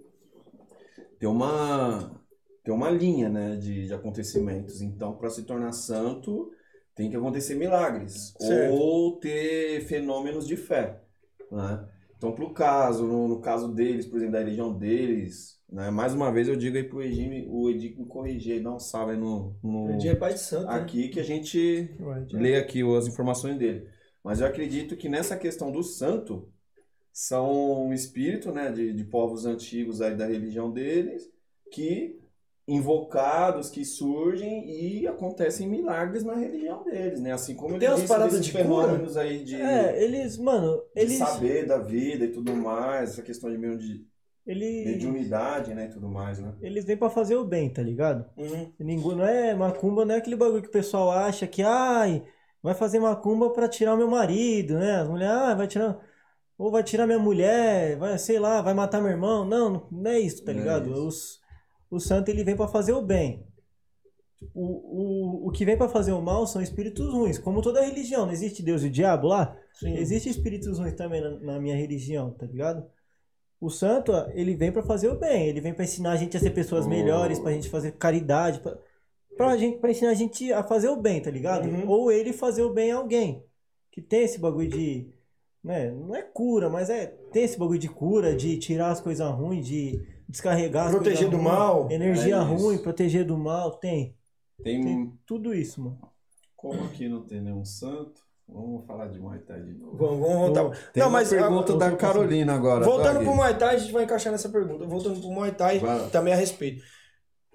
tem 1.18 1.28
uma, 1.28 2.20
tem 2.62 2.72
uma 2.72 2.90
linha 2.90 3.28
né, 3.28 3.56
de, 3.56 3.86
de 3.86 3.94
acontecimentos. 3.94 4.80
Então, 4.80 5.16
para 5.16 5.30
se 5.30 5.42
tornar 5.44 5.72
santo, 5.72 6.50
tem 6.94 7.10
que 7.10 7.16
acontecer 7.16 7.54
milagres. 7.54 8.34
Certo. 8.38 8.74
Ou 8.74 9.18
ter 9.18 9.80
fenômenos 9.86 10.46
de 10.46 10.56
fé. 10.56 11.02
Né? 11.50 11.88
Então, 12.16 12.32
pro 12.32 12.52
caso, 12.54 13.06
no, 13.06 13.28
no 13.28 13.40
caso 13.40 13.72
deles, 13.74 14.06
por 14.06 14.16
exemplo, 14.16 14.32
da 14.34 14.38
religião 14.38 14.76
deles, 14.76 15.56
né? 15.70 15.90
Mais 15.90 16.14
uma 16.14 16.32
vez 16.32 16.48
eu 16.48 16.56
digo 16.56 16.76
aí 16.76 16.84
pro 16.84 17.02
Edi, 17.02 17.46
o 17.50 17.68
Edi 17.68 17.94
me 17.98 18.06
corrigir, 18.06 18.62
dar 18.62 18.72
um 18.74 18.78
salve 18.78 19.12
aí 19.12 19.18
no, 19.18 19.56
no- 19.62 19.98
Dia 19.98 20.12
é 20.12 20.14
pai 20.14 20.32
de 20.32 20.40
santo, 20.40 20.66
né? 20.68 20.74
aqui 20.74 21.08
que 21.08 21.18
a 21.18 21.24
gente 21.24 21.90
lê 22.32 22.56
aqui 22.56 22.82
as 22.96 23.06
informações 23.08 23.58
dele. 23.58 23.88
Mas 24.22 24.40
eu 24.40 24.46
acredito 24.46 24.96
que 24.96 25.08
nessa 25.08 25.36
questão 25.36 25.70
do 25.72 25.82
santo, 25.82 26.48
são 27.18 27.92
espíritos 27.94 28.52
né, 28.52 28.70
de, 28.70 28.92
de 28.92 29.04
povos 29.04 29.46
antigos 29.46 30.00
aí 30.02 30.14
da 30.14 30.26
religião 30.26 30.70
deles, 30.70 31.30
que 31.70 32.20
invocados, 32.68 33.70
que 33.70 33.84
surgem 33.84 34.68
e 34.68 35.06
acontecem 35.06 35.68
milagres 35.68 36.24
na 36.24 36.34
religião 36.34 36.82
deles, 36.84 37.20
né? 37.20 37.32
Assim 37.32 37.54
como 37.54 37.78
Tem 37.78 37.86
ele 37.86 37.88
umas 37.88 38.00
disse 38.00 38.08
paradas 38.08 38.44
de 38.44 38.52
cura? 38.52 38.64
fenômenos 38.64 39.16
aí 39.16 39.44
de, 39.44 39.54
É, 39.54 40.02
eles, 40.02 40.36
mano, 40.36 40.82
de 40.94 41.00
eles. 41.00 41.18
saber 41.18 41.66
da 41.66 41.78
vida 41.78 42.24
e 42.24 42.32
tudo 42.32 42.52
mais, 42.54 43.10
essa 43.10 43.22
questão 43.22 43.50
de, 43.50 43.56
meio 43.58 43.78
de 43.78 44.04
Eles, 44.46 44.84
mediunidade, 44.84 45.74
né, 45.74 45.86
e 45.86 45.90
tudo 45.90 46.08
mais, 46.08 46.38
né? 46.40 46.54
eles 46.60 46.84
vêm 46.84 46.96
pra 46.96 47.10
fazer 47.10 47.36
o 47.36 47.44
bem, 47.44 47.72
tá 47.72 47.82
ligado? 47.82 48.28
Uhum. 48.36 48.72
Ninguém, 48.78 49.16
não 49.16 49.24
é 49.24 49.54
macumba, 49.54 50.04
não 50.04 50.14
é 50.14 50.18
aquele 50.18 50.36
bagulho 50.36 50.62
que 50.62 50.68
o 50.68 50.72
pessoal 50.72 51.10
acha 51.10 51.46
que, 51.46 51.62
ai, 51.62 52.22
vai 52.62 52.74
fazer 52.74 52.98
macumba 53.00 53.52
pra 53.52 53.68
tirar 53.68 53.94
o 53.94 53.96
meu 53.96 54.08
marido, 54.10 54.78
né? 54.78 54.96
As 55.00 55.08
mulheres, 55.08 55.34
ah, 55.34 55.54
vai 55.54 55.66
tirar. 55.68 55.98
Ou 56.58 56.70
vai 56.70 56.82
tirar 56.82 57.06
minha 57.06 57.18
mulher, 57.18 57.96
vai, 57.98 58.18
sei 58.18 58.38
lá, 58.38 58.62
vai 58.62 58.72
matar 58.72 59.00
meu 59.00 59.10
irmão. 59.10 59.44
Não, 59.44 59.86
não- 59.90 60.10
é 60.10 60.18
isso, 60.18 60.42
tá 60.44 60.52
Não 60.52 60.60
é 60.60 60.62
ligado? 60.62 60.90
isso. 60.90 61.06
Os, 61.06 61.40
o 61.90 62.00
santo 62.00 62.30
ele 62.30 62.42
vem 62.44 62.56
pra 62.56 62.66
fazer 62.68 62.92
o 62.92 63.02
bem. 63.02 63.44
O, 64.54 64.62
o, 65.44 65.48
o 65.48 65.50
que 65.50 65.64
vem 65.64 65.76
pra 65.76 65.88
fazer 65.88 66.12
o 66.12 66.20
mal 66.20 66.46
são 66.46 66.60
espíritos 66.62 67.12
ruins. 67.12 67.38
Como 67.38 67.62
toda 67.62 67.82
religião, 67.84 68.26
não 68.26 68.32
existe 68.32 68.62
Deus 68.62 68.82
e 68.82 68.86
o 68.86 68.90
diabo 68.90 69.28
lá? 69.28 69.56
Sim. 69.74 69.94
Existem 69.96 70.30
espíritos 70.30 70.78
ruins 70.78 70.94
também 70.94 71.20
na, 71.20 71.30
na 71.40 71.60
minha 71.60 71.76
religião, 71.76 72.30
tá 72.32 72.46
ligado? 72.46 72.86
O 73.60 73.70
santo, 73.70 74.12
ele 74.34 74.54
vem 74.54 74.70
pra 74.70 74.82
fazer 74.82 75.08
o 75.08 75.18
bem, 75.18 75.46
ele 75.48 75.60
vem 75.62 75.72
pra 75.72 75.84
ensinar 75.84 76.12
a 76.12 76.16
gente 76.16 76.36
a 76.36 76.40
ser 76.40 76.50
pessoas 76.50 76.86
melhores, 76.86 77.38
pra 77.38 77.52
gente 77.52 77.70
fazer 77.70 77.92
caridade, 77.92 78.60
pra, 78.60 78.76
pra, 79.36 79.56
gente, 79.56 79.78
pra 79.78 79.90
ensinar 79.90 80.10
a 80.10 80.14
gente 80.14 80.52
a 80.52 80.62
fazer 80.62 80.88
o 80.90 80.96
bem, 81.00 81.20
tá 81.22 81.30
ligado? 81.30 81.66
Uhum. 81.66 81.88
Ou 81.88 82.12
ele 82.12 82.34
fazer 82.34 82.62
o 82.62 82.72
bem 82.72 82.92
a 82.92 82.96
alguém. 82.96 83.42
Que 83.90 84.02
tem 84.02 84.24
esse 84.24 84.38
bagulho 84.38 84.68
de. 84.68 85.10
Né, 85.66 85.90
não 85.90 86.14
é 86.14 86.22
cura, 86.22 86.70
mas 86.70 86.88
é. 86.88 87.06
Tem 87.32 87.42
esse 87.42 87.58
bagulho 87.58 87.80
de 87.80 87.88
cura, 87.88 88.36
de 88.36 88.56
tirar 88.56 88.92
as 88.92 89.00
coisas 89.00 89.28
ruins, 89.32 89.66
de 89.66 90.00
descarregar 90.28 90.86
as 90.86 90.92
Proteger 90.92 91.28
do 91.28 91.38
ruins, 91.38 91.48
mal. 91.48 91.90
Energia 91.90 92.36
É 92.36 92.40
ruim, 92.40 92.78
proteger 92.78 93.24
do 93.24 93.36
mal, 93.36 93.72
tem. 93.72 94.14
Tem, 94.62 94.80
Tem 94.80 95.12
tudo 95.26 95.52
isso, 95.52 95.82
mano. 95.82 95.98
como 96.54 96.84
aqui 96.84 97.08
não 97.08 97.22
tem 97.22 97.40
nenhum 97.40 97.64
santo, 97.64 98.20
vamos 98.48 98.86
falar 98.86 99.08
de 99.08 99.18
Muay 99.18 99.40
Thai 99.40 99.60
de 99.60 99.72
novo. 99.72 99.96
Vamos, 99.96 100.20
vamos 100.20 100.36
voltar. 100.36 100.70
Tem 100.92 101.00
não, 101.00 101.08
uma 101.08 101.18
mas 101.18 101.30
pergunta 101.30 101.72
ah, 101.72 101.76
da 101.76 101.96
Carolina 101.96 102.54
agora. 102.54 102.84
Voltando 102.84 103.14
Doug. 103.14 103.24
pro 103.24 103.34
Muay 103.34 103.58
Thai, 103.58 103.74
a 103.74 103.78
gente 103.78 103.92
vai 103.92 104.04
encaixar 104.04 104.30
nessa 104.30 104.48
pergunta. 104.48 104.86
Voltando 104.86 105.20
pro 105.20 105.32
Muay 105.32 105.50
Thai, 105.50 105.80
Vai 105.80 106.10
também 106.10 106.32
a 106.32 106.36
respeito. 106.36 106.84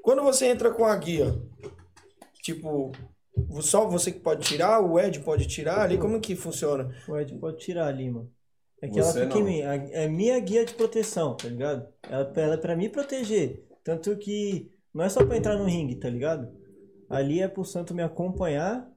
Quando 0.01 0.21
você 0.21 0.47
entra 0.47 0.69
com 0.69 0.83
a 0.83 0.93
guia, 0.97 1.33
tipo, 2.41 2.91
só 3.61 3.87
você 3.87 4.11
que 4.11 4.19
pode 4.19 4.45
tirar, 4.47 4.79
o 4.81 4.99
Ed 4.99 5.19
pode 5.21 5.47
tirar 5.47 5.81
ali, 5.81 5.97
como 5.97 6.19
que 6.19 6.35
funciona? 6.35 6.93
O 7.07 7.17
Ed 7.17 7.33
pode 7.35 7.57
tirar 7.57 7.87
ali, 7.87 8.09
mano. 8.09 8.29
É 8.81 8.87
que 8.87 8.95
Você 8.95 9.19
ela 9.19 9.27
fica 9.29 9.39
não. 9.39 9.47
em 9.47 9.51
mim. 9.51 9.61
É 9.91 10.07
minha 10.07 10.39
guia 10.39 10.65
de 10.65 10.73
proteção, 10.73 11.35
tá 11.35 11.47
ligado? 11.47 11.87
Ela, 12.09 12.33
ela 12.35 12.53
é 12.55 12.57
pra 12.57 12.75
me 12.75 12.89
proteger. 12.89 13.63
Tanto 13.83 14.15
que 14.17 14.71
não 14.93 15.03
é 15.05 15.09
só 15.09 15.23
pra 15.25 15.37
entrar 15.37 15.55
no 15.57 15.65
ringue, 15.65 15.95
tá 15.95 16.09
ligado? 16.09 16.51
Ali 17.09 17.41
é 17.41 17.47
pro 17.47 17.63
santo 17.63 17.93
me 17.93 18.01
acompanhar 18.01 18.89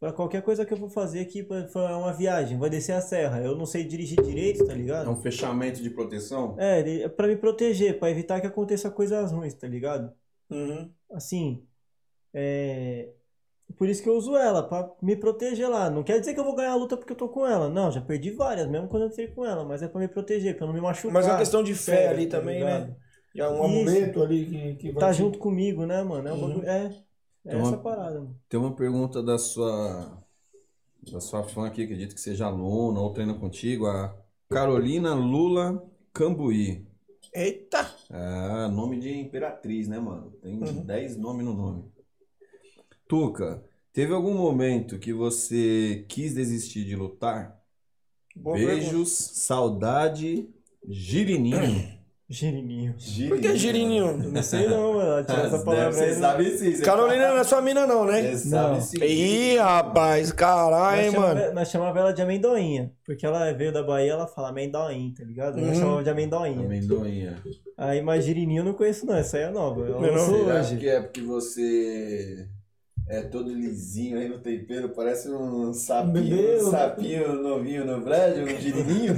pra 0.00 0.12
qualquer 0.12 0.42
coisa 0.42 0.64
que 0.64 0.72
eu 0.72 0.78
vou 0.78 0.88
fazer 0.90 1.20
aqui. 1.20 1.42
pra 1.44 1.96
uma 1.96 2.12
viagem, 2.12 2.58
vai 2.58 2.68
descer 2.70 2.92
a 2.92 3.00
serra. 3.00 3.40
Eu 3.40 3.54
não 3.56 3.66
sei 3.66 3.84
dirigir 3.84 4.20
direito, 4.20 4.66
tá 4.66 4.72
É 4.72 4.76
ligado? 4.76 5.08
um 5.10 5.16
fechamento 5.16 5.80
de 5.82 5.90
proteção? 5.90 6.56
É, 6.58 6.80
é 7.02 7.08
pra 7.08 7.28
me 7.28 7.36
proteger, 7.36 7.98
pra 8.00 8.10
evitar 8.10 8.40
que 8.40 8.46
aconteça 8.48 8.90
coisas 8.90 9.30
ruins, 9.30 9.54
tá 9.54 9.68
ligado? 9.68 10.12
Uhum. 10.50 10.90
assim, 11.12 11.62
é, 12.34 13.10
Por 13.76 13.88
isso 13.88 14.02
que 14.02 14.08
eu 14.08 14.16
uso 14.16 14.36
ela, 14.36 14.62
pra 14.62 14.90
me 15.00 15.14
proteger 15.16 15.68
lá. 15.68 15.88
Não 15.88 16.02
quer 16.02 16.18
dizer 16.20 16.34
que 16.34 16.40
eu 16.40 16.44
vou 16.44 16.54
ganhar 16.54 16.72
a 16.72 16.76
luta 16.76 16.96
porque 16.96 17.12
eu 17.12 17.16
tô 17.16 17.28
com 17.28 17.46
ela. 17.46 17.68
Não, 17.68 17.90
já 17.90 18.00
perdi 18.00 18.30
várias, 18.30 18.66
mesmo 18.68 18.88
quando 18.88 19.04
eu 19.04 19.08
entrei 19.08 19.28
com 19.28 19.44
ela. 19.44 19.64
Mas 19.64 19.82
é 19.82 19.88
pra 19.88 20.00
me 20.00 20.08
proteger, 20.08 20.56
pra 20.56 20.66
não 20.66 20.74
me 20.74 20.80
machucar. 20.80 21.12
Mas 21.12 21.26
é 21.26 21.30
uma 21.30 21.38
questão 21.38 21.62
de 21.62 21.74
fé 21.74 22.08
ali 22.08 22.26
tá 22.26 22.38
também, 22.40 22.58
ligado? 22.58 22.88
né? 22.88 22.96
Já 23.34 23.48
um 23.50 23.54
Isso. 23.54 23.64
amuleto 23.64 24.22
ali 24.22 24.44
que, 24.46 24.74
que 24.74 24.92
vai 24.92 25.00
Tá 25.00 25.12
te- 25.12 25.18
junto 25.18 25.38
comigo, 25.38 25.86
né, 25.86 26.02
mano? 26.02 26.28
É, 26.28 26.32
um 26.32 26.34
Uhum. 26.36 26.48
bagulho- 26.48 26.68
é, 26.68 26.96
é 27.46 27.56
essa 27.58 27.76
parada, 27.78 28.14
mano. 28.20 28.36
Tem 28.48 28.58
uma 28.58 28.74
pergunta 28.74 29.22
da 29.22 29.38
sua 29.38 30.18
da 31.12 31.20
sua 31.20 31.42
fã 31.44 31.66
aqui, 31.66 31.84
acredito 31.84 32.14
que 32.14 32.20
seja 32.20 32.46
aluna 32.46 33.00
ou 33.00 33.10
treina 33.12 33.32
contigo, 33.34 33.86
a 33.86 34.14
Carolina 34.50 35.14
Lula 35.14 35.82
Cambuí. 36.12 36.86
Eita! 37.32 37.88
É, 38.10 38.68
nome 38.68 38.98
de 38.98 39.16
imperatriz, 39.16 39.86
né, 39.88 39.98
mano? 39.98 40.32
Tem 40.42 40.54
Uhum. 40.60 40.84
10 40.84 41.16
nomes 41.16 41.44
no 41.46 41.54
nome. 41.54 41.84
Tuca, 43.10 43.60
teve 43.92 44.14
algum 44.14 44.34
momento 44.34 44.96
que 44.96 45.12
você 45.12 46.04
quis 46.08 46.32
desistir 46.32 46.84
de 46.84 46.94
lutar? 46.94 47.58
Boa 48.36 48.56
Beijos, 48.56 49.10
saudade, 49.34 50.48
girininho. 50.88 51.98
Girininho. 52.28 52.94
Por 53.28 53.40
que 53.40 53.56
girininho? 53.56 54.16
Não 54.16 54.40
sei 54.44 54.68
não, 54.68 54.94
mano. 54.94 55.26
Tira 55.26 55.42
essa 55.42 55.58
palavra 55.66 56.00
aí. 56.04 56.14
Você 56.14 56.20
sabe 56.20 56.56
sim. 56.56 56.76
você 56.76 56.82
Carolina 56.84 57.30
não 57.30 57.38
é 57.38 57.42
sua 57.42 57.60
mina 57.60 57.84
não, 57.88 58.04
né? 58.04 58.22
Você 58.30 58.48
sabe 58.50 58.74
Não. 58.76 58.80
sim. 58.80 58.98
Ih, 59.04 59.56
rapaz, 59.56 60.30
caralho, 60.30 61.00
hein, 61.00 61.06
Nós 61.06 61.14
chamava, 61.16 61.34
mano. 61.40 61.54
nós 61.54 61.68
chamava 61.72 61.98
ela 61.98 62.12
de 62.12 62.22
amendoinha. 62.22 62.92
Porque 63.04 63.26
ela 63.26 63.52
veio 63.52 63.72
da 63.72 63.82
Bahia, 63.82 64.12
ela 64.12 64.28
fala 64.28 64.50
amendoim, 64.50 65.12
tá 65.18 65.24
ligado? 65.24 65.56
Nós 65.60 65.70
Uhum. 65.70 65.82
chamava 65.82 66.04
de 66.04 66.10
amendoinha. 66.10 66.60
Amendoinha. 66.64 67.42
Aí, 67.76 68.00
mas 68.00 68.24
girininho 68.24 68.60
eu 68.60 68.64
não 68.66 68.74
conheço 68.74 69.04
não, 69.04 69.16
essa 69.16 69.36
aí 69.36 69.42
é 69.42 69.50
nova. 69.50 69.80
Eu 69.80 70.00
Não 70.00 70.04
é 70.06 70.12
Você 70.12 70.50
acha 70.52 70.60
hoje. 70.70 70.76
que 70.76 70.88
é 70.88 71.00
porque 71.02 71.22
você 71.22 72.46
é 73.10 73.22
todo 73.22 73.52
lisinho 73.52 74.16
aí 74.18 74.28
no 74.28 74.38
tempero, 74.38 74.90
parece 74.90 75.28
um 75.28 75.72
sapinho, 75.72 76.36
Meu. 76.36 76.68
um 76.68 76.70
sapinho 76.70 77.42
novinho 77.42 77.84
no 77.84 78.00
prédio, 78.04 78.44
um 78.44 78.60
girininho? 78.60 79.14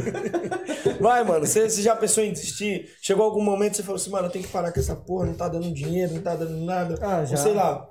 Vai, 0.98 1.22
mano, 1.22 1.46
você, 1.46 1.68
você 1.68 1.82
já 1.82 1.94
pensou 1.94 2.24
em 2.24 2.32
desistir? 2.32 2.88
Chegou 3.02 3.24
algum 3.24 3.42
momento 3.42 3.72
que 3.72 3.76
você 3.76 3.82
falou 3.82 3.96
assim, 3.96 4.10
mano, 4.10 4.28
eu 4.28 4.30
tenho 4.30 4.46
que 4.46 4.50
parar 4.50 4.72
com 4.72 4.80
essa 4.80 4.96
porra, 4.96 5.26
não 5.26 5.34
tá 5.34 5.46
dando 5.46 5.70
dinheiro, 5.72 6.14
não 6.14 6.22
tá 6.22 6.34
dando 6.34 6.56
nada. 6.64 6.94
Ah, 7.02 7.22
já. 7.24 7.36
Ou 7.36 7.42
sei 7.42 7.52
lá, 7.52 7.86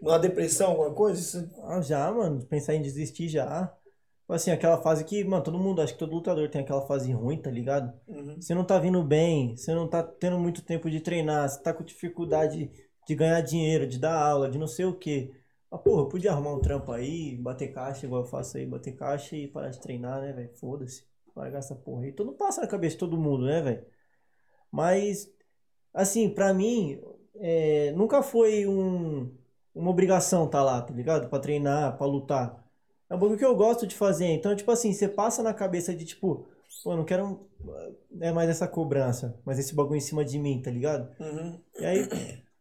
uma 0.00 0.18
depressão, 0.18 0.70
alguma 0.70 0.94
coisa? 0.94 1.20
Você- 1.20 1.48
Ah, 1.64 1.80
já, 1.80 2.10
mano. 2.12 2.44
Pensar 2.46 2.74
em 2.74 2.82
desistir 2.82 3.28
já. 3.28 3.66
Tipo 4.20 4.32
Assim, 4.32 4.50
aquela 4.52 4.80
fase 4.80 5.04
que, 5.04 5.22
mano, 5.24 5.42
todo 5.42 5.58
mundo, 5.58 5.82
acho 5.82 5.92
que 5.94 5.98
todo 5.98 6.14
lutador 6.14 6.48
tem 6.48 6.62
aquela 6.62 6.86
fase 6.86 7.12
ruim, 7.12 7.36
tá 7.36 7.50
ligado? 7.50 7.92
Uhum. 8.08 8.36
Você 8.40 8.54
não 8.54 8.64
tá 8.64 8.78
vindo 8.78 9.02
bem, 9.02 9.56
você 9.56 9.74
não 9.74 9.86
tá 9.86 10.02
tendo 10.02 10.38
muito 10.38 10.62
tempo 10.62 10.88
de 10.88 11.00
treinar, 11.00 11.48
você 11.48 11.60
tá 11.60 11.74
com 11.74 11.84
dificuldade 11.84 12.70
de 13.06 13.14
ganhar 13.14 13.40
dinheiro, 13.40 13.86
de 13.86 13.98
dar 13.98 14.18
aula, 14.18 14.50
de 14.50 14.58
não 14.58 14.66
sei 14.66 14.84
o 14.84 14.94
quê. 14.94 15.32
Mas, 15.70 15.80
porra, 15.82 16.02
eu 16.02 16.08
podia 16.08 16.32
arrumar 16.32 16.54
um 16.54 16.60
trampo 16.60 16.92
aí, 16.92 17.36
bater 17.36 17.72
caixa, 17.72 18.06
igual 18.06 18.22
eu 18.22 18.26
faço 18.26 18.56
aí, 18.56 18.66
bater 18.66 18.94
caixa 18.94 19.36
e 19.36 19.48
parar 19.48 19.70
de 19.70 19.80
treinar, 19.80 20.20
né, 20.20 20.32
velho? 20.32 20.50
Foda-se. 20.54 21.04
Largar 21.34 21.58
essa 21.58 21.74
porra 21.74 22.04
aí. 22.04 22.12
Tudo 22.12 22.32
passa 22.32 22.60
na 22.60 22.66
cabeça 22.66 22.94
de 22.94 23.00
todo 23.00 23.18
mundo, 23.18 23.44
né, 23.44 23.60
velho? 23.60 23.84
Mas, 24.70 25.28
assim, 25.92 26.28
pra 26.30 26.54
mim, 26.54 27.00
é, 27.36 27.92
nunca 27.92 28.22
foi 28.22 28.66
um, 28.66 29.32
uma 29.74 29.90
obrigação 29.90 30.48
tá 30.48 30.62
lá, 30.62 30.80
tá 30.80 30.94
ligado? 30.94 31.28
Pra 31.28 31.40
treinar, 31.40 31.96
pra 31.96 32.06
lutar. 32.06 32.64
É 33.10 33.14
um 33.14 33.18
bagulho 33.18 33.38
que 33.38 33.44
eu 33.44 33.56
gosto 33.56 33.86
de 33.86 33.94
fazer. 33.94 34.26
Então, 34.26 34.54
tipo 34.54 34.70
assim, 34.70 34.92
você 34.92 35.08
passa 35.08 35.42
na 35.42 35.52
cabeça 35.52 35.94
de, 35.94 36.04
tipo, 36.04 36.46
pô, 36.82 36.92
eu 36.92 36.96
não 36.96 37.04
quero 37.04 37.48
é 38.20 38.32
mais 38.32 38.48
essa 38.48 38.68
cobrança, 38.68 39.40
mas 39.44 39.58
esse 39.58 39.74
bagulho 39.74 39.96
em 39.96 40.00
cima 40.00 40.24
de 40.24 40.38
mim, 40.38 40.60
tá 40.60 40.70
ligado? 40.70 41.08
Uhum. 41.20 41.60
E 41.78 41.84
aí, 41.84 42.08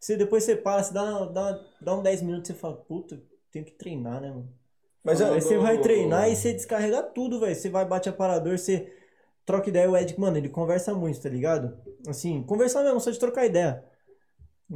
você, 0.04 0.18
depois 0.18 0.44
você 0.44 0.54
para, 0.54 0.84
você 0.84 0.94
dá, 0.94 1.26
dá, 1.28 1.66
dá 1.80 1.96
uns 1.96 2.04
10 2.04 2.22
minutos 2.24 2.50
e 2.50 2.54
você 2.54 2.60
fala, 2.60 2.76
puta, 2.76 3.24
tenho 3.50 3.64
que 3.64 3.72
treinar, 3.72 4.20
né, 4.20 4.32
mano? 4.32 4.54
Mas 5.02 5.22
Aí 5.22 5.30
eu, 5.30 5.42
você 5.42 5.58
vai 5.58 5.80
treinar 5.80 6.30
e 6.30 6.36
você 6.36 6.52
descarrega 6.52 7.02
tudo, 7.02 7.40
velho. 7.40 7.56
Você 7.56 7.70
vai, 7.70 7.86
bate 7.86 8.10
aparador, 8.10 8.58
você 8.58 8.94
troca 9.46 9.70
ideia. 9.70 9.90
O 9.90 9.96
Ed, 9.96 10.20
mano, 10.20 10.36
ele 10.38 10.50
conversa 10.50 10.94
muito, 10.94 11.22
tá 11.22 11.30
ligado? 11.30 11.78
Assim, 12.06 12.44
conversar 12.44 12.84
mesmo, 12.84 13.00
só 13.00 13.12
de 13.12 13.20
trocar 13.20 13.46
ideia. 13.46 13.82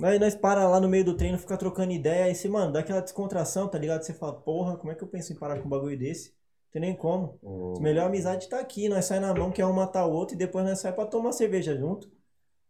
Aí 0.01 0.17
nós 0.17 0.34
para 0.34 0.65
lá 0.65 0.80
no 0.80 0.88
meio 0.88 1.03
do 1.03 1.17
treino, 1.17 1.38
fica 1.38 1.57
trocando 1.57 1.91
ideia. 1.91 2.25
Aí 2.25 2.36
você, 2.36 2.47
mano, 2.47 2.71
dá 2.71 2.80
aquela 2.80 3.01
descontração, 3.01 3.67
tá 3.67 3.78
ligado? 3.78 4.03
Você 4.03 4.13
fala, 4.13 4.34
porra, 4.34 4.78
como 4.78 4.93
é 4.93 4.95
que 4.95 5.03
eu 5.03 5.09
penso 5.09 5.34
em 5.34 5.36
parar 5.36 5.59
com 5.59 5.65
um 5.65 5.69
bagulho 5.69 5.99
desse? 5.99 6.30
Não 6.30 6.71
tem 6.71 6.82
nem 6.82 6.95
como. 6.95 7.38
Melhor 7.82 8.05
amizade 8.07 8.47
tá 8.47 8.61
aqui. 8.61 8.88
Nós 8.88 9.03
sai 9.03 9.19
na 9.19 9.34
mão, 9.34 9.51
que 9.51 9.61
é 9.61 9.65
um 9.65 9.73
matar 9.73 10.05
o 10.05 10.13
outro, 10.13 10.36
e 10.36 10.38
depois 10.38 10.63
nós 10.63 10.80
sai 10.80 10.93
pra 10.93 11.05
tomar 11.05 11.34
cerveja 11.34 11.75
junto. 11.75 12.09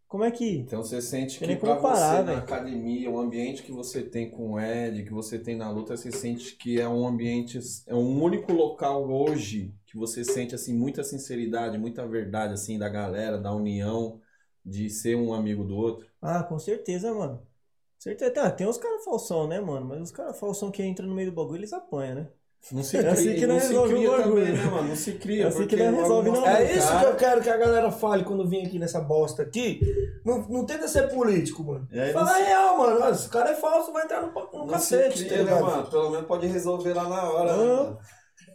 Como 0.08 0.24
é 0.24 0.32
que. 0.32 0.66
Então 0.66 0.84
você 0.84 1.02
sente 1.02 1.40
que 1.42 1.56
pra 1.56 1.76
parar, 1.78 2.22
você 2.22 2.24
na 2.24 2.38
velho. 2.38 2.40
academia, 2.40 3.10
o 3.10 3.20
ambiente 3.20 3.64
que 3.64 3.72
você 3.72 4.04
tem 4.04 4.30
com 4.30 4.54
o 4.54 4.60
Ed, 4.60 5.04
que 5.04 5.12
você 5.12 5.40
tem 5.40 5.56
na 5.56 5.70
luta, 5.72 5.96
você 5.96 6.12
sente 6.12 6.56
que 6.58 6.80
é 6.80 6.88
um 6.90 7.08
ambiente, 7.08 7.60
é 7.86 7.96
um 7.96 8.22
único 8.22 8.52
local 8.52 9.10
hoje 9.10 9.74
que 9.86 9.96
você 9.98 10.26
sente 10.26 10.56
assim 10.56 10.74
muita 10.76 11.04
sinceridade, 11.04 11.78
muita 11.78 12.06
verdade 12.08 12.54
assim 12.54 12.78
da 12.78 12.90
galera, 12.90 13.38
da 13.38 13.54
união, 13.54 14.22
de 14.66 14.90
ser 14.90 15.16
um 15.16 15.34
amigo 15.34 15.64
do 15.64 15.76
outro. 15.78 16.08
Ah, 16.22 16.44
com 16.44 16.60
certeza, 16.60 17.14
mano. 17.14 17.48
Certeza. 18.00 18.32
Tá, 18.34 18.52
tem 18.52 18.68
uns 18.68 18.78
caras 18.78 19.04
falsão, 19.06 19.48
né, 19.48 19.60
mano? 19.62 19.86
Mas 19.88 20.02
os 20.02 20.12
caras 20.12 20.40
falsão 20.40 20.72
que 20.72 20.84
entram 20.84 21.08
no 21.08 21.16
meio 21.16 21.32
do 21.32 21.36
bagulho, 21.36 21.60
eles 21.62 21.74
apanham, 21.74 22.16
né? 22.16 22.32
Não 22.72 22.84
se 22.84 22.98
É 22.98 23.00
cria, 23.00 23.12
assim 23.14 23.36
que 23.36 23.48
não 23.48 23.60
se 23.60 23.68
resolve 23.68 23.94
o 23.94 23.98
cria 23.98 24.12
bagulho. 24.12 24.36
também, 24.46 24.54
né, 24.58 24.64
mano? 24.66 24.88
Não 24.90 24.96
se 24.96 25.12
cria, 25.14 25.44
É 25.44 25.48
assim 25.48 25.68
que 25.68 25.76
logo 25.76 26.02
resolve 26.02 26.30
na 26.32 26.60
É 26.60 26.76
isso 26.78 26.88
cara- 26.88 27.00
que 27.00 27.06
eu 27.06 27.16
quero 27.16 27.42
que 27.42 27.50
a 27.50 27.58
galera 27.58 27.92
fale 27.92 28.24
quando 28.24 28.48
vir 28.48 28.66
aqui 28.66 28.78
nessa 28.80 29.00
bosta 29.00 29.42
aqui. 29.44 29.80
Não, 30.26 30.40
não 30.50 30.66
tenta 30.66 30.88
ser 30.88 31.04
político, 31.10 31.64
mano. 31.64 31.88
Aí 31.94 32.12
Fala 32.12 32.26
não 32.26 32.34
a 32.34 32.38
real, 32.46 32.78
mano. 32.78 33.10
Esse 33.12 33.30
cara 33.30 33.52
é 33.52 33.56
falso, 33.56 33.94
vai 33.94 34.04
entrar 34.04 34.22
no, 34.22 34.28
no 34.34 34.50
Não 34.60 34.68
cacete, 34.68 35.18
se 35.20 35.24
tá 35.26 35.30
cria, 35.30 35.44
né, 35.46 35.52
ligado? 35.54 35.66
mano? 35.66 35.88
Pelo 35.88 36.10
menos 36.12 36.28
pode 36.28 36.48
resolver 36.48 36.94
lá 36.94 37.04
na 37.08 37.24
hora. 37.32 37.56
né, 37.56 37.64
Não. 37.64 37.76
mano? 37.84 37.98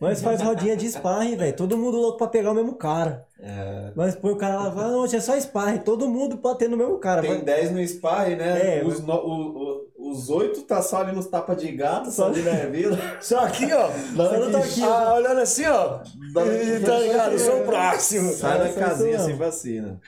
Nós 0.03 0.21
faz 0.21 0.43
rodinha 0.43 0.77
de 0.77 0.91
sparring, 0.91 1.37
velho. 1.37 1.57
Todo 1.57 1.79
mundo 1.79 1.97
louco 1.97 2.19
pra 2.19 2.27
pegar 2.27 2.51
o 2.51 2.55
mesmo 2.55 2.75
cara. 2.75 3.25
É, 3.39 3.93
Nós 3.95 4.15
põe 4.17 4.33
o 4.33 4.37
cara 4.37 4.57
lá 4.57 4.69
e 4.69 4.75
fala, 4.75 4.89
não, 4.89 4.99
hoje 4.99 5.15
é 5.17 5.21
só 5.21 5.39
sparring. 5.39 5.79
Todo 5.79 6.09
mundo 6.09 6.37
batendo 6.37 6.73
no 6.73 6.77
mesmo 6.77 6.99
cara. 6.99 7.23
Tem 7.23 7.31
vai- 7.31 7.43
10 7.43 7.71
no 7.71 7.87
sparring, 7.87 8.35
né? 8.37 8.79
É, 8.81 8.85
os, 8.85 9.01
no, 9.01 9.15
o- 9.15 9.87
o- 9.97 10.11
os 10.11 10.29
8 10.29 10.63
tá 10.63 10.83
só 10.83 10.99
ali 10.99 11.13
nos 11.15 11.27
tapas 11.29 11.57
de 11.63 11.71
gato, 11.71 12.07
só 12.07 12.25
Só- 12.25 12.27
ali 12.27 12.43
na 12.43 12.53
vila. 12.67 12.99
Só 13.23 13.39
aqui, 13.45 13.73
ó. 13.73 13.89
Só 14.17 14.39
não 14.39 14.51
tá 14.51 14.59
aqui, 14.59 14.83
ah, 14.83 15.15
olhando 15.15 15.41
assim, 15.41 15.67
ó. 15.67 16.01
E, 16.03 16.81
tá 16.85 16.99
ligado? 16.99 17.33
Eu 17.33 17.39
sou 17.39 17.61
o 17.63 17.65
próximo. 17.65 18.33
Sai 18.33 18.59
da 18.59 18.69
só 18.73 18.81
casinha 18.81 19.19
sem 19.21 19.37
vacina. 19.37 20.01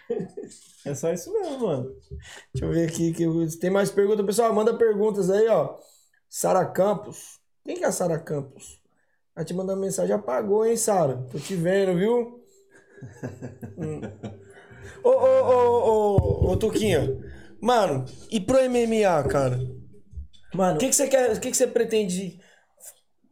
É 0.85 0.93
só 0.95 1.13
isso 1.13 1.33
mesmo, 1.33 1.61
mano. 1.67 1.91
Deixa 2.53 2.67
eu 2.67 2.71
ver 2.73 2.89
aqui. 2.89 3.13
Que 3.13 3.23
eu- 3.23 3.47
tem 3.61 3.71
mais 3.71 3.91
perguntas. 3.93 4.27
Pessoal, 4.27 4.53
manda 4.53 4.75
perguntas 4.77 5.31
aí, 5.31 5.47
ó. 5.49 5.77
Sara 6.29 6.67
Campos. 6.67 7.39
Quem 7.65 7.77
que 7.77 7.85
é 7.85 7.87
a 7.87 7.93
Sara 7.93 8.19
Campos? 8.19 8.83
Vai 9.35 9.45
te 9.45 9.55
mandar 9.55 9.77
mensagem. 9.77 10.15
Apagou, 10.15 10.65
hein, 10.67 10.77
Sara? 10.77 11.27
Tô 11.31 11.39
te 11.39 11.55
vendo, 11.57 11.97
viu? 11.99 12.45
Hum. 13.77 14.01
Ô, 15.03 15.11
ô, 15.11 15.43
ô, 15.51 16.49
ô, 16.49 16.53
ô, 16.53 16.57
Tuquinha. 16.57 17.17
Mano, 17.61 18.05
e 18.31 18.41
pro 18.41 18.59
MMA, 18.59 19.23
cara? 19.25 19.59
Mano, 20.55 20.77
O 20.77 20.79
que, 20.79 20.89
que 20.89 20.95
você 20.95 21.09
quer? 21.09 21.33
O 21.37 21.41
que, 21.41 21.51
que 21.51 21.57
você 21.57 21.67
pretende 21.67 22.41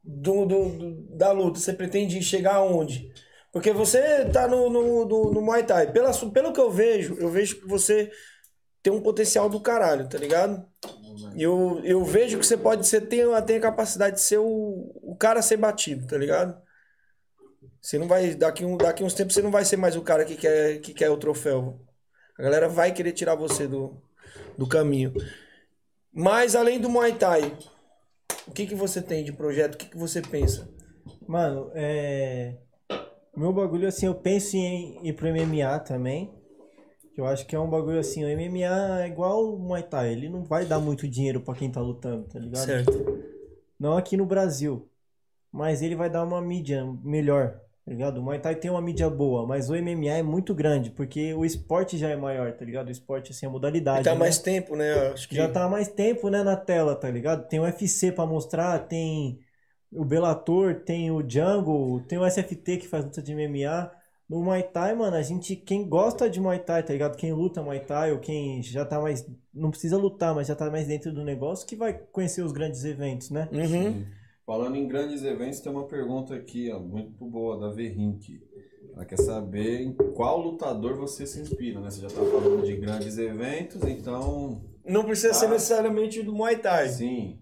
do, 0.02 0.44
do, 0.46 0.68
do- 0.70 1.16
da 1.16 1.32
luta? 1.32 1.58
Você 1.60 1.72
pretende 1.72 2.22
chegar 2.22 2.56
aonde? 2.56 3.12
Porque 3.52 3.72
você 3.72 4.24
tá 4.30 4.48
no, 4.48 4.70
no, 4.70 5.04
no, 5.04 5.32
no 5.32 5.42
Muay 5.42 5.64
Thai. 5.64 5.92
Pela, 5.92 6.12
pelo 6.32 6.52
que 6.52 6.60
eu 6.60 6.70
vejo, 6.70 7.16
eu 7.18 7.28
vejo 7.28 7.60
que 7.60 7.68
você 7.68 8.10
tem 8.82 8.92
um 8.92 9.02
potencial 9.02 9.48
do 9.48 9.60
caralho, 9.60 10.08
tá 10.08 10.18
ligado? 10.18 10.66
Eu, 11.36 11.80
eu 11.84 12.04
vejo 12.04 12.38
que 12.38 12.46
você 12.46 12.56
pode 12.56 12.86
ser, 12.86 13.02
tem, 13.02 13.20
tem 13.46 13.56
a 13.56 13.60
capacidade 13.60 14.16
de 14.16 14.22
ser 14.22 14.38
o, 14.38 14.92
o 15.02 15.16
cara 15.16 15.40
a 15.40 15.42
ser 15.42 15.56
batido, 15.56 16.06
tá 16.06 16.16
ligado? 16.16 16.60
Você 17.80 17.98
não 17.98 18.06
vai. 18.06 18.34
Daqui, 18.34 18.64
um, 18.64 18.76
daqui 18.76 19.02
uns 19.02 19.14
tempos 19.14 19.34
você 19.34 19.42
não 19.42 19.50
vai 19.50 19.64
ser 19.64 19.76
mais 19.76 19.96
o 19.96 20.02
cara 20.02 20.24
que 20.24 20.36
quer, 20.36 20.80
que 20.80 20.94
quer 20.94 21.10
o 21.10 21.16
troféu. 21.16 21.80
A 22.38 22.42
galera 22.42 22.68
vai 22.68 22.92
querer 22.92 23.12
tirar 23.12 23.34
você 23.34 23.66
do, 23.66 24.00
do 24.56 24.68
caminho. 24.68 25.12
Mas 26.12 26.54
além 26.54 26.80
do 26.80 26.88
Muay 26.88 27.14
Thai, 27.14 27.56
o 28.46 28.52
que, 28.52 28.66
que 28.66 28.74
você 28.74 29.02
tem 29.02 29.24
de 29.24 29.32
projeto? 29.32 29.74
O 29.74 29.78
que, 29.78 29.86
que 29.86 29.98
você 29.98 30.22
pensa? 30.22 30.68
Mano, 31.26 31.70
é. 31.74 32.56
Meu 33.36 33.52
bagulho, 33.52 33.88
assim, 33.88 34.06
eu 34.06 34.14
penso 34.14 34.56
em 34.56 35.08
ir 35.08 35.14
pro 35.14 35.28
MMA 35.28 35.78
também. 35.80 36.30
Que 37.14 37.20
eu 37.20 37.26
acho 37.26 37.46
que 37.46 37.54
é 37.54 37.58
um 37.58 37.68
bagulho 37.68 37.98
assim, 37.98 38.24
o 38.24 38.28
MMA 38.28 39.02
é 39.02 39.08
igual 39.08 39.54
o 39.54 39.58
Muay 39.58 39.82
Thai, 39.82 40.12
ele 40.12 40.28
não 40.28 40.42
vai 40.42 40.64
dar 40.64 40.80
muito 40.80 41.06
dinheiro 41.06 41.40
pra 41.40 41.54
quem 41.54 41.70
tá 41.70 41.80
lutando, 41.80 42.24
tá 42.24 42.38
ligado? 42.38 42.64
Certo. 42.64 43.22
Não 43.78 43.96
aqui 43.96 44.16
no 44.16 44.24
Brasil. 44.24 44.88
Mas 45.52 45.82
ele 45.82 45.94
vai 45.94 46.08
dar 46.08 46.24
uma 46.24 46.40
mídia 46.40 46.82
melhor, 47.04 47.60
tá 47.84 47.90
ligado? 47.92 48.16
O 48.18 48.22
Muay 48.22 48.38
Thai 48.38 48.56
tem 48.56 48.70
uma 48.70 48.80
mídia 48.80 49.10
boa, 49.10 49.46
mas 49.46 49.68
o 49.68 49.74
MMA 49.74 50.12
é 50.12 50.22
muito 50.22 50.54
grande, 50.54 50.90
porque 50.90 51.34
o 51.34 51.44
esporte 51.44 51.98
já 51.98 52.08
é 52.08 52.16
maior, 52.16 52.52
tá 52.52 52.64
ligado? 52.64 52.88
O 52.88 52.90
esporte, 52.90 53.32
assim, 53.32 53.44
a 53.44 53.50
modalidade. 53.50 54.04
tá 54.04 54.14
né? 54.14 54.18
mais 54.18 54.38
tempo, 54.38 54.74
né? 54.74 55.08
Acho 55.08 55.28
que 55.28 55.36
Já 55.36 55.48
tá 55.48 55.68
mais 55.68 55.88
tempo, 55.88 56.30
né, 56.30 56.42
na 56.42 56.56
tela, 56.56 56.96
tá 56.96 57.10
ligado? 57.10 57.46
Tem 57.46 57.60
o 57.60 57.64
UFC 57.64 58.10
pra 58.10 58.24
mostrar, 58.24 58.78
tem 58.88 59.40
o 59.92 60.04
Bellator, 60.06 60.76
tem 60.76 61.10
o 61.10 61.22
Jungle, 61.28 62.00
tem 62.08 62.18
o 62.18 62.24
SFT 62.24 62.78
que 62.78 62.88
faz 62.88 63.04
luta 63.04 63.20
de 63.20 63.34
MMA. 63.34 63.90
No 64.28 64.42
Muay 64.42 64.62
Thai, 64.62 64.94
mano, 64.94 65.16
a 65.16 65.22
gente, 65.22 65.54
quem 65.56 65.86
gosta 65.88 66.28
de 66.30 66.40
Muay 66.40 66.58
Thai, 66.58 66.82
tá 66.82 66.92
ligado? 66.92 67.16
Quem 67.16 67.32
luta 67.32 67.62
Muay 67.62 67.80
Thai 67.80 68.12
ou 68.12 68.18
quem 68.18 68.62
já 68.62 68.84
tá 68.84 69.00
mais, 69.00 69.26
não 69.52 69.70
precisa 69.70 69.96
lutar, 69.98 70.34
mas 70.34 70.46
já 70.48 70.54
tá 70.54 70.70
mais 70.70 70.86
dentro 70.86 71.12
do 71.12 71.22
negócio, 71.22 71.66
que 71.66 71.76
vai 71.76 71.92
conhecer 72.12 72.42
os 72.42 72.52
grandes 72.52 72.84
eventos, 72.84 73.30
né? 73.30 73.48
Uhum. 73.52 74.04
Falando 74.46 74.76
em 74.76 74.88
grandes 74.88 75.22
eventos, 75.22 75.60
tem 75.60 75.70
uma 75.70 75.86
pergunta 75.86 76.34
aqui, 76.34 76.70
ó, 76.72 76.80
muito 76.80 77.24
boa, 77.26 77.58
da 77.60 77.68
Verrink. 77.74 78.40
Ela 78.94 79.04
quer 79.04 79.16
saber 79.18 79.80
em 79.82 79.92
qual 80.14 80.38
lutador 80.40 80.96
você 80.96 81.26
se 81.26 81.40
inspira, 81.40 81.80
né? 81.80 81.90
Você 81.90 82.00
já 82.02 82.08
tá 82.08 82.16
falando 82.22 82.62
de 82.64 82.76
grandes 82.76 83.16
eventos, 83.18 83.82
então, 83.84 84.62
Não 84.84 85.04
precisa 85.04 85.32
ser 85.32 85.46
Ah. 85.46 85.50
necessariamente 85.50 86.22
do 86.22 86.32
Muay 86.34 86.56
Thai. 86.56 86.88
sim. 86.88 87.38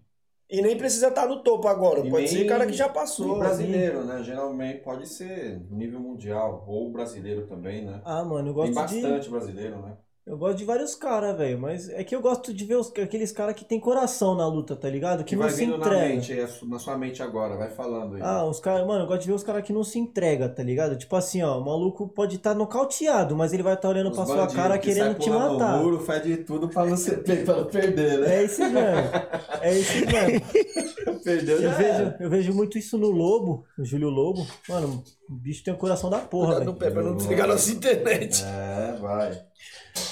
E 0.50 0.60
nem 0.60 0.76
precisa 0.76 1.08
estar 1.08 1.26
no 1.26 1.42
topo 1.42 1.68
agora. 1.68 2.00
E 2.06 2.10
Pode 2.10 2.28
ser 2.28 2.44
cara 2.46 2.66
que 2.66 2.72
já 2.72 2.88
passou. 2.88 3.38
brasileiro, 3.38 4.04
né? 4.04 4.22
Geralmente 4.22 4.80
pode 4.82 5.06
ser 5.06 5.60
nível 5.70 6.00
mundial, 6.00 6.64
ou 6.66 6.90
brasileiro 6.90 7.46
também, 7.46 7.84
né? 7.84 8.00
Ah, 8.04 8.24
mano, 8.24 8.50
eu 8.50 8.54
Tem 8.54 8.72
gosto 8.72 8.88
de 8.94 9.00
bastante 9.00 9.30
brasileiro, 9.30 9.80
né? 9.80 9.96
Eu 10.30 10.38
gosto 10.38 10.58
de 10.58 10.64
vários 10.64 10.94
caras, 10.94 11.36
velho, 11.36 11.58
mas 11.58 11.88
é 11.88 12.04
que 12.04 12.14
eu 12.14 12.20
gosto 12.20 12.54
de 12.54 12.64
ver 12.64 12.76
os- 12.76 12.92
aqueles 13.02 13.32
caras 13.32 13.52
que 13.56 13.64
tem 13.64 13.80
coração 13.80 14.36
na 14.36 14.46
luta, 14.46 14.76
tá 14.76 14.88
ligado? 14.88 15.24
Que 15.24 15.30
Que 15.30 15.34
não 15.34 15.42
vai 15.42 15.50
se 15.50 15.58
vindo 15.64 15.76
na 15.76 15.84
entrega. 15.86 16.08
mente, 16.14 16.66
na 16.68 16.78
sua 16.78 16.96
mente 16.96 17.20
agora, 17.20 17.56
vai 17.56 17.68
falando 17.68 18.14
aí. 18.14 18.22
Ah, 18.22 18.44
os 18.44 18.60
caras, 18.60 18.86
mano, 18.86 19.02
eu 19.02 19.06
gosto 19.08 19.22
de 19.22 19.26
ver 19.26 19.32
os 19.34 19.42
caras 19.42 19.64
que 19.64 19.72
não 19.72 19.82
se 19.82 19.98
entrega, 19.98 20.48
tá 20.48 20.62
ligado? 20.62 20.96
Tipo 20.96 21.16
assim, 21.16 21.42
ó, 21.42 21.58
o 21.58 21.64
maluco 21.64 22.06
pode 22.06 22.36
estar 22.36 22.54
nocauteado, 22.54 23.34
mas 23.36 23.52
ele 23.52 23.64
vai 23.64 23.74
estar 23.74 23.88
olhando 23.88 24.10
Os 24.10 24.16
pra 24.16 24.24
sua 24.24 24.46
cara 24.46 24.78
que 24.78 24.86
querendo 24.94 25.16
sai 25.16 25.20
te 25.20 25.30
matar. 25.30 25.78
No 25.78 25.82
muro, 25.82 25.98
faz 25.98 26.22
de 26.22 26.36
tudo 26.36 26.68
pra 26.68 26.86
não, 26.86 26.96
ser, 26.96 27.24
pra 27.44 27.56
não 27.56 27.64
perder, 27.64 28.20
né? 28.20 28.36
É 28.36 28.44
isso 28.44 28.60
mesmo. 28.62 29.10
É 29.62 29.78
isso 29.78 29.94
mesmo. 30.06 30.46
Perdeu 31.24 31.56
Eu 31.56 31.62
já 31.62 31.74
vejo, 31.74 32.14
eu 32.20 32.30
vejo 32.30 32.54
muito 32.54 32.78
isso 32.78 32.96
no 32.96 33.10
Lobo, 33.10 33.64
no 33.76 33.84
Júlio 33.84 34.08
Lobo. 34.08 34.46
Mano, 34.68 35.02
o 35.28 35.34
bicho 35.34 35.62
tem 35.64 35.74
um 35.74 35.76
coração 35.76 36.08
da 36.08 36.18
porra, 36.18 36.54
Cuidado 36.54 36.64
no 36.66 36.72
velho. 36.72 36.78
pé 36.78 36.90
pra 36.90 37.02
não 37.02 37.16
desligar 37.16 37.46
nossa 37.48 37.70
internet. 37.72 38.44
É, 38.46 38.96
vai. 38.98 39.42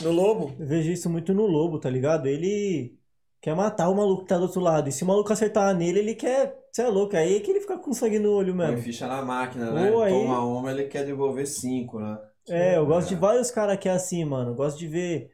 No 0.02 0.10
lobo. 0.12 0.54
Eu 0.58 0.66
vejo 0.66 0.90
isso 0.90 1.10
muito 1.10 1.34
no 1.34 1.46
Lobo, 1.46 1.78
tá 1.78 1.90
ligado? 1.90 2.26
Ele 2.26 2.96
quer 3.40 3.54
matar 3.54 3.88
o 3.88 3.94
maluco 3.96 4.22
que 4.22 4.28
tá 4.28 4.36
do 4.36 4.44
outro 4.44 4.60
lado. 4.60 4.88
E 4.88 4.92
se 4.92 5.04
o 5.04 5.06
maluco 5.06 5.32
acertar 5.32 5.74
nele, 5.74 5.98
ele 6.00 6.14
quer. 6.14 6.56
Você 6.72 6.82
é 6.82 6.88
louco, 6.88 7.16
aí 7.16 7.36
é 7.36 7.40
que 7.40 7.50
ele 7.50 7.60
fica 7.60 7.78
com 7.78 7.92
sangue 7.92 8.18
no 8.18 8.32
olho 8.32 8.54
Põe 8.56 8.66
mesmo. 8.68 8.82
ficha 8.82 9.06
na 9.08 9.22
máquina, 9.22 9.72
né? 9.72 9.90
Pô, 9.90 10.02
aí- 10.02 10.12
Toma 10.12 10.44
uma, 10.44 10.70
ele 10.70 10.84
quer 10.84 11.04
devolver 11.04 11.46
cinco, 11.46 11.98
né? 11.98 12.18
É, 12.48 12.76
eu 12.76 12.86
gosto 12.86 13.08
de 13.08 13.14
vários 13.16 13.50
caras 13.50 13.76
que 13.78 13.88
é 13.88 13.92
assim, 13.92 14.24
mano. 14.24 14.52
Eu 14.52 14.54
gosto 14.54 14.78
de 14.78 14.86
ver. 14.86 15.30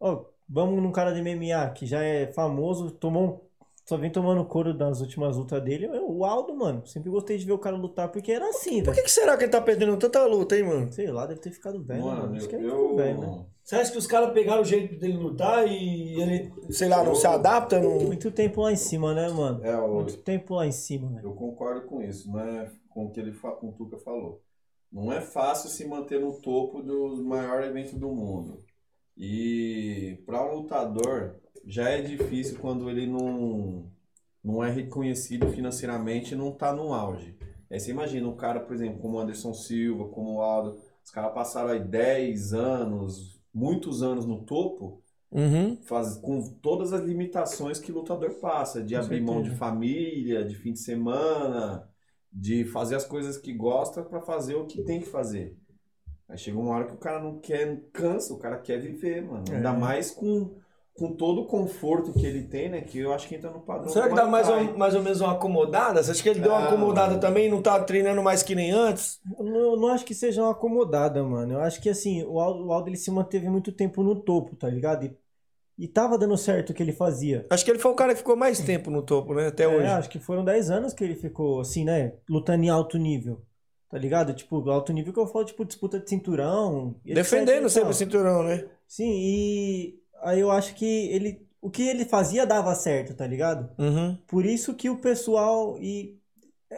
Ó, 0.00 0.24
vamos 0.48 0.82
num 0.82 0.92
cara 0.92 1.12
de 1.12 1.20
MMA 1.20 1.70
que 1.70 1.86
já 1.86 2.02
é 2.02 2.26
famoso, 2.32 2.90
tomou 2.90 3.24
um- 3.24 3.52
Só 3.84 3.96
vem 3.96 4.12
tomando 4.12 4.44
couro 4.44 4.72
nas 4.74 5.00
últimas 5.00 5.36
lutas 5.36 5.60
dele. 5.64 5.86
Eu- 5.86 6.08
O 6.10 6.24
Aldo, 6.24 6.54
mano. 6.54 6.86
Sempre 6.86 7.10
gostei 7.10 7.36
de 7.36 7.44
ver 7.44 7.52
o 7.52 7.58
cara 7.58 7.76
lutar 7.76 8.08
porque 8.12 8.30
era 8.30 8.48
assim, 8.48 8.78
Por 8.82 8.86
velho. 8.92 8.96
que, 8.96 9.02
que 9.02 9.10
será 9.10 9.36
que 9.36 9.42
ele 9.44 9.50
tá 9.50 9.60
perdendo 9.60 9.96
tanta 9.96 10.24
luta, 10.24 10.56
hein, 10.56 10.62
mano? 10.64 10.92
Sei 10.92 11.08
lá, 11.10 11.26
deve 11.26 11.40
ter 11.40 11.50
ficado 11.50 11.82
velho, 11.82 12.04
mano. 12.04 12.22
Mano, 12.22 12.36
Acho 12.36 12.44
eu, 12.46 12.48
que 12.48 12.54
ele 12.56 12.66
eu, 12.66 12.70
ficou 12.70 12.96
velho, 12.96 13.20
né? 13.20 13.46
Você 13.64 13.76
acha 13.76 13.92
que 13.92 13.98
os 13.98 14.06
caras 14.06 14.32
pegaram 14.32 14.62
o 14.62 14.64
jeito 14.64 14.98
dele 14.98 15.16
lutar 15.16 15.66
e 15.68 16.20
ele, 16.20 16.52
sei 16.70 16.88
lá, 16.88 17.04
não 17.04 17.14
se 17.14 17.26
adapta? 17.26 17.80
Não... 17.80 18.00
Muito 18.00 18.30
tempo 18.30 18.62
lá 18.62 18.72
em 18.72 18.76
cima, 18.76 19.14
né, 19.14 19.28
mano? 19.28 19.64
é, 19.64 19.76
o- 19.78 19.94
Muito 19.94 20.16
tempo 20.18 20.54
lá 20.56 20.66
em 20.66 20.72
cima, 20.72 21.08
velho. 21.10 21.28
eu 21.28 21.32
concordo 21.34 21.86
com 21.86 22.02
isso, 22.02 22.30
né? 22.32 22.70
Com 22.88 23.06
o 23.06 23.10
que 23.10 23.20
ele 23.20 23.32
com 23.32 23.68
o 23.68 23.72
Tuca 23.72 23.98
falou. 23.98 24.42
Não 24.92 25.12
é 25.12 25.20
fácil 25.20 25.70
se 25.70 25.86
manter 25.86 26.20
no 26.20 26.32
topo 26.40 26.82
do 26.82 27.24
maior 27.24 27.62
evento 27.62 27.96
do 27.96 28.08
mundo. 28.08 28.62
E 29.16 30.22
para 30.26 30.44
um 30.44 30.56
lutador 30.56 31.36
já 31.66 31.88
é 31.88 32.02
difícil 32.02 32.58
quando 32.58 32.90
ele 32.90 33.06
não, 33.06 33.86
não 34.42 34.62
é 34.64 34.70
reconhecido 34.70 35.48
financeiramente 35.48 36.34
e 36.34 36.36
não 36.36 36.50
tá 36.52 36.72
no 36.74 36.92
auge. 36.92 37.36
Aí 37.70 37.78
você 37.80 37.90
imagina 37.90 38.28
um 38.28 38.36
cara, 38.36 38.60
por 38.60 38.74
exemplo, 38.74 38.98
como 39.00 39.16
o 39.16 39.20
Anderson 39.20 39.54
Silva, 39.54 40.08
como 40.08 40.34
o 40.34 40.42
Aldo, 40.42 40.78
os 41.04 41.10
caras 41.10 41.32
passaram 41.32 41.70
aí 41.70 41.80
10 41.80 42.52
anos, 42.52 43.40
muitos 43.52 44.02
anos 44.02 44.24
no 44.26 44.44
topo, 44.44 45.02
Uhum. 45.30 45.78
faz, 45.82 46.16
com 46.18 46.42
todas 46.60 46.92
as 46.92 47.00
limitações 47.02 47.78
que 47.78 47.90
o 47.90 47.94
lutador 47.94 48.34
passa, 48.34 48.82
de 48.82 48.94
Com 48.94 49.00
abrir 49.00 49.20
mão 49.22 49.36
de 49.36 49.48
certeza. 49.48 49.58
família, 49.58 50.44
de 50.44 50.54
fim 50.54 50.72
de 50.72 50.78
semana, 50.80 51.88
de 52.30 52.64
fazer 52.66 52.96
as 52.96 53.04
coisas 53.06 53.38
que 53.38 53.52
gosta 53.52 54.02
para 54.02 54.20
fazer 54.20 54.54
o 54.56 54.66
que 54.66 54.82
tem 54.82 55.00
que 55.00 55.06
fazer. 55.06 55.56
Aí 56.28 56.36
chega 56.36 56.58
uma 56.58 56.70
hora 56.74 56.86
que 56.86 56.94
o 56.94 56.98
cara 56.98 57.22
não 57.22 57.38
quer, 57.38 57.82
cansa, 57.92 58.32
o 58.34 58.38
cara 58.38 58.58
quer 58.58 58.78
viver, 58.78 59.22
mano. 59.22 59.44
É. 59.50 59.56
Ainda 59.56 59.72
mais 59.72 60.10
com, 60.10 60.54
com 60.94 61.14
todo 61.14 61.42
o 61.42 61.46
conforto 61.46 62.12
que 62.12 62.24
ele 62.24 62.42
tem, 62.42 62.68
né? 62.68 62.80
Que 62.82 62.98
eu 62.98 63.12
acho 63.12 63.26
que 63.26 63.34
entra 63.34 63.50
no 63.50 63.60
padrão. 63.60 63.88
Será 63.88 64.08
que 64.08 64.14
dá 64.14 64.26
mais 64.26 64.48
ou, 64.48 64.76
mais 64.76 64.94
ou 64.94 65.02
menos 65.02 65.20
uma 65.20 65.32
acomodada? 65.32 66.02
Você 66.02 66.10
acha 66.10 66.22
que 66.22 66.28
ele 66.28 66.40
deu 66.40 66.52
uma 66.52 66.66
acomodada 66.66 67.08
mano. 67.08 67.20
também 67.20 67.46
e 67.46 67.50
não 67.50 67.62
tá 67.62 67.82
treinando 67.82 68.22
mais 68.22 68.42
que 68.42 68.54
nem 68.54 68.70
antes? 68.70 69.20
Eu 69.38 69.44
não, 69.44 69.60
eu 69.72 69.76
não 69.76 69.88
acho 69.88 70.04
que 70.04 70.14
seja 70.14 70.42
uma 70.42 70.52
acomodada, 70.52 71.22
mano. 71.24 71.54
Eu 71.54 71.60
acho 71.60 71.80
que 71.80 71.88
assim, 71.88 72.22
o 72.24 72.38
Aldo, 72.38 72.66
o 72.66 72.72
Aldo 72.72 72.90
ele 72.90 72.96
se 72.96 73.10
manteve 73.10 73.48
muito 73.48 73.72
tempo 73.72 74.02
no 74.02 74.14
topo, 74.14 74.54
tá 74.54 74.68
ligado? 74.68 75.06
E, 75.06 75.16
e 75.78 75.88
tava 75.88 76.18
dando 76.18 76.36
certo 76.36 76.70
o 76.70 76.74
que 76.74 76.82
ele 76.82 76.92
fazia. 76.92 77.46
Acho 77.48 77.64
que 77.64 77.70
ele 77.70 77.78
foi 77.78 77.90
o 77.90 77.96
cara 77.96 78.12
que 78.12 78.18
ficou 78.18 78.36
mais 78.36 78.60
tempo 78.60 78.90
no 78.90 79.02
topo, 79.02 79.32
né? 79.32 79.46
Até 79.46 79.66
hoje. 79.66 79.86
É, 79.86 79.92
acho 79.92 80.10
que 80.10 80.18
foram 80.18 80.44
10 80.44 80.70
anos 80.70 80.92
que 80.92 81.02
ele 81.02 81.14
ficou, 81.14 81.60
assim, 81.60 81.84
né? 81.84 82.12
Lutando 82.28 82.64
em 82.64 82.68
alto 82.68 82.98
nível. 82.98 83.40
Tá 83.88 83.98
ligado? 83.98 84.34
Tipo, 84.34 84.68
alto 84.70 84.92
nível 84.92 85.12
que 85.12 85.18
eu 85.18 85.26
falo, 85.26 85.44
tipo, 85.44 85.64
disputa 85.64 85.98
de 85.98 86.08
cinturão. 86.08 86.96
etc 87.04 87.14
Defendendo 87.14 87.66
e 87.66 87.70
sempre 87.70 87.90
o 87.90 87.94
cinturão, 87.94 88.42
né? 88.42 88.66
Sim, 88.86 89.10
e 89.10 90.01
aí 90.22 90.40
eu 90.40 90.50
acho 90.50 90.74
que 90.74 91.08
ele. 91.10 91.46
O 91.60 91.70
que 91.70 91.86
ele 91.86 92.04
fazia 92.04 92.44
dava 92.44 92.74
certo, 92.74 93.14
tá 93.14 93.26
ligado? 93.26 93.70
Uhum. 93.78 94.18
Por 94.26 94.44
isso 94.44 94.74
que 94.74 94.90
o 94.90 94.98
pessoal. 94.98 95.78
E 95.80 96.18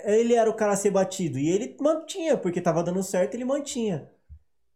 ele 0.05 0.35
era 0.35 0.51
o 0.51 0.55
cara 0.55 0.73
a 0.73 0.77
ser 0.77 0.91
batido. 0.91 1.39
E 1.39 1.49
ele 1.49 1.77
mantinha, 1.81 2.37
porque 2.37 2.61
tava 2.61 2.83
dando 2.83 3.03
certo, 3.03 3.35
ele 3.35 3.45
mantinha. 3.45 4.11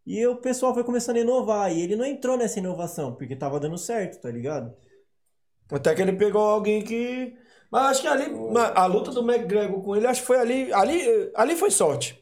E 0.06 0.26
o 0.26 0.36
pessoal 0.36 0.72
foi 0.72 0.84
começando 0.84 1.16
a 1.16 1.20
inovar. 1.20 1.70
E 1.70 1.82
ele 1.82 1.96
não 1.96 2.04
entrou 2.04 2.36
nessa 2.36 2.58
inovação, 2.58 3.14
porque 3.14 3.36
tava 3.36 3.60
dando 3.60 3.76
certo, 3.76 4.20
tá 4.20 4.30
ligado? 4.30 4.74
Até 5.70 5.94
que 5.94 6.00
ele 6.00 6.12
pegou 6.14 6.42
alguém 6.42 6.82
que. 6.82 7.36
Mas 7.70 7.86
acho 7.88 8.02
que 8.02 8.08
ali. 8.08 8.32
A 8.74 8.86
luta 8.86 9.10
do 9.10 9.20
McGregor 9.20 9.82
com 9.82 9.94
ele, 9.94 10.06
acho 10.06 10.22
que 10.22 10.26
foi 10.26 10.38
ali. 10.38 10.72
Ali, 10.72 11.30
ali 11.34 11.56
foi 11.56 11.70
sorte. 11.70 12.18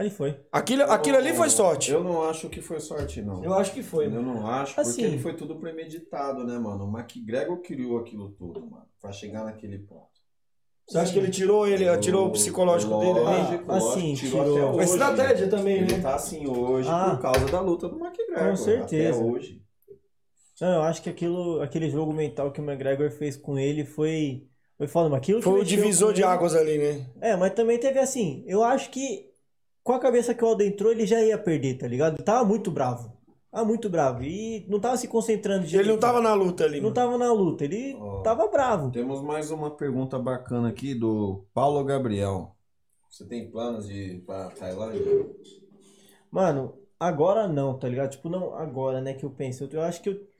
Ali 0.00 0.08
foi. 0.10 0.40
Aquilo, 0.50 0.82
aquilo 0.84 1.16
ali 1.18 1.34
foi 1.34 1.50
sorte. 1.50 1.90
Eu 1.90 2.02
não 2.02 2.22
acho 2.22 2.48
que 2.48 2.62
foi 2.62 2.80
sorte, 2.80 3.20
não. 3.20 3.44
Eu 3.44 3.52
acho 3.54 3.72
que 3.72 3.82
foi. 3.82 4.06
Eu 4.06 4.22
não 4.22 4.46
acho, 4.46 4.74
porque 4.74 4.88
Assim. 4.90 5.02
ele 5.02 5.18
foi 5.18 5.34
tudo 5.36 5.56
premeditado, 5.56 6.42
né, 6.44 6.58
mano? 6.58 6.86
O 6.86 6.98
McGregor 6.98 7.58
criou 7.60 7.98
aquilo 7.98 8.30
tudo, 8.30 8.60
mano, 8.60 8.86
pra 9.00 9.12
chegar 9.12 9.44
naquele 9.44 9.78
ponto. 9.78 10.08
Você 10.88 10.98
acha 10.98 11.12
que 11.12 11.18
ele 11.18 11.30
tirou 11.30 11.68
ele, 11.68 11.84
tirou 11.98 12.26
o 12.26 12.32
psicológico 12.32 12.98
dele 12.98 13.18
ali? 13.20 13.22
Lógico, 13.42 13.64
Ah, 13.70 13.74
lógico, 13.74 13.90
assim, 13.92 14.14
tirou 14.14 14.44
tirou. 14.54 14.74
hoje. 14.74 14.84
estratégia 14.90 15.48
também, 15.48 15.76
Ele 15.76 15.92
né? 15.96 16.00
tá 16.00 16.14
assim 16.16 16.46
hoje 16.48 16.88
Ah. 16.90 17.10
por 17.10 17.20
causa 17.22 17.46
da 17.46 17.60
luta 17.60 17.88
do 17.88 17.96
McGregor. 17.98 18.50
Com 18.50 18.56
certeza. 18.56 19.18
Até 19.20 19.24
hoje. 19.30 19.62
Não, 20.60 20.74
eu 20.76 20.82
acho 20.82 21.02
que 21.02 21.08
aquilo, 21.10 21.60
aquele 21.60 21.88
jogo 21.90 22.12
mental 22.12 22.50
que 22.50 22.60
o 22.60 22.64
McGregor 22.64 23.10
fez 23.10 23.36
com 23.36 23.58
ele 23.58 23.84
foi. 23.84 24.46
Foi 24.76 24.88
foda, 24.88 25.10
mas 25.10 25.18
aquilo 25.18 25.38
que 25.38 25.44
Foi 25.44 25.60
o 25.60 25.64
divisor 25.64 26.12
de 26.14 26.22
ele- 26.22 26.28
águas 26.30 26.54
ali, 26.56 26.78
né? 26.78 27.06
É, 27.20 27.36
mas 27.36 27.52
também 27.52 27.78
teve 27.78 27.98
assim. 27.98 28.42
Eu 28.46 28.64
acho 28.64 28.90
que 28.90 29.29
com 29.82 29.92
a 29.92 29.98
cabeça 29.98 30.34
que 30.34 30.44
o 30.44 30.48
Aldo 30.48 30.62
entrou, 30.62 30.92
ele 30.92 31.06
já 31.06 31.20
ia 31.22 31.38
perder, 31.38 31.78
tá 31.78 31.86
ligado? 31.88 32.16
Ele 32.16 32.22
tava 32.22 32.44
muito 32.44 32.70
bravo. 32.70 33.12
Tava 33.50 33.64
muito 33.64 33.88
bravo. 33.90 34.22
E 34.22 34.64
não 34.68 34.78
tava 34.78 34.96
se 34.96 35.08
concentrando 35.08 35.66
Ele 35.66 35.88
não 35.88 35.98
tava 35.98 36.20
na 36.20 36.32
luta 36.34 36.64
ali. 36.64 36.76
Não 36.76 36.84
mano. 36.84 36.94
tava 36.94 37.18
na 37.18 37.32
luta, 37.32 37.64
ele 37.64 37.96
Ó. 37.98 38.22
tava 38.22 38.46
bravo. 38.48 38.90
Temos 38.92 39.20
mais 39.22 39.50
uma 39.50 39.70
pergunta 39.70 40.18
bacana 40.18 40.68
aqui 40.68 40.94
do 40.94 41.44
Paulo 41.52 41.82
Gabriel. 41.84 42.54
Você 43.10 43.24
tem 43.26 43.50
planos 43.50 43.88
de 43.88 43.94
ir 43.94 44.20
pra 44.20 44.50
Tailândia? 44.50 45.00
Mano, 46.30 46.78
agora 46.98 47.48
não, 47.48 47.76
tá 47.76 47.88
ligado? 47.88 48.10
Tipo, 48.10 48.28
não 48.28 48.54
agora, 48.54 49.00
né, 49.00 49.14
que 49.14 49.24
eu 49.24 49.30
penso. 49.30 49.64
Eu, 49.64 49.70
eu 49.72 49.82
acho 49.82 50.00
que 50.00 50.10
eu. 50.10 50.30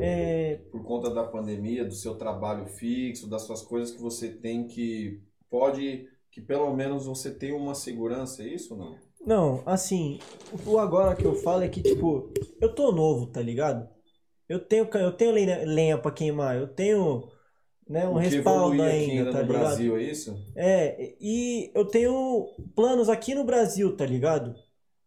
É, 0.00 0.56
Por 0.70 0.82
conta 0.84 1.10
da 1.10 1.24
pandemia, 1.24 1.84
do 1.84 1.94
seu 1.94 2.16
trabalho 2.16 2.66
fixo, 2.66 3.28
das 3.28 3.42
suas 3.42 3.62
coisas 3.62 3.94
que 3.94 4.00
você 4.00 4.28
tem 4.28 4.66
que 4.66 5.20
pode 5.50 6.08
que 6.36 6.42
pelo 6.42 6.70
menos 6.76 7.06
você 7.06 7.30
tem 7.30 7.50
uma 7.54 7.74
segurança, 7.74 8.42
é 8.42 8.48
isso 8.48 8.74
ou 8.74 8.78
não? 8.78 8.98
Não, 9.26 9.62
assim, 9.64 10.20
o 10.66 10.78
agora 10.78 11.16
que 11.16 11.24
eu 11.24 11.34
falo 11.34 11.62
é 11.62 11.68
que, 11.68 11.80
tipo, 11.80 12.30
eu 12.60 12.74
tô 12.74 12.92
novo, 12.92 13.26
tá 13.28 13.40
ligado? 13.40 13.88
Eu 14.46 14.60
tenho, 14.60 14.86
eu 14.92 15.12
tenho 15.12 15.30
lenha, 15.30 15.64
lenha 15.64 15.96
pra 15.96 16.10
queimar, 16.10 16.54
eu 16.54 16.68
tenho, 16.68 17.26
né, 17.88 18.06
um 18.06 18.18
respaldo 18.18 18.82
ainda, 18.82 19.32
tá 19.32 19.38
no 19.38 19.46
ligado? 19.46 19.60
Brasil, 19.62 19.96
é 19.96 20.02
isso? 20.02 20.36
É, 20.54 21.16
e 21.18 21.72
eu 21.74 21.86
tenho 21.86 22.54
planos 22.74 23.08
aqui 23.08 23.34
no 23.34 23.42
Brasil, 23.42 23.96
tá 23.96 24.04
ligado? 24.04 24.54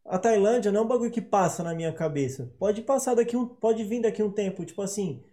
A 0.07 0.17
Tailândia 0.17 0.71
não 0.71 0.81
é 0.81 0.83
um 0.83 0.87
bagulho 0.87 1.11
que 1.11 1.21
passa 1.21 1.61
na 1.61 1.75
minha 1.75 1.93
cabeça. 1.93 2.51
Pode 2.57 2.81
passar 2.81 3.13
daqui 3.13 3.37
um, 3.37 3.45
pode 3.45 3.83
vir 3.83 4.01
daqui 4.01 4.23
um 4.23 4.31
tempo, 4.31 4.65
tipo 4.65 4.81
assim, 4.81 5.23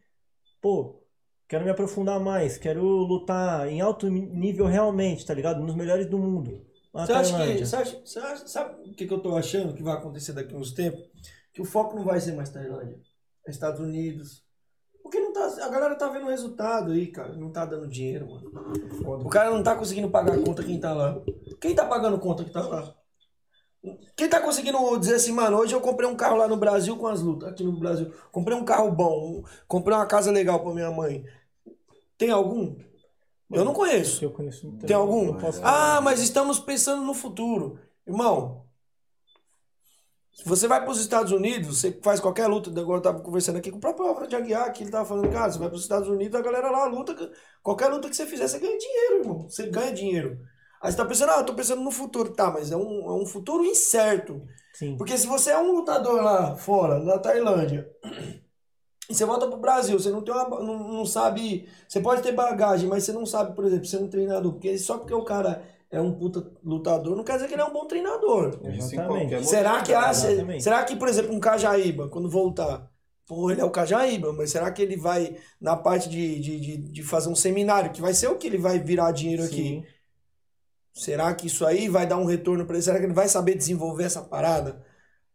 pô, 0.60 1.05
quero 1.48 1.64
me 1.64 1.70
aprofundar 1.70 2.18
mais, 2.20 2.56
quero 2.58 2.82
lutar 2.84 3.68
em 3.68 3.80
alto 3.80 4.08
nível 4.08 4.66
realmente, 4.66 5.24
tá 5.24 5.34
ligado? 5.34 5.62
Nos 5.62 5.74
melhores 5.74 6.06
do 6.06 6.18
mundo. 6.18 6.64
Você 6.92 7.12
acha 7.12 7.32
que. 7.58 7.64
Você 7.66 7.76
acha, 7.76 8.00
você 8.04 8.18
acha- 8.18 8.46
sabe 8.46 8.90
o 8.90 8.94
que, 8.94 9.06
que 9.06 9.12
eu 9.12 9.20
tô 9.20 9.36
achando 9.36 9.74
que 9.74 9.82
vai 9.82 9.94
acontecer 9.94 10.32
daqui 10.32 10.54
a 10.54 10.58
uns 10.58 10.72
tempos? 10.72 11.02
Que 11.52 11.60
o 11.60 11.64
foco 11.64 11.94
não 11.96 12.04
vai 12.04 12.20
ser 12.20 12.32
mais 12.32 12.50
Tailândia. 12.50 12.98
É 13.46 13.50
Estados 13.50 13.80
Unidos. 13.80 14.44
Porque 15.02 15.20
não 15.20 15.32
tá, 15.32 15.46
a 15.62 15.68
galera 15.68 15.94
tá 15.94 16.08
vendo 16.08 16.26
o 16.26 16.30
resultado 16.30 16.90
aí, 16.92 17.06
cara. 17.08 17.32
Não 17.36 17.52
tá 17.52 17.64
dando 17.64 17.86
dinheiro, 17.86 18.26
mano. 18.28 18.50
O 19.24 19.28
cara 19.28 19.50
não 19.50 19.62
tá 19.62 19.76
conseguindo 19.76 20.10
pagar 20.10 20.34
a 20.34 20.42
conta 20.42 20.64
quem 20.64 20.80
tá 20.80 20.92
lá. 20.92 21.20
Quem 21.60 21.74
tá 21.74 21.84
pagando 21.86 22.18
conta 22.18 22.42
que 22.44 22.50
tá 22.50 22.66
lá? 22.66 22.92
Quem 24.16 24.28
tá 24.28 24.40
conseguindo 24.40 24.78
dizer 24.98 25.16
assim, 25.16 25.32
mano, 25.32 25.58
hoje 25.58 25.74
eu 25.74 25.80
comprei 25.80 26.08
um 26.08 26.16
carro 26.16 26.36
lá 26.36 26.48
no 26.48 26.56
Brasil 26.56 26.96
com 26.96 27.06
as 27.06 27.20
lutas, 27.20 27.48
aqui 27.48 27.62
no 27.62 27.78
Brasil. 27.78 28.12
Comprei 28.32 28.56
um 28.56 28.64
carro 28.64 28.90
bom, 28.90 29.44
comprei 29.68 29.96
uma 29.96 30.06
casa 30.06 30.30
legal 30.30 30.60
pra 30.60 30.72
minha 30.72 30.90
mãe. 30.90 31.24
Tem 32.18 32.30
algum? 32.30 32.76
Eu 33.50 33.64
não 33.64 33.72
conheço. 33.72 34.24
Eu 34.24 34.30
conheço 34.30 34.66
muito. 34.66 34.86
Tem 34.86 34.96
algum? 34.96 35.36
Ah, 35.62 36.00
mas 36.00 36.20
estamos 36.20 36.58
pensando 36.58 37.02
no 37.02 37.14
futuro. 37.14 37.78
Irmão, 38.06 38.66
você 40.44 40.68
vai 40.68 40.80
para 40.80 40.90
os 40.90 41.00
Estados 41.00 41.32
Unidos, 41.32 41.80
você 41.80 41.98
faz 42.02 42.20
qualquer 42.20 42.46
luta. 42.46 42.68
Agora 42.68 42.98
eu 42.98 43.02
tava 43.02 43.20
conversando 43.20 43.56
aqui 43.56 43.70
com 43.70 43.78
o 43.78 43.80
próprio 43.80 44.06
Alfred 44.06 44.34
Aguiar, 44.34 44.72
que 44.72 44.82
ele 44.82 44.90
tava 44.90 45.04
falando, 45.04 45.30
cara, 45.30 45.50
você 45.50 45.58
vai 45.58 45.68
para 45.68 45.76
os 45.76 45.82
Estados 45.82 46.08
Unidos, 46.08 46.38
a 46.38 46.42
galera 46.42 46.70
lá 46.70 46.86
luta. 46.86 47.14
Qualquer 47.62 47.88
luta 47.88 48.08
que 48.08 48.16
você 48.16 48.26
fizer, 48.26 48.46
você 48.46 48.58
ganha 48.58 48.76
dinheiro, 48.76 49.18
irmão. 49.20 49.48
Você 49.48 49.66
ganha 49.68 49.92
dinheiro. 49.92 50.38
Aí 50.86 50.92
você 50.92 50.98
tá 50.98 51.04
pensando, 51.04 51.32
ah, 51.32 51.38
eu 51.38 51.44
tô 51.44 51.52
pensando 51.52 51.82
no 51.82 51.90
futuro. 51.90 52.30
Tá, 52.30 52.48
mas 52.48 52.70
é 52.70 52.76
um, 52.76 53.10
é 53.10 53.12
um 53.12 53.26
futuro 53.26 53.64
incerto. 53.64 54.40
Sim. 54.72 54.96
Porque 54.96 55.18
se 55.18 55.26
você 55.26 55.50
é 55.50 55.58
um 55.58 55.72
lutador 55.72 56.22
lá 56.22 56.54
fora, 56.54 57.00
na 57.00 57.18
Tailândia, 57.18 57.90
e 59.10 59.14
você 59.14 59.24
volta 59.24 59.48
pro 59.48 59.58
Brasil, 59.58 59.98
você 59.98 60.10
não 60.10 60.22
tem 60.22 60.32
uma, 60.32 60.48
não, 60.60 60.78
não 60.78 61.04
sabe, 61.04 61.68
você 61.88 61.98
pode 61.98 62.22
ter 62.22 62.30
bagagem, 62.30 62.88
mas 62.88 63.02
você 63.02 63.12
não 63.12 63.26
sabe, 63.26 63.56
por 63.56 63.64
exemplo, 63.64 63.84
ser 63.84 63.96
um 63.96 64.08
treinador, 64.08 64.52
porque 64.52 64.78
só 64.78 64.96
porque 64.98 65.12
o 65.14 65.24
cara 65.24 65.60
é 65.90 66.00
um 66.00 66.12
puta 66.12 66.52
lutador, 66.62 67.16
não 67.16 67.24
quer 67.24 67.34
dizer 67.34 67.48
que 67.48 67.54
ele 67.54 67.62
é 67.62 67.64
um 67.64 67.72
bom 67.72 67.86
treinador. 67.86 68.60
Exatamente. 68.62 69.44
Será 69.44 69.82
que 69.82 69.92
há, 69.92 70.10
Exatamente. 70.10 70.62
será 70.62 70.84
que, 70.84 70.94
por 70.94 71.08
exemplo, 71.08 71.34
um 71.34 71.40
Cajaíba, 71.40 72.08
quando 72.08 72.30
voltar, 72.30 72.88
pô, 73.26 73.50
ele 73.50 73.60
é 73.60 73.64
o 73.64 73.70
Cajaíba, 73.70 74.32
mas 74.32 74.52
será 74.52 74.70
que 74.70 74.82
ele 74.82 74.96
vai 74.96 75.36
na 75.60 75.76
parte 75.76 76.08
de, 76.08 76.38
de, 76.38 76.60
de, 76.60 76.76
de 76.76 77.02
fazer 77.02 77.28
um 77.28 77.34
seminário, 77.34 77.90
que 77.90 78.00
vai 78.00 78.14
ser 78.14 78.28
o 78.28 78.36
que 78.36 78.46
ele 78.46 78.58
vai 78.58 78.78
virar 78.78 79.10
dinheiro 79.10 79.42
aqui? 79.42 79.84
Será 80.96 81.34
que 81.34 81.46
isso 81.46 81.66
aí 81.66 81.88
vai 81.90 82.06
dar 82.06 82.16
um 82.16 82.24
retorno 82.24 82.64
pra 82.64 82.74
ele? 82.74 82.82
Será 82.82 82.98
que 82.98 83.04
ele 83.04 83.12
vai 83.12 83.28
saber 83.28 83.54
desenvolver 83.54 84.04
essa 84.04 84.22
parada? 84.22 84.82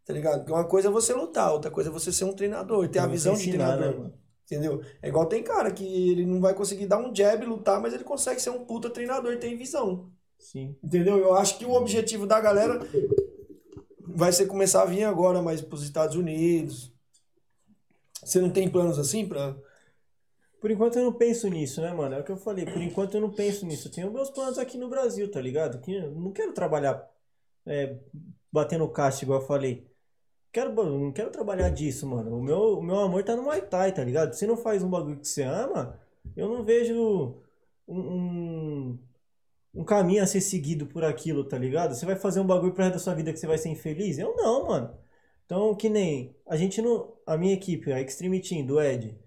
Tá 0.03 0.11
ligado? 0.11 0.39
Porque 0.39 0.51
uma 0.51 0.67
coisa 0.67 0.87
é 0.87 0.91
você 0.91 1.13
lutar, 1.13 1.53
outra 1.53 1.69
coisa 1.69 1.91
é 1.91 1.93
você 1.93 2.11
ser 2.11 2.23
um 2.23 2.33
treinador, 2.33 2.89
ter 2.89 2.97
a 2.97 3.05
visão 3.05 3.35
de 3.35 3.47
ensinar, 3.47 3.77
treinador. 3.77 4.05
né? 4.05 4.11
Entendeu? 4.43 4.81
É 5.03 5.07
igual 5.07 5.27
tem 5.27 5.43
cara 5.43 5.69
que 5.71 5.85
ele 5.85 6.25
não 6.25 6.41
vai 6.41 6.55
conseguir 6.55 6.87
dar 6.87 6.97
um 6.97 7.15
jab 7.15 7.43
e 7.43 7.47
lutar, 7.47 7.79
mas 7.79 7.93
ele 7.93 8.03
consegue 8.03 8.41
ser 8.41 8.49
um 8.49 8.65
puta 8.65 8.89
treinador 8.89 9.33
e 9.33 9.37
tem 9.37 9.55
visão. 9.55 10.11
Sim. 10.39 10.75
Entendeu? 10.83 11.19
Eu 11.19 11.35
acho 11.35 11.59
que 11.59 11.65
o 11.65 11.73
objetivo 11.73 12.25
da 12.25 12.41
galera 12.41 12.79
vai 13.99 14.33
ser 14.33 14.47
começar 14.47 14.81
a 14.81 14.85
vir 14.85 15.03
agora 15.03 15.43
mais 15.43 15.61
pros 15.61 15.83
Estados 15.83 16.15
Unidos. 16.15 16.91
Você 18.23 18.41
não 18.41 18.49
tem 18.49 18.67
planos 18.67 18.97
assim 18.97 19.27
pra. 19.27 19.55
Por 20.61 20.69
enquanto 20.69 20.97
eu 20.97 21.03
não 21.05 21.13
penso 21.13 21.49
nisso, 21.49 21.81
né, 21.81 21.91
mano? 21.91 22.15
É 22.15 22.19
o 22.19 22.23
que 22.23 22.31
eu 22.31 22.37
falei. 22.37 22.65
Por 22.65 22.81
enquanto 22.81 23.15
eu 23.15 23.21
não 23.21 23.31
penso 23.31 23.65
nisso. 23.65 23.87
Eu 23.87 23.91
tenho 23.91 24.11
meus 24.13 24.29
planos 24.29 24.59
aqui 24.59 24.77
no 24.77 24.89
Brasil, 24.89 25.29
tá 25.29 25.41
ligado? 25.41 25.81
Que 25.81 25.95
eu 25.95 26.11
não 26.11 26.31
quero 26.31 26.53
trabalhar 26.53 27.09
é, 27.65 27.97
batendo 28.51 28.87
caixa, 28.89 29.23
igual 29.25 29.41
eu 29.41 29.47
falei. 29.47 29.89
Quero, 30.51 30.71
não 30.73 31.11
quero 31.11 31.31
trabalhar 31.31 31.69
disso, 31.69 32.07
mano. 32.07 32.37
O 32.37 32.43
meu, 32.43 32.79
o 32.79 32.83
meu 32.83 32.99
amor 32.99 33.23
tá 33.23 33.35
no 33.35 33.43
Muay 33.43 33.61
Thai, 33.63 33.93
tá 33.93 34.03
ligado? 34.03 34.33
Se 34.33 34.45
não 34.45 34.57
faz 34.57 34.83
um 34.83 34.89
bagulho 34.89 35.19
que 35.19 35.27
você 35.27 35.43
ama, 35.43 35.99
eu 36.35 36.47
não 36.47 36.63
vejo 36.63 37.41
um, 37.87 37.99
um, 37.99 38.99
um 39.73 39.83
caminho 39.85 40.23
a 40.23 40.27
ser 40.27 40.41
seguido 40.41 40.85
por 40.87 41.03
aquilo, 41.03 41.43
tá 41.43 41.57
ligado? 41.57 41.95
Você 41.95 42.05
vai 42.05 42.15
fazer 42.15 42.39
um 42.39 42.47
bagulho 42.47 42.73
pro 42.73 42.83
resto 42.83 42.95
da 42.95 42.99
sua 42.99 43.15
vida 43.15 43.33
que 43.33 43.39
você 43.39 43.47
vai 43.47 43.57
ser 43.57 43.69
infeliz? 43.69 44.17
Eu 44.19 44.35
não, 44.35 44.67
mano. 44.67 44.97
Então, 45.45 45.75
que 45.75 45.89
nem 45.89 46.35
a 46.47 46.55
gente 46.57 46.81
não. 46.81 47.13
A 47.25 47.37
minha 47.37 47.53
equipe, 47.53 47.91
a 47.91 48.01
Extreme 48.01 48.41
Team 48.41 48.65
do 48.65 48.81
Ed, 48.81 49.17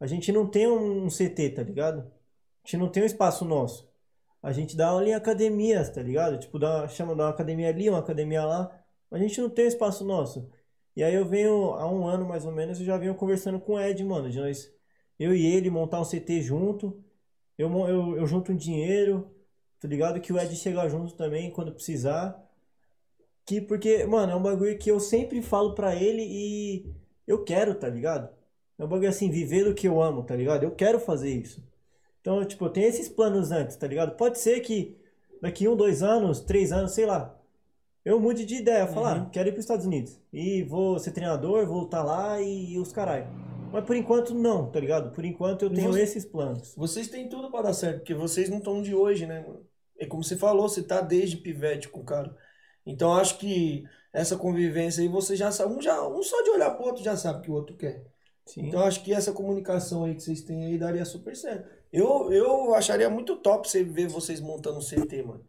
a 0.00 0.06
gente 0.06 0.30
não 0.32 0.46
tem 0.46 0.66
um, 0.68 1.08
CT, 1.08 1.50
tá 1.50 1.62
ligado? 1.62 2.00
A 2.00 2.66
gente 2.66 2.76
não 2.78 2.88
tem 2.88 3.02
um 3.02 3.06
espaço 3.06 3.44
nosso. 3.44 3.88
A 4.42 4.52
gente 4.52 4.76
dá 4.76 4.88
aula 4.88 5.08
em 5.08 5.14
academias, 5.14 5.90
tá 5.90 6.02
ligado? 6.02 6.38
Tipo, 6.38 6.58
dá, 6.58 6.86
chama 6.88 7.12
uma 7.12 7.28
academia 7.28 7.68
ali, 7.68 7.88
uma 7.88 7.98
academia 7.98 8.44
lá. 8.44 8.70
A 9.10 9.18
gente 9.18 9.40
não 9.40 9.50
tem 9.50 9.64
um 9.64 9.68
espaço 9.68 10.04
nosso. 10.04 10.50
E 10.94 11.02
aí 11.02 11.14
eu 11.14 11.24
venho, 11.26 11.74
há 11.74 11.90
um 11.90 12.06
ano 12.06 12.26
mais 12.26 12.44
ou 12.44 12.52
menos, 12.52 12.80
eu 12.80 12.86
já 12.86 12.96
venho 12.98 13.14
conversando 13.14 13.60
com 13.60 13.74
o 13.74 13.80
Ed, 13.80 14.02
mano. 14.04 14.30
De 14.30 14.38
nós, 14.38 14.72
eu 15.18 15.34
e 15.34 15.46
ele 15.46 15.70
montar 15.70 16.00
um 16.00 16.04
CT 16.04 16.42
junto. 16.42 17.02
Eu, 17.56 17.70
eu, 17.88 18.16
eu 18.18 18.26
junto 18.26 18.52
um 18.52 18.56
dinheiro, 18.56 19.34
tá 19.80 19.88
ligado? 19.88 20.20
Que 20.20 20.32
o 20.32 20.38
Ed 20.38 20.54
chega 20.56 20.88
junto 20.88 21.14
também 21.14 21.50
quando 21.52 21.72
precisar. 21.72 22.44
Que, 23.44 23.60
porque, 23.60 24.04
mano, 24.06 24.32
é 24.32 24.36
um 24.36 24.42
bagulho 24.42 24.78
que 24.78 24.90
eu 24.90 25.00
sempre 25.00 25.42
falo 25.42 25.74
pra 25.74 25.94
ele 25.96 26.22
e 26.22 26.94
eu 27.26 27.44
quero, 27.44 27.74
tá 27.74 27.88
ligado? 27.88 28.28
É 28.78 28.84
um 28.84 28.88
bagulho 28.88 29.08
assim, 29.08 29.30
viver 29.30 29.64
do 29.64 29.74
que 29.74 29.88
eu 29.88 30.00
amo, 30.00 30.22
tá 30.22 30.36
ligado? 30.36 30.62
Eu 30.62 30.70
quero 30.70 31.00
fazer 31.00 31.30
isso. 31.30 31.62
Então, 32.20 32.44
tipo, 32.44 32.64
eu 32.64 32.70
tenho 32.70 32.86
esses 32.86 33.08
planos 33.08 33.50
antes, 33.50 33.76
tá 33.76 33.86
ligado? 33.86 34.16
Pode 34.16 34.38
ser 34.38 34.60
que 34.60 34.96
daqui 35.42 35.66
um, 35.66 35.74
dois 35.76 36.02
anos, 36.02 36.40
três 36.40 36.70
anos, 36.72 36.92
sei 36.92 37.06
lá, 37.06 37.34
eu 38.04 38.20
mude 38.20 38.44
de 38.44 38.56
ideia, 38.56 38.86
falar, 38.86 39.16
ah, 39.22 39.30
quero 39.30 39.48
ir 39.48 39.52
pros 39.52 39.64
Estados 39.64 39.84
Unidos. 39.86 40.18
E 40.32 40.62
vou 40.62 40.98
ser 40.98 41.10
treinador, 41.10 41.66
vou 41.66 41.80
lutar 41.80 42.04
lá 42.04 42.40
e, 42.40 42.72
e 42.74 42.78
os 42.78 42.92
caralho. 42.92 43.26
Mas 43.72 43.84
por 43.84 43.94
enquanto 43.96 44.34
não, 44.34 44.70
tá 44.70 44.80
ligado? 44.80 45.10
Por 45.12 45.24
enquanto 45.24 45.62
eu 45.62 45.70
tenho 45.70 45.92
você- 45.92 46.02
esses 46.02 46.24
planos. 46.24 46.74
Vocês 46.76 47.08
têm 47.08 47.28
tudo 47.28 47.50
pra 47.50 47.62
dar 47.62 47.74
certo, 47.74 47.98
porque 47.98 48.14
vocês 48.14 48.48
não 48.48 48.58
estão 48.58 48.80
de 48.80 48.94
hoje, 48.94 49.26
né, 49.26 49.40
mano? 49.46 49.66
É 49.98 50.06
como 50.06 50.22
você 50.24 50.36
falou, 50.36 50.68
você 50.68 50.82
tá 50.82 51.00
desde 51.00 51.36
pivete 51.36 51.88
com 51.88 52.00
o 52.00 52.04
cara. 52.04 52.34
Então 52.86 53.12
acho 53.14 53.36
que 53.38 53.84
essa 54.12 54.36
convivência 54.36 55.02
aí, 55.02 55.08
você 55.08 55.36
já 55.36 55.50
sabe, 55.52 55.74
um, 55.74 55.82
já, 55.82 56.06
um 56.08 56.22
só 56.22 56.40
de 56.42 56.50
olhar 56.50 56.70
pro 56.70 56.86
outro 56.86 57.02
já 57.04 57.16
sabe 57.16 57.40
o 57.40 57.42
que 57.42 57.50
o 57.50 57.54
outro 57.54 57.76
quer. 57.76 58.04
Sim. 58.48 58.66
Então 58.66 58.80
acho 58.80 59.04
que 59.04 59.12
essa 59.12 59.32
comunicação 59.32 60.04
aí 60.04 60.14
que 60.14 60.22
vocês 60.22 60.40
têm 60.42 60.64
aí 60.64 60.78
daria 60.78 61.04
super 61.04 61.36
certo. 61.36 61.68
Eu, 61.92 62.32
eu 62.32 62.74
acharia 62.74 63.08
muito 63.08 63.36
top 63.36 63.68
você 63.68 63.84
ver 63.84 64.08
vocês 64.08 64.40
montando 64.40 64.78
um 64.78 64.82
CT, 64.82 65.22
mano. 65.22 65.44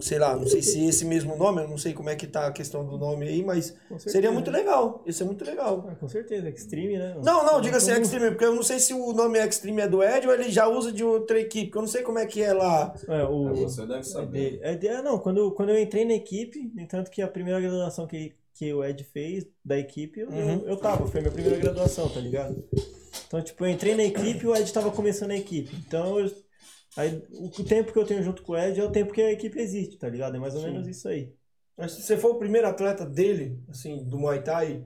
Sei 0.00 0.18
lá, 0.18 0.34
não 0.36 0.46
sei 0.46 0.62
se 0.62 0.84
esse 0.84 1.04
mesmo 1.04 1.36
nome, 1.36 1.62
eu 1.62 1.68
não 1.68 1.78
sei 1.78 1.92
como 1.92 2.10
é 2.10 2.16
que 2.16 2.26
tá 2.26 2.46
a 2.46 2.52
questão 2.52 2.84
do 2.84 2.98
nome 2.98 3.28
aí, 3.28 3.44
mas 3.44 3.76
seria 3.98 4.32
muito 4.32 4.50
legal. 4.50 5.02
Isso 5.06 5.22
é 5.22 5.26
muito 5.26 5.44
legal. 5.44 5.86
Ah, 5.88 5.94
com 5.94 6.08
certeza, 6.08 6.48
Extreme, 6.48 6.98
né? 6.98 7.14
Não, 7.22 7.44
não, 7.44 7.60
diga 7.60 7.76
assim 7.76 7.90
Então, 7.92 8.02
Extreme, 8.02 8.30
porque 8.30 8.44
eu 8.44 8.54
não 8.54 8.62
sei 8.62 8.78
se 8.80 8.92
o 8.92 9.12
nome 9.12 9.38
Extreme 9.38 9.82
é 9.82 9.88
do 9.88 10.02
Ed 10.02 10.26
ou 10.26 10.34
ele 10.34 10.50
já 10.50 10.66
usa 10.66 10.90
de 10.90 11.04
outra 11.04 11.38
equipe, 11.38 11.66
porque 11.66 11.78
eu 11.78 11.82
não 11.82 11.88
sei 11.88 12.02
como 12.02 12.18
é 12.18 12.26
que 12.26 12.42
é 12.42 12.52
lá. 12.52 12.92
É, 13.08 13.24
o, 13.24 13.48
É, 13.48 13.52
você 13.62 13.86
deve 13.86 14.00
É 14.00 14.02
saber. 14.02 14.58
É 14.62 14.74
de- 14.74 14.88
é, 14.88 15.02
não, 15.02 15.18
quando, 15.18 15.52
quando 15.52 15.68
eu 15.68 15.78
entrei 15.78 16.04
na 16.04 16.14
equipe, 16.14 16.70
no 16.74 16.80
entanto 16.80 17.10
que 17.10 17.22
a 17.22 17.28
primeira 17.28 17.60
graduação 17.60 18.06
que, 18.06 18.34
que 18.54 18.72
o 18.72 18.84
Ed 18.84 19.02
fez 19.04 19.46
da 19.64 19.78
equipe, 19.78 20.20
eu, 20.20 20.28
Uhum. 20.28 20.60
eu, 20.62 20.68
eu 20.70 20.76
tava, 20.76 21.06
foi 21.06 21.20
a 21.20 21.22
minha 21.22 21.32
primeira 21.32 21.58
graduação, 21.58 22.08
tá 22.08 22.20
ligado? 22.20 22.62
Então, 23.26 23.42
tipo, 23.42 23.64
eu 23.64 23.70
entrei 23.70 23.94
na 23.94 24.04
equipe 24.04 24.44
e 24.44 24.46
o 24.48 24.54
Ed 24.54 24.70
tava 24.72 24.90
começando 24.90 25.30
a 25.30 25.36
equipe. 25.36 25.74
Então, 25.86 26.20
eu- 26.20 26.30
aí, 26.96 27.22
o, 27.32 27.46
o 27.46 27.64
tempo 27.64 27.92
que 27.92 27.98
eu 27.98 28.04
tenho 28.06 28.22
junto 28.22 28.42
com 28.42 28.52
o 28.52 28.56
Ed 28.58 28.78
é 28.80 28.84
o 28.84 28.90
tempo 28.92 29.12
que 29.12 29.22
a 29.22 29.32
equipe 29.32 29.58
existe, 29.58 29.96
tá 29.98 30.08
ligado? 30.08 30.36
É 30.36 30.40
mais 30.40 30.54
ou 30.54 30.60
Sim. 30.60 30.66
menos 30.68 30.86
isso 30.86 31.08
aí. 31.08 31.32
Mas 31.76 31.92
se 31.92 32.02
você 32.02 32.16
for 32.16 32.32
o 32.32 32.38
primeiro 32.38 32.66
atleta 32.68 33.06
dele, 33.06 33.58
assim, 33.68 34.04
do 34.04 34.18
Muay 34.18 34.42
Thai. 34.42 34.84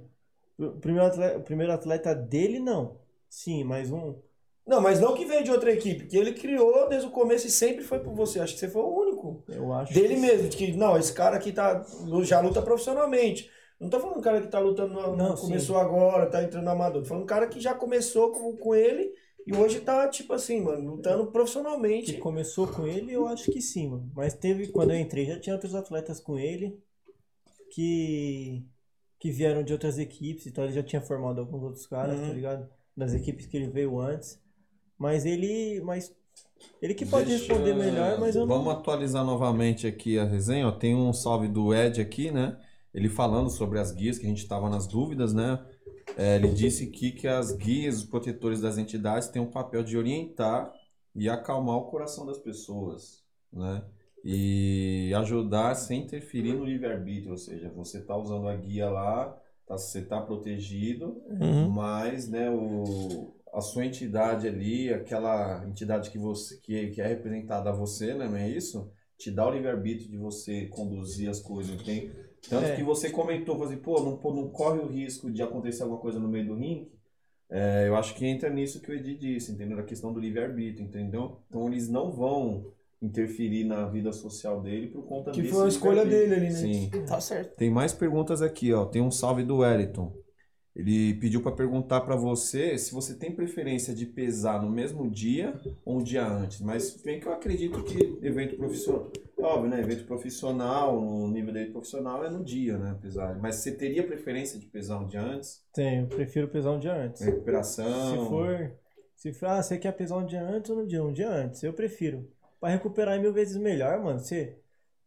O 0.59 0.71
primeiro 0.81 1.07
atleta, 1.07 1.39
o 1.39 1.43
primeiro 1.43 1.73
atleta 1.73 2.14
dele, 2.14 2.59
não. 2.61 2.99
Sim, 3.29 3.64
mas 3.64 3.91
um. 3.91 4.14
Não, 4.67 4.81
mas 4.81 4.99
não 4.99 5.14
que 5.14 5.25
veio 5.25 5.45
de 5.45 5.51
outra 5.51 5.71
equipe, 5.73 6.07
que 6.07 6.17
ele 6.17 6.33
criou 6.33 6.89
desde 6.89 7.07
o 7.07 7.11
começo 7.11 7.47
e 7.47 7.51
sempre 7.51 7.85
foi 7.85 7.99
por 8.01 8.14
você. 8.14 8.41
Acho 8.41 8.55
que 8.55 8.61
você 8.61 8.69
foi 8.69 8.83
o 8.83 9.01
único. 9.01 9.06
Eu 9.67 9.73
acho. 9.75 9.93
Dele 9.95 10.14
que- 10.14 10.21
mesmo, 10.21 10.49
de 10.49 10.57
que 10.57 10.73
não, 10.77 10.97
esse 10.99 11.12
cara 11.12 11.37
aqui 11.37 11.53
tá, 11.53 11.85
já 12.23 12.41
luta 12.41 12.62
profissionalmente. 12.62 13.51
Não 13.81 13.91
tô 13.91 14.01
falando 14.01 14.19
um 14.19 14.23
cara 14.23 14.41
que 14.41 14.49
tá 14.49 14.59
lutando, 14.59 14.95
no- 14.95 15.17
Não, 15.17 15.35
começou 15.37 15.77
agora, 15.77 16.27
tá 16.31 16.43
entrando 16.43 16.69
amador. 16.69 17.03
Tô 17.03 17.09
falando 17.09 17.25
um 17.25 17.27
cara 17.27 17.47
que 17.47 17.61
já 17.61 17.75
começou 17.75 18.33
com, 18.33 18.57
com 18.57 18.75
ele 18.75 19.12
e 19.47 19.55
hoje 19.55 19.81
tá, 19.81 20.09
tipo 20.09 20.33
assim, 20.33 20.62
mano, 20.62 20.93
lutando 20.93 21.27
Que 21.27 21.33
profissionalmente. 21.33 22.14
começou 22.19 22.67
com 22.67 22.87
ele, 22.87 23.12
eu 23.12 23.27
acho 23.27 23.51
que 23.53 23.61
sim, 23.61 23.89
mano. 23.91 24.11
Mas 24.14 24.33
teve, 24.35 24.69
quando 24.69 24.93
eu 24.93 24.99
entrei, 24.99 25.27
já 25.27 25.39
tinha 25.39 25.55
outros 25.55 25.75
atletas 25.75 26.19
com 26.21 26.39
ele 26.39 26.79
que, 27.71 28.64
que 29.19 29.31
vieram 29.31 29.62
de 29.62 29.73
outras 29.73 29.99
equipes, 29.99 30.47
então 30.47 30.64
ele 30.64 30.73
já 30.73 30.83
tinha 30.83 31.03
formado 31.03 31.41
alguns 31.41 31.62
outros 31.62 31.87
caras, 31.87 32.19
Uhum. 32.19 32.29
tá 32.29 32.33
ligado? 32.33 32.69
Das 32.97 33.12
equipes 33.14 33.47
que 33.47 33.57
ele 33.57 33.69
veio 33.69 33.99
antes. 34.01 34.41
Mas 34.99 35.27
ele. 35.27 35.81
Mas. 35.83 36.14
Ele 36.81 36.95
que 36.95 37.07
pode 37.07 37.27
Deixa- 37.29 37.45
responder 37.55 37.75
melhor, 37.75 38.19
mas 38.21 38.37
eu 38.37 38.47
não. 38.47 38.57
Vamos 38.57 38.73
atualizar 38.75 39.25
novamente 39.25 39.87
aqui 39.87 40.19
a 40.19 40.25
resenha. 40.25 40.69
Ó. 40.69 40.73
Tem 40.73 40.95
um 40.95 41.13
salve 41.13 41.49
do 41.49 41.75
Ed 41.75 42.01
aqui, 42.01 42.31
né? 42.31 42.59
Ele 42.95 43.09
falando 43.09 43.51
sobre 43.51 43.79
as 43.79 43.93
guias, 43.93 44.19
que 44.19 44.27
a 44.27 44.29
gente 44.29 44.43
estava 44.43 44.69
nas 44.71 44.87
dúvidas, 44.87 45.33
né? 45.35 45.59
É, 46.17 46.37
ele 46.37 46.49
disse 46.49 46.85
aqui 46.85 47.11
que 47.13 47.27
as 47.29 47.53
guias, 47.53 47.99
os 47.99 48.05
protetores 48.05 48.61
das 48.61 48.79
entidades, 48.79 49.29
têm 49.29 49.43
o 49.43 49.51
papel 49.51 49.83
de 49.83 49.97
orientar 49.99 50.73
e 51.15 51.29
acalmar 51.29 51.77
o 51.77 51.87
coração 51.91 52.25
das 52.25 52.39
pessoas, 52.39 53.23
né? 53.53 53.83
E 54.24 55.12
ajudar 55.16 55.74
sem 55.74 56.03
interferir 56.05 56.53
no 56.55 56.65
livre-arbítrio, 56.65 57.33
ou 57.33 57.39
seja, 57.39 57.70
você 57.74 57.99
está 57.99 58.16
usando 58.16 58.49
a 58.49 58.57
guia 58.57 58.89
lá, 58.91 59.37
tá, 59.66 59.77
você 59.78 60.01
está 60.01 60.20
protegido, 60.20 61.23
Uhum. 61.28 61.69
mas 61.70 62.28
né, 62.28 62.51
o, 62.51 63.36
a 63.57 63.61
sua 63.62 63.87
entidade 63.87 64.47
ali, 64.47 64.93
aquela 64.93 65.66
entidade 65.66 66.11
que 66.11 66.19
você 66.19 66.59
que, 66.59 66.89
que 66.89 67.01
é 67.01 67.07
representada 67.07 67.70
a 67.70 67.73
você, 67.73 68.12
né, 68.12 68.28
não 68.28 68.37
é 68.37 68.51
isso? 68.51 68.91
Te 69.16 69.31
dá 69.31 69.49
o 69.49 69.51
livre-arbítrio 69.51 70.11
de 70.11 70.19
você 70.19 70.66
conduzir 70.66 71.31
as 71.31 71.41
coisas. 71.41 71.81
Tem, 71.81 72.11
tanto 72.51 72.66
É. 72.66 72.77
que 72.77 72.83
você 72.83 73.09
comentou, 73.09 73.57
falou 73.57 73.73
assim, 73.73 73.81
pô, 73.81 74.03
não, 74.03 74.19
pô, 74.19 74.31
não 74.35 74.51
corre 74.51 74.78
o 74.81 74.87
risco 74.87 75.31
de 75.31 75.43
acontecer 75.43 75.83
alguma 75.85 75.99
coisa 75.99 76.19
no 76.20 76.28
meio 76.28 76.47
do 76.49 76.55
ringue. 76.55 76.93
É, 77.49 77.89
eu 77.89 77.97
acho 77.97 78.15
que 78.15 78.27
entra 78.27 78.51
nisso 78.51 78.83
que 78.83 78.91
o 78.91 78.95
Edi 78.95 79.15
disse, 79.16 79.53
entendeu? 79.53 79.78
A 79.78 79.85
questão 79.85 80.12
do 80.12 80.20
livre-arbítrio, 80.20 80.85
entendeu? 80.85 81.41
Então 81.49 81.66
eles 81.66 81.89
não 81.89 82.12
vão 82.12 82.66
interferir 83.01 83.65
na 83.65 83.87
vida 83.87 84.12
social 84.12 84.61
dele 84.61 84.89
por 84.89 85.07
conta 85.07 85.31
Que 85.31 85.41
desse 85.41 85.55
foi 85.55 85.65
a 85.65 85.69
escolha 85.69 86.05
dele 86.05 86.35
ali, 86.35 86.47
né? 86.47 86.51
Sim. 86.51 86.91
Tá 87.07 87.19
certo. 87.23 87.57
Tem 87.57 87.70
mais 87.70 87.95
perguntas 87.95 88.43
aqui, 88.43 88.70
ó. 88.74 88.85
Tem 88.85 89.01
um 89.01 89.11
salve 89.11 89.43
do 89.45 89.59
Wellington. 89.59 90.12
Ele 90.77 91.15
pediu 91.15 91.40
para 91.40 91.53
perguntar 91.53 92.03
para 92.03 92.15
você 92.15 92.77
se 92.77 92.93
você 92.93 93.15
tem 93.15 93.32
preferência 93.32 93.94
de 93.94 94.05
pesar 94.05 94.61
no 94.61 94.70
mesmo 94.70 95.11
dia 95.11 95.59
ou 95.82 95.98
um 95.98 96.03
dia 96.03 96.27
antes. 96.27 96.61
Mas 96.61 97.01
bem 97.03 97.19
que 97.19 97.27
eu 97.27 97.32
acredito 97.32 97.82
que 97.82 98.19
evento 98.20 98.57
profissional, 98.57 99.11
é 99.39 99.43
óbvio, 99.43 99.70
né? 99.70 99.81
Evento 99.81 100.05
profissional, 100.05 101.01
no 101.01 101.28
nível 101.28 101.55
dele 101.55 101.70
profissional 101.70 102.23
é 102.27 102.28
no 102.28 102.44
dia, 102.44 102.77
né? 102.77 102.94
Pesar. 103.01 103.39
Mas 103.40 103.57
você 103.57 103.73
teria 103.73 104.07
preferência 104.07 104.59
de 104.59 104.66
pesar 104.66 104.98
um 104.98 105.07
dia 105.07 105.23
antes? 105.23 105.62
Tenho, 105.73 106.03
eu 106.03 106.09
prefiro 106.09 106.47
pesar 106.48 106.73
um 106.73 106.78
dia 106.78 106.93
antes. 106.93 107.23
Recuperação. 107.23 108.24
Se 108.24 108.28
for. 108.28 108.73
Se 109.15 109.32
for, 109.32 109.47
ah, 109.47 109.62
você 109.62 109.78
quer 109.78 109.93
pesar 109.93 110.19
um 110.19 110.27
dia 110.27 110.43
antes 110.43 110.69
ou 110.69 110.77
no 110.77 110.86
dia? 110.86 111.03
Um 111.03 111.12
dia 111.12 111.31
antes, 111.31 111.62
eu 111.62 111.73
prefiro. 111.73 112.28
Pra 112.61 112.69
recuperar 112.69 113.16
é 113.16 113.19
mil 113.19 113.32
vezes 113.32 113.57
melhor, 113.57 113.98
mano. 114.03 114.19
Você. 114.19 114.59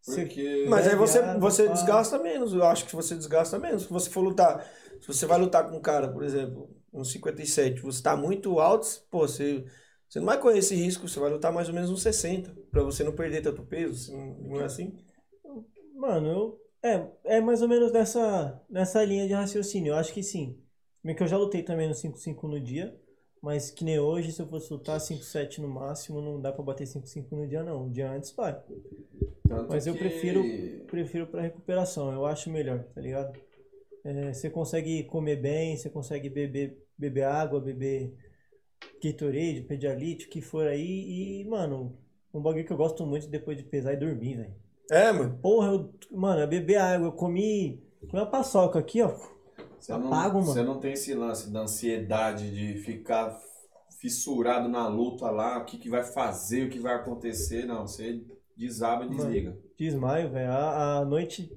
Porque 0.04 0.66
Mas 0.68 0.88
aí 0.88 0.96
você, 0.96 1.22
você 1.38 1.68
desgasta 1.68 2.18
menos. 2.18 2.54
Eu 2.54 2.64
acho 2.64 2.86
que 2.88 2.96
você 2.96 3.16
desgasta 3.16 3.60
menos. 3.60 3.84
Se 3.84 3.90
você 3.90 4.10
for 4.10 4.22
lutar. 4.22 4.66
Se 5.02 5.08
você 5.08 5.26
vai 5.26 5.40
lutar 5.40 5.70
com 5.70 5.78
um 5.78 5.82
cara, 5.82 6.08
por 6.08 6.24
exemplo, 6.24 6.70
uns 6.94 7.12
57, 7.12 7.82
você 7.82 8.02
tá 8.04 8.16
muito 8.18 8.60
alto, 8.60 8.88
pô, 9.10 9.20
você, 9.28 9.64
você 10.08 10.20
não 10.20 10.26
vai 10.26 10.40
correr 10.40 10.60
esse 10.60 10.76
risco. 10.76 11.08
Você 11.08 11.20
vai 11.20 11.30
lutar 11.32 11.52
mais 11.54 11.68
ou 11.70 11.74
menos 11.74 11.90
uns 11.90 12.02
60. 12.02 12.56
Pra 12.72 12.84
você 12.84 13.04
não 13.04 13.14
perder 13.16 13.42
tanto 13.42 13.64
peso. 13.64 14.06
se 14.06 14.12
Não 14.12 14.60
é 14.62 14.66
assim? 14.66 14.96
Mano, 15.96 16.28
eu. 16.28 16.62
É, 16.82 17.36
é 17.38 17.42
mais 17.42 17.62
ou 17.62 17.68
menos 17.68 17.92
nessa, 17.92 18.62
nessa 18.70 19.04
linha 19.04 19.28
de 19.28 19.34
raciocínio. 19.34 19.92
Eu 19.92 19.96
acho 19.98 20.14
que 20.14 20.24
sim. 20.24 20.58
Bem 21.04 21.14
que 21.16 21.22
eu 21.24 21.28
já 21.28 21.38
lutei 21.38 21.62
também 21.64 21.88
no 21.88 21.94
5-5 21.94 22.48
no 22.48 22.60
dia. 22.60 22.98
Mas 23.42 23.72
que 23.72 23.86
nem 23.86 23.98
hoje, 24.00 24.32
se 24.34 24.42
eu 24.42 24.48
fosse 24.48 24.72
lutar 24.72 25.00
5-7 25.00 25.60
no 25.62 25.68
máximo, 25.70 26.22
não 26.22 26.42
dá 26.42 26.52
pra 26.52 26.62
bater 26.64 26.86
5-5 26.86 27.36
no 27.36 27.48
dia, 27.48 27.64
não. 27.64 27.86
Um 27.86 27.90
dia 27.92 28.12
antes 28.12 28.32
vai. 28.32 28.54
Tanto 29.48 29.70
Mas 29.70 29.88
eu 29.88 29.94
que- 29.94 30.00
prefiro, 30.00 30.44
prefiro 30.88 31.28
pra 31.28 31.42
recuperação, 31.42 32.12
eu 32.14 32.26
acho 32.26 32.50
melhor, 32.50 32.84
tá 32.94 33.00
ligado? 33.02 33.40
É, 34.10 34.34
você 34.34 34.50
consegue 34.50 35.04
comer 35.04 35.36
bem, 35.36 35.78
você 35.78 35.88
consegue 35.90 36.30
beber, 36.30 36.84
beber 36.98 37.24
água, 37.26 37.62
beber 37.62 38.12
Gatorade, 39.04 39.62
Pedialyte, 39.68 40.26
o 40.26 40.30
que 40.30 40.42
for 40.42 40.66
aí. 40.68 41.42
E, 41.42 41.46
mano, 41.46 41.96
um 42.34 42.42
bagulho 42.42 42.66
que 42.66 42.74
eu 42.74 42.78
gosto 42.78 43.06
muito 43.06 43.28
depois 43.28 43.56
de 43.56 43.64
pesar 43.64 43.94
é 43.94 43.96
dormir, 43.98 44.38
velho. 44.38 44.56
É, 44.90 45.12
mano. 45.12 45.38
Porra, 45.42 45.68
eu, 45.74 45.94
mano, 46.12 46.42
é 46.42 46.48
beber 46.48 46.78
água, 46.78 47.08
eu 47.08 47.12
comi, 47.12 47.84
comi 48.02 48.14
uma 48.14 48.26
paçoca 48.26 48.80
aqui, 48.80 49.02
ó. 49.02 49.14
Você 49.80 49.92
não, 49.94 50.08
Apago, 50.08 50.40
mano. 50.42 50.52
você 50.54 50.64
não 50.64 50.80
tem 50.80 50.94
esse 50.94 51.14
lance 51.14 51.52
da 51.52 51.62
ansiedade 51.62 52.52
de 52.52 52.80
ficar 52.80 53.40
fissurado 54.02 54.68
na 54.68 54.88
luta 54.88 55.30
lá, 55.30 55.60
o 55.60 55.66
que, 55.66 55.78
que 55.78 55.90
vai 55.90 56.04
fazer, 56.04 56.66
o 56.66 56.70
que 56.70 56.80
vai 56.80 56.96
acontecer. 56.96 57.66
Não, 57.66 57.86
você 57.88 58.22
desaba 58.58 59.06
e 59.06 59.08
Mano. 59.08 59.20
desliga. 59.20 59.58
Desmaio, 59.78 60.30
velho. 60.32 60.52
A, 60.52 60.98
a 60.98 61.06
noite, 61.06 61.52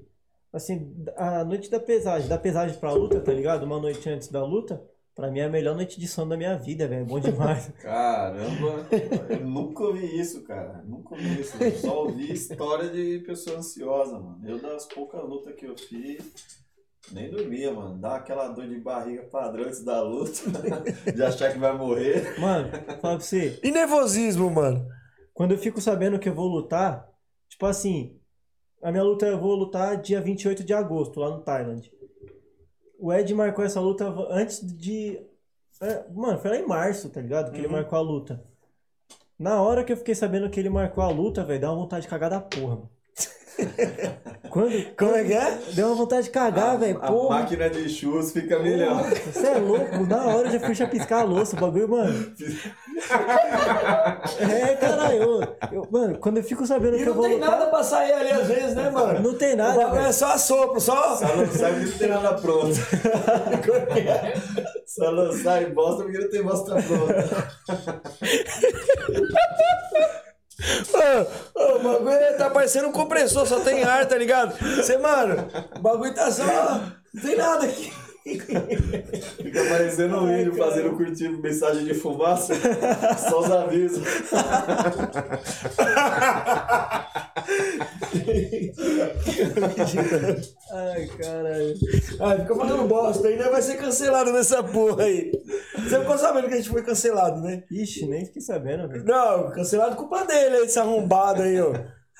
assim, 0.52 0.94
a 1.16 1.44
noite 1.44 1.70
da 1.70 1.80
pesagem, 1.80 2.28
da 2.28 2.38
pesagem 2.38 2.78
pra 2.78 2.92
luta, 2.92 3.20
tá 3.20 3.32
ligado? 3.32 3.64
Uma 3.64 3.80
noite 3.80 4.08
antes 4.08 4.28
da 4.28 4.44
luta, 4.44 4.82
pra 5.14 5.30
mim 5.30 5.40
é 5.40 5.44
a 5.44 5.48
melhor 5.50 5.74
noite 5.74 5.98
de 6.00 6.06
sono 6.08 6.30
da 6.30 6.36
minha 6.36 6.56
vida, 6.56 6.86
velho. 6.88 7.02
É 7.02 7.04
bom 7.04 7.18
demais. 7.20 7.70
Caramba, 7.82 8.86
eu 9.30 9.40
nunca 9.46 9.84
ouvi 9.84 10.18
isso, 10.20 10.42
cara. 10.44 10.82
Nunca 10.86 11.14
ouvi 11.14 11.40
isso. 11.40 11.62
Eu 11.62 11.72
só 11.72 12.04
ouvi 12.04 12.32
história 12.32 12.88
de 12.90 13.20
pessoa 13.26 13.58
ansiosa, 13.58 14.18
mano. 14.18 14.40
Eu, 14.44 14.60
das 14.60 14.86
poucas 14.86 15.22
lutas 15.22 15.54
que 15.54 15.66
eu 15.66 15.76
fiz, 15.76 16.22
nem 17.12 17.30
dormia, 17.30 17.72
mano. 17.72 17.98
Dá 17.98 18.16
aquela 18.16 18.48
dor 18.48 18.68
de 18.68 18.78
barriga 18.78 19.22
padrão 19.24 19.64
antes 19.64 19.82
da 19.84 20.00
luta, 20.02 20.32
de 21.12 21.22
achar 21.22 21.52
que 21.52 21.58
vai 21.58 21.76
morrer. 21.76 22.38
Mano, 22.38 22.70
fala 22.70 23.16
pra 23.16 23.18
você, 23.20 23.58
E 23.62 23.70
nervosismo, 23.70 24.50
mano? 24.50 24.86
quando 25.34 25.52
eu 25.52 25.58
fico 25.58 25.80
sabendo 25.80 26.18
que 26.18 26.28
eu 26.28 26.34
vou 26.34 26.46
lutar, 26.46 27.08
tipo 27.48 27.64
assim, 27.66 28.20
a 28.82 28.90
minha 28.90 29.02
luta 29.02 29.26
eu 29.26 29.38
vou 29.38 29.54
lutar 29.54 29.96
dia 30.00 30.20
28 30.20 30.64
de 30.64 30.74
agosto, 30.74 31.20
lá 31.20 31.30
no 31.30 31.40
Thailand. 31.42 31.90
O 32.98 33.12
Ed 33.12 33.34
marcou 33.34 33.64
essa 33.64 33.80
luta 33.80 34.08
antes 34.30 34.60
de. 34.60 35.20
é, 35.80 36.08
Mano, 36.10 36.38
foi 36.38 36.50
lá 36.50 36.56
em 36.56 36.66
março, 36.66 37.08
tá 37.10 37.20
ligado? 37.20 37.52
Que 37.52 37.58
ele 37.58 37.68
marcou 37.68 37.98
a 37.98 38.02
luta. 38.02 38.44
Na 39.38 39.60
hora 39.60 39.84
que 39.84 39.92
eu 39.92 39.96
fiquei 39.96 40.14
sabendo 40.14 40.48
que 40.50 40.60
ele 40.60 40.68
marcou 40.70 41.02
a 41.02 41.08
luta, 41.08 41.44
velho, 41.44 41.60
deu 41.60 41.70
uma 41.70 41.76
vontade 41.76 42.02
de 42.04 42.08
cagar 42.08 42.30
da 42.30 42.40
porra, 42.40 42.76
mano. 42.76 42.90
Quando, 44.50 44.96
Como 44.96 45.16
é 45.16 45.24
que 45.24 45.32
é? 45.32 45.58
Deu 45.74 45.86
uma 45.88 45.94
vontade 45.96 46.24
de 46.24 46.30
cagar, 46.30 46.78
velho. 46.78 46.98
a 47.00 47.06
Porra. 47.06 47.38
máquina 47.40 47.70
de 47.70 47.88
churros 47.88 48.32
fica 48.32 48.58
milhão. 48.58 49.02
Você 49.32 49.46
é 49.46 49.58
louco, 49.58 50.04
na 50.06 50.26
hora 50.26 50.48
eu 50.48 50.52
já 50.52 50.60
fui 50.60 50.74
chapiscar 50.74 51.20
a 51.20 51.24
louça, 51.24 51.56
o 51.56 51.60
bagulho, 51.60 51.88
mano. 51.88 52.32
É, 54.38 54.76
caralho. 54.76 55.22
Eu, 55.22 55.40
eu- 55.72 55.88
mano, 55.90 56.18
quando 56.18 56.36
eu 56.36 56.44
fico 56.44 56.66
sabendo 56.66 56.96
que 56.98 57.02
eu 57.04 57.14
vou 57.14 57.26
lutar. 57.26 57.70
pra 57.70 57.82
sair 57.82 58.12
ali 58.12 58.30
às 58.30 58.46
vezes, 58.46 58.74
né, 58.74 58.90
mano? 58.90 59.20
Não 59.20 59.34
tem 59.34 59.54
O 59.54 59.56
nada, 59.56 59.76
bagulho 59.78 59.94
velho. 59.94 60.06
é 60.08 60.12
só 60.12 60.36
sopro, 60.38 60.78
só. 60.80 61.16
Só 61.16 61.34
não 61.36 61.46
sabe 61.50 61.80
que 61.84 61.90
não 61.90 61.98
tem 61.98 62.08
nada 62.08 62.34
pronto. 62.34 62.74
Só 64.86 65.10
não 65.10 65.32
sai 65.32 65.66
bosta 65.70 66.02
porque 66.02 66.18
não 66.18 66.28
tem 66.30 66.42
bosta 66.42 66.74
pronta. 66.74 67.48
Ô, 71.54 71.60
ô, 71.60 71.76
o 71.76 71.78
bagulho 71.82 72.38
tá 72.38 72.50
parecendo 72.50 72.88
um 72.88 72.92
compressor, 72.92 73.46
só 73.46 73.60
tem 73.60 73.82
ar, 73.84 74.06
tá 74.06 74.16
ligado? 74.16 74.56
Você, 74.76 74.96
mano, 74.98 75.48
o 75.76 75.78
bagulho 75.80 76.14
tá 76.14 76.30
só. 76.30 76.44
Não 77.12 77.22
tem 77.22 77.36
nada 77.36 77.64
aqui. 77.66 77.92
Fica 78.24 79.62
aparecendo 79.64 80.16
um 80.18 80.26
vídeo 80.26 80.54
fazendo 80.54 80.96
curtir 80.96 81.28
mensagem 81.28 81.84
de 81.84 81.94
fumaça. 81.94 82.54
Só 83.28 83.40
os 83.40 83.50
avisos. 83.50 84.04
Ai, 90.70 91.06
caralho. 91.18 91.74
Ai, 92.20 92.40
fica 92.40 92.54
falando 92.54 92.88
bosta 92.88 93.26
aí, 93.26 93.36
né? 93.36 93.48
Vai 93.48 93.62
ser 93.62 93.76
cancelado 93.76 94.32
nessa 94.32 94.62
porra 94.62 95.04
aí. 95.04 95.32
Você 95.74 95.98
ficou 95.98 96.16
sabendo 96.16 96.46
que 96.48 96.54
a 96.54 96.56
gente 96.58 96.70
foi 96.70 96.82
cancelado, 96.84 97.40
né? 97.40 97.64
Ixi, 97.70 98.06
nem 98.06 98.24
fiquei 98.26 98.42
sabendo, 98.42 98.88
velho. 98.88 99.04
Não, 99.04 99.50
cancelado 99.50 99.96
culpa 99.96 100.24
dele 100.24 100.56
aí, 100.56 100.64
esse 100.64 100.78
arrombado 100.78 101.42
aí, 101.42 101.60
ó. 101.60 101.72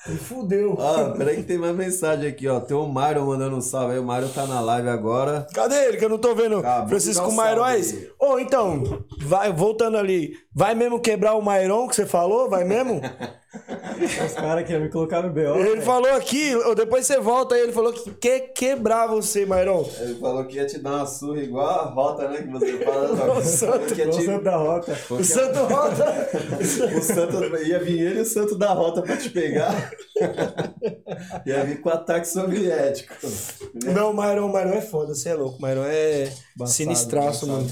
Me 0.05 0.17
fudeu. 0.17 0.77
Ah, 0.81 1.13
peraí 1.17 1.37
que 1.37 1.43
tem 1.43 1.57
mais 1.57 1.73
mensagem 1.75 2.27
aqui, 2.27 2.45
ó. 2.47 2.59
Tem 2.59 2.75
o 2.75 2.85
Mário 2.85 3.25
mandando 3.25 3.55
um 3.55 3.61
salve 3.61 3.93
aí. 3.93 3.99
O 3.99 4.03
Mário 4.03 4.27
tá 4.27 4.45
na 4.45 4.59
live 4.59 4.89
agora. 4.89 5.47
Cadê 5.53 5.75
ele? 5.87 5.97
Que 5.97 6.03
eu 6.03 6.09
não 6.09 6.17
tô 6.17 6.35
vendo. 6.35 6.61
Vou 6.61 6.87
Francisco 6.87 7.29
um 7.29 7.31
Mairóis. 7.31 8.09
Ô, 8.19 8.37
então, 8.37 9.05
vai, 9.21 9.53
voltando 9.53 9.97
ali. 9.97 10.35
Vai 10.55 10.75
mesmo 10.75 10.99
quebrar 10.99 11.33
o 11.35 11.41
Mairon 11.41 11.87
que 11.87 11.95
você 11.95 12.05
falou? 12.05 12.49
Vai 12.49 12.63
mesmo? 12.63 13.01
Os 14.25 14.33
caras 14.33 14.65
querem 14.67 14.83
me 14.83 14.89
colocar 14.89 15.21
no 15.21 15.29
BO. 15.31 15.57
Ele 15.59 15.81
falou 15.81 16.11
aqui, 16.13 16.51
depois 16.75 17.05
você 17.05 17.19
volta 17.19 17.53
aí, 17.55 17.61
ele 17.61 17.71
falou 17.71 17.93
que 17.93 18.11
quer 18.15 18.39
quebrar 18.53 19.07
você, 19.07 19.45
Mairon. 19.45 19.87
Ele 19.99 20.15
falou 20.15 20.45
que 20.45 20.55
ia 20.57 20.65
te 20.65 20.79
dar 20.79 20.97
uma 20.97 21.05
surra 21.05 21.39
igual 21.41 21.67
a 21.69 21.83
rota, 21.85 22.27
né? 22.27 22.41
Que 22.41 22.47
você 22.49 22.77
fala. 22.79 23.13
O 23.37 23.41
santo- 23.41 23.93
que 23.93 24.01
ia 24.01 24.07
O 24.07 24.11
te... 24.11 24.25
santo 24.25 24.43
da 24.43 24.55
rota. 24.57 24.97
O 25.09 25.23
Santo 25.23 25.59
Rota. 25.59 26.29
O 26.97 27.01
santo 27.01 27.55
ia 27.63 27.79
vir 27.79 27.99
ele 28.01 28.19
e 28.19 28.21
o 28.21 28.25
santo 28.25 28.55
da 28.57 28.73
rota 28.73 29.01
pra 29.01 29.17
te 29.17 29.29
pegar. 29.29 29.91
ia 31.45 31.63
vir 31.63 31.79
com 31.81 31.89
ataque 31.89 32.27
soviético. 32.27 33.13
Não, 33.85 34.13
Mairon, 34.13 34.47
o 34.49 34.53
Mairon 34.53 34.73
é 34.73 34.81
foda, 34.81 35.13
você 35.13 35.29
é 35.29 35.35
louco. 35.35 35.57
O 35.57 35.61
Mairon 35.61 35.83
é 35.85 36.31
sinistraço, 36.65 37.47
mano. 37.47 37.67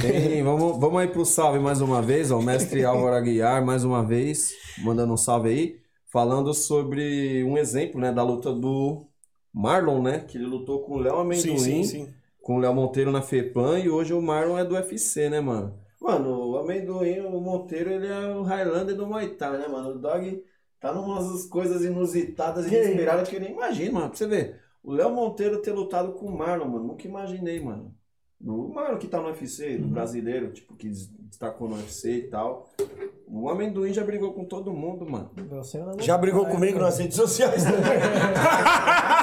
Tem, 0.00 0.42
vamos, 0.42 0.78
vamos 0.80 1.00
aí 1.00 1.08
pro 1.08 1.24
salve 1.24 1.58
mais 1.58 1.80
uma 1.80 2.02
vez, 2.02 2.30
ó. 2.30 2.38
O 2.38 2.42
mestre 2.42 2.84
Álvaro 2.84 3.14
Aguiar, 3.14 3.64
mais 3.64 3.84
uma 3.84 4.04
vez, 4.04 4.52
mandando 4.82 5.12
um 5.12 5.16
salve 5.16 5.48
aí, 5.48 5.80
falando 6.10 6.52
sobre 6.52 7.44
um 7.44 7.56
exemplo, 7.56 8.00
né, 8.00 8.12
da 8.12 8.22
luta 8.22 8.52
do 8.52 9.06
Marlon, 9.52 10.02
né? 10.02 10.20
Que 10.20 10.36
ele 10.36 10.46
lutou 10.46 10.80
com 10.82 10.94
o 10.94 10.98
Léo 10.98 11.18
Amendoim, 11.18 11.58
Sim, 11.58 11.84
sim, 11.84 11.84
sim. 11.84 12.14
com 12.42 12.56
o 12.56 12.58
Léo 12.58 12.74
Monteiro 12.74 13.12
na 13.12 13.22
FEPAM 13.22 13.78
e 13.78 13.88
hoje 13.88 14.12
o 14.12 14.20
Marlon 14.20 14.58
é 14.58 14.64
do 14.64 14.74
UFC, 14.74 15.30
né, 15.30 15.40
mano? 15.40 15.78
Mano, 16.00 16.50
o 16.50 16.58
Amendoim, 16.58 17.20
o 17.20 17.40
Monteiro, 17.40 17.90
ele 17.90 18.08
é 18.08 18.26
o 18.34 18.42
Highlander 18.42 18.96
do 18.96 19.06
Muay 19.06 19.28
Thai, 19.36 19.58
né, 19.58 19.68
mano? 19.68 19.90
O 19.90 19.98
Dog 19.98 20.42
tá 20.80 20.92
numas 20.92 21.46
coisas 21.46 21.84
inusitadas 21.84 22.66
e 22.66 22.74
inesperadas 22.74 23.28
que 23.28 23.36
eu 23.36 23.40
nem 23.40 23.52
imagino, 23.52 23.94
mano. 23.94 24.08
Pra 24.08 24.18
você 24.18 24.26
ver, 24.26 24.60
o 24.82 24.92
Léo 24.92 25.10
Monteiro 25.10 25.62
ter 25.62 25.72
lutado 25.72 26.12
com 26.12 26.26
o 26.26 26.36
Marlon, 26.36 26.66
mano, 26.66 26.88
nunca 26.88 27.06
imaginei, 27.06 27.60
mano. 27.60 27.93
O 28.46 28.68
Marlon 28.74 28.98
que 28.98 29.06
tá 29.06 29.20
no 29.20 29.28
UFC, 29.28 29.78
do 29.78 29.88
brasileiro, 29.88 30.52
tipo, 30.52 30.74
que 30.74 30.88
destacou 30.88 31.68
no 31.68 31.76
UFC 31.76 32.10
e 32.10 32.22
tal. 32.24 32.68
O 33.26 33.48
Amendoim 33.48 33.92
já 33.92 34.04
brigou 34.04 34.32
com 34.32 34.44
todo 34.44 34.72
mundo, 34.72 35.08
mano. 35.10 35.30
Não- 35.50 35.98
Já 36.00 36.18
brigou 36.18 36.46
comigo 36.46 36.78
nas 36.78 36.98
redes 36.98 37.16
sociais 37.16 37.64
também. 37.64 37.98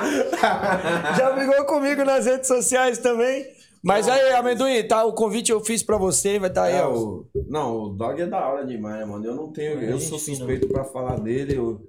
Já 1.17 1.31
brigou 1.33 1.65
comigo 1.65 2.03
nas 2.03 2.25
redes 2.25 2.47
sociais 2.47 2.97
também. 2.97 3.45
Mas 3.83 4.07
aí, 4.07 4.31
amendoim, 4.33 4.87
tá? 4.87 5.03
O 5.05 5.13
convite 5.13 5.51
eu 5.51 5.59
fiz 5.59 5.81
pra 5.81 5.97
você, 5.97 6.37
vai 6.37 6.49
estar 6.49 6.61
tá 6.61 6.67
aí, 6.67 6.75
É, 6.75 6.85
o... 6.85 7.25
Não, 7.47 7.75
o 7.75 7.89
Dog 7.89 8.21
é 8.21 8.27
da 8.27 8.47
hora 8.47 8.65
demais, 8.65 9.07
mano. 9.07 9.25
Eu 9.25 9.35
não 9.35 9.51
tenho. 9.51 9.81
Eu 9.81 9.99
sou 9.99 10.19
suspeito 10.19 10.67
pra 10.67 10.83
falar 10.83 11.19
dele. 11.19 11.57
Eu, 11.57 11.81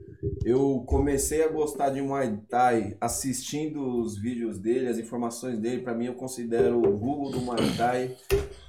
eu 0.44 0.84
comecei 0.86 1.42
a 1.42 1.48
gostar 1.48 1.90
de 1.90 2.00
Muay 2.00 2.38
Thai 2.48 2.96
assistindo 3.00 4.00
os 4.00 4.16
vídeos 4.16 4.58
dele, 4.58 4.88
as 4.88 4.98
informações 4.98 5.58
dele. 5.58 5.82
Pra 5.82 5.94
mim, 5.94 6.06
eu 6.06 6.14
considero 6.14 6.78
o 6.78 6.98
Google 6.98 7.30
do 7.30 7.40
Muay 7.40 7.76
Thai. 7.76 8.16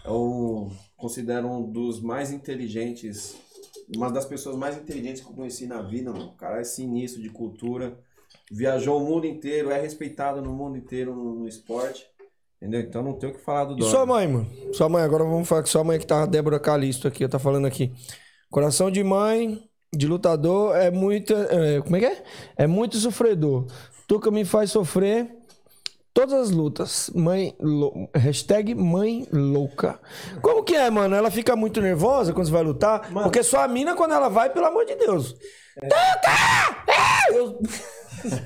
É 0.03 0.11
um, 0.11 0.71
considero 0.97 1.47
um 1.47 1.71
dos 1.71 2.01
mais 2.01 2.31
inteligentes 2.31 3.35
uma 3.95 4.11
das 4.11 4.25
pessoas 4.25 4.55
mais 4.55 4.77
inteligentes 4.77 5.21
que 5.21 5.30
eu 5.30 5.35
conheci 5.35 5.67
na 5.67 5.81
vida, 5.81 6.11
mano. 6.11 6.27
O 6.27 6.35
cara 6.35 6.59
é 6.59 6.63
sinistro 6.63 7.21
de 7.21 7.30
cultura. 7.30 7.97
Viajou 8.51 9.01
o 9.01 9.05
mundo 9.05 9.25
inteiro, 9.25 9.71
é 9.71 9.80
respeitado 9.80 10.41
no 10.41 10.53
mundo 10.53 10.77
inteiro 10.77 11.15
no, 11.15 11.35
no 11.35 11.47
esporte. 11.47 12.05
Entendeu? 12.61 12.81
Então 12.81 13.03
não 13.03 13.13
tem 13.13 13.30
o 13.30 13.34
que 13.34 13.39
falar 13.39 13.65
do 13.65 13.73
E 13.73 13.80
Dog. 13.80 13.91
sua 13.91 14.05
mãe, 14.05 14.27
mano? 14.27 14.47
Sua 14.73 14.88
mãe, 14.88 15.03
agora 15.03 15.23
vamos 15.23 15.47
falar 15.47 15.61
com 15.61 15.67
sua 15.67 15.84
mãe 15.84 15.99
que 15.99 16.07
tá 16.07 16.23
a 16.23 16.25
Débora 16.25 16.59
Calisto 16.59 17.07
aqui, 17.07 17.27
tá 17.27 17.38
falando 17.38 17.65
aqui. 17.65 17.91
Coração 18.49 18.89
de 18.89 19.03
mãe, 19.03 19.59
de 19.95 20.07
lutador, 20.07 20.75
é 20.75 20.89
muito. 20.91 21.33
é, 21.33 21.81
como 21.81 21.95
é 21.95 21.99
que 21.99 22.05
é? 22.05 22.23
É 22.57 22.67
muito 22.67 22.97
sofredor. 22.97 23.65
Tuca 24.07 24.29
me 24.31 24.43
faz 24.43 24.71
sofrer 24.71 25.27
todas 26.13 26.33
as 26.33 26.51
lutas. 26.51 27.09
Mãe. 27.15 27.55
lou- 27.59 28.09
Hashtag 28.15 28.75
mãe 28.75 29.27
louca. 29.31 29.99
Como 30.41 30.63
que 30.63 30.75
é, 30.75 30.89
mano? 30.89 31.15
Ela 31.15 31.31
fica 31.31 31.55
muito 31.55 31.81
nervosa 31.81 32.33
quando 32.33 32.47
você 32.47 32.51
vai 32.53 32.63
lutar? 32.63 33.11
Mano. 33.11 33.23
Porque 33.27 33.43
sua 33.43 33.67
mina, 33.67 33.95
quando 33.95 34.13
ela 34.13 34.29
vai, 34.29 34.49
pelo 34.51 34.65
amor 34.65 34.85
de 34.85 34.95
Deus. 34.95 35.33
Tuca! 35.79 36.83
É! 36.87 37.33
Eu- 37.37 37.59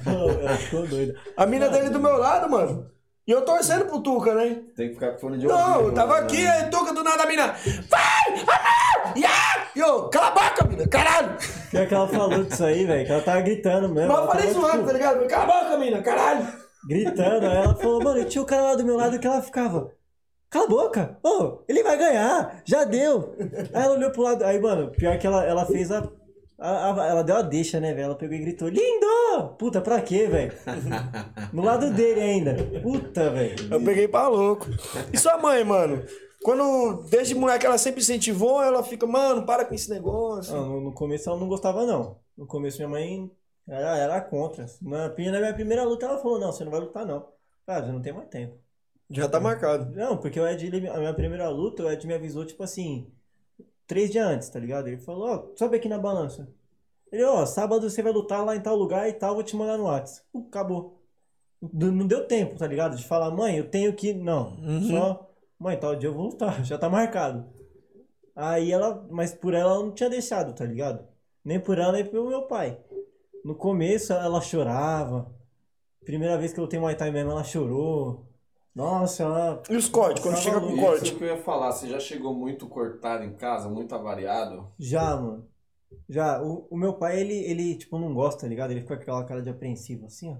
Eu 0.07 0.69
tô 0.71 0.85
doido. 0.87 1.13
a 1.35 1.45
mina 1.45 1.69
dele 1.69 1.89
do 1.89 1.99
meu 1.99 2.17
lado, 2.17 2.49
mano. 2.49 2.89
E 3.27 3.31
eu 3.31 3.41
torcendo 3.43 3.85
pro 3.85 4.01
Tuca, 4.01 4.33
né? 4.33 4.61
Tem 4.73 4.87
que 4.87 4.93
ficar 4.93 5.11
com 5.11 5.17
fone 5.19 5.37
de 5.37 5.45
Não, 5.47 5.71
ouvido, 5.73 5.89
eu 5.89 5.93
tava 5.93 6.13
mano. 6.13 6.23
aqui, 6.25 6.47
aí 6.47 6.69
Tuca 6.69 6.93
do 6.93 7.03
nada 7.03 7.23
a 7.23 7.27
mina. 7.27 7.53
Vai! 7.89 8.39
Amor! 8.39 9.17
Yeah! 9.17 9.67
E 9.75 9.79
eu, 9.79 10.09
cala 10.09 10.27
a 10.27 10.31
boca, 10.31 10.65
mina, 10.65 10.87
caralho! 10.87 11.37
Pior 11.69 11.87
que 11.87 11.93
ela 11.93 12.07
falou 12.07 12.43
disso 12.45 12.63
aí, 12.63 12.85
velho, 12.85 13.05
que 13.05 13.11
ela 13.11 13.21
tava 13.21 13.41
gritando 13.41 13.89
mesmo. 13.89 14.07
Mas 14.13 14.17
eu 14.17 14.27
falei 14.27 14.47
tava, 14.47 14.53
zoando, 14.53 14.71
tipo, 14.71 14.85
tá 14.85 14.93
ligado? 14.93 15.27
Cala 15.27 15.43
a 15.43 15.63
boca, 15.63 15.77
mina, 15.77 16.01
caralho! 16.01 16.47
Gritando, 16.87 17.47
aí 17.47 17.57
ela 17.57 17.75
falou, 17.75 18.01
mano, 18.01 18.19
e 18.21 18.25
tinha 18.25 18.41
o 18.41 18.45
cara 18.45 18.61
lá 18.61 18.75
do 18.75 18.85
meu 18.85 18.95
lado 18.95 19.19
que 19.19 19.27
ela 19.27 19.41
ficava. 19.41 19.91
Cala 20.49 20.63
a 20.65 20.69
boca! 20.69 21.17
Ô, 21.21 21.63
ele 21.67 21.83
vai 21.83 21.97
ganhar! 21.97 22.61
Já 22.63 22.85
deu! 22.85 23.35
Aí 23.73 23.83
ela 23.83 23.95
olhou 23.95 24.09
pro 24.11 24.21
lado. 24.21 24.45
Aí, 24.45 24.57
mano, 24.57 24.89
pior 24.91 25.17
que 25.19 25.27
ela, 25.27 25.43
ela 25.43 25.65
fez 25.65 25.91
a, 25.91 26.07
a- 26.59 26.93
a- 27.03 27.07
Ela 27.07 27.23
deu 27.23 27.35
a 27.35 27.41
deixa, 27.41 27.79
né, 27.79 27.93
velho? 27.93 28.05
Ela 28.05 28.15
pegou 28.15 28.35
e 28.35 28.39
gritou: 28.39 28.67
Lindo! 28.67 29.07
Puta, 29.57 29.81
pra 29.81 30.01
quê, 30.01 30.27
velho? 30.27 30.53
No 31.53 31.63
lado 31.63 31.91
dele 31.93 32.19
ainda. 32.21 32.55
Puta, 32.81 33.29
velho. 33.29 33.73
Eu 33.73 33.83
peguei 33.83 34.07
pra 34.07 34.27
louco. 34.27 34.65
E 35.13 35.17
sua 35.17 35.37
mãe, 35.37 35.63
mano? 35.63 36.03
Quando, 36.43 37.03
desde 37.09 37.33
moleque, 37.35 37.65
ela 37.65 37.77
sempre 37.77 38.01
incentivou, 38.01 38.61
ela 38.61 38.83
fica, 38.83 39.05
mano, 39.07 39.45
para 39.45 39.65
com 39.65 39.73
esse 39.73 39.89
negócio. 39.89 40.53
Não, 40.55 40.67
no, 40.67 40.81
no 40.81 40.93
começo 40.93 41.29
ela 41.29 41.39
não 41.39 41.47
gostava, 41.47 41.85
não. 41.85 42.19
No 42.37 42.45
começo 42.45 42.77
minha 42.77 42.87
mãe 42.89 43.29
era, 43.67 43.97
era 43.97 44.21
contra. 44.21 44.65
Na, 44.81 45.09
na 45.09 45.39
minha 45.39 45.53
primeira 45.53 45.83
luta 45.83 46.05
ela 46.05 46.17
falou: 46.19 46.39
Não, 46.39 46.51
você 46.51 46.63
não 46.63 46.71
vai 46.71 46.79
lutar, 46.81 47.05
não. 47.05 47.27
Cara, 47.65 47.85
já 47.85 47.91
não 47.91 48.01
tem 48.01 48.13
mais 48.13 48.29
tempo. 48.29 48.55
Já 49.09 49.27
tá 49.29 49.39
marcado. 49.39 49.89
Não, 49.95 50.17
porque 50.17 50.39
o 50.39 50.47
Ed, 50.47 50.67
a 50.89 50.97
minha 50.99 51.13
primeira 51.13 51.49
luta, 51.49 51.83
o 51.83 51.89
Ed 51.91 52.05
me 52.05 52.13
avisou, 52.13 52.45
tipo 52.45 52.61
assim, 52.63 53.09
três 53.87 54.11
dias 54.11 54.27
antes, 54.27 54.49
tá 54.49 54.59
ligado? 54.59 54.87
Ele 54.87 54.97
falou, 54.97 55.27
ó, 55.27 55.57
sobe 55.57 55.77
aqui 55.77 55.87
na 55.87 55.97
balança. 55.97 56.47
Ele, 57.11 57.23
ó, 57.23 57.45
sábado 57.45 57.89
você 57.89 58.01
vai 58.03 58.11
lutar 58.11 58.45
lá 58.45 58.55
em 58.55 58.61
tal 58.61 58.75
lugar 58.75 59.07
e 59.07 59.13
tal, 59.13 59.33
vou 59.33 59.43
te 59.43 59.55
mandar 59.55 59.77
no 59.77 59.85
WhatsApp. 59.85 60.27
Uh, 60.33 60.45
acabou. 60.47 61.01
Não 61.61 62.05
deu 62.05 62.27
tempo, 62.27 62.57
tá 62.57 62.67
ligado? 62.67 62.95
De 62.95 63.03
falar, 63.03 63.31
mãe, 63.31 63.57
eu 63.57 63.69
tenho 63.69 63.93
que. 63.95 64.13
Não. 64.13 64.55
Só, 64.83 65.31
mãe, 65.57 65.77
tal 65.77 65.95
dia 65.95 66.09
eu 66.09 66.13
vou 66.13 66.25
lutar, 66.25 66.61
já 66.65 66.77
tá 66.77 66.89
marcado. 66.89 67.45
Aí 68.35 68.71
ela, 68.71 69.07
mas 69.09 69.33
por 69.33 69.53
ela 69.53 69.71
ela 69.73 69.83
não 69.83 69.91
tinha 69.91 70.09
deixado, 70.09 70.53
tá 70.53 70.63
ligado? 70.63 71.07
Nem 71.43 71.59
por 71.59 71.79
ela, 71.79 71.93
nem 71.93 72.05
pelo 72.05 72.29
meu 72.29 72.43
pai. 72.43 72.77
No 73.43 73.55
começo 73.55 74.13
ela 74.13 74.41
chorava. 74.41 75.33
Primeira 76.05 76.37
vez 76.37 76.53
que 76.53 76.59
eu 76.59 76.65
lutei 76.65 76.79
Muay 76.79 76.95
Thai 76.95 77.09
mesmo, 77.09 77.31
ela 77.31 77.43
chorou. 77.43 78.26
Nossa, 78.77 79.23
ela 79.23 79.63
E 79.67 79.75
os 79.75 79.89
cortes, 79.89 80.21
quando 80.21 80.37
chega 80.37 80.61
com 80.61 80.77
corte? 80.77 81.05
Isso 81.05 81.17
que 81.17 81.23
eu 81.23 81.29
ia 81.29 81.37
falar, 81.43 81.71
você 81.71 81.89
já 81.89 81.99
chegou 81.99 82.31
muito 82.31 82.69
cortado 82.69 83.23
em 83.23 83.33
casa, 83.33 83.67
muito 83.67 83.95
avariado? 83.95 84.71
Já, 84.77 85.15
mano. 85.17 85.49
Já. 86.07 86.41
O, 86.43 86.67
o 86.69 86.77
meu 86.77 86.93
pai, 86.93 87.19
ele, 87.19 87.33
ele, 87.33 87.75
tipo, 87.75 87.97
não 87.97 88.13
gosta, 88.13 88.41
tá 88.41 88.47
ligado? 88.47 88.71
Ele 88.71 88.81
fica 88.81 88.95
com 88.95 89.01
aquela 89.01 89.25
cara 89.25 89.41
de 89.41 89.49
apreensivo, 89.49 90.05
assim, 90.05 90.29
ó. 90.29 90.37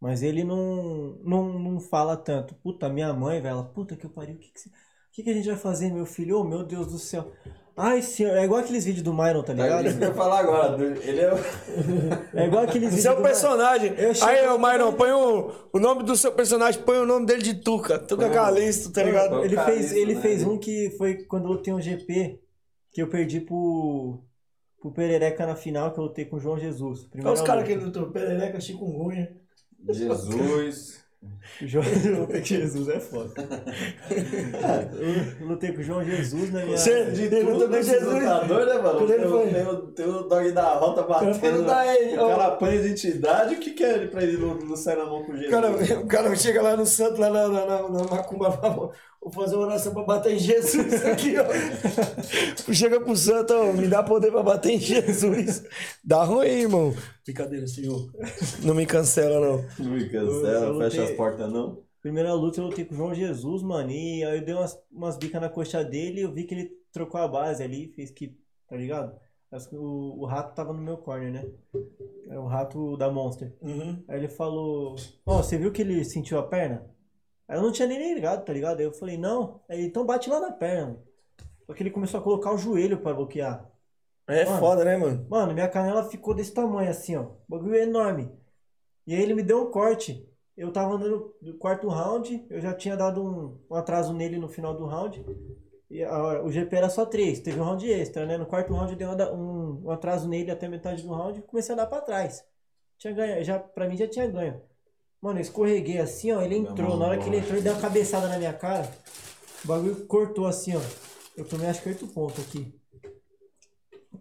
Mas 0.00 0.22
ele 0.22 0.44
não, 0.44 1.18
não, 1.24 1.58
não 1.58 1.80
fala 1.80 2.16
tanto. 2.16 2.54
Puta, 2.56 2.88
minha 2.90 3.12
mãe, 3.14 3.40
velho, 3.40 3.52
ela, 3.54 3.64
puta 3.64 3.96
que 3.96 4.08
pariu, 4.08 4.36
o 4.36 4.38
que 4.38 4.50
que, 4.52 4.60
você- 4.60 4.70
que 5.12 5.22
que 5.22 5.30
a 5.30 5.34
gente 5.34 5.48
vai 5.48 5.56
fazer, 5.56 5.90
meu 5.92 6.06
filho? 6.06 6.38
Oh, 6.40 6.44
meu 6.44 6.64
Deus 6.64 6.92
do 6.92 6.98
céu. 6.98 7.32
Ai, 7.78 8.00
senhor, 8.00 8.34
é 8.38 8.44
igual 8.44 8.60
aqueles 8.60 8.86
vídeos 8.86 9.02
do 9.02 9.12
Myron, 9.12 9.42
tá 9.42 9.52
ligado? 9.52 9.84
É 9.84 9.88
isso 9.90 9.98
que 9.98 10.04
eu 10.04 10.08
ia 10.08 10.14
falar 10.14 10.38
agora. 10.40 10.82
Ele 10.82 11.20
é. 11.20 11.30
É 12.34 12.46
igual 12.46 12.64
aqueles 12.64 12.88
vídeos 12.88 13.04
é 13.04 13.10
o 13.10 13.16
do 13.16 13.20
Myron. 13.20 13.28
personagem. 13.34 13.94
Eu 13.98 14.14
chego- 14.14 14.26
Aí, 14.30 14.48
ô 14.48 14.58
Myron, 14.58 14.92
põe 14.94 15.10
o, 15.12 15.52
o 15.74 15.78
nome 15.78 16.02
do 16.02 16.16
seu 16.16 16.32
personagem, 16.32 16.80
põe 16.82 16.96
o 16.96 17.04
nome 17.04 17.26
dele 17.26 17.42
de 17.42 17.54
Tuca. 17.54 17.98
Tuca 17.98 18.30
Calisto, 18.30 18.90
tá 18.90 19.02
ligado? 19.02 19.44
Ele 19.44 19.54
Cara, 19.56 19.72
fez, 19.72 19.86
isso, 19.86 19.94
ele 19.94 20.14
né? 20.14 20.20
fez 20.22 20.42
um 20.42 20.56
que 20.58 20.90
foi 20.96 21.16
quando 21.24 21.44
eu 21.44 21.50
lutei 21.52 21.74
um 21.74 21.80
GP, 21.80 22.40
que 22.92 23.02
eu 23.02 23.08
perdi 23.10 23.40
pro, 23.42 24.22
pro 24.80 24.90
Perereca 24.92 25.44
na 25.46 25.54
final, 25.54 25.92
que 25.92 26.00
eu 26.00 26.04
lutei 26.04 26.24
com 26.24 26.36
o 26.36 26.40
João 26.40 26.58
Jesus. 26.58 27.06
Olha 27.22 27.32
os 27.32 27.42
caras 27.42 27.68
luta. 27.68 27.78
que 27.78 27.84
lutou, 27.84 28.10
Perereca, 28.10 28.58
chikungunya. 28.58 29.36
Jesus. 29.90 31.04
João 31.62 31.84
lutei 32.20 32.40
com 32.40 32.46
Jesus 32.46 32.88
é 32.88 33.00
foda. 33.00 33.32
Ah, 34.62 34.86
eu 35.40 35.46
lutei 35.46 35.72
com 35.72 35.80
o 35.80 35.82
João 35.82 36.04
Jesus 36.04 36.52
na 36.52 36.62
minha. 36.64 36.76
Você 36.76 37.04
lutou 37.42 37.68
com 37.68 37.82
Jesus. 37.82 38.02
lutador, 38.14 38.66
né, 38.66 38.74
mano? 38.74 38.98
Quando 38.98 39.12
ele 39.12 39.22
Tem, 39.22 39.30
foi- 39.30 39.46
o- 39.46 39.52
tem, 39.52 39.66
o, 39.66 39.76
tem 39.92 40.06
o 40.06 40.22
dog 40.24 40.52
da 40.52 40.74
rota 40.74 41.02
batendo. 41.02 41.40
perguntar 41.40 41.78
a 41.80 41.96
ele, 41.96 42.14
o 42.18 42.28
cara 42.28 42.46
apanha 42.46 42.74
identidade. 42.76 43.54
O 43.54 43.58
que, 43.58 43.70
que 43.70 43.82
é 43.84 43.94
ele 43.94 44.08
pra 44.08 44.22
ele 44.22 44.36
não, 44.36 44.54
não 44.54 44.76
sair 44.76 44.96
na 44.98 45.06
mão 45.06 45.24
com 45.24 45.32
O 45.32 45.36
Jesus? 45.36 45.50
cara, 45.50 46.00
o 46.00 46.06
cara 46.06 46.36
chega 46.36 46.62
lá 46.62 46.76
no 46.76 46.86
santo, 46.86 47.20
lá 47.20 47.30
na, 47.30 47.48
na, 47.48 47.66
na, 47.66 47.82
na 47.88 48.04
macumba, 48.04 48.92
vou 49.26 49.32
fazer 49.32 49.56
uma 49.56 49.66
oração 49.66 49.92
pra 49.92 50.02
bater 50.04 50.34
em 50.34 50.38
Jesus 50.38 51.04
aqui, 51.04 51.34
ó. 51.38 52.72
Chega 52.72 53.00
pro 53.00 53.16
santo, 53.16 53.52
ó, 53.54 53.72
me 53.72 53.88
dá 53.88 54.02
poder 54.02 54.30
pra 54.30 54.42
bater 54.42 54.72
em 54.72 54.78
Jesus. 54.78 55.64
Dá 56.04 56.22
ruim, 56.24 56.46
irmão. 56.48 56.94
Brincadeira, 57.24 57.66
senhor. 57.66 58.10
Não 58.62 58.74
me 58.74 58.86
cancela, 58.86 59.40
não. 59.40 59.64
Não 59.84 59.92
me 59.92 60.08
cancela, 60.08 60.66
eu 60.66 60.78
fecha 60.78 60.96
lutei- 61.00 61.04
as 61.04 61.10
portas, 61.16 61.52
não. 61.52 61.84
Primeira 62.00 62.32
luta 62.34 62.60
eu 62.60 62.66
lutei 62.66 62.84
com 62.84 62.94
o 62.94 62.96
João 62.96 63.14
Jesus, 63.14 63.62
mano. 63.62 63.90
E 63.90 64.22
aí 64.24 64.38
eu 64.38 64.44
dei 64.44 64.54
umas, 64.54 64.78
umas 64.92 65.16
bicas 65.16 65.40
na 65.40 65.48
coxa 65.48 65.82
dele 65.84 66.20
e 66.20 66.22
eu 66.22 66.32
vi 66.32 66.44
que 66.44 66.54
ele 66.54 66.70
trocou 66.92 67.20
a 67.20 67.26
base 67.26 67.62
ali, 67.62 67.88
fez 67.96 68.10
que. 68.10 68.36
Tá 68.68 68.76
ligado? 68.76 69.12
Acho 69.50 69.68
que 69.70 69.76
O, 69.76 70.18
o 70.20 70.24
rato 70.26 70.54
tava 70.54 70.72
no 70.72 70.80
meu 70.80 70.96
corner, 70.98 71.32
né? 71.32 71.44
É 72.30 72.38
o 72.38 72.46
rato 72.46 72.96
da 72.96 73.10
Monster. 73.10 73.52
Uhum. 73.60 74.02
Aí 74.08 74.18
ele 74.18 74.28
falou: 74.28 74.94
Ó, 75.24 75.42
você 75.42 75.56
viu 75.58 75.72
que 75.72 75.82
ele 75.82 76.04
sentiu 76.04 76.38
a 76.38 76.42
perna? 76.44 76.84
Aí 77.48 77.56
eu 77.58 77.62
não 77.62 77.72
tinha 77.72 77.86
nem 77.88 78.14
ligado, 78.14 78.44
tá 78.44 78.52
ligado? 78.52 78.78
Aí 78.80 78.84
eu 78.86 78.92
falei: 78.92 79.16
Não. 79.16 79.60
Aí 79.68 79.84
então 79.84 80.04
bate 80.04 80.28
lá 80.28 80.40
na 80.40 80.52
perna. 80.52 80.98
Só 81.66 81.74
que 81.74 81.82
ele 81.82 81.90
começou 81.90 82.20
a 82.20 82.22
colocar 82.22 82.52
o 82.52 82.58
joelho 82.58 82.98
pra 82.98 83.14
bloquear. 83.14 83.68
É 84.28 84.44
Mano. 84.44 84.58
foda, 84.58 84.84
né, 84.84 84.96
mano? 84.96 85.26
Mano, 85.28 85.54
minha 85.54 85.68
canela 85.68 86.08
ficou 86.08 86.34
desse 86.34 86.52
tamanho 86.52 86.90
assim, 86.90 87.16
ó. 87.16 87.22
O 87.22 87.36
bagulho 87.48 87.76
é 87.76 87.82
enorme. 87.82 88.30
E 89.06 89.14
aí 89.14 89.22
ele 89.22 89.34
me 89.34 89.42
deu 89.42 89.62
um 89.62 89.70
corte. 89.70 90.28
Eu 90.56 90.72
tava 90.72 90.94
andando 90.94 91.34
no 91.40 91.54
quarto 91.58 91.86
round, 91.88 92.46
eu 92.48 92.60
já 92.60 92.72
tinha 92.74 92.96
dado 92.96 93.22
um, 93.22 93.60
um 93.70 93.74
atraso 93.76 94.12
nele 94.12 94.38
no 94.38 94.48
final 94.48 94.74
do 94.74 94.86
round. 94.86 95.24
E 95.90 96.02
a- 96.02 96.42
o 96.42 96.50
GP 96.50 96.76
era 96.76 96.88
só 96.88 97.06
três, 97.06 97.40
teve 97.40 97.60
um 97.60 97.64
round 97.64 97.88
extra, 97.90 98.26
né? 98.26 98.36
No 98.36 98.46
quarto 98.46 98.72
round 98.74 98.92
eu 98.92 98.98
dei 98.98 99.06
uma 99.06 99.32
um, 99.32 99.82
um 99.84 99.90
atraso 99.90 100.28
nele 100.28 100.50
até 100.50 100.68
metade 100.68 101.02
do 101.02 101.12
round 101.12 101.38
e 101.38 101.42
comecei 101.42 101.74
a 101.74 101.76
dar 101.78 101.86
pra 101.86 102.00
trás. 102.00 102.44
Tinha 102.98 103.12
ganho, 103.12 103.44
já, 103.44 103.58
pra 103.58 103.88
mim 103.88 103.96
já 103.96 104.08
tinha 104.08 104.26
ganho. 104.26 104.60
Mano, 105.26 105.40
eu 105.40 105.42
escorreguei 105.42 105.98
assim, 105.98 106.30
ó. 106.30 106.40
Ele 106.40 106.56
entrou. 106.56 106.96
Na 106.96 107.06
hora 107.06 107.18
que 107.18 107.28
ele 107.28 107.38
entrou, 107.38 107.54
ele 107.54 107.62
deu 107.62 107.72
uma 107.72 107.80
cabeçada 107.80 108.28
na 108.28 108.38
minha 108.38 108.52
cara. 108.52 108.88
O 109.64 109.66
bagulho 109.66 110.06
cortou 110.06 110.46
assim, 110.46 110.76
ó. 110.76 110.80
Eu 111.36 111.44
tomei 111.44 111.68
acho 111.68 111.82
que 111.82 111.88
oito 111.88 112.06
pontos 112.06 112.38
aqui. 112.44 112.72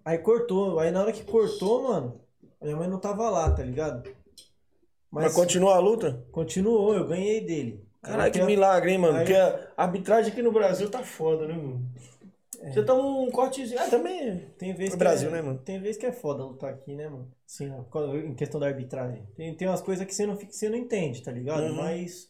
Aí 0.04 0.18
cortou. 0.18 0.80
Aí 0.80 0.90
na 0.90 1.02
hora 1.02 1.12
que 1.12 1.24
cortou, 1.24 1.84
mano, 1.84 2.20
a 2.60 2.66
minha 2.66 2.76
mãe 2.76 2.88
não 2.88 2.98
tava 2.98 3.30
lá, 3.30 3.52
tá 3.52 3.62
ligado? 3.62 4.10
Mas 5.12 5.32
continua 5.36 5.76
a 5.76 5.80
luta? 5.80 6.26
continuou, 6.32 6.96
eu 6.96 7.06
ganhei 7.08 7.40
dele. 7.42 7.86
Caralho, 8.02 8.34
que 8.34 8.42
milagre, 8.42 8.92
hein, 8.92 8.98
mano? 8.98 9.18
aí- 9.18 9.26
Porque 9.26 9.36
a 9.40 9.70
arbitragem 9.78 10.32
aqui 10.32 10.42
no 10.42 10.52
Brasil 10.52 10.90
tá 10.90 11.04
foda, 11.04 11.48
né, 11.48 11.54
mano? 11.54 11.86
É. 12.62 12.72
Você 12.72 12.84
toma 12.84 13.04
um 13.22 13.32
cortezinho. 13.32 13.80
Ah, 13.80 13.90
também. 13.90 14.40
Tem 14.58 14.74
No 14.74 14.78
que 14.78 14.96
Brasil, 14.96 15.30
é, 15.30 15.32
né, 15.32 15.42
mano? 15.42 15.60
Tem 15.60 15.80
vezes 15.80 15.98
que 15.98 16.06
é 16.06 16.12
foda 16.12 16.44
lutar 16.44 16.72
aqui, 16.74 16.96
né, 16.96 17.08
mano? 17.08 17.32
Sim, 17.46 17.74
em 18.26 18.34
questão 18.34 18.60
da 18.60 18.68
arbitragem. 18.68 19.26
Tem, 19.36 19.56
tem 19.56 19.68
umas 19.68 19.82
coisas 19.82 20.06
que 20.06 20.14
você 20.14 20.26
não, 20.26 20.36
fica- 20.38 20.52
você 20.52 20.70
não 20.70 20.78
entende, 20.78 21.22
tá 21.24 21.32
ligado? 21.32 21.64
Uhum. 21.64 21.76
Mas. 21.76 22.30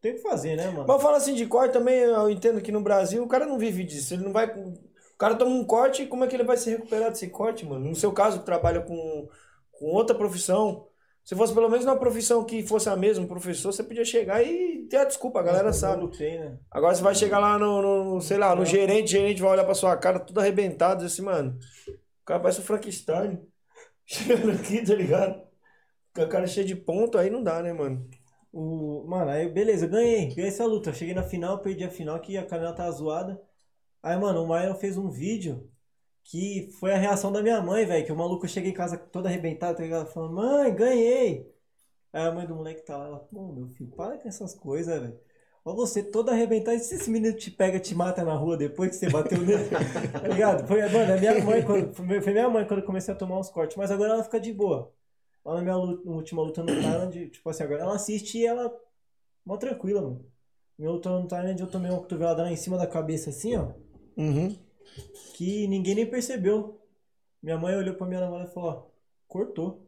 Tem 0.00 0.14
que 0.14 0.20
fazer, 0.20 0.56
né, 0.56 0.66
mano? 0.70 0.86
Mas 0.86 0.96
eu 0.96 1.00
falo 1.02 1.16
assim 1.16 1.34
de 1.34 1.46
corte 1.46 1.72
também, 1.72 1.98
eu 1.98 2.30
entendo 2.30 2.60
que 2.62 2.72
no 2.72 2.80
Brasil 2.80 3.22
o 3.22 3.28
cara 3.28 3.44
não 3.44 3.58
vive 3.58 3.84
disso. 3.84 4.14
Ele 4.14 4.24
não 4.24 4.32
vai. 4.32 4.46
O 4.46 5.16
cara 5.18 5.34
toma 5.34 5.50
um 5.54 5.64
corte, 5.64 6.06
como 6.06 6.24
é 6.24 6.26
que 6.28 6.34
ele 6.34 6.44
vai 6.44 6.56
se 6.56 6.70
recuperar 6.70 7.10
desse 7.10 7.28
corte, 7.28 7.66
mano? 7.66 7.86
No 7.88 7.94
seu 7.94 8.10
caso, 8.10 8.42
trabalha 8.42 8.80
com, 8.80 9.28
com 9.72 9.86
outra 9.86 10.16
profissão. 10.16 10.86
Se 11.24 11.36
fosse 11.36 11.54
pelo 11.54 11.68
menos 11.68 11.84
uma 11.84 11.98
profissão 11.98 12.44
que 12.44 12.66
fosse 12.66 12.88
a 12.88 12.96
mesma, 12.96 13.24
um 13.24 13.28
professor, 13.28 13.72
você 13.72 13.84
podia 13.84 14.04
chegar 14.04 14.42
e 14.42 14.86
ter 14.88 14.96
a 14.96 15.04
desculpa, 15.04 15.40
a 15.40 15.42
galera 15.42 15.72
sabe. 15.72 16.02
lutei, 16.02 16.38
né? 16.38 16.58
Agora 16.70 16.94
você 16.94 17.02
vai 17.02 17.14
chegar 17.14 17.38
lá 17.38 17.58
no, 17.58 17.82
no- 18.16 18.20
sei 18.20 18.36
lá, 18.38 18.54
no 18.56 18.64
gerente, 18.64 19.04
o 19.06 19.08
gerente 19.18 19.42
vai 19.42 19.52
olhar 19.52 19.64
pra 19.64 19.74
sua 19.74 19.96
cara 19.96 20.18
tudo 20.18 20.40
arrebentado, 20.40 21.04
assim, 21.04 21.22
mano, 21.22 21.58
o 22.22 22.24
cara 22.26 22.40
parece 22.40 22.60
o 22.60 22.64
Frankenstein. 22.64 23.40
Chegando 24.06 24.52
aqui, 24.52 24.84
tá 24.84 24.94
ligado? 24.94 25.42
Com 26.14 26.22
a 26.22 26.28
cara 26.28 26.46
cheia 26.46 26.66
de 26.66 26.76
ponto, 26.76 27.18
aí 27.18 27.30
não 27.30 27.42
dá, 27.42 27.62
né, 27.62 27.72
mano? 27.72 28.08
O, 28.52 29.04
mano, 29.08 29.30
aí 29.30 29.48
beleza, 29.48 29.86
eu 29.86 29.90
ganhei. 29.90 30.28
Ganhei 30.34 30.48
essa 30.48 30.66
luta. 30.66 30.92
Cheguei 30.92 31.14
na 31.14 31.22
final, 31.22 31.60
perdi 31.60 31.84
a 31.84 31.90
final, 31.90 32.20
que 32.20 32.36
a 32.36 32.44
canela 32.46 32.74
tava 32.74 32.90
zoada. 32.92 33.40
Aí, 34.02 34.16
mano, 34.18 34.42
o 34.42 34.48
Myron 34.48 34.74
fez 34.76 34.96
um 34.98 35.10
vídeo 35.10 35.70
Que 36.24 36.70
foi 36.78 36.92
a 36.92 36.98
reação 36.98 37.32
da 37.32 37.42
minha 37.42 37.60
mãe, 37.60 37.84
velho. 37.86 38.04
Que 38.04 38.12
o 38.12 38.16
maluco 38.16 38.46
chega 38.46 38.68
em 38.68 38.72
casa 38.72 38.96
todo 38.96 39.26
arrebentado, 39.26 39.78
tá 39.78 39.82
ligado? 39.82 40.06
Falando, 40.06 40.34
mãe, 40.34 40.74
ganhei. 40.74 41.50
Aí 42.12 42.26
a 42.26 42.32
mãe 42.32 42.46
do 42.46 42.54
moleque 42.54 42.82
tá 42.84 42.96
lá, 42.96 43.06
ela, 43.06 43.18
pô, 43.20 43.52
meu 43.52 43.68
filho, 43.68 43.90
para 43.90 44.18
com 44.18 44.28
essas 44.28 44.54
coisas, 44.54 45.00
velho. 45.00 45.18
Ó, 45.64 45.74
você 45.74 46.02
todo 46.02 46.30
arrebentado, 46.30 46.76
e 46.76 46.80
se 46.80 46.94
esse 46.94 47.10
menino 47.10 47.36
te 47.36 47.50
pega, 47.50 47.78
te 47.78 47.94
mata 47.94 48.24
na 48.24 48.34
rua 48.34 48.56
depois 48.56 48.90
que 48.90 48.96
você 48.96 49.10
bateu 49.10 49.38
nele? 49.38 49.68
tá 50.12 50.26
ligado? 50.26 50.66
Foi, 50.66 50.80
mano, 50.88 51.12
a 51.12 51.16
minha 51.16 51.44
mãe, 51.44 51.62
quando, 51.62 51.94
foi 51.94 52.32
minha 52.32 52.48
mãe 52.48 52.66
quando 52.66 52.80
eu 52.80 52.86
comecei 52.86 53.12
a 53.12 53.16
tomar 53.16 53.38
uns 53.38 53.50
cortes, 53.50 53.76
mas 53.76 53.90
agora 53.90 54.14
ela 54.14 54.24
fica 54.24 54.40
de 54.40 54.52
boa. 54.52 54.92
Lá 55.44 55.54
na 55.54 55.62
minha 55.62 55.76
luta, 55.76 56.08
última 56.08 56.42
luta 56.42 56.62
no 56.62 56.68
Thailand, 56.68 57.28
tipo 57.30 57.48
assim, 57.48 57.62
agora 57.62 57.82
ela 57.82 57.94
assiste 57.94 58.38
e 58.38 58.46
ela. 58.46 58.72
Mó 59.44 59.56
tranquila, 59.56 60.02
mano. 60.02 60.24
Minha 60.78 60.90
luta 60.90 61.10
no 61.10 61.28
Thailand 61.28 61.60
eu 61.60 61.66
tomei 61.66 61.90
uma 61.90 62.00
cotovelada 62.00 62.42
lá 62.42 62.50
em 62.50 62.56
cima 62.56 62.76
da 62.76 62.86
cabeça 62.86 63.30
assim, 63.30 63.56
ó. 63.56 63.68
Uhum. 64.16 64.56
Que 65.34 65.66
ninguém 65.68 65.94
nem 65.94 66.06
percebeu. 66.06 66.80
Minha 67.42 67.56
mãe 67.58 67.74
olhou 67.76 67.94
pra 67.94 68.06
minha 68.06 68.20
namorada 68.20 68.50
e 68.50 68.52
falou, 68.52 68.70
ó, 68.70 68.82
cortou. 69.26 69.86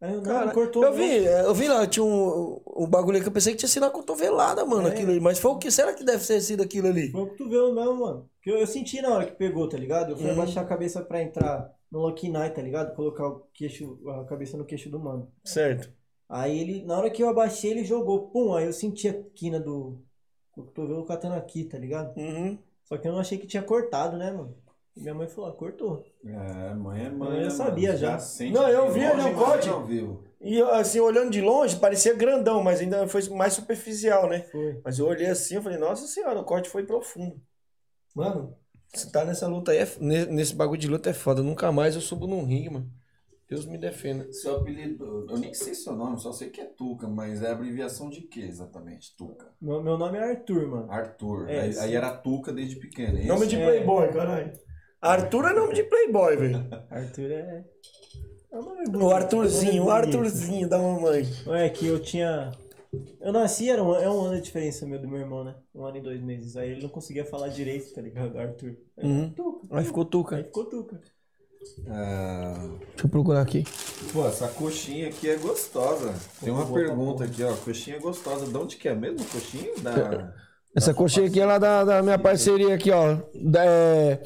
Aí 0.00 0.12
eu, 0.14 0.16
não, 0.22 0.24
Cara, 0.24 0.50
cortou. 0.52 0.82
eu 0.82 0.90
não. 0.90 0.96
vi, 0.96 1.24
eu 1.24 1.54
vi 1.54 1.68
lá, 1.68 1.86
tinha 1.86 2.02
um, 2.02 2.60
um 2.76 2.86
bagulho 2.86 3.16
aí 3.16 3.22
que 3.22 3.28
eu 3.28 3.32
pensei 3.32 3.52
que 3.52 3.58
tinha 3.58 3.68
sido 3.68 3.82
uma 3.82 3.90
cotovelada, 3.90 4.64
mano, 4.64 4.88
É. 4.88 4.92
aquilo 4.92 5.10
ali. 5.10 5.20
Mas 5.20 5.38
foi 5.38 5.50
o 5.50 5.58
que? 5.58 5.70
Será 5.70 5.92
que 5.92 6.02
deve 6.02 6.26
ter 6.26 6.40
sido 6.40 6.62
aquilo 6.62 6.88
ali? 6.88 7.10
Foi 7.10 7.20
o 7.20 7.26
cotovelo 7.28 7.74
mesmo, 7.74 7.94
mano. 8.00 8.30
Porque 8.36 8.50
eu, 8.50 8.56
eu 8.58 8.66
senti 8.66 9.02
na 9.02 9.10
hora 9.10 9.26
que 9.26 9.36
pegou, 9.36 9.68
tá 9.68 9.76
ligado? 9.76 10.12
Eu 10.12 10.16
fui 10.16 10.26
Uhum. 10.26 10.32
abaixar 10.32 10.64
a 10.64 10.66
cabeça 10.66 11.02
pra 11.02 11.22
entrar 11.22 11.70
no 11.90 12.00
Lucky 12.00 12.30
Night, 12.30 12.56
tá 12.56 12.62
ligado? 12.62 12.94
Colocar 12.96 13.28
o 13.28 13.40
queixo, 13.52 13.98
a 14.08 14.24
cabeça 14.24 14.56
no 14.56 14.64
queixo 14.64 14.88
do 14.88 14.98
mano. 14.98 15.30
Certo. 15.44 15.92
Aí 16.28 16.58
ele, 16.58 16.82
na 16.86 16.96
hora 16.96 17.10
que 17.10 17.22
eu 17.22 17.28
abaixei, 17.28 17.70
ele 17.72 17.84
jogou. 17.84 18.28
Pum, 18.30 18.54
aí 18.54 18.64
eu 18.64 18.72
senti 18.72 19.06
a 19.06 19.22
quina 19.34 19.60
do, 19.60 20.00
do 20.56 20.62
cotovelo 20.64 21.04
catando 21.04 21.34
aqui, 21.34 21.64
tá 21.64 21.76
ligado? 21.76 22.16
Uhum. 22.16 22.58
Só 22.90 22.98
que 22.98 23.06
eu 23.06 23.12
não 23.12 23.20
achei 23.20 23.38
que 23.38 23.46
tinha 23.46 23.62
cortado, 23.62 24.16
né, 24.16 24.32
mano? 24.32 24.52
E 24.96 25.00
minha 25.00 25.14
mãe 25.14 25.28
falou, 25.28 25.48
ah, 25.48 25.52
cortou. 25.52 26.04
É, 26.24 26.74
mãe 26.74 27.04
é 27.04 27.08
mãe. 27.08 27.38
Eu 27.38 27.44
né, 27.44 27.50
sabia 27.50 27.90
mano? 27.90 28.00
já. 28.00 28.18
sente 28.18 28.52
Não, 28.52 28.68
eu 28.68 28.90
vi 28.90 29.06
longe, 29.06 29.20
ali 29.20 29.32
o 29.32 29.36
corte. 29.36 29.68
E 30.40 30.60
assim, 30.60 30.98
olhando 30.98 31.30
de 31.30 31.40
longe, 31.40 31.76
parecia 31.76 32.12
grandão, 32.14 32.64
mas 32.64 32.80
ainda 32.80 33.06
foi 33.06 33.22
mais 33.28 33.52
superficial, 33.52 34.28
né? 34.28 34.40
Foi. 34.50 34.80
Mas 34.84 34.98
eu 34.98 35.06
olhei 35.06 35.28
assim, 35.28 35.54
eu 35.54 35.62
falei, 35.62 35.78
nossa 35.78 36.08
senhora, 36.08 36.40
o 36.40 36.44
corte 36.44 36.68
foi 36.68 36.84
profundo. 36.84 37.40
Mano, 38.12 38.56
se 38.92 39.12
tá 39.12 39.24
nessa 39.24 39.46
luta 39.46 39.70
aí, 39.70 39.78
é 39.78 39.86
nesse 40.00 40.54
bagulho 40.56 40.80
de 40.80 40.88
luta 40.88 41.10
é 41.10 41.14
foda. 41.14 41.44
Nunca 41.44 41.70
mais 41.70 41.94
eu 41.94 42.00
subo 42.00 42.26
num 42.26 42.44
ringue, 42.44 42.70
mano. 42.70 42.90
Deus 43.50 43.66
me 43.66 43.76
defenda. 43.76 44.32
Seu 44.32 44.58
apelido, 44.58 45.26
eu 45.28 45.36
nem 45.36 45.52
sei 45.52 45.74
seu 45.74 45.94
nome, 45.96 46.20
só 46.20 46.32
sei 46.32 46.50
que 46.50 46.60
é 46.60 46.64
Tuca, 46.66 47.08
mas 47.08 47.42
é 47.42 47.50
abreviação 47.50 48.08
de 48.08 48.20
que 48.22 48.40
exatamente? 48.42 49.16
Tuca. 49.16 49.52
Meu, 49.60 49.82
meu 49.82 49.98
nome 49.98 50.16
é 50.18 50.22
Arthur, 50.22 50.68
mano. 50.68 50.90
Arthur. 50.90 51.50
É, 51.50 51.62
aí, 51.62 51.78
aí 51.80 51.94
era 51.96 52.16
Tuca 52.16 52.52
desde 52.52 52.76
pequeno. 52.76 53.18
é 53.18 53.24
Nome 53.24 53.40
isso? 53.40 53.48
de 53.48 53.56
É. 53.56 53.64
playboy, 53.66 54.12
caralho. 54.12 54.52
Arthur 55.02 55.46
é 55.46 55.52
nome 55.52 55.74
de 55.74 55.82
playboy, 55.82 56.36
velho. 56.36 56.68
Arthur 56.88 57.30
é. 57.32 57.64
é 58.52 58.58
um 58.58 58.62
nome 58.62 58.96
O 58.96 59.10
Arthurzinho, 59.10 59.70
é 59.72 59.80
o 59.80 59.84
nome 59.86 60.00
bonito. 60.02 60.16
Arthurzinho 60.18 60.68
da 60.68 60.78
mamãe. 60.78 61.24
É 61.48 61.68
que 61.70 61.86
eu 61.88 61.98
tinha. 62.00 62.52
Eu 63.20 63.32
nasci, 63.32 63.68
era 63.70 63.82
um, 63.82 63.94
é 63.96 64.08
um 64.10 64.20
ano 64.26 64.36
de 64.36 64.42
diferença 64.42 64.86
meu 64.86 65.00
do 65.00 65.08
meu 65.08 65.18
irmão, 65.18 65.42
né? 65.44 65.56
Um 65.74 65.84
ano 65.84 65.96
e 65.96 66.00
dois 66.00 66.20
meses. 66.22 66.56
Aí 66.56 66.70
ele 66.70 66.82
não 66.82 66.88
conseguia 66.88 67.24
falar 67.24 67.48
direito, 67.48 67.92
tá 67.94 68.00
ligado? 68.00 68.38
Arthur. 68.38 68.76
Aí, 68.96 69.04
Uhum. 69.08 69.30
Tuca. 69.32 69.66
Aí 69.76 69.84
ficou 69.84 70.02
Aí 70.04 70.10
tuca. 70.10 70.44
ficou 70.44 70.64
Tuca. 70.66 71.00
Ah, 71.88 72.68
Deixa 72.90 73.06
eu 73.06 73.08
procurar 73.10 73.40
aqui. 73.42 73.64
pô, 74.12 74.26
essa 74.26 74.48
coxinha 74.48 75.08
aqui 75.08 75.28
é 75.28 75.36
gostosa. 75.36 76.14
Tem 76.42 76.52
uma 76.52 76.66
pergunta 76.66 77.24
aqui, 77.24 77.42
ó. 77.42 77.52
Coxinha 77.54 77.96
é 77.96 78.00
gostosa. 78.00 78.46
De 78.46 78.56
onde 78.56 78.76
que 78.76 78.88
é 78.88 78.94
mesmo? 78.94 79.24
Coxinha? 79.26 79.70
Da... 79.82 80.32
Essa 80.76 80.94
coxinha 80.94 81.26
aqui 81.26 81.40
é 81.40 81.44
lá 81.46 81.58
da, 81.58 81.84
da 81.84 82.02
minha 82.02 82.18
parceria 82.18 82.74
aqui, 82.74 82.90
ó. 82.90 83.16
Da- 83.34 83.64
é, 83.64 84.22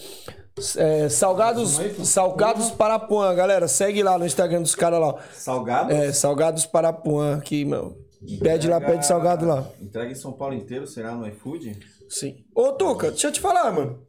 é, 0.77 1.09
Salgados, 1.09 1.81
Salgados 2.05 2.71
Parapuã, 2.71 3.35
galera. 3.35 3.67
Segue 3.67 4.03
lá 4.03 4.19
no 4.19 4.27
Instagram 4.27 4.63
dos 4.63 4.75
caras 4.75 5.01
lá. 5.01 5.07
ó. 5.09 5.19
Salgado? 5.33 5.93
É, 5.93 6.13
Salgados 6.13 6.67
Parapuã 6.67 7.37
aqui, 7.37 7.65
meu. 7.65 7.99
Pede 8.41 8.69
lá, 8.69 8.81
pede 8.81 9.07
salgado 9.07 9.45
lá. 9.47 9.69
Entrega 9.81 10.11
em 10.11 10.15
São 10.15 10.33
Paulo 10.33 10.55
inteiro, 10.55 10.87
será? 10.87 11.13
No 11.15 11.27
iFood? 11.29 11.79
Sim. 12.09 12.37
Ô, 12.55 12.73
Tuca, 12.73 13.11
deixa 13.11 13.27
eu 13.29 13.33
te 13.33 13.41
falar, 13.41 13.71
mano. 13.73 14.04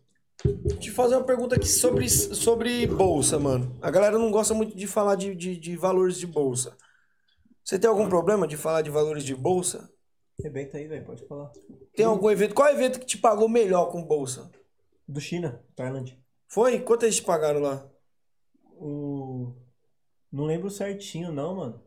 Te 0.80 0.92
fazer 0.92 1.16
uma 1.16 1.24
pergunta 1.24 1.56
aqui 1.56 1.68
sobre, 1.68 2.08
sobre 2.10 2.86
bolsa, 2.86 3.40
mano. 3.40 3.76
A 3.82 3.90
galera 3.90 4.18
não 4.18 4.30
gosta 4.30 4.54
muito 4.54 4.76
de 4.76 4.86
falar 4.86 5.16
de, 5.16 5.36
de, 5.36 5.58
de 5.58 5.76
valores 5.76 6.18
de 6.18 6.28
bolsa. 6.28 6.78
Você 7.64 7.80
tem 7.80 7.90
algum 7.90 8.08
problema 8.08 8.48
de 8.48 8.56
falar 8.56 8.82
de 8.82 8.92
valores 8.92 9.24
de 9.24 9.34
bolsa? 9.36 9.90
Rebenta 10.40 10.78
aí, 10.78 10.88
velho, 10.88 11.06
pode 11.06 11.26
falar. 11.26 11.52
Tem 11.96 12.06
algum 12.06 12.30
evento? 12.30 12.54
Qual 12.54 12.70
evento 12.70 13.00
que 13.00 13.06
te 13.06 13.18
pagou 13.18 13.50
melhor 13.50 13.88
com 13.88 14.04
bolsa? 14.04 14.52
Do 15.08 15.20
China, 15.20 15.64
Thailand. 15.76 16.20
Foi? 16.48 16.80
Quanto 16.80 17.04
eles 17.04 17.16
te 17.16 17.24
pagaram 17.24 17.62
lá? 17.62 17.90
O. 18.78 19.54
Não 20.32 20.46
lembro 20.46 20.70
certinho, 20.70 21.32
não, 21.32 21.56
mano. 21.56 21.82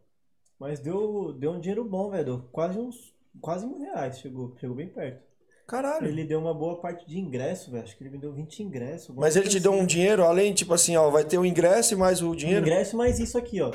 Mas 0.59 0.81
deu, 0.81 1.33
deu 1.35 1.53
um 1.53 1.61
dinheiro 1.61 1.85
bom, 1.85 2.11
velho. 2.11 2.49
Quase 2.51 2.79
uns. 2.79 3.15
Quase 3.41 3.67
mil 3.67 3.79
reais. 3.79 4.19
Chegou, 4.19 4.57
chegou 4.59 4.75
bem 4.75 4.89
perto. 4.89 5.28
Caralho. 5.69 6.09
Ele 6.09 6.25
deu 6.25 6.41
uma 6.41 6.55
boa 6.55 6.81
parte 6.81 7.07
de 7.07 7.19
ingresso, 7.19 7.71
velho. 7.71 7.85
Acho 7.85 7.95
que 7.95 8.03
ele 8.03 8.11
me 8.11 8.19
deu 8.19 8.33
20 8.33 8.63
ingressos. 8.63 9.15
Mas 9.15 9.37
ele 9.37 9.51
te 9.51 9.61
deu 9.61 9.75
assim. 9.75 9.83
um 9.83 9.87
dinheiro 9.87 10.25
além, 10.25 10.55
tipo 10.55 10.73
assim, 10.73 10.97
ó, 10.97 11.11
vai 11.11 11.25
ter 11.25 11.37
o 11.37 11.45
ingresso 11.45 11.93
e 11.93 11.97
mais 11.97 12.23
o 12.23 12.35
dinheiro? 12.35 12.63
Ingresso 12.63 12.97
mais 12.97 13.19
isso 13.21 13.37
aqui, 13.37 13.61
ó. 13.61 13.71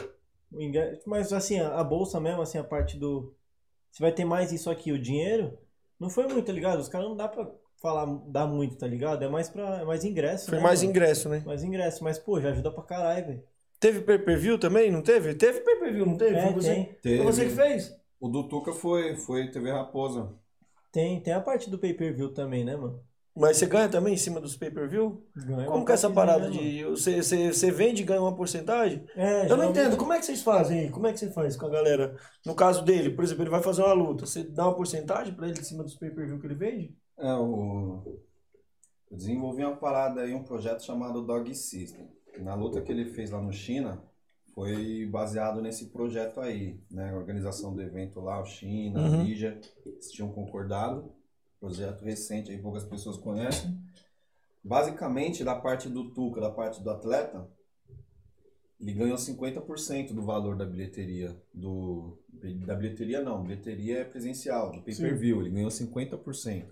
O 0.51 0.59
ingresso, 0.59 1.01
mas 1.05 1.31
assim, 1.31 1.59
a, 1.59 1.79
a 1.79 1.83
bolsa 1.83 2.19
mesmo, 2.19 2.41
assim, 2.41 2.57
a 2.57 2.63
parte 2.63 2.97
do. 2.97 3.35
Você 3.91 4.01
vai 4.01 4.11
ter 4.11 4.25
mais 4.25 4.51
isso 4.51 4.71
aqui, 4.71 4.91
o 4.91 4.97
dinheiro. 4.99 5.55
Não 5.99 6.09
foi 6.09 6.25
muito, 6.25 6.47
tá 6.47 6.51
ligado? 6.51 6.79
Os 6.79 6.89
caras 6.89 7.07
não 7.07 7.15
dá 7.15 7.27
pra 7.27 7.47
falar, 7.79 8.05
dar 8.25 8.47
muito, 8.47 8.75
tá 8.75 8.87
ligado? 8.87 9.23
É 9.23 9.29
mais 9.29 9.47
pra. 9.47 9.81
É 9.81 9.85
mais 9.85 10.03
ingresso. 10.03 10.49
Foi 10.49 10.57
né, 10.57 10.63
mais 10.63 10.79
mano? 10.81 10.89
ingresso, 10.89 11.29
né? 11.29 11.43
Mais 11.45 11.63
ingresso. 11.63 12.03
Mas, 12.03 12.17
pô, 12.17 12.41
já 12.41 12.49
ajuda 12.49 12.71
pra 12.71 12.83
caralho, 12.83 13.27
velho. 13.27 13.43
Teve 13.79 14.01
pay-per-view 14.01 14.57
também? 14.57 14.89
Não 14.89 15.03
teve? 15.03 15.35
Teve 15.35 15.59
pay-per-view, 15.61 16.07
não 16.07 16.17
teve? 16.17 16.37
É, 16.37 16.41
Foi 16.41 16.53
você, 16.53 16.73
tem. 16.73 16.85
foi 16.85 16.95
Teve. 17.01 17.23
você 17.23 17.45
que 17.45 17.51
fez? 17.51 17.95
O 18.19 18.27
do 18.29 18.47
Tuca 18.47 18.71
foi, 18.73 19.15
foi 19.15 19.51
TV 19.51 19.71
Raposa. 19.71 20.33
Tem, 20.93 21.19
tem 21.19 21.33
a 21.33 21.41
parte 21.41 21.71
do 21.71 21.79
pay-per-view 21.79 22.31
também, 22.31 22.63
né, 22.63 22.77
mano? 22.77 23.03
Mas 23.35 23.57
você 23.57 23.65
ganha 23.65 23.89
também 23.89 24.13
em 24.13 24.17
cima 24.17 24.39
dos 24.39 24.55
pay-per-view? 24.55 25.25
Ganha 25.35 25.65
Como 25.65 25.83
que 25.83 25.91
é 25.91 25.95
essa 25.95 26.09
parada 26.09 26.45
né, 26.45 26.51
de. 26.51 26.83
Você, 26.83 27.23
você, 27.23 27.51
você 27.51 27.71
vende 27.71 28.03
e 28.03 28.05
ganha 28.05 28.21
uma 28.21 28.35
porcentagem? 28.35 29.03
É, 29.15 29.51
Eu 29.51 29.57
não 29.57 29.71
entendo. 29.71 29.97
Como 29.97 30.13
é 30.13 30.19
que 30.19 30.25
vocês 30.25 30.43
fazem 30.43 30.81
aí? 30.81 30.89
Como 30.91 31.07
é 31.07 31.11
que 31.11 31.17
você 31.17 31.31
faz 31.31 31.57
com 31.57 31.65
a 31.65 31.69
galera? 31.69 32.15
No 32.45 32.53
caso 32.53 32.85
dele, 32.85 33.09
por 33.09 33.23
exemplo, 33.23 33.41
ele 33.41 33.49
vai 33.49 33.63
fazer 33.63 33.81
uma 33.81 33.93
luta. 33.93 34.27
Você 34.27 34.43
dá 34.43 34.67
uma 34.67 34.75
porcentagem 34.75 35.33
pra 35.33 35.47
ele 35.49 35.59
em 35.59 35.63
cima 35.63 35.83
dos 35.83 35.95
pay-per-view 35.95 36.39
que 36.39 36.45
ele 36.45 36.53
vende? 36.53 36.95
É, 37.17 37.33
o... 37.33 38.03
Eu 39.09 39.17
desenvolvi 39.17 39.65
uma 39.65 39.77
parada 39.77 40.21
aí, 40.21 40.33
um 40.35 40.43
projeto 40.43 40.83
chamado 40.83 41.25
Dog 41.25 41.55
System. 41.55 42.07
Na 42.37 42.53
luta 42.53 42.81
que 42.81 42.91
ele 42.91 43.05
fez 43.05 43.31
lá 43.31 43.41
no 43.41 43.51
China, 43.51 44.03
foi 44.53 45.05
baseado 45.07 45.61
nesse 45.61 45.87
projeto 45.87 46.39
aí, 46.39 46.79
né? 46.89 47.11
A 47.11 47.17
organização 47.17 47.73
do 47.73 47.81
evento 47.81 48.19
lá, 48.19 48.41
o 48.41 48.45
China, 48.45 48.99
Uhum. 49.01 49.21
a 49.21 49.23
Lígia, 49.23 49.59
eles 49.85 50.11
tinham 50.11 50.31
concordado. 50.31 51.11
Projeto 51.59 52.03
recente 52.03 52.51
aí, 52.51 52.57
poucas 52.57 52.83
pessoas 52.83 53.17
conhecem. 53.17 53.77
Basicamente, 54.63 55.43
da 55.43 55.55
parte 55.55 55.89
do 55.89 56.13
Tuca, 56.13 56.39
da 56.39 56.49
parte 56.51 56.81
do 56.81 56.89
atleta, 56.89 57.49
ele 58.79 58.93
ganhou 58.93 59.17
50% 59.17 60.13
do 60.13 60.21
valor 60.23 60.55
da 60.55 60.65
bilheteria. 60.65 61.35
Do, 61.53 62.19
da 62.65 62.75
bilheteria 62.75 63.21
não, 63.21 63.41
bilheteria 63.41 63.99
é 63.99 64.03
presencial, 64.03 64.71
do 64.71 64.81
pay-per-view, 64.81 65.41
ele 65.41 65.51
ganhou 65.51 65.69
50%. 65.69 66.65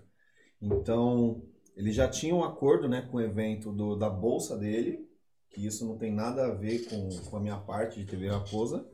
Então, 0.60 1.42
ele 1.74 1.90
já 1.90 2.06
tinha 2.08 2.34
um 2.34 2.44
acordo 2.44 2.88
né, 2.88 3.02
com 3.10 3.16
o 3.16 3.20
evento 3.20 3.72
do, 3.72 3.96
da 3.96 4.08
bolsa 4.10 4.56
dele, 4.58 5.08
que 5.52 5.64
isso 5.64 5.86
não 5.86 5.98
tem 5.98 6.10
nada 6.10 6.46
a 6.46 6.54
ver 6.54 6.86
com, 6.88 7.08
com 7.30 7.36
a 7.36 7.40
minha 7.40 7.58
parte 7.58 8.00
de 8.00 8.06
TV 8.06 8.28
Raposa. 8.28 8.86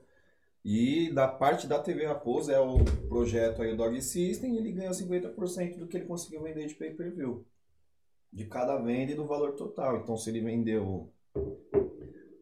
E 0.65 1.11
da 1.13 1.29
parte 1.29 1.67
da 1.67 1.79
TV 1.79 2.05
Raposa 2.05 2.53
é 2.53 2.59
o 2.59 2.85
projeto 3.09 3.63
aí, 3.63 3.73
o 3.73 3.77
Dog 3.77 4.01
System, 4.03 4.57
ele 4.57 4.73
ganhou 4.73 4.93
50% 4.93 5.79
do 5.79 5.87
que 5.87 5.97
ele 5.97 6.07
conseguiu 6.07 6.43
vender 6.43 6.67
de 6.67 6.75
pay-per-view. 6.75 7.47
De 8.33 8.45
cada 8.45 8.77
venda 8.77 9.13
e 9.13 9.15
do 9.15 9.27
valor 9.27 9.53
total. 9.53 9.99
Então, 9.99 10.17
se 10.17 10.29
ele 10.29 10.41
vendeu, 10.41 11.11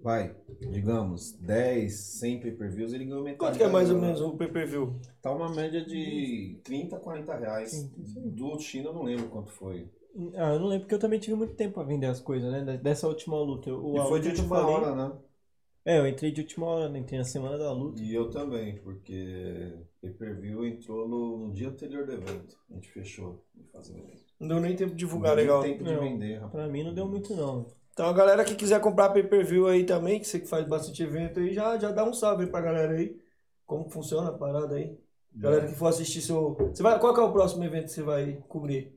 vai, 0.02 0.34
digamos, 0.60 1.32
10, 1.32 1.92
100 1.92 2.40
pay-per-views, 2.40 2.92
ele 2.92 3.04
ganhou 3.04 3.22
metade. 3.22 3.38
Quanto 3.38 3.58
que 3.58 3.64
é 3.64 3.68
mais 3.68 3.90
ou 3.90 4.00
menos 4.00 4.20
o 4.20 4.36
pay-per-view? 4.36 4.98
Tá 5.20 5.30
uma 5.30 5.54
média 5.54 5.84
de 5.84 6.58
30, 6.64 6.98
40 6.98 7.36
reais. 7.36 7.88
Do 7.94 8.58
China 8.58 8.88
eu 8.88 8.94
não 8.94 9.02
lembro 9.02 9.28
quanto 9.28 9.52
foi. 9.52 9.88
Ah, 10.34 10.54
eu 10.54 10.60
não 10.60 10.66
lembro 10.68 10.84
porque 10.84 10.94
eu 10.94 10.98
também 10.98 11.18
tive 11.18 11.36
muito 11.36 11.54
tempo 11.54 11.74
pra 11.74 11.82
vender 11.82 12.06
as 12.06 12.20
coisas, 12.20 12.50
né? 12.50 12.76
Dessa 12.78 13.06
última 13.06 13.36
luta. 13.38 13.72
O, 13.74 13.96
E 13.96 14.08
foi 14.08 14.20
de 14.20 14.28
última 14.28 14.48
falei- 14.48 14.74
hora, 14.74 14.94
né? 14.94 15.12
É, 15.84 15.98
eu 16.00 16.06
entrei 16.08 16.32
de 16.32 16.40
última 16.40 16.66
hora, 16.66 16.88
né? 16.88 16.98
Entrei 16.98 17.18
na 17.18 17.24
semana 17.24 17.56
da 17.56 17.70
luta. 17.72 18.02
E 18.02 18.12
eu 18.12 18.28
também, 18.28 18.76
porque 18.78 19.72
pay-per-view 20.00 20.66
entrou 20.66 21.06
no, 21.08 21.46
no 21.46 21.52
dia 21.52 21.68
anterior 21.68 22.04
do 22.04 22.12
evento. 22.12 22.56
A 22.70 22.74
gente 22.74 22.88
fechou 22.90 23.44
de 23.54 23.62
fazer 23.70 23.92
o 23.92 23.98
evento. 23.98 24.24
Não 24.40 24.48
deu 24.48 24.60
nem 24.60 24.74
tempo 24.74 24.90
de 24.90 24.96
divulgar 24.96 25.30
Não 25.36 25.42
legal. 25.42 25.62
tempo 25.62 25.84
de 25.84 25.92
Não. 25.92 26.00
vender, 26.00 26.34
rapaz. 26.34 26.52
Pra 26.52 26.66
mim 26.68 26.82
não 26.82 26.92
deu 26.94 27.06
muito, 27.06 27.34
não. 27.36 27.66
Então 27.92 28.06
a 28.06 28.12
galera 28.12 28.44
que 28.44 28.54
quiser 28.56 28.80
comprar 28.80 29.10
pay-per-view 29.10 29.68
aí 29.68 29.84
também, 29.84 30.18
que 30.18 30.26
você 30.26 30.40
que 30.40 30.46
faz 30.46 30.66
bastante 30.66 31.02
evento 31.02 31.38
aí, 31.38 31.54
já, 31.54 31.78
já 31.78 31.92
dá 31.92 32.04
um 32.04 32.12
salve 32.12 32.44
aí 32.44 32.50
pra 32.50 32.60
galera 32.60 32.92
aí. 32.94 33.16
Como 33.64 33.88
funciona 33.88 34.30
a 34.30 34.32
parada 34.32 34.74
aí. 34.74 34.98
Galera 35.34 35.66
que 35.68 35.74
for 35.74 35.86
assistir 35.86 36.20
seu. 36.20 36.54
Você 36.54 36.82
vai, 36.82 36.98
qual 36.98 37.14
que 37.14 37.20
é 37.20 37.22
o 37.22 37.32
próximo 37.32 37.62
evento 37.62 37.84
que 37.84 37.90
você 37.92 38.02
vai 38.02 38.42
cobrir? 38.48 38.95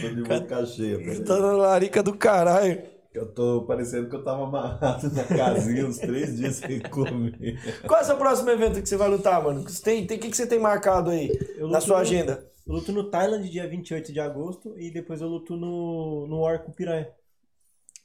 Tô 0.00 0.08
de 0.08 0.22
boca 0.22 0.66
cheia, 0.66 0.98
peraí. 0.98 1.24
Tá 1.24 1.38
na 1.38 1.52
larica 1.52 2.02
do 2.02 2.16
caralho. 2.16 2.82
Eu 3.14 3.26
tô 3.30 3.64
parecendo 3.66 4.08
que 4.08 4.16
eu 4.16 4.24
tava 4.24 4.44
amarrado 4.44 5.10
na 5.12 5.24
casinha 5.24 5.86
uns 5.86 5.98
três 5.98 6.34
dias 6.36 6.56
sem 6.56 6.80
comer. 6.80 7.58
Qual 7.86 8.00
é 8.00 8.02
o 8.02 8.06
seu 8.06 8.16
próximo 8.16 8.48
evento 8.50 8.80
que 8.80 8.88
você 8.88 8.96
vai 8.96 9.08
lutar, 9.08 9.42
mano? 9.42 9.62
Você 9.68 9.82
tem, 9.82 10.06
tem, 10.06 10.16
o 10.16 10.20
que, 10.20 10.30
que 10.30 10.36
você 10.36 10.46
tem 10.46 10.58
marcado 10.58 11.10
aí 11.10 11.30
Eu 11.56 11.68
na 11.68 11.80
sua 11.80 11.96
no- 11.96 12.02
agenda? 12.02 12.50
Eu 12.66 12.74
luto 12.74 12.90
no 12.92 13.10
Thailand 13.10 13.46
dia 13.50 13.68
28 13.68 14.12
de 14.12 14.20
agosto 14.20 14.74
e 14.78 14.90
depois 14.90 15.20
eu 15.20 15.28
luto 15.28 15.56
no, 15.56 16.26
no 16.26 16.40
War 16.40 16.62
com 16.62 16.72
Piranha. 16.72 17.08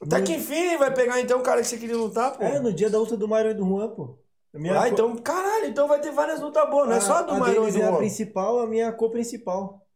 Até 0.02 0.20
que 0.20 0.34
enfim 0.34 0.76
vai 0.76 0.92
pegar 0.92 1.20
então 1.20 1.38
o 1.40 1.42
cara 1.42 1.60
que 1.62 1.66
você 1.68 1.78
queria 1.78 1.96
lutar, 1.96 2.36
pô. 2.36 2.44
É, 2.44 2.60
no 2.60 2.72
dia 2.72 2.90
da 2.90 2.98
luta 2.98 3.16
do 3.16 3.26
Mario 3.26 3.52
e 3.52 3.54
do 3.54 3.64
Juan, 3.66 3.88
pô. 3.88 4.18
Minha 4.58 4.80
ah, 4.80 4.82
co- 4.82 4.88
então, 4.88 5.16
caralho, 5.16 5.66
então 5.66 5.86
vai 5.86 6.00
ter 6.00 6.10
várias 6.10 6.40
lutas 6.40 6.68
boas, 6.68 6.88
não 6.88 6.96
é 6.96 7.00
só 7.00 7.14
a 7.18 7.22
do 7.22 7.32
a 7.32 7.38
Mario 7.38 7.68
e 7.68 7.80
é 7.80 7.86
a 7.86 7.96
principal, 7.96 8.58
a 8.58 8.66
minha 8.66 8.92
co-principal. 8.92 9.86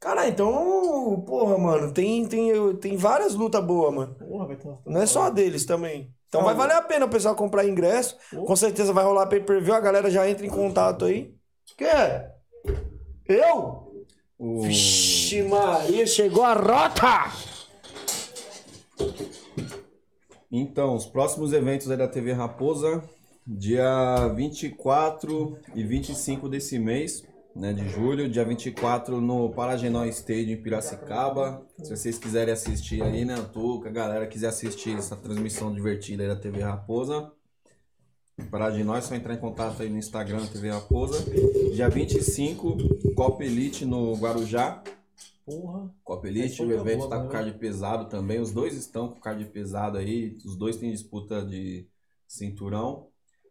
Caralho, 0.00 0.30
então, 0.30 1.24
porra, 1.26 1.58
mano, 1.58 1.92
tem, 1.92 2.24
tem, 2.26 2.76
tem 2.76 2.96
várias 2.96 3.34
lutas 3.34 3.64
boas, 3.64 3.92
mano. 3.92 4.14
Porra, 4.14 4.46
vai 4.46 4.56
ter 4.56 4.68
umas 4.68 4.78
Não 4.86 5.00
é 5.02 5.06
só 5.06 5.22
a 5.22 5.30
deles 5.30 5.64
também. 5.64 6.14
Então 6.28 6.42
Ah, 6.42 6.44
vai 6.44 6.54
valer 6.54 6.74
a 6.76 6.82
pena 6.82 7.06
o 7.06 7.08
pessoal 7.08 7.34
comprar 7.34 7.64
ingresso. 7.66 8.16
Com 8.30 8.54
certeza 8.54 8.92
vai 8.92 9.04
rolar 9.04 9.26
pay-per-view, 9.26 9.74
a 9.74 9.80
galera 9.80 10.10
já 10.10 10.28
entra 10.28 10.46
em 10.46 10.50
contato 10.50 11.06
aí. 11.06 11.34
Quem 11.76 11.88
é? 11.88 12.30
Eu? 13.26 14.04
O... 14.38 14.60
Vixe 14.62 15.42
Maria, 15.42 16.06
chegou 16.06 16.44
a 16.44 16.52
rota! 16.52 17.32
Então, 20.52 20.94
os 20.94 21.06
próximos 21.06 21.52
eventos 21.52 21.90
aí 21.90 21.96
da 21.96 22.06
TV 22.06 22.32
Raposa, 22.32 23.02
dia 23.46 24.28
24 24.34 25.58
e 25.74 25.84
25 25.84 26.48
desse 26.48 26.78
mês, 26.78 27.24
né, 27.54 27.72
de 27.72 27.88
julho, 27.88 28.28
dia 28.28 28.44
24 28.44 29.20
no 29.20 29.50
Paragenó 29.50 30.04
Stadium 30.06 30.54
em 30.54 30.62
Piracicaba. 30.62 31.64
Se 31.82 31.96
vocês 31.96 32.18
quiserem 32.18 32.52
assistir 32.52 33.02
aí, 33.02 33.24
né, 33.24 33.36
Tuca, 33.52 33.88
a 33.88 33.92
galera 33.92 34.26
quiser 34.26 34.48
assistir 34.48 34.96
essa 34.96 35.14
transmissão 35.14 35.72
divertida 35.72 36.22
aí 36.22 36.28
da 36.28 36.36
TV 36.36 36.62
Raposa, 36.62 37.30
Paragenó 38.50 38.96
é 38.96 39.00
só 39.00 39.14
entrar 39.14 39.34
em 39.34 39.38
contato 39.38 39.80
aí 39.82 39.88
no 39.88 39.98
Instagram 39.98 40.44
TV 40.46 40.70
Raposa. 40.70 41.24
Dia 41.72 41.88
25, 41.88 42.76
Copa 43.14 43.44
Elite 43.44 43.84
no 43.84 44.14
Guarujá. 44.16 44.82
Porra. 45.46 45.94
Copa 46.02 46.26
Elite, 46.26 46.60
É 46.60 46.64
o 46.64 46.68
super 46.68 46.80
evento 46.80 46.98
boa, 46.98 47.10
tá 47.10 47.22
com 47.22 47.28
card 47.28 47.52
pesado 47.58 48.06
também. 48.06 48.40
Os 48.40 48.50
dois 48.50 48.74
estão 48.74 49.08
com 49.08 49.20
card 49.20 49.44
pesado 49.46 49.98
aí. 49.98 50.36
Os 50.44 50.56
dois 50.56 50.76
têm 50.76 50.90
disputa 50.90 51.44
de 51.44 51.86
cinturão. 52.26 53.06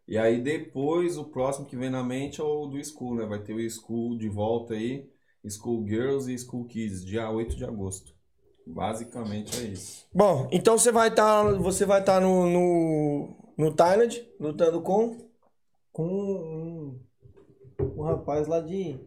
E 0.06 0.18
aí 0.18 0.40
depois 0.40 1.16
o 1.16 1.24
próximo 1.24 1.66
que 1.66 1.76
vem 1.76 1.90
na 1.90 2.02
mente 2.02 2.40
é 2.40 2.44
o 2.44 2.66
do 2.66 2.82
School, 2.84 3.16
né? 3.16 3.26
Vai 3.26 3.42
ter 3.42 3.54
o 3.54 3.70
School 3.70 4.18
de 4.18 4.28
volta 4.28 4.74
aí. 4.74 5.08
School 5.48 5.86
Girls 5.86 6.32
e 6.32 6.38
School 6.38 6.66
Kids, 6.66 7.04
dia 7.04 7.30
8 7.30 7.56
de 7.56 7.64
agosto. 7.64 8.14
Basicamente 8.66 9.58
é 9.60 9.64
isso. 9.64 10.06
Bom, 10.12 10.48
então 10.50 10.78
você 10.78 10.90
vai 10.90 11.08
estar 11.08 11.42
você 11.58 11.84
vai 11.84 12.00
estar 12.00 12.20
no, 12.20 12.48
no, 12.48 13.52
no 13.56 13.74
Thailand, 13.74 14.26
lutando 14.40 14.80
com... 14.80 15.22
Com 15.92 16.06
um, 16.06 17.00
um 17.78 18.02
rapaz 18.02 18.48
lá 18.48 18.60
de, 18.60 18.98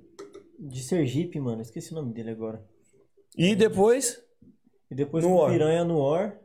de 0.57 0.83
Sergipe, 0.83 1.39
mano. 1.39 1.61
Esqueci 1.61 1.91
o 1.91 1.95
nome 1.95 2.13
dele 2.13 2.31
agora. 2.31 2.63
E 3.35 3.55
depois... 3.55 4.23
E 4.89 4.95
depois 4.95 5.23
No 5.23 5.31
com 5.31 5.37
War. 5.37 5.51
Piranha 5.51 5.83
no 5.83 5.99
War, 5.99 6.39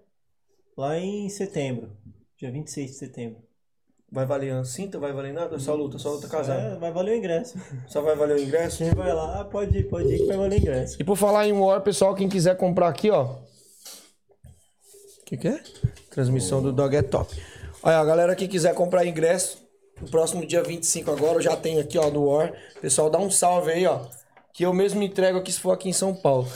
lá 0.76 0.98
em 0.98 1.28
setembro. 1.28 1.96
Dia 2.36 2.50
26 2.50 2.90
de 2.90 2.96
setembro. 2.96 3.42
Vai 4.12 4.26
valer 4.26 4.52
a 4.52 4.62
cinta? 4.62 4.98
Vai 4.98 5.10
valer 5.10 5.32
nada? 5.32 5.58
Só 5.58 5.74
luta, 5.74 5.98
só 5.98 6.10
luta 6.10 6.28
casada. 6.28 6.60
É, 6.60 6.76
vai 6.76 6.92
valer 6.92 7.14
o 7.14 7.16
ingresso. 7.16 7.58
Só 7.88 8.02
vai 8.02 8.14
valer 8.14 8.36
o 8.36 8.42
ingresso? 8.42 8.84
Quem 8.84 8.90
vai 8.90 9.10
lá, 9.10 9.42
pode 9.46 9.78
ir, 9.78 9.84
pode 9.84 10.06
ir 10.12 10.18
que 10.18 10.26
vai 10.26 10.36
valer 10.36 10.58
o 10.58 10.60
ingresso. 10.60 10.96
E 11.00 11.04
por 11.04 11.16
falar 11.16 11.48
em 11.48 11.52
War, 11.54 11.80
pessoal, 11.80 12.14
quem 12.14 12.28
quiser 12.28 12.54
comprar 12.58 12.88
aqui, 12.88 13.10
ó. 13.10 13.24
O 13.24 13.38
que, 15.24 15.38
que 15.38 15.48
é? 15.48 15.58
Transmissão 16.10 16.62
do 16.62 16.74
Dog 16.74 16.94
é 16.94 17.00
top. 17.00 17.34
Olha, 17.82 18.00
a 18.00 18.04
galera 18.04 18.36
que 18.36 18.46
quiser 18.46 18.74
comprar 18.74 19.06
ingresso, 19.06 19.56
no 19.98 20.06
próximo 20.10 20.46
dia 20.46 20.62
25 20.62 21.10
agora, 21.10 21.38
eu 21.38 21.42
já 21.42 21.56
tenho 21.56 21.80
aqui, 21.80 21.96
ó, 21.96 22.10
do 22.10 22.24
War. 22.24 22.52
Pessoal, 22.82 23.08
dá 23.08 23.18
um 23.18 23.30
salve 23.30 23.72
aí, 23.72 23.86
ó. 23.86 24.00
Que 24.52 24.66
eu 24.66 24.74
mesmo 24.74 25.02
entrego 25.02 25.38
aqui 25.38 25.50
se 25.50 25.58
for 25.58 25.70
aqui 25.70 25.88
em 25.88 25.94
São 25.94 26.14
Paulo. 26.14 26.46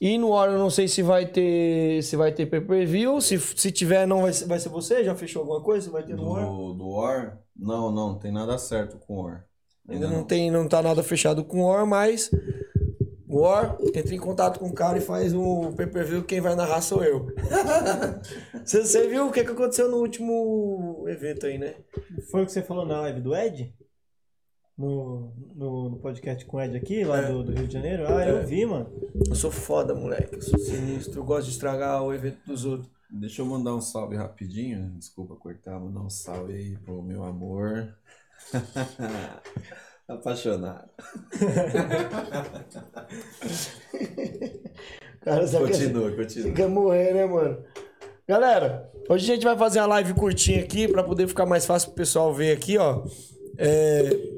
E 0.00 0.18
no 0.18 0.30
War 0.30 0.50
eu 0.50 0.58
não 0.58 0.70
sei 0.70 0.88
se 0.88 1.02
vai 1.02 1.26
ter. 1.26 2.02
Se 2.02 2.16
vai 2.16 2.32
ter 2.32 2.46
pay-per-view. 2.46 3.20
Se, 3.20 3.38
se 3.38 3.70
tiver, 3.70 4.06
não 4.06 4.22
vai 4.22 4.32
ser, 4.32 4.46
vai 4.46 4.58
ser 4.58 4.68
você? 4.68 5.04
Já 5.04 5.14
fechou 5.14 5.40
alguma 5.40 5.60
coisa? 5.60 5.90
Vai 5.90 6.02
ter 6.02 6.16
no 6.16 6.30
War? 6.30 6.44
Do, 6.44 6.74
do 6.74 6.88
War? 6.88 7.38
Não, 7.56 7.90
não, 7.90 8.08
não 8.10 8.18
tem 8.18 8.32
nada 8.32 8.56
certo 8.58 8.98
com 8.98 9.14
o 9.14 9.22
War. 9.24 9.44
Ainda 9.88 10.08
não 10.08 10.22
tem, 10.22 10.50
não 10.50 10.68
tá 10.68 10.82
nada 10.82 11.02
fechado 11.02 11.42
com 11.42 11.62
o 11.62 11.68
War, 11.68 11.86
mas 11.86 12.30
War, 13.28 13.76
entra 13.94 14.14
em 14.14 14.18
contato 14.18 14.58
com 14.58 14.68
o 14.68 14.74
cara 14.74 14.98
e 14.98 15.02
faz 15.02 15.32
um 15.34 15.72
pay-per-view, 15.72 16.24
quem 16.24 16.40
vai 16.40 16.54
narrar 16.54 16.80
sou 16.80 17.04
eu. 17.04 17.26
você, 18.64 18.82
você 18.84 19.06
viu 19.06 19.26
o 19.26 19.32
que, 19.32 19.44
que 19.44 19.50
aconteceu 19.50 19.90
no 19.90 19.98
último 19.98 21.04
evento 21.08 21.46
aí, 21.46 21.58
né? 21.58 21.74
Foi 22.30 22.42
o 22.42 22.46
que 22.46 22.52
você 22.52 22.62
falou 22.62 22.86
na 22.86 23.00
live 23.02 23.20
do 23.20 23.34
Ed? 23.34 23.74
No, 24.78 25.32
no, 25.56 25.90
no 25.90 25.96
podcast 25.96 26.44
com 26.46 26.56
o 26.56 26.60
Ed 26.62 26.76
aqui, 26.76 27.02
lá 27.02 27.20
do, 27.22 27.42
do 27.42 27.52
Rio 27.52 27.66
de 27.66 27.74
Janeiro? 27.74 28.04
Ah, 28.06 28.28
eu 28.28 28.46
vi, 28.46 28.64
mano. 28.64 28.88
Eu 29.28 29.34
sou 29.34 29.50
foda, 29.50 29.92
moleque, 29.92 30.36
eu 30.36 30.42
sou 30.42 30.56
sinistro, 30.56 31.20
eu 31.20 31.24
gosto 31.24 31.46
de 31.46 31.50
estragar 31.52 32.00
o 32.04 32.14
evento 32.14 32.38
dos 32.46 32.64
outros. 32.64 32.88
Deixa 33.10 33.42
eu 33.42 33.46
mandar 33.46 33.74
um 33.74 33.80
salve 33.80 34.14
rapidinho. 34.16 34.90
Desculpa 34.96 35.34
cortar, 35.34 35.80
mandar 35.80 36.00
um 36.00 36.10
salve 36.10 36.52
aí 36.52 36.76
pro 36.76 37.02
meu 37.02 37.24
amor. 37.24 37.92
Apaixonado. 40.06 40.88
Cara, 45.20 45.46
que 45.46 45.58
Continua, 45.58 46.12
continua. 46.12 46.52
Quer 46.52 46.68
morrer, 46.68 47.14
né, 47.14 47.26
mano? 47.26 47.64
Galera, 48.26 48.90
hoje 49.08 49.30
a 49.30 49.34
gente 49.34 49.44
vai 49.44 49.56
fazer 49.58 49.80
uma 49.80 49.86
live 49.86 50.14
curtinha 50.14 50.62
aqui 50.62 50.86
pra 50.86 51.02
poder 51.02 51.26
ficar 51.26 51.46
mais 51.46 51.66
fácil 51.66 51.88
pro 51.88 51.96
pessoal 51.96 52.32
ver 52.32 52.56
aqui, 52.56 52.78
ó. 52.78 53.04
É... 53.56 54.37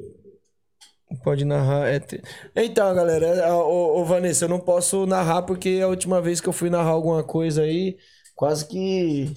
Pode 1.23 1.45
narrar. 1.45 1.87
É... 1.89 2.01
te- 2.01 2.23
Então, 2.57 2.95
galera, 2.95 3.27
é, 3.27 3.53
ô, 3.53 4.01
ô, 4.01 4.05
Vanessa, 4.05 4.45
eu 4.45 4.49
não 4.49 4.61
posso 4.61 5.07
narrar 5.07 5.43
porque 5.43 5.81
a 5.83 5.89
última 5.89 6.21
vez 6.21 6.41
que 6.41 6.49
eu 6.49 6.53
fui 6.53 6.71
narrar 6.71 6.91
alguma 6.91 7.23
coisa 7.23 7.63
aí, 7.63 7.97
quase 8.35 8.67
que, 8.67 9.33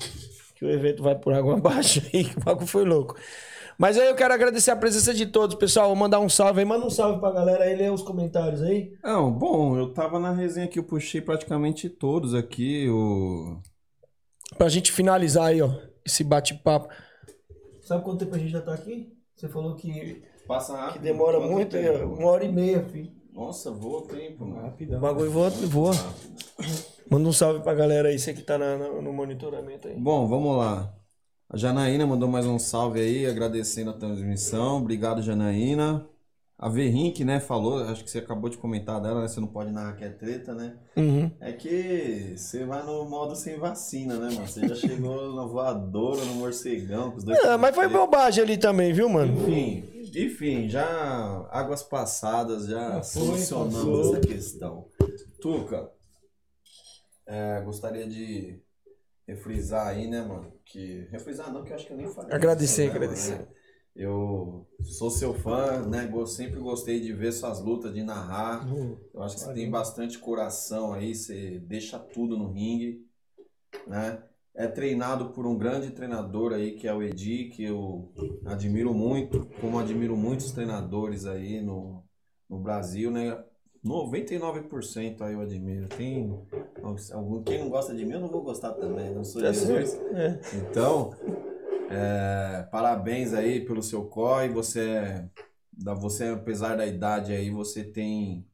que 0.55 0.65
o 0.65 0.69
evento 0.69 1.03
vai 1.03 1.15
por 1.17 1.33
água 1.33 1.55
abaixo 1.57 2.01
aí, 2.13 2.23
que 2.25 2.37
o 2.37 2.43
bagulho 2.43 2.67
foi 2.67 2.85
louco. 2.85 3.15
Mas 3.77 3.97
aí 3.97 4.07
eu 4.07 4.15
quero 4.15 4.33
agradecer 4.33 4.71
a 4.71 4.75
presença 4.75 5.13
de 5.13 5.25
todos, 5.25 5.55
pessoal. 5.55 5.87
Vou 5.87 5.95
mandar 5.95 6.19
um 6.19 6.29
salve 6.29 6.59
aí. 6.59 6.65
Manda 6.65 6.85
um 6.85 6.89
salve 6.91 7.19
pra 7.19 7.31
galera 7.31 7.63
aí, 7.63 7.75
lê 7.75 7.89
os 7.89 8.03
comentários 8.03 8.61
aí. 8.61 8.93
Não, 9.03 9.31
bom, 9.31 9.75
eu 9.77 9.91
tava 9.91 10.19
na 10.19 10.31
resenha 10.31 10.67
aqui, 10.67 10.77
eu 10.77 10.83
puxei 10.83 11.21
praticamente 11.21 11.89
todos 11.89 12.35
aqui. 12.35 12.87
O... 12.87 13.59
Pra 14.57 14.69
gente 14.69 14.91
finalizar 14.91 15.47
aí, 15.47 15.61
ó, 15.61 15.71
esse 16.05 16.23
bate-papo. 16.23 16.87
Sabe 17.81 18.03
quanto 18.03 18.19
tempo 18.19 18.35
a 18.35 18.39
gente 18.39 18.51
já 18.51 18.61
tá 18.61 18.73
aqui? 18.73 19.11
Você 19.35 19.49
falou 19.49 19.75
que, 19.75 20.21
Passa 20.47 20.73
que 20.73 20.79
rápido. 20.79 21.01
demora 21.01 21.37
Quanto 21.39 21.51
muito, 21.51 21.71
tempo? 21.71 21.87
é 21.97 22.05
uma 22.05 22.27
hora 22.29 22.43
e 22.45 22.51
meia, 22.51 22.83
filho. 22.83 23.11
Nossa, 23.33 23.71
voa 23.71 23.99
o 23.99 24.01
tempo, 24.03 24.45
mano. 24.45 24.61
O 24.61 24.63
Rapidão. 24.65 24.99
bagulho 24.99 25.31
voa, 25.31 25.49
voa. 25.49 25.93
Manda 27.09 27.27
um 27.29 27.33
salve 27.33 27.61
pra 27.61 27.73
galera 27.73 28.09
aí, 28.09 28.19
você 28.19 28.33
que 28.33 28.41
tá 28.41 28.57
na- 28.57 28.77
na- 28.77 29.01
no 29.01 29.11
monitoramento 29.13 29.87
aí. 29.87 29.95
Bom, 29.95 30.27
vamos 30.27 30.57
lá. 30.57 30.93
A 31.49 31.57
Janaína 31.57 32.05
mandou 32.05 32.27
mais 32.29 32.45
um 32.45 32.57
salve 32.59 32.99
aí, 32.99 33.25
agradecendo 33.25 33.89
a 33.91 33.93
transmissão. 33.93 34.77
Obrigado, 34.77 35.21
Janaína. 35.21 36.07
A 36.57 36.69
Verrink, 36.69 37.25
né, 37.25 37.39
falou, 37.41 37.83
acho 37.83 38.03
que 38.05 38.09
você 38.09 38.19
acabou 38.19 38.49
de 38.49 38.57
comentar 38.57 39.01
dela, 39.01 39.21
né? 39.21 39.27
Você 39.27 39.39
não 39.39 39.47
pode 39.47 39.71
narrar 39.71 39.93
que 39.97 40.03
é 40.05 40.09
treta, 40.09 40.53
né? 40.53 40.75
Uhum. 40.95 41.29
É 41.41 41.51
que 41.51 42.33
você 42.37 42.63
vai 42.65 42.83
no 42.85 43.03
modo 43.05 43.35
sem 43.35 43.57
vacina, 43.57 44.15
né, 44.15 44.33
mano? 44.33 44.47
Você 44.47 44.65
já 44.67 44.75
chegou 44.75 45.35
na 45.35 45.45
voadora, 45.45 46.23
no 46.23 46.35
morcegão, 46.35 47.11
com 47.11 47.17
os 47.17 47.23
dois. 47.23 47.37
É, 47.39 47.57
mas 47.57 47.75
foi 47.75 47.85
treta. 47.85 47.99
bobagem 47.99 48.43
ali 48.43 48.57
também, 48.57 48.93
viu, 48.93 49.09
mano? 49.09 49.33
Enfim, 49.41 49.83
enfim, 50.15 50.67
já 50.69 50.85
águas 51.51 51.83
passadas, 51.83 52.67
já 52.67 53.01
foi, 53.03 53.37
solucionamos 53.37 53.73
passou. 53.73 54.15
essa 54.17 54.27
questão. 54.27 54.87
Tuca, 55.41 55.91
é, 57.25 57.61
gostaria 57.61 58.07
de 58.07 58.59
refrisar 59.27 59.87
aí, 59.87 60.07
né, 60.07 60.21
mano? 60.21 60.51
Que. 60.65 61.07
Refrisar 61.11 61.51
não, 61.51 61.63
que 61.63 61.71
eu 61.71 61.75
acho 61.75 61.87
que 61.87 61.93
eu 61.93 61.97
nem 61.97 62.07
falei. 62.07 62.33
Agradecer, 62.33 62.83
isso, 62.85 62.91
né, 62.93 62.97
agradecer. 62.97 63.31
mano? 63.37 63.47
Eu 63.95 64.67
sou 64.83 65.11
seu 65.11 65.33
fã, 65.35 65.85
né? 65.87 66.07
go- 66.07 66.25
Sempre 66.25 66.59
gostei 66.59 66.99
de 66.99 67.13
ver 67.13 67.31
suas 67.31 67.59
lutas, 67.61 67.93
de 67.93 68.01
narrar. 68.01 68.67
Eu 69.13 69.21
acho 69.21 69.35
que 69.35 69.41
você 69.41 69.53
tem 69.53 69.69
bastante 69.69 70.17
coração 70.17 70.93
aí, 70.93 71.13
você 71.13 71.59
deixa 71.59 71.99
tudo 71.99 72.35
no 72.35 72.51
ringue, 72.51 73.05
né? 73.85 74.23
É 74.55 74.67
treinado 74.67 75.29
por 75.29 75.47
um 75.47 75.57
grande 75.57 75.89
treinador 75.91 76.53
aí, 76.53 76.73
que 76.73 76.87
é 76.87 76.93
o 76.93 77.01
Edi, 77.01 77.45
que 77.45 77.63
eu 77.63 78.11
admiro 78.45 78.93
muito, 78.93 79.47
como 79.59 79.79
admiro 79.79 80.15
muitos 80.15 80.51
treinadores 80.51 81.25
aí 81.25 81.59
no, 81.59 82.03
no 82.47 82.59
Brasil, 82.59 83.09
né? 83.09 83.35
99% 83.83 85.21
aí 85.23 85.33
eu 85.33 85.41
admiro. 85.41 85.87
Tem 85.89 86.39
algum, 87.11 87.41
quem 87.43 87.59
não 87.59 87.69
gosta 87.69 87.95
de 87.95 88.05
mim, 88.05 88.13
eu 88.13 88.21
não 88.21 88.29
vou 88.29 88.43
gostar 88.43 88.73
também, 88.73 89.13
não 89.13 89.23
sou 89.23 89.41
Jesus. 89.41 89.95
É. 90.13 90.39
Então, 90.55 91.15
é, 91.89 92.63
parabéns 92.71 93.33
aí 93.33 93.59
pelo 93.65 93.81
seu 93.81 94.05
COI. 94.05 94.49
Você, 94.49 94.81
é- 94.81 95.25
da- 95.71 95.95
você, 95.95 96.25
apesar 96.25 96.77
da 96.77 96.85
idade 96.85 97.33
aí, 97.33 97.49
você 97.49 97.83
tem 97.83 98.45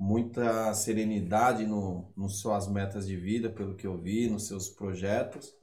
muita 0.00 0.72
serenidade 0.72 1.66
no, 1.66 2.10
nos 2.16 2.40
suas 2.40 2.66
metas 2.66 3.06
de 3.06 3.16
vida, 3.18 3.50
pelo 3.50 3.74
que 3.74 3.86
eu 3.86 3.98
vi, 3.98 4.30
nos 4.30 4.46
seus 4.46 4.70
projetos. 4.70 5.54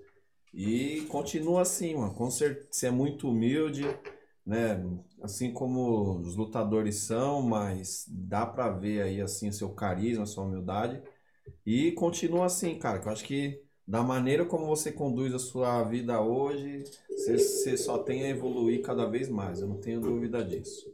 E 0.53 1.01
continua 1.09 1.63
assim, 1.63 1.95
mano. 1.95 2.13
Com 2.13 2.29
certeza, 2.29 2.67
você 2.69 2.87
é 2.87 2.91
muito 2.91 3.27
humilde, 3.27 3.83
né? 4.45 4.79
Assim 5.23 5.51
como 5.51 6.19
os 6.19 6.35
lutadores 6.35 6.97
são, 6.97 7.41
mas 7.41 8.05
dá 8.07 8.45
pra 8.45 8.69
ver 8.69 9.01
aí, 9.01 9.19
assim, 9.19 9.49
o 9.49 9.53
seu 9.53 9.69
carisma, 9.69 10.23
a 10.23 10.27
sua 10.27 10.43
humildade. 10.43 11.01
E 11.65 11.91
continua 11.93 12.45
assim, 12.45 12.77
cara, 12.77 12.99
que 12.99 13.07
eu 13.07 13.11
acho 13.11 13.23
que 13.23 13.59
da 13.87 14.03
maneira 14.03 14.45
como 14.45 14.67
você 14.67 14.91
conduz 14.91 15.33
a 15.33 15.39
sua 15.39 15.81
vida 15.83 16.21
hoje, 16.21 16.83
você, 17.09 17.39
você 17.39 17.77
só 17.77 17.97
tem 17.97 18.23
a 18.23 18.29
evoluir 18.29 18.83
cada 18.83 19.05
vez 19.05 19.29
mais, 19.29 19.61
eu 19.61 19.67
não 19.67 19.77
tenho 19.77 19.99
dúvida 19.99 20.43
disso. 20.43 20.85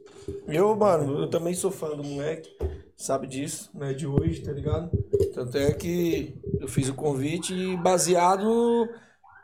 Eu, 0.46 0.74
mano, 0.76 1.18
eu 1.18 1.28
também 1.28 1.54
sou 1.54 1.70
fã 1.70 1.88
do 1.94 2.04
moleque, 2.04 2.56
sabe 2.96 3.26
disso, 3.26 3.70
não 3.74 3.86
é 3.86 3.92
de 3.92 4.06
hoje, 4.06 4.42
tá 4.42 4.52
ligado? 4.52 4.90
Tanto 5.34 5.56
é 5.58 5.72
que 5.72 6.40
eu 6.60 6.68
fiz 6.68 6.88
o 6.88 6.94
convite 6.94 7.76
baseado 7.78 8.88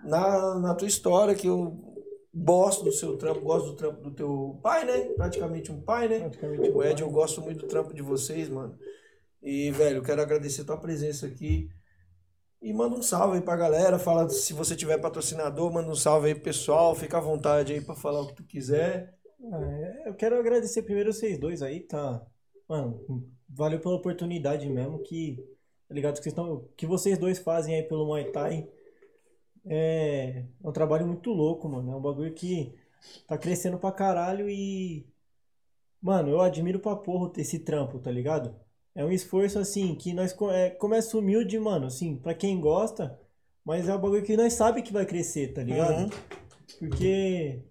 na, 0.05 0.59
na 0.59 0.75
tua 0.75 0.89
história, 0.89 1.35
que 1.35 1.47
eu 1.47 1.91
gosto 2.35 2.85
do 2.85 2.93
seu 2.93 3.17
trampo, 3.17 3.41
gosto 3.41 3.71
do 3.71 3.77
trampo 3.77 4.01
do 4.01 4.11
teu 4.13 4.59
pai, 4.63 4.85
né? 4.85 5.13
Praticamente 5.17 5.73
um 5.73 5.81
pai, 5.81 6.09
né? 6.09 6.21
Praticamente 6.21 6.71
o 6.71 6.83
Ed, 6.83 7.03
eu 7.03 7.11
gosto 7.11 7.41
muito 7.41 7.61
do 7.61 7.67
trampo 7.67 7.93
de 7.93 8.03
vocês, 8.03 8.49
mano. 8.49 8.79
E, 9.43 9.71
velho, 9.71 9.99
eu 9.99 10.03
quero 10.03 10.23
agradecer 10.23 10.63
a 10.63 10.67
tua 10.67 10.77
presença 10.77 11.27
aqui. 11.27 11.69
E 12.63 12.73
manda 12.75 12.95
um 12.95 13.03
salve 13.03 13.37
aí 13.39 13.43
pra 13.43 13.57
galera. 13.57 13.99
Fala 13.99 14.29
se 14.29 14.53
você 14.53 14.77
tiver 14.77 14.99
patrocinador, 14.99 15.73
manda 15.73 15.91
um 15.91 15.95
salve 15.95 16.29
aí 16.29 16.35
pro 16.35 16.45
pessoal. 16.45 16.95
Fica 16.95 17.17
à 17.19 17.21
vontade 17.21 17.73
aí 17.73 17.81
pra 17.81 17.95
falar 17.95 18.21
o 18.21 18.27
que 18.29 18.35
tu 18.35 18.45
quiser. 18.45 19.15
Ah, 19.53 19.63
é, 19.63 20.09
eu 20.09 20.15
quero 20.15 20.39
agradecer 20.39 20.83
primeiro 20.83 21.13
vocês 21.13 21.39
dois 21.39 21.63
aí, 21.63 21.81
tá? 21.81 22.23
Mano, 22.69 23.03
valeu 23.53 23.81
pela 23.81 23.97
oportunidade 23.97 24.69
mesmo 24.69 25.01
que, 25.01 25.45
tá 25.89 25.95
ligado? 25.95 26.17
Que 26.17 26.23
vocês, 26.23 26.35
tão, 26.35 26.65
que 26.77 26.87
vocês 26.87 27.19
dois 27.19 27.39
fazem 27.39 27.75
aí 27.75 27.83
pelo 27.83 28.07
Muay 28.07 28.31
Thai. 28.31 28.69
É, 29.67 30.45
é 30.63 30.69
um 30.69 30.73
trabalho 30.73 31.07
muito 31.07 31.31
louco, 31.33 31.69
mano. 31.69 31.93
É 31.93 31.97
um 31.97 32.01
bagulho 32.01 32.33
que 32.33 32.73
tá 33.27 33.37
crescendo 33.37 33.79
pra 33.79 33.93
caralho 33.93 34.49
e. 34.49 35.07
Mano, 36.01 36.31
eu 36.31 36.41
admiro 36.41 36.79
pra 36.79 36.97
porra 36.97 37.31
esse 37.37 37.59
trampo, 37.59 37.99
tá 37.99 38.11
ligado? 38.11 38.55
É 38.95 39.05
um 39.05 39.13
esforço 39.13 39.59
assim 39.59 39.95
que 39.95 40.13
nós 40.15 40.35
é, 40.53 40.71
começa 40.71 41.17
humilde, 41.17 41.59
mano, 41.59 41.87
assim, 41.87 42.17
pra 42.17 42.35
quem 42.35 42.59
gosta, 42.59 43.21
mas 43.65 43.89
é 43.89 43.95
um 43.95 44.01
bagulho 44.01 44.23
que 44.23 44.37
nós 44.37 44.55
sabe 44.55 44.83
que 44.83 44.93
vai 44.93 45.05
crescer, 45.05 45.53
tá 45.53 45.63
ligado? 45.63 46.05
Uhum. 46.05 46.11
Porque. 46.79 47.63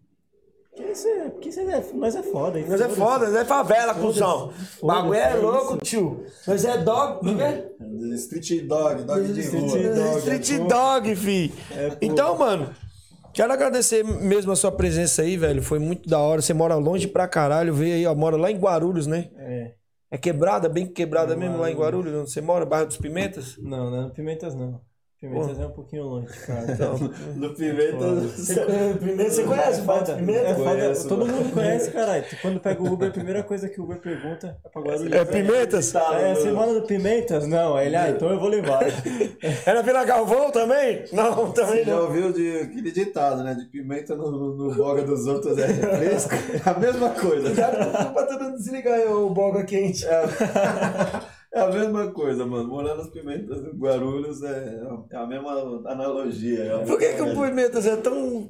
Porque, 0.79 1.49
isso 1.49 1.59
é, 1.59 1.63
é, 1.63 1.85
nós 1.93 2.15
é 2.15 2.23
foda. 2.23 2.59
Nós 2.61 2.79
é 2.79 2.89
foda, 2.89 3.25
nós 3.25 3.35
é 3.35 3.45
favela, 3.45 3.93
cuzão. 3.93 4.51
Bagulho 4.81 5.13
é 5.13 5.31
é 5.31 5.35
louco, 5.35 5.73
isso. 5.73 5.77
tio. 5.83 6.25
Nós 6.47 6.63
é 6.63 6.77
dog, 6.77 7.25
não 7.25 7.41
é? 7.41 7.69
Street 8.15 8.65
Dog, 8.65 9.03
Dog 9.03 9.33
de 9.33 9.41
Street 9.41 9.63
rua. 9.63 9.93
Dog. 9.95 10.17
Street 10.19 10.57
pô. 10.57 10.67
Dog, 10.67 11.15
fi. 11.15 11.53
É. 11.71 11.97
Então, 12.01 12.37
mano, 12.37 12.69
quero 13.33 13.51
agradecer 13.51 14.03
mesmo 14.05 14.51
a 14.53 14.55
sua 14.55 14.71
presença 14.71 15.21
aí, 15.21 15.35
velho. 15.35 15.61
Foi 15.61 15.79
muito 15.79 16.07
da 16.07 16.19
hora. 16.19 16.41
Você 16.41 16.53
mora 16.53 16.75
longe 16.75 17.07
pra 17.07 17.27
caralho. 17.27 17.73
Veio 17.73 17.95
aí, 17.95 18.05
ó. 18.07 18.15
Mora 18.15 18.37
lá 18.37 18.49
em 18.49 18.57
Guarulhos, 18.57 19.05
né? 19.05 19.29
É. 19.37 19.73
É 20.11 20.17
quebrada, 20.17 20.67
bem 20.67 20.87
quebrada 20.87 21.35
mesmo 21.35 21.57
lá 21.57 21.69
em 21.69 21.75
Guarulhos. 21.75 22.05
Guarulhos. 22.05 22.21
onde 22.21 22.31
Você 22.31 22.41
mora, 22.41 22.65
bairro 22.65 22.87
dos 22.87 22.97
Pimentas? 22.97 23.57
Não, 23.57 23.91
não, 23.91 24.09
Pimentas 24.09 24.55
não. 24.55 24.81
Pimentas 25.19 25.59
é 25.59 25.65
um 25.65 25.71
pouquinho 25.71 26.03
longe, 26.03 26.27
cara. 26.45 26.65
Então, 26.71 26.97
No 27.35 27.53
Pimenta. 27.53 27.97
Pimentas, 28.99 29.33
você 29.33 29.43
conhece 29.43 29.81
o 29.81 29.83
bairro 29.83 30.05
dos 30.05 30.29
É 30.29 30.53
Conheço, 30.53 31.07
todo 31.09 31.25
mundo 31.25 31.53
conhece, 31.53 31.91
caralho. 31.91 32.23
Quando 32.41 32.59
pega 32.61 32.81
o 32.81 32.93
Uber, 32.93 33.09
a 33.09 33.11
primeira 33.11 33.43
coisa 33.43 33.67
que 33.67 33.81
o 33.81 33.83
Uber 33.83 33.97
pergunta 33.99 34.57
é 34.63 34.69
pra. 34.69 35.19
É 35.19 35.25
Pimentas? 35.25 35.93
É, 35.93 36.35
você 36.35 36.51
mora 36.51 36.71
no 36.71 36.83
Pimentas? 36.83 37.45
Não, 37.47 37.75
aí 37.75 37.87
ele, 37.87 37.97
ah, 37.97 38.09
então 38.09 38.29
eu 38.29 38.39
vou 38.39 38.47
levar. 38.47 38.79
É 39.65 39.73
na 39.73 39.81
Vila 39.81 40.03
Galvão 40.05 40.51
também? 40.51 41.03
Não, 41.11 41.51
também 41.51 41.79
Você 41.79 41.85
já 41.85 41.95
não. 41.95 42.03
ouviu 42.03 42.31
de 42.31 42.59
aquele 42.59 42.91
ditado, 42.91 43.43
né? 43.43 43.53
De 43.53 43.65
pimenta 43.65 44.15
no, 44.15 44.55
no 44.55 44.73
boga 44.73 45.01
dos 45.03 45.25
outros 45.27 45.57
é 45.57 45.65
refresco? 45.67 46.33
É 46.33 46.61
a 46.69 46.73
mesma 46.79 47.09
coisa. 47.09 47.49
pra 48.13 48.25
todo 48.25 48.51
desligar 48.55 48.99
o 49.11 49.29
boga 49.29 49.63
quente. 49.63 50.05
É 50.05 50.23
a 51.53 51.67
mesma 51.67 52.11
coisa, 52.11 52.45
mano. 52.45 52.67
Morar 52.67 52.95
nas 52.95 53.09
pimentas 53.09 53.63
do 53.63 53.71
Guarulhos 53.75 54.43
é, 54.43 54.81
é 55.11 55.17
a 55.17 55.25
mesma 55.25 55.51
analogia. 55.85 56.63
É, 56.63 56.75
a 56.75 56.79
Por 56.79 56.99
que, 56.99 57.13
que 57.13 57.21
o 57.21 57.33
Pimentas 57.33 57.85
é 57.87 57.95
tão. 57.95 58.49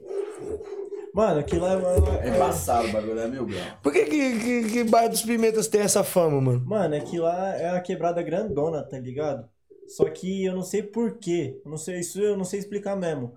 Mano, 1.14 1.40
aquilo 1.40 1.62
lá 1.62 1.74
é. 1.74 2.28
É 2.28 2.36
embaçado 2.36 2.88
o 2.88 2.92
bagulho, 2.92 3.20
é 3.20 3.28
mil 3.28 3.46
grau. 3.46 3.62
Por 3.82 3.92
que, 3.92 4.06
que, 4.06 4.40
que, 4.40 4.70
que 4.70 4.84
bairro 4.84 5.10
dos 5.10 5.22
Pimentas 5.22 5.68
tem 5.68 5.82
essa 5.82 6.04
fama, 6.04 6.42
mano? 6.42 6.64
Mano, 6.66 6.96
aquilo 6.96 7.24
lá 7.24 7.56
é 7.56 7.70
a 7.70 7.82
quebrada 7.82 8.22
grandona, 8.22 8.84
tá 8.84 9.00
ligado? 9.00 9.48
Só 9.88 10.06
que 10.06 10.46
eu 10.46 10.54
não 10.54 10.62
sei 10.62 10.84
porquê. 10.84 11.60
Não 11.66 11.78
sei, 11.78 12.00
isso 12.00 12.22
eu 12.22 12.38
não 12.38 12.44
sei 12.44 12.60
explicar 12.60 12.96
mesmo. 12.96 13.34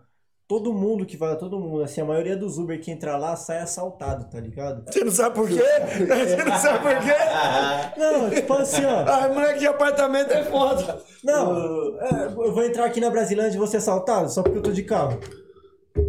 Todo 0.53 0.71
mundo 0.71 1.07
que 1.07 1.17
vai, 1.17 1.35
todo 1.39 1.59
mundo, 1.59 1.83
assim, 1.83 2.03
a 2.03 2.05
maioria 2.05 2.37
dos 2.37 2.59
Uber 2.59 2.79
que 2.79 2.91
entra 2.91 3.17
lá 3.17 3.35
sai 3.37 3.61
assaltado, 3.61 4.27
tá 4.27 4.39
ligado? 4.39 4.85
Você 4.85 5.03
não 5.03 5.11
sabe 5.11 5.35
por 5.35 5.49
quê? 5.49 5.55
Você 5.57 6.45
não 6.45 6.59
sabe 6.59 6.79
por 6.81 6.91
quê? 7.01 7.99
Não, 7.99 8.29
tipo 8.29 8.53
assim, 8.53 8.85
ó. 8.85 8.99
Ah, 9.09 9.29
moleque 9.31 9.61
de 9.61 9.67
apartamento 9.67 10.31
é 10.31 10.45
foda. 10.45 11.01
Não, 11.25 11.99
é, 12.01 12.27
eu 12.27 12.53
vou 12.53 12.63
entrar 12.63 12.85
aqui 12.85 13.01
na 13.01 13.09
Brasilândia 13.09 13.55
e 13.55 13.59
vou 13.59 13.67
ser 13.67 13.79
assaltado 13.79 14.29
só 14.29 14.43
porque 14.43 14.59
eu 14.59 14.63
tô 14.63 14.73
de 14.73 14.83
carro. 14.83 15.19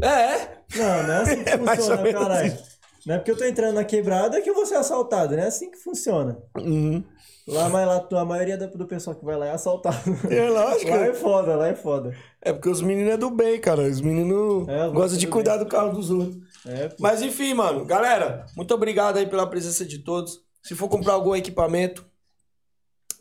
É, 0.02 0.08
é. 0.08 0.58
Não, 0.76 1.04
não 1.04 1.14
é 1.14 1.18
assim 1.22 1.42
que 1.42 1.50
É 1.50 1.58
funciona, 1.58 2.12
caralho. 2.12 2.58
Não 3.06 3.16
é 3.16 3.18
porque 3.18 3.32
eu 3.32 3.38
tô 3.38 3.44
entrando 3.44 3.76
na 3.76 3.84
quebrada 3.84 4.42
que 4.42 4.50
eu 4.50 4.54
vou 4.54 4.66
ser 4.66 4.76
assaltado, 4.76 5.36
não 5.36 5.44
é 5.44 5.48
assim 5.48 5.70
que 5.70 5.78
funciona. 5.78 6.38
Uhum. 6.58 7.04
Lá, 7.46 7.68
mas 7.68 7.86
lá 7.86 8.22
a 8.22 8.26
maioria 8.26 8.58
do 8.58 8.88
pessoal 8.88 9.16
que 9.16 9.26
vai 9.26 9.36
lá 9.36 9.48
é 9.48 9.52
assaltado. 9.52 9.98
É 10.30 10.50
lógico. 10.50 10.90
Lá 10.90 11.06
é 11.06 11.14
foda, 11.14 11.56
lá 11.58 11.68
é 11.68 11.76
foda. 11.76 12.16
É 12.42 12.54
porque 12.54 12.70
os 12.70 12.82
meninos 12.82 13.14
é 13.14 13.18
do 13.18 13.30
bem, 13.30 13.60
cara. 13.60 13.82
Os 13.82 14.00
meninos 14.00 14.68
É, 14.70 14.88
os 14.88 14.94
gostam 14.94 15.20
de 15.20 15.28
cuidar 15.28 15.58
do 15.58 15.66
carro 15.66 15.92
dos 15.92 16.10
outros. 16.10 16.42
É, 16.66 16.88
pô. 16.88 16.96
Mas 17.00 17.22
enfim, 17.22 17.54
mano. 17.54 17.86
Galera, 17.86 18.46
muito 18.56 18.74
obrigado 18.74 19.18
aí 19.18 19.28
pela 19.28 19.46
presença 19.46 19.84
de 19.84 20.00
todos. 20.00 20.42
Se 20.62 20.74
for 20.74 20.88
comprar 20.88 21.14
algum 21.14 21.36
equipamento, 21.36 22.06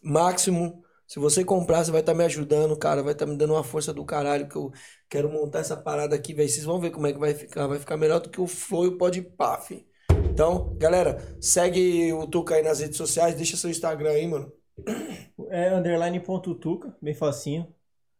máximo. 0.01 0.82
Se 1.13 1.19
você 1.19 1.45
comprar, 1.45 1.85
você 1.85 1.91
vai 1.91 2.01
estar 2.01 2.15
me 2.15 2.25
ajudando, 2.25 2.75
cara. 2.75 3.03
Vai 3.03 3.13
estar 3.13 3.27
me 3.27 3.37
dando 3.37 3.53
uma 3.53 3.63
força 3.63 3.93
do 3.93 4.03
caralho. 4.03 4.49
Que 4.49 4.57
eu 4.57 4.73
quero 5.11 5.31
montar 5.31 5.59
essa 5.59 5.77
parada 5.77 6.17
aqui, 6.17 6.33
velho. 6.33 6.49
Vocês 6.49 6.65
vão 6.65 6.81
ver 6.81 6.91
como 6.91 7.07
é 7.07 7.13
que 7.13 7.19
vai 7.19 7.35
ficar. 7.35 7.67
Vai 7.67 7.79
ficar 7.79 7.99
melhor 7.99 8.19
do 8.19 8.31
que 8.31 8.41
o 8.41 8.47
Flow 8.47 8.87
e 8.87 8.89
o 8.89 8.97
Podpah, 8.97 9.59
fi. 9.59 9.87
Então, 10.31 10.75
galera, 10.79 11.19
segue 11.39 12.11
o 12.15 12.27
Tuca 12.27 12.55
aí 12.55 12.63
nas 12.63 12.81
redes 12.81 12.97
sociais. 12.97 13.35
Deixa 13.35 13.59
seu 13.59 13.69
Instagram 13.69 14.09
aí, 14.09 14.27
mano. 14.27 14.51
É 15.51 15.75
underline 15.75 16.19
ponto 16.19 16.55
tuca, 16.55 16.97
bem 16.99 17.13
facinho. 17.13 17.69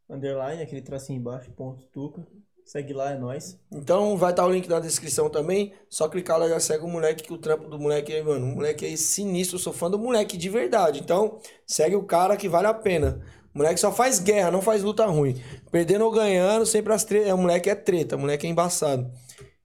Underline, 0.07 0.63
aquele 0.63 0.83
tracinho 0.83 1.19
embaixo, 1.19 1.51
ponto 1.53 1.87
tuca. 1.87 2.27
Segue 2.65 2.93
lá, 2.93 3.11
é 3.11 3.19
nóis. 3.19 3.59
Então 3.71 4.17
vai 4.17 4.31
estar 4.31 4.47
o 4.47 4.51
link 4.51 4.69
na 4.69 4.81
descrição 4.81 5.29
também. 5.29 5.73
Só 5.91 6.09
clicar 6.09 6.39
lá 6.39 6.47
e 6.47 6.51
já 6.51 6.61
segue 6.61 6.85
o 6.85 6.89
moleque, 6.89 7.25
que 7.25 7.33
o 7.33 7.39
trampo 7.39 7.69
do 7.69 7.79
moleque 7.79 8.13
aí, 8.13 8.23
mano. 8.23 8.47
O 8.47 8.55
moleque 8.57 8.85
aí 8.85 8.97
sinistro, 8.97 9.57
eu 9.57 9.61
sou 9.61 9.73
fã 9.73 9.91
do 9.91 9.99
moleque 9.99 10.37
de 10.37 10.49
verdade. 10.49 11.01
Então, 11.01 11.39
segue 11.67 11.97
o 11.97 12.05
cara 12.05 12.37
que 12.37 12.49
vale 12.49 12.67
a 12.69 12.75
pena. 12.75 13.21
O 13.55 13.59
moleque 13.59 13.79
só 13.79 13.93
faz 13.93 14.19
guerra, 14.19 14.51
não 14.51 14.63
faz 14.63 14.83
luta 14.83 15.05
ruim. 15.05 15.41
Perdendo 15.71 16.05
ou 16.05 16.11
ganhando, 16.11 16.65
sempre 16.65 16.93
as 16.93 17.05
tretas. 17.05 17.33
O 17.33 17.37
moleque 17.37 17.69
é 17.69 17.75
treta, 17.75 18.17
o 18.17 18.19
moleque 18.19 18.47
é 18.47 18.51
embaçado. 18.51 19.11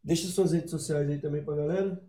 Deixa 0.03 0.27
suas 0.27 0.51
redes 0.51 0.71
sociais 0.71 1.09
aí 1.09 1.19
também 1.19 1.43
pra 1.43 1.55
galera. 1.55 2.01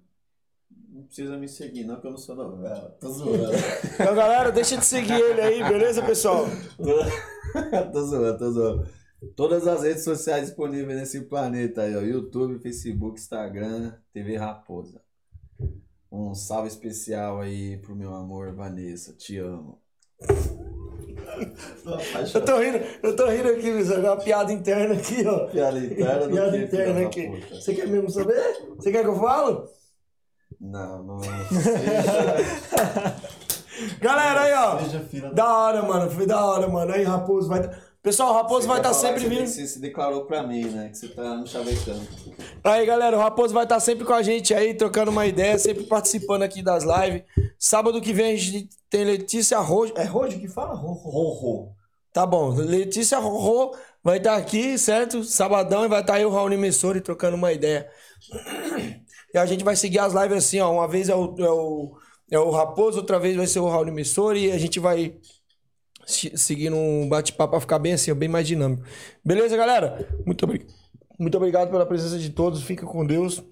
Não 0.90 1.04
precisa 1.04 1.36
me 1.36 1.46
seguir, 1.48 1.84
não, 1.84 2.00
que 2.00 2.06
eu 2.08 2.10
não 2.10 2.18
sou 2.18 2.34
novela. 2.34 2.96
Tô 3.00 3.08
zoando. 3.12 3.52
Então, 3.94 4.14
galera, 4.16 4.50
deixa 4.50 4.76
de 4.76 4.84
seguir 4.84 5.12
ele 5.12 5.40
aí, 5.40 5.62
beleza, 5.62 6.02
pessoal? 6.02 6.46
tô 7.92 8.02
zoando, 8.02 8.38
tô 8.38 8.50
zoando. 8.50 8.97
Todas 9.34 9.66
as 9.66 9.82
redes 9.82 10.04
sociais 10.04 10.46
disponíveis 10.46 10.98
nesse 10.98 11.22
planeta 11.22 11.82
aí, 11.82 11.96
ó. 11.96 12.00
YouTube, 12.00 12.58
Facebook, 12.60 13.18
Instagram, 13.18 13.92
TV 14.12 14.36
Raposa. 14.36 15.00
Um 16.10 16.34
salve 16.34 16.68
especial 16.68 17.40
aí 17.40 17.76
pro 17.78 17.96
meu 17.96 18.14
amor, 18.14 18.52
Vanessa. 18.54 19.12
Te 19.12 19.38
amo. 19.38 19.80
Eu 22.34 22.44
tô 22.44 22.58
rindo, 22.58 22.78
eu 23.02 23.14
tô 23.14 23.26
rindo 23.28 23.48
aqui, 23.48 23.70
Luiz. 23.70 23.90
É 23.90 23.98
uma 23.98 24.16
piada 24.16 24.52
interna 24.52 24.94
aqui, 24.94 25.24
ó. 25.26 25.46
Piada 25.46 25.78
interna 25.78 26.26
do 26.26 26.32
Piada 26.32 26.50
que, 26.58 26.64
interna 26.64 27.06
aqui. 27.06 27.28
puta? 27.28 27.54
Você 27.54 27.74
quer 27.74 27.86
mesmo 27.86 28.10
saber? 28.10 28.34
Você 28.76 28.90
quer 28.90 29.02
que 29.02 29.08
eu 29.08 29.18
falo? 29.18 29.68
Não, 30.60 31.02
não. 31.04 31.18
Galera 34.00 34.40
aí, 34.40 34.52
ó. 34.54 34.78
Seja 34.80 35.00
filha 35.00 35.28
da 35.28 35.34
Da 35.34 35.56
hora, 35.58 35.82
mano. 35.82 36.10
Foi 36.10 36.26
da 36.26 36.44
hora, 36.44 36.66
mano. 36.68 36.92
Aí, 36.92 37.04
Raposo 37.04 37.48
vai. 37.48 37.60
Pessoal, 38.02 38.30
o 38.30 38.34
Raposo 38.34 38.66
vai 38.66 38.78
estar 38.78 38.94
Você 38.94 39.06
falar 39.06 39.18
sempre 39.18 39.28
vindo. 39.28 39.46
Você 39.46 39.66
se 39.66 39.80
declarou 39.80 40.24
pra 40.24 40.42
mim, 40.42 40.64
né? 40.66 40.88
Que 40.88 40.96
você 40.96 41.08
tá 41.08 41.36
no 41.36 41.46
chavecando. 41.46 42.06
Aí, 42.62 42.86
galera, 42.86 43.16
o 43.16 43.20
Raposo 43.20 43.52
vai 43.52 43.64
estar 43.64 43.80
sempre 43.80 44.04
com 44.04 44.12
a 44.12 44.22
gente 44.22 44.54
aí, 44.54 44.72
trocando 44.74 45.10
uma 45.10 45.26
ideia, 45.26 45.58
sempre 45.58 45.84
participando 45.84 46.42
aqui 46.42 46.62
das 46.62 46.84
lives. 46.84 47.24
Sábado 47.58 48.00
que 48.00 48.12
vem 48.12 48.32
a 48.32 48.36
gente 48.36 48.68
tem 48.88 49.04
Letícia 49.04 49.58
Rojo. 49.58 49.92
É 49.96 50.04
Rojo 50.04 50.38
que 50.38 50.48
fala? 50.48 50.74
Rojo. 50.74 51.72
Tá 52.12 52.24
bom. 52.24 52.50
Letícia 52.54 53.18
Rorô 53.18 53.76
vai 54.02 54.18
estar 54.18 54.36
aqui, 54.36 54.78
certo? 54.78 55.24
Sabadão 55.24 55.84
e 55.84 55.88
vai 55.88 56.00
estar 56.00 56.14
aí 56.14 56.24
o 56.24 56.30
Raul 56.30 56.56
Messori 56.56 57.00
trocando 57.00 57.36
uma 57.36 57.52
ideia. 57.52 57.88
E 59.34 59.38
a 59.38 59.44
gente 59.44 59.64
vai 59.64 59.76
seguir 59.76 59.98
as 59.98 60.14
lives 60.14 60.38
assim, 60.38 60.60
ó. 60.60 60.72
Uma 60.72 60.88
vez 60.88 61.08
é 61.08 61.14
o, 61.14 61.34
é 61.38 61.50
o 61.50 61.98
é 62.30 62.38
o 62.38 62.50
Raposo, 62.50 62.98
outra 62.98 63.18
vez 63.18 63.36
vai 63.36 63.46
ser 63.46 63.60
o 63.60 63.68
Raul 63.68 63.90
Missori 63.90 64.46
e 64.46 64.52
a 64.52 64.58
gente 64.58 64.78
vai 64.78 65.16
se- 66.08 66.36
seguir 66.36 66.72
um 66.72 67.08
bate-papo 67.08 67.52
pra 67.52 67.60
ficar 67.60 67.78
bem 67.78 67.92
assim, 67.92 68.12
bem 68.14 68.28
mais 68.28 68.46
dinâmico. 68.46 68.82
Beleza, 69.24 69.56
galera? 69.56 70.08
Muito, 70.24 70.42
obri- 70.44 70.66
muito 71.18 71.36
obrigado 71.36 71.70
pela 71.70 71.86
presença 71.86 72.18
de 72.18 72.30
todos. 72.30 72.62
Fica 72.62 72.86
com 72.86 73.04
Deus. 73.06 73.42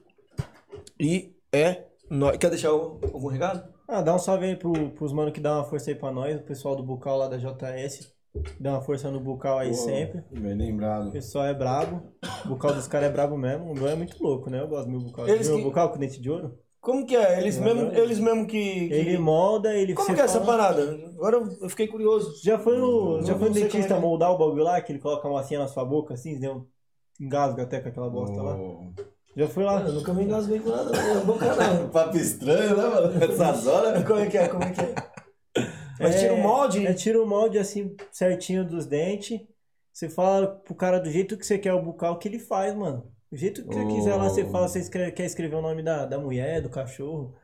E 0.99 1.35
é 1.53 1.85
nóis. 2.11 2.37
Quer 2.39 2.51
deixar 2.51 2.69
algum 2.71 3.29
recado? 3.29 3.63
Ah, 3.89 4.01
dá 4.03 4.15
um 4.15 4.19
salve 4.19 4.47
aí 4.47 4.57
pro, 4.57 4.91
pros 4.91 5.13
mano 5.13 5.31
que 5.31 5.41
dá 5.41 5.55
uma 5.57 5.65
força 5.65 5.91
aí 5.91 5.95
pra 5.95 6.11
nós, 6.11 6.37
o 6.37 6.43
pessoal 6.43 6.75
do 6.75 6.83
Bucal 6.83 7.17
lá 7.19 7.29
da 7.29 7.37
JS. 7.37 8.13
Dá 8.61 8.73
uma 8.73 8.83
força 8.83 9.11
no 9.11 9.21
Bucal 9.21 9.59
aí 9.59 9.73
sempre. 9.73 10.23
Bem 10.31 10.55
lembrado. 10.55 11.09
O 11.09 11.13
pessoal 11.13 11.47
é 11.47 11.55
brabo. 11.55 12.13
O 12.45 12.49
Bucal 12.49 12.75
dos 12.75 12.87
caras 12.89 13.09
é 13.09 13.13
brabo 13.13 13.37
mesmo. 13.39 13.71
O 13.71 13.75
meu 13.75 13.89
é 13.89 13.95
muito 13.95 14.23
louco, 14.23 14.51
né? 14.51 14.61
Eu 14.61 14.69
gosto 14.69 14.87
do 14.87 14.91
meu 14.91 15.01
Bucal. 15.01 15.29
Eles 15.29 15.49
Meu 15.49 15.57
que- 15.59 15.63
Bucal 15.65 15.91
com 15.91 15.99
dente 15.99 16.21
de 16.21 16.31
ouro? 16.31 16.59
Como 16.87 17.05
que 17.05 17.17
é? 17.17 17.41
Eles 17.41 17.59
mesmo, 17.59 17.93
eles 17.93 18.21
mesmo 18.21 18.47
que. 18.47 18.87
que- 18.87 18.95
Ele 18.95 19.19
molda, 19.19 19.75
ele... 19.75 19.93
Como 19.93 20.15
que 20.15 20.21
é 20.21 20.25
essa 20.25 20.41
parada? 20.41 20.97
Agora 21.17 21.39
eu 21.61 21.69
fiquei 21.69 21.89
curioso. 21.89 22.41
Já 22.45 22.61
foi 22.61 22.79
no, 22.79 23.21
já 23.23 23.33
Não- 23.33 23.39
foi 23.41 23.49
não 23.49 23.55
no 23.57 23.61
dentista 23.61 23.95
é 23.95 23.97
é. 23.97 24.01
moldar 24.01 24.31
o 24.31 24.39
bagulho 24.39 24.63
lá, 24.63 24.81
que 24.81 24.93
ele 24.93 25.01
coloca 25.01 25.27
uma 25.27 25.41
massinha 25.41 25.59
na 25.59 25.67
sua 25.67 25.85
boca 25.85 26.15
assim, 26.15 26.39
deu 26.39 26.53
um 26.53 26.67
engasga 27.21 27.65
até 27.65 27.81
com 27.81 27.89
aquela 27.89 28.09
bosta 28.09 28.41
lá? 28.41 28.57
Oh. 28.57 28.93
Já 29.37 29.49
foi 29.49 29.65
lá. 29.65 29.81
Eu 29.81 29.95
nunca 29.95 30.15
me 30.15 30.23
engasguei 30.23 30.61
com 30.61 30.69
nada 30.69 30.93
na 30.93 31.21
boca, 31.25 31.57
não. 31.57 31.89
Papo 31.91 32.17
estranho, 32.19 32.77
né, 32.77 32.83
mano? 32.87 33.25
Essas 33.25 33.67
horas. 33.67 34.05
Como 34.07 34.21
é 34.21 34.27
que 34.31 34.39
é? 34.39 34.47
Como 34.47 34.63
é 34.63 34.71
que 34.71 34.81
é? 34.81 34.95
Mas 35.99 36.21
tira 36.21 36.35
o 36.35 36.41
molde? 36.41 36.87
É, 36.87 36.95
tira 36.95 37.21
o 37.21 37.27
molde 37.27 37.59
assim, 37.59 37.97
certinho 38.13 38.65
dos 38.65 38.87
dentes. 38.87 39.41
Você 39.93 40.09
fala 40.09 40.47
pro 40.47 40.73
cara 40.77 41.01
do 41.01 41.11
jeito 41.11 41.37
que 41.37 41.45
você 41.45 41.59
quer 41.59 41.73
o 41.75 41.83
bucal 41.83 42.17
que 42.17 42.29
ele 42.29 42.39
faz, 42.39 42.77
mano. 42.77 43.11
Do 43.31 43.37
jeito 43.37 43.63
que 43.67 43.75
você 43.75 43.81
Oh. 43.83 43.89
quiser 43.89 44.15
lá, 44.17 44.29
você 44.29 44.45
fala, 44.45 44.69
você 44.69 44.79
escreve- 44.79 45.13
quer 45.13 45.25
escrever 45.25 45.57
o 45.57 45.63
nome 45.63 45.83
da, 45.83 46.07
da 46.07 46.19
mulher, 46.19 46.61
do 46.63 46.69
cachorro. 46.71 47.35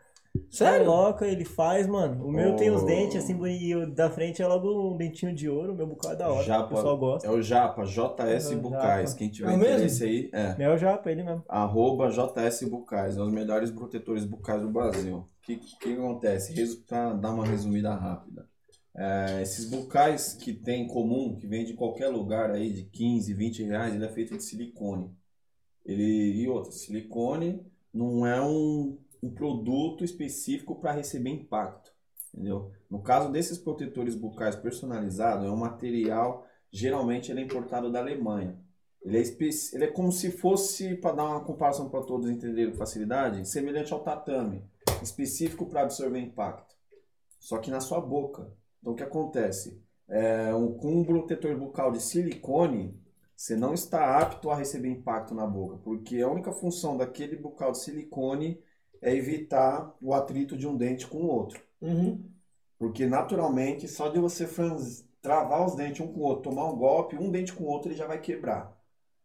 Sério? 0.48 0.86
Coloca, 0.86 1.26
ele 1.26 1.44
faz, 1.44 1.86
mano. 1.86 2.24
O 2.26 2.32
meu 2.32 2.56
tem 2.56 2.70
os 2.70 2.82
Oh. 2.82 2.86
dentes 2.86 3.16
assim, 3.22 3.38
e 3.46 3.74
o 3.76 3.86
da 3.92 4.09
frente 4.09 4.40
é 4.40 4.46
logo 4.46 4.94
um 4.94 4.96
dentinho 4.96 5.34
de 5.34 5.46
ouro. 5.48 5.74
O 5.74 5.76
meu 5.76 5.86
bucal 5.86 6.12
é 6.12 6.16
da 6.16 6.30
hora. 6.30 6.40
o 6.40 6.44
Japa, 6.44 6.74
pessoal 6.74 6.96
gosta. 6.96 7.28
é 7.28 7.30
o 7.30 7.42
Japa, 7.42 7.84
JS 7.84 8.50
É 8.52 8.56
o 8.56 8.60
Bucais. 8.60 9.12
Quem 9.12 9.28
tiver 9.28 9.50
É 9.52 9.54
interesse 9.56 10.04
aí, 10.04 10.30
é. 10.32 10.56
É 10.59 10.70
o 10.72 10.78
japa, 10.78 11.10
ele 11.10 11.22
mesmo. 11.22 11.44
Arroba 11.48 12.09
JS 12.10 12.64
Bucais, 12.66 13.16
é 13.18 13.20
os 13.20 13.30
melhores 13.30 13.70
protetores 13.70 14.24
bucais 14.24 14.62
do 14.62 14.70
Brasil. 14.70 15.16
O 15.18 15.26
que, 15.42 15.56
que, 15.56 15.78
que 15.78 15.92
acontece? 15.92 16.54
Resu- 16.54 16.82
Pra 16.86 17.12
dar 17.12 17.32
uma 17.32 17.44
resumida 17.44 17.94
rápida. 17.94 18.46
É, 18.96 19.40
esses 19.42 19.68
bucais 19.68 20.32
que 20.34 20.52
tem 20.54 20.84
em 20.84 20.86
comum, 20.86 21.34
que 21.36 21.46
vende 21.46 21.72
em 21.72 21.76
qualquer 21.76 22.09
lugar 22.09 22.50
aí 22.50 22.72
de 22.72 22.84
15, 22.84 23.34
20 23.34 23.62
reais, 23.64 23.94
ele 23.94 24.04
é 24.04 24.09
feito 24.09 24.34
de 24.36 24.42
silicone. 24.44 25.10
Ele, 25.84 26.42
e 26.42 26.48
outra, 26.48 26.72
silicone 26.72 27.64
não 27.92 28.26
é 28.26 28.40
um, 28.40 28.96
um 29.22 29.30
produto 29.30 30.04
específico 30.04 30.76
para 30.76 30.92
receber 30.92 31.30
impacto, 31.30 31.92
entendeu? 32.32 32.70
No 32.88 33.00
caso 33.02 33.30
desses 33.30 33.59
protetores 33.59 34.14
bucais 34.14 34.56
personalizados, 34.56 35.46
é 35.46 35.50
um 35.50 35.56
material, 35.56 36.46
geralmente 36.70 37.30
ele 37.30 37.40
é 37.40 37.44
importado 37.44 37.90
da 37.90 37.98
Alemanha. 37.98 38.56
Ele 39.02 39.18
é, 39.18 39.20
especi- 39.20 39.74
ele 39.74 39.84
é 39.84 39.90
como 39.90 40.12
se 40.12 40.30
fosse, 40.30 40.94
para 40.94 41.16
dar 41.16 41.24
uma 41.24 41.44
comparação 41.44 41.88
para 41.88 42.02
todos 42.02 42.30
entenderem 42.30 42.70
com 42.70 42.78
facilidade, 42.78 43.48
semelhante 43.48 43.92
ao 43.92 44.00
tatame, 44.00 44.64
específico 45.02 45.66
para 45.66 45.82
absorver 45.82 46.20
impacto. 46.20 46.76
Só 47.40 47.59
que 47.59 47.70
na 47.70 47.80
sua 47.80 48.00
boca. 48.00 48.48
Então 48.80 48.92
o 48.92 48.96
que 48.96 49.02
acontece? 49.02 49.82
É, 50.09 50.54
um, 50.54 50.72
com 50.74 51.00
um 51.00 51.04
protetor 51.04 51.56
bucal 51.56 51.90
de 51.90 52.00
silicone, 52.00 52.94
você 53.43 53.56
não 53.56 53.74
está 53.74 54.20
apto 54.20 54.51
a 54.51 54.55
receber 54.55 54.89
impacto 54.89 55.35
na 55.35 55.44
boca, 55.44 55.77
porque 55.78 56.23
a 56.23 56.28
única 56.28 56.52
função 56.52 56.97
daquele 56.97 57.35
bucal 57.35 57.73
de 57.73 57.81
silicone 57.81 58.62
é 59.01 59.12
evitar 59.12 59.97
o 60.01 60.14
atrito 60.14 60.56
de 60.56 60.64
um 60.64 60.77
dente 60.77 61.09
com 61.09 61.19
o 61.19 61.27
outro. 61.27 61.60
Uhum. 61.81 62.24
Porque 62.78 63.05
naturalmente, 63.05 63.89
só 63.89 64.06
de 64.06 64.20
você 64.20 64.47
franz- 64.47 65.05
travar 65.20 65.66
os 65.66 65.74
dentes 65.74 66.01
um 66.01 66.12
com 66.12 66.20
o 66.20 66.23
outro, 66.23 66.52
tomar 66.52 66.70
um 66.70 66.77
golpe, 66.77 67.16
um 67.16 67.32
dente 67.32 67.52
com 67.52 67.64
o 67.64 67.66
outro, 67.66 67.89
ele 67.90 67.98
já 67.98 68.06
vai 68.06 68.20
quebrar. 68.20 68.81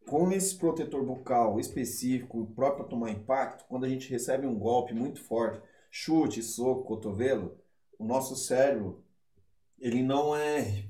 Com 0.09 0.31
esse 0.31 0.57
protetor 0.57 1.05
bucal 1.05 1.59
específico, 1.59 2.47
próprio 2.55 2.85
para 2.85 2.89
tomar 2.89 3.11
impacto, 3.11 3.65
quando 3.69 3.85
a 3.85 3.89
gente 3.89 4.09
recebe 4.09 4.47
um 4.47 4.57
golpe 4.57 4.95
muito 4.95 5.23
forte, 5.23 5.61
chute, 5.91 6.41
soco, 6.41 6.85
cotovelo, 6.85 7.55
o 7.99 8.03
nosso 8.03 8.35
cérebro, 8.35 9.03
ele 9.77 10.01
não 10.01 10.35
é 10.35 10.85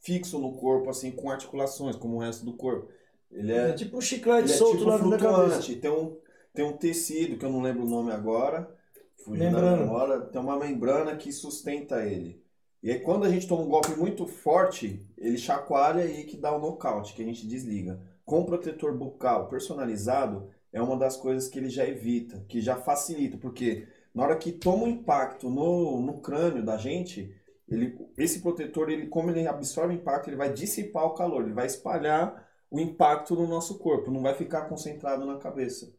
fixo 0.00 0.38
no 0.38 0.56
corpo, 0.56 0.90
assim, 0.90 1.10
com 1.12 1.30
articulações, 1.30 1.96
como 1.96 2.16
o 2.16 2.20
resto 2.20 2.44
do 2.44 2.56
corpo. 2.56 2.88
Ele 3.30 3.52
É 3.52 3.70
é, 3.70 3.72
tipo 3.72 3.98
um 3.98 4.00
chiclete 4.00 4.50
é 4.52 4.56
solto 4.56 4.86
tipo 4.86 5.08
na 5.08 5.18
cabeça. 5.18 5.74
Tem 5.80 5.90
um, 5.90 6.16
tem 6.54 6.64
um 6.64 6.76
tecido, 6.76 7.36
que 7.38 7.44
eu 7.44 7.50
não 7.50 7.60
lembro 7.62 7.84
o 7.84 7.88
nome 7.88 8.12
agora. 8.12 8.72
Fugindo 9.24 9.52
da 9.52 9.62
Membrana. 9.62 9.76
memória, 9.76 10.20
tem 10.22 10.40
uma 10.40 10.58
membrana 10.58 11.16
que 11.16 11.32
sustenta 11.32 12.04
ele. 12.06 12.42
E 12.82 12.90
aí 12.90 13.00
quando 13.00 13.24
a 13.24 13.28
gente 13.30 13.46
toma 13.48 13.62
um 13.62 13.68
golpe 13.68 13.94
muito 13.96 14.26
forte, 14.26 15.04
ele 15.16 15.36
chacoalha 15.36 16.04
e 16.06 16.24
que 16.24 16.36
dá 16.36 16.54
o 16.54 16.60
nocaute, 16.60 17.14
que 17.14 17.22
a 17.22 17.24
gente 17.24 17.46
desliga. 17.46 18.00
Com 18.24 18.40
o 18.40 18.46
protetor 18.46 18.96
bucal 18.96 19.48
personalizado, 19.48 20.48
é 20.72 20.80
uma 20.80 20.96
das 20.96 21.16
coisas 21.16 21.48
que 21.48 21.58
ele 21.58 21.70
já 21.70 21.86
evita, 21.86 22.44
que 22.48 22.60
já 22.60 22.76
facilita, 22.76 23.36
porque 23.38 23.86
na 24.14 24.22
hora 24.24 24.36
que 24.36 24.52
toma 24.52 24.84
um 24.84 24.88
impacto 24.88 25.50
no, 25.50 26.00
no 26.00 26.20
crânio 26.20 26.64
da 26.64 26.76
gente, 26.76 27.34
ele, 27.70 27.98
esse 28.16 28.40
protetor, 28.40 28.90
ele, 28.90 29.06
como 29.06 29.30
ele 29.30 29.46
absorve 29.46 29.94
impacto, 29.94 30.28
ele 30.28 30.36
vai 30.36 30.52
dissipar 30.52 31.04
o 31.04 31.14
calor, 31.14 31.44
ele 31.44 31.52
vai 31.52 31.66
espalhar 31.66 32.48
o 32.70 32.80
impacto 32.80 33.34
no 33.34 33.46
nosso 33.46 33.78
corpo, 33.78 34.10
não 34.10 34.22
vai 34.22 34.34
ficar 34.34 34.62
concentrado 34.62 35.24
na 35.26 35.38
cabeça. 35.38 35.94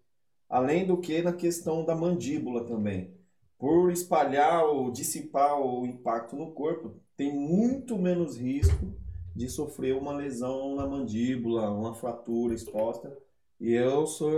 Além 0.47 0.85
do 0.85 0.97
que 0.97 1.21
na 1.21 1.33
questão 1.33 1.85
da 1.85 1.95
mandíbula 1.95 2.65
também. 2.65 3.13
Por 3.57 3.91
espalhar 3.91 4.63
ou 4.65 4.89
dissipar 4.89 5.59
o 5.59 5.85
impacto 5.85 6.35
no 6.35 6.51
corpo, 6.53 6.95
tem 7.15 7.33
muito 7.33 7.97
menos 7.97 8.37
risco 8.37 8.95
de 9.35 9.49
sofrer 9.49 9.95
uma 9.95 10.13
lesão 10.13 10.75
na 10.75 10.87
mandíbula, 10.87 11.69
uma 11.69 11.93
fratura 11.93 12.53
exposta. 12.53 13.15
E 13.59 13.73
eu 13.73 14.07
sou 14.07 14.31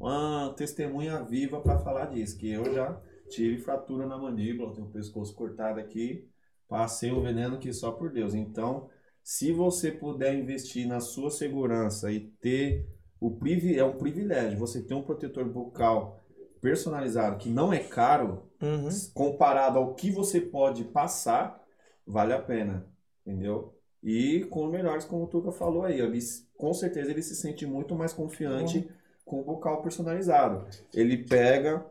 uma 0.00 0.52
testemunha 0.56 1.22
viva 1.22 1.60
para 1.60 1.78
falar 1.78 2.06
disso, 2.06 2.38
que 2.38 2.50
eu 2.50 2.64
já 2.72 2.98
tive 3.28 3.58
fratura 3.58 4.06
na 4.06 4.16
mandíbula, 4.16 4.72
tenho 4.72 4.86
o 4.86 4.90
pescoço 4.90 5.34
cortado 5.34 5.78
aqui, 5.78 6.28
passei 6.72 7.12
o 7.12 7.20
veneno 7.20 7.58
que 7.58 7.70
só 7.70 7.92
por 7.92 8.10
Deus. 8.10 8.32
Então, 8.32 8.88
se 9.22 9.52
você 9.52 9.92
puder 9.92 10.34
investir 10.34 10.88
na 10.88 11.00
sua 11.00 11.30
segurança 11.30 12.10
e 12.10 12.20
ter 12.40 12.88
o 13.20 13.30
privi 13.30 13.78
é 13.78 13.84
um 13.84 13.96
privilégio 13.98 14.58
você 14.58 14.82
ter 14.82 14.94
um 14.94 15.02
protetor 15.02 15.44
bucal 15.44 16.18
personalizado 16.62 17.36
que 17.36 17.50
não 17.50 17.72
é 17.72 17.78
caro, 17.78 18.50
Uhum. 18.62 18.88
comparado 19.12 19.76
ao 19.78 19.94
que 19.94 20.10
você 20.10 20.40
pode 20.40 20.84
passar, 20.84 21.60
vale 22.06 22.32
a 22.32 22.40
pena, 22.40 22.86
entendeu? 23.26 23.76
E 24.02 24.44
com 24.44 24.64
os 24.66 24.72
melhores, 24.72 25.04
como 25.04 25.24
o 25.24 25.26
Tuca 25.26 25.50
falou 25.52 25.84
aí, 25.84 26.00
ele, 26.00 26.18
com 26.56 26.72
certeza 26.72 27.10
ele 27.10 27.22
se 27.22 27.34
sente 27.34 27.66
muito 27.66 27.94
mais 27.96 28.12
confiante 28.12 28.88
com 29.24 29.40
o 29.40 29.44
bucal 29.44 29.82
personalizado. 29.82 30.64
Ele 30.94 31.24
pega, 31.24 31.84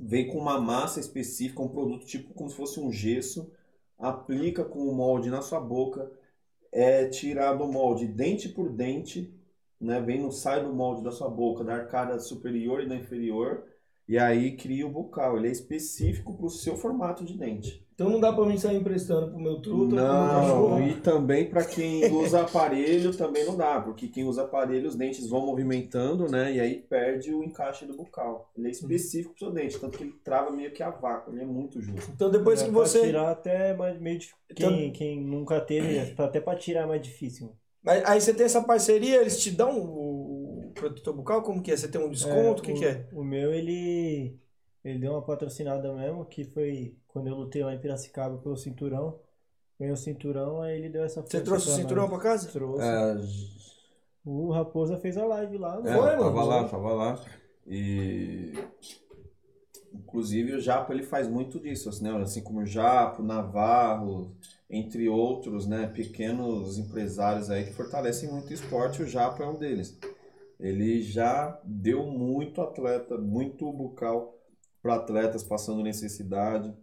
vem 0.00 0.28
com 0.28 0.38
uma 0.38 0.60
massa 0.60 1.00
específica, 1.00 1.60
um 1.62 1.68
produto 1.68 2.06
tipo 2.06 2.32
como 2.32 2.48
se 2.48 2.56
fosse 2.56 2.78
um 2.80 2.90
gesso, 2.92 3.50
aplica 3.98 4.64
com 4.64 4.80
o 4.80 4.94
molde 4.94 5.30
na 5.30 5.42
sua 5.42 5.60
boca, 5.60 6.10
é 6.72 7.08
tirado 7.08 7.64
o 7.64 7.72
molde 7.72 8.06
dente 8.06 8.48
por 8.48 8.70
dente, 8.70 9.34
né? 9.80 10.00
Vem 10.00 10.20
no 10.22 10.32
sai 10.32 10.62
do 10.64 10.72
molde 10.74 11.02
da 11.02 11.10
sua 11.12 11.28
boca, 11.28 11.64
da 11.64 11.74
arcada 11.74 12.18
superior 12.18 12.82
e 12.82 12.88
da 12.88 12.96
inferior, 12.96 13.64
e 14.06 14.18
aí 14.18 14.56
cria 14.56 14.86
o 14.86 14.90
bucal. 14.90 15.36
Ele 15.38 15.48
é 15.48 15.52
específico 15.52 16.34
para 16.36 16.46
o 16.46 16.50
seu 16.50 16.76
formato 16.76 17.24
de 17.24 17.36
dente. 17.36 17.87
Então 17.98 18.08
não 18.10 18.20
dá 18.20 18.32
pra 18.32 18.46
mim 18.46 18.56
sair 18.56 18.76
emprestando 18.76 19.28
pro 19.28 19.40
meu 19.40 19.60
truta, 19.60 19.88
pro 19.88 19.96
meu 19.96 20.04
Não, 20.04 20.40
cachorro. 20.40 20.82
e 20.88 20.94
também 21.00 21.50
para 21.50 21.64
quem 21.64 22.04
usa 22.14 22.42
aparelho 22.42 23.12
também 23.16 23.44
não 23.44 23.56
dá, 23.56 23.80
porque 23.80 24.06
quem 24.06 24.22
usa 24.22 24.44
aparelho 24.44 24.86
os 24.86 24.94
dentes 24.94 25.28
vão 25.28 25.44
movimentando, 25.44 26.30
né? 26.30 26.52
E 26.54 26.60
aí 26.60 26.76
perde 26.76 27.34
o 27.34 27.42
encaixe 27.42 27.86
do 27.86 27.96
bucal. 27.96 28.52
Ele 28.56 28.68
é 28.68 28.70
específico 28.70 29.30
pro 29.34 29.46
seu 29.46 29.50
dente, 29.52 29.80
tanto 29.80 29.98
que 29.98 30.04
ele 30.04 30.14
trava 30.22 30.52
meio 30.52 30.70
que 30.70 30.80
a 30.80 30.90
vácuo, 30.90 31.32
ele 31.32 31.42
é 31.42 31.44
muito 31.44 31.80
justo. 31.80 32.12
Então 32.14 32.30
depois 32.30 32.60
Dá 32.60 32.66
que 32.66 32.70
pra 32.72 32.80
você. 32.82 33.00
tirar 33.00 33.30
até 33.32 33.74
mais, 33.74 34.00
meio 34.00 34.20
dif- 34.20 34.34
Então- 34.48 34.68
quem, 34.70 34.92
quem 34.92 35.20
nunca 35.20 35.60
teve, 35.60 36.14
até 36.16 36.40
pra 36.40 36.54
tirar 36.54 36.82
é 36.82 36.86
mais 36.86 37.02
difícil. 37.02 37.50
Mas 37.82 38.04
Aí 38.04 38.20
você 38.20 38.32
tem 38.32 38.46
essa 38.46 38.62
parceria, 38.62 39.20
eles 39.20 39.42
te 39.42 39.50
dão 39.50 39.76
o 39.76 40.70
protetor 40.72 41.14
bucal? 41.16 41.42
Como 41.42 41.60
que 41.60 41.72
é? 41.72 41.76
Você 41.76 41.88
tem 41.88 42.00
um 42.00 42.10
desconto? 42.10 42.60
O 42.60 42.64
que, 42.64 42.70
o, 42.70 42.74
que 42.76 42.84
é? 42.84 43.08
O 43.12 43.24
meu, 43.24 43.52
ele, 43.52 44.36
ele 44.84 44.98
deu 44.98 45.12
uma 45.12 45.22
patrocinada 45.22 45.92
mesmo, 45.94 46.24
que 46.26 46.44
foi 46.44 46.96
quando 47.08 47.28
eu 47.28 47.34
lutei 47.34 47.62
lá 47.62 47.74
em 47.74 47.80
Piracicaba 47.80 48.38
pelo 48.38 48.56
cinturão. 48.56 49.20
Ganhei 49.78 49.92
o 49.92 49.96
cinturão, 49.96 50.60
aí 50.62 50.76
ele 50.78 50.88
deu 50.88 51.04
essa 51.04 51.22
Você 51.22 51.40
trouxe 51.40 51.68
o 51.68 51.74
cinturão 51.74 52.02
nós. 52.02 52.10
pra 52.10 52.18
casa? 52.20 52.48
Trouxe. 52.48 52.84
É, 52.84 53.14
O 54.24 54.50
Raposa 54.50 54.98
fez 54.98 55.16
a 55.16 55.24
live 55.24 55.58
lá. 55.58 55.80
É, 55.84 55.94
Foi, 55.94 56.14
eu 56.14 56.18
tava 56.18 56.30
mano? 56.32 56.46
lá, 56.46 56.68
tava 56.68 56.92
lá. 56.92 57.20
E 57.66 58.52
inclusive 59.92 60.54
o 60.54 60.60
Japo 60.60 60.92
ele 60.92 61.02
faz 61.02 61.28
muito 61.28 61.58
disso, 61.60 61.88
assim, 61.88 62.04
né? 62.04 62.10
Assim 62.16 62.42
como 62.42 62.60
o 62.60 62.66
Japo, 62.66 63.22
Navarro, 63.22 64.34
entre 64.70 65.08
outros, 65.08 65.66
né, 65.66 65.86
pequenos 65.86 66.78
empresários 66.78 67.50
aí 67.50 67.64
que 67.64 67.72
fortalecem 67.72 68.30
muito 68.30 68.50
o 68.50 68.52
esporte, 68.52 69.02
o 69.02 69.06
Japo 69.06 69.42
é 69.42 69.48
um 69.48 69.58
deles. 69.58 69.98
Ele 70.60 71.00
já 71.02 71.60
deu 71.64 72.04
muito 72.06 72.60
atleta, 72.60 73.16
muito 73.16 73.70
bucal 73.72 74.37
para 74.82 74.94
atletas 74.94 75.42
passando 75.42 75.82
necessidade. 75.82 76.74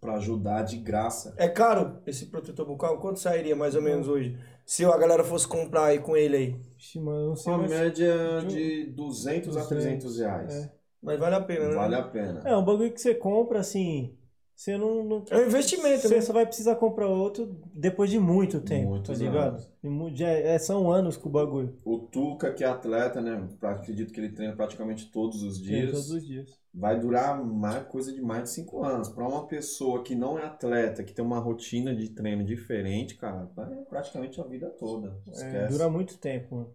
pra 0.00 0.14
ajudar 0.14 0.62
de 0.62 0.76
graça. 0.76 1.34
É 1.36 1.48
caro 1.48 2.00
esse 2.06 2.26
protetor 2.26 2.64
bucal? 2.66 3.00
Quanto 3.00 3.18
sairia 3.18 3.56
mais 3.56 3.74
ou 3.74 3.82
menos 3.82 4.06
hoje? 4.06 4.38
Se 4.64 4.84
a 4.84 4.96
galera 4.96 5.24
fosse 5.24 5.48
comprar 5.48 5.86
aí 5.86 5.98
com 5.98 6.16
ele 6.16 6.36
aí. 6.36 6.60
Ixi, 6.78 7.00
mano, 7.00 7.28
não 7.30 7.36
sei 7.36 7.52
Uma 7.52 7.66
média 7.66 8.44
de 8.46 8.84
200 8.92 9.56
a 9.56 9.64
300 9.64 10.18
reais. 10.18 10.54
É. 10.54 10.72
Mas 11.02 11.18
vale 11.18 11.34
a 11.36 11.40
pena, 11.40 11.68
né? 11.68 11.74
Vale 11.74 11.94
a 11.94 12.02
pena. 12.02 12.42
É, 12.44 12.56
um 12.56 12.64
bagulho 12.64 12.92
que 12.92 13.00
você 13.00 13.14
compra 13.14 13.60
assim. 13.60 14.17
Você 14.58 14.76
não. 14.76 15.04
não 15.04 15.24
É 15.30 15.36
um 15.36 15.46
investimento, 15.46 16.08
você 16.08 16.16
né? 16.16 16.20
só 16.20 16.32
vai 16.32 16.44
precisar 16.44 16.74
comprar 16.74 17.06
outro 17.06 17.56
depois 17.72 18.10
de 18.10 18.18
muito 18.18 18.60
tempo, 18.60 18.88
Muitos 18.88 19.16
tá 19.16 19.24
ligado? 19.24 19.64
anos. 19.84 20.18
E 20.20 20.24
é- 20.24 20.58
são 20.58 20.90
anos 20.90 21.16
com 21.16 21.28
o 21.28 21.32
bagulho. 21.32 21.78
O 21.84 21.98
Tuca, 22.00 22.52
que 22.52 22.64
é 22.64 22.66
atleta, 22.66 23.20
né? 23.20 23.48
Acredito 23.62 24.12
que 24.12 24.18
ele 24.18 24.30
treina 24.30 24.56
praticamente 24.56 25.12
todos 25.12 25.44
os 25.44 25.62
dias. 25.62 25.92
todos 25.92 26.10
os 26.10 26.26
dias. 26.26 26.58
Vai 26.74 26.98
durar 26.98 27.40
mais, 27.40 27.86
coisa 27.86 28.12
de 28.12 28.20
mais 28.20 28.42
de 28.42 28.50
5 28.50 28.82
anos. 28.84 29.08
Pra 29.08 29.28
uma 29.28 29.46
pessoa 29.46 30.02
que 30.02 30.16
não 30.16 30.36
é 30.36 30.46
atleta, 30.46 31.04
que 31.04 31.14
tem 31.14 31.24
uma 31.24 31.38
rotina 31.38 31.94
de 31.94 32.08
treino 32.08 32.44
diferente, 32.44 33.14
cara, 33.14 33.48
vai 33.54 33.72
praticamente 33.88 34.40
a 34.40 34.44
vida 34.44 34.68
toda. 34.70 35.16
É, 35.28 35.30
Esquece. 35.30 35.72
dura 35.72 35.88
muito 35.88 36.18
tempo, 36.18 36.56
mano. 36.56 36.74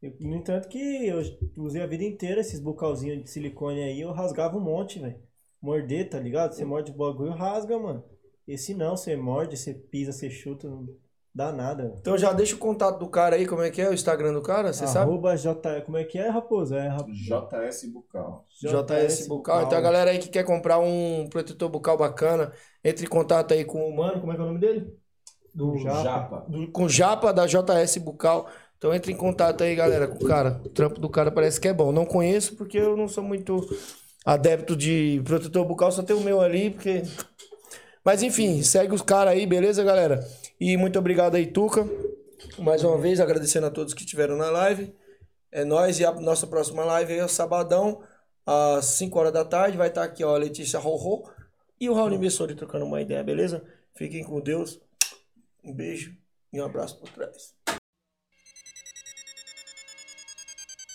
Eu- 0.00 0.14
no 0.20 0.36
entanto 0.36 0.68
que 0.68 0.78
eu 0.78 1.20
usei 1.56 1.82
a 1.82 1.86
vida 1.88 2.04
inteira 2.04 2.40
esses 2.40 2.60
bucalzinhos 2.60 3.20
de 3.24 3.28
silicone 3.28 3.82
aí, 3.82 4.00
eu 4.00 4.12
rasgava 4.12 4.56
um 4.56 4.60
monte, 4.60 5.00
velho. 5.00 5.25
Morder, 5.60 6.08
tá 6.08 6.18
ligado? 6.18 6.52
Você 6.52 6.64
morde 6.64 6.90
o 6.90 6.94
bagulho, 6.94 7.32
rasga, 7.32 7.78
mano. 7.78 8.04
Esse 8.46 8.74
não, 8.74 8.96
você 8.96 9.16
morde, 9.16 9.56
você 9.56 9.74
pisa, 9.74 10.12
você 10.12 10.30
chuta, 10.30 10.68
não 10.68 10.86
dá 11.34 11.50
nada. 11.52 11.84
mano. 11.84 11.96
Então 11.98 12.16
já 12.16 12.32
deixa 12.32 12.54
o 12.54 12.58
contato 12.58 12.98
do 12.98 13.08
cara 13.08 13.36
aí, 13.36 13.46
como 13.46 13.62
é 13.62 13.70
que 13.70 13.80
é 13.80 13.88
o 13.90 13.94
Instagram 13.94 14.32
do 14.32 14.42
cara, 14.42 14.72
você 14.72 14.86
sabe? 14.86 15.10
Arroba 15.10 15.36
J... 15.36 15.80
Como 15.82 15.96
é 15.96 16.04
que 16.04 16.18
é, 16.18 16.28
raposa? 16.28 16.76
É 16.76 16.88
rap... 16.88 17.10
JS 17.10 17.92
Bucal. 17.92 18.46
JS 18.48 19.26
Bucal. 19.26 19.62
Então 19.64 19.76
a 19.78 19.80
galera 19.80 20.10
aí 20.12 20.18
que 20.18 20.28
quer 20.28 20.44
comprar 20.44 20.78
um 20.78 21.28
protetor 21.28 21.68
bucal 21.68 21.96
bacana, 21.98 22.52
entre 22.84 23.04
em 23.06 23.08
contato 23.08 23.52
aí 23.52 23.64
com 23.64 23.88
o 23.88 23.96
mano, 23.96 24.20
como 24.20 24.32
é 24.32 24.36
que 24.36 24.40
é 24.40 24.44
o 24.44 24.46
nome 24.48 24.60
dele? 24.60 24.86
do 25.56 25.76
Japa. 25.78 26.02
Japa. 26.02 26.44
Do- 26.48 26.70
com 26.70 26.84
o 26.84 26.88
Japa 26.88 27.32
da 27.32 27.46
JS 27.46 27.96
Bucal. 27.96 28.46
Então 28.76 28.92
entre 28.94 29.10
em 29.10 29.16
contato 29.16 29.64
aí, 29.64 29.74
galera, 29.74 30.06
com 30.06 30.22
o 30.22 30.28
cara. 30.28 30.60
O 30.64 30.68
trampo 30.68 31.00
do 31.00 31.08
cara 31.08 31.32
parece 31.32 31.58
que 31.58 31.66
é 31.66 31.72
bom. 31.72 31.90
Não 31.92 32.04
conheço 32.04 32.54
porque 32.56 32.76
eu 32.76 32.94
não 32.94 33.08
sou 33.08 33.24
muito 33.24 33.66
adepto 34.26 34.74
de 34.74 35.22
protetor 35.24 35.64
bucal, 35.64 35.92
só 35.92 36.02
tem 36.02 36.16
o 36.16 36.20
meu 36.20 36.40
ali, 36.40 36.70
porque. 36.70 37.04
Mas 38.04 38.22
enfim, 38.22 38.62
segue 38.62 38.92
os 38.92 39.02
caras 39.02 39.34
aí, 39.34 39.46
beleza, 39.46 39.84
galera? 39.84 40.26
E 40.60 40.76
muito 40.76 40.98
obrigado 40.98 41.36
aí, 41.36 41.46
Tuca. 41.46 41.88
Mais 42.58 42.82
uma 42.82 42.98
vez, 42.98 43.20
agradecendo 43.20 43.66
a 43.66 43.70
todos 43.70 43.94
que 43.94 44.02
estiveram 44.02 44.36
na 44.36 44.50
live. 44.50 44.92
É 45.52 45.64
nóis. 45.64 46.00
E 46.00 46.04
a 46.04 46.12
nossa 46.12 46.46
próxima 46.46 46.84
live 46.84 47.14
é 47.14 47.28
sabadão, 47.28 48.02
às 48.44 48.84
5 48.86 49.18
horas 49.18 49.32
da 49.32 49.44
tarde. 49.44 49.78
Vai 49.78 49.88
estar 49.88 50.02
aqui, 50.02 50.24
ó, 50.24 50.34
a 50.34 50.38
Letícia 50.38 50.78
Rorô 50.78 51.28
e 51.80 51.88
o 51.88 51.94
Raul 51.94 52.18
Messori 52.18 52.54
trocando 52.54 52.84
uma 52.84 53.00
ideia, 53.00 53.22
beleza? 53.22 53.62
Fiquem 53.94 54.24
com 54.24 54.40
Deus. 54.40 54.80
Um 55.64 55.72
beijo 55.72 56.16
e 56.52 56.60
um 56.60 56.64
abraço 56.64 56.98
por 56.98 57.08
trás. 57.10 57.54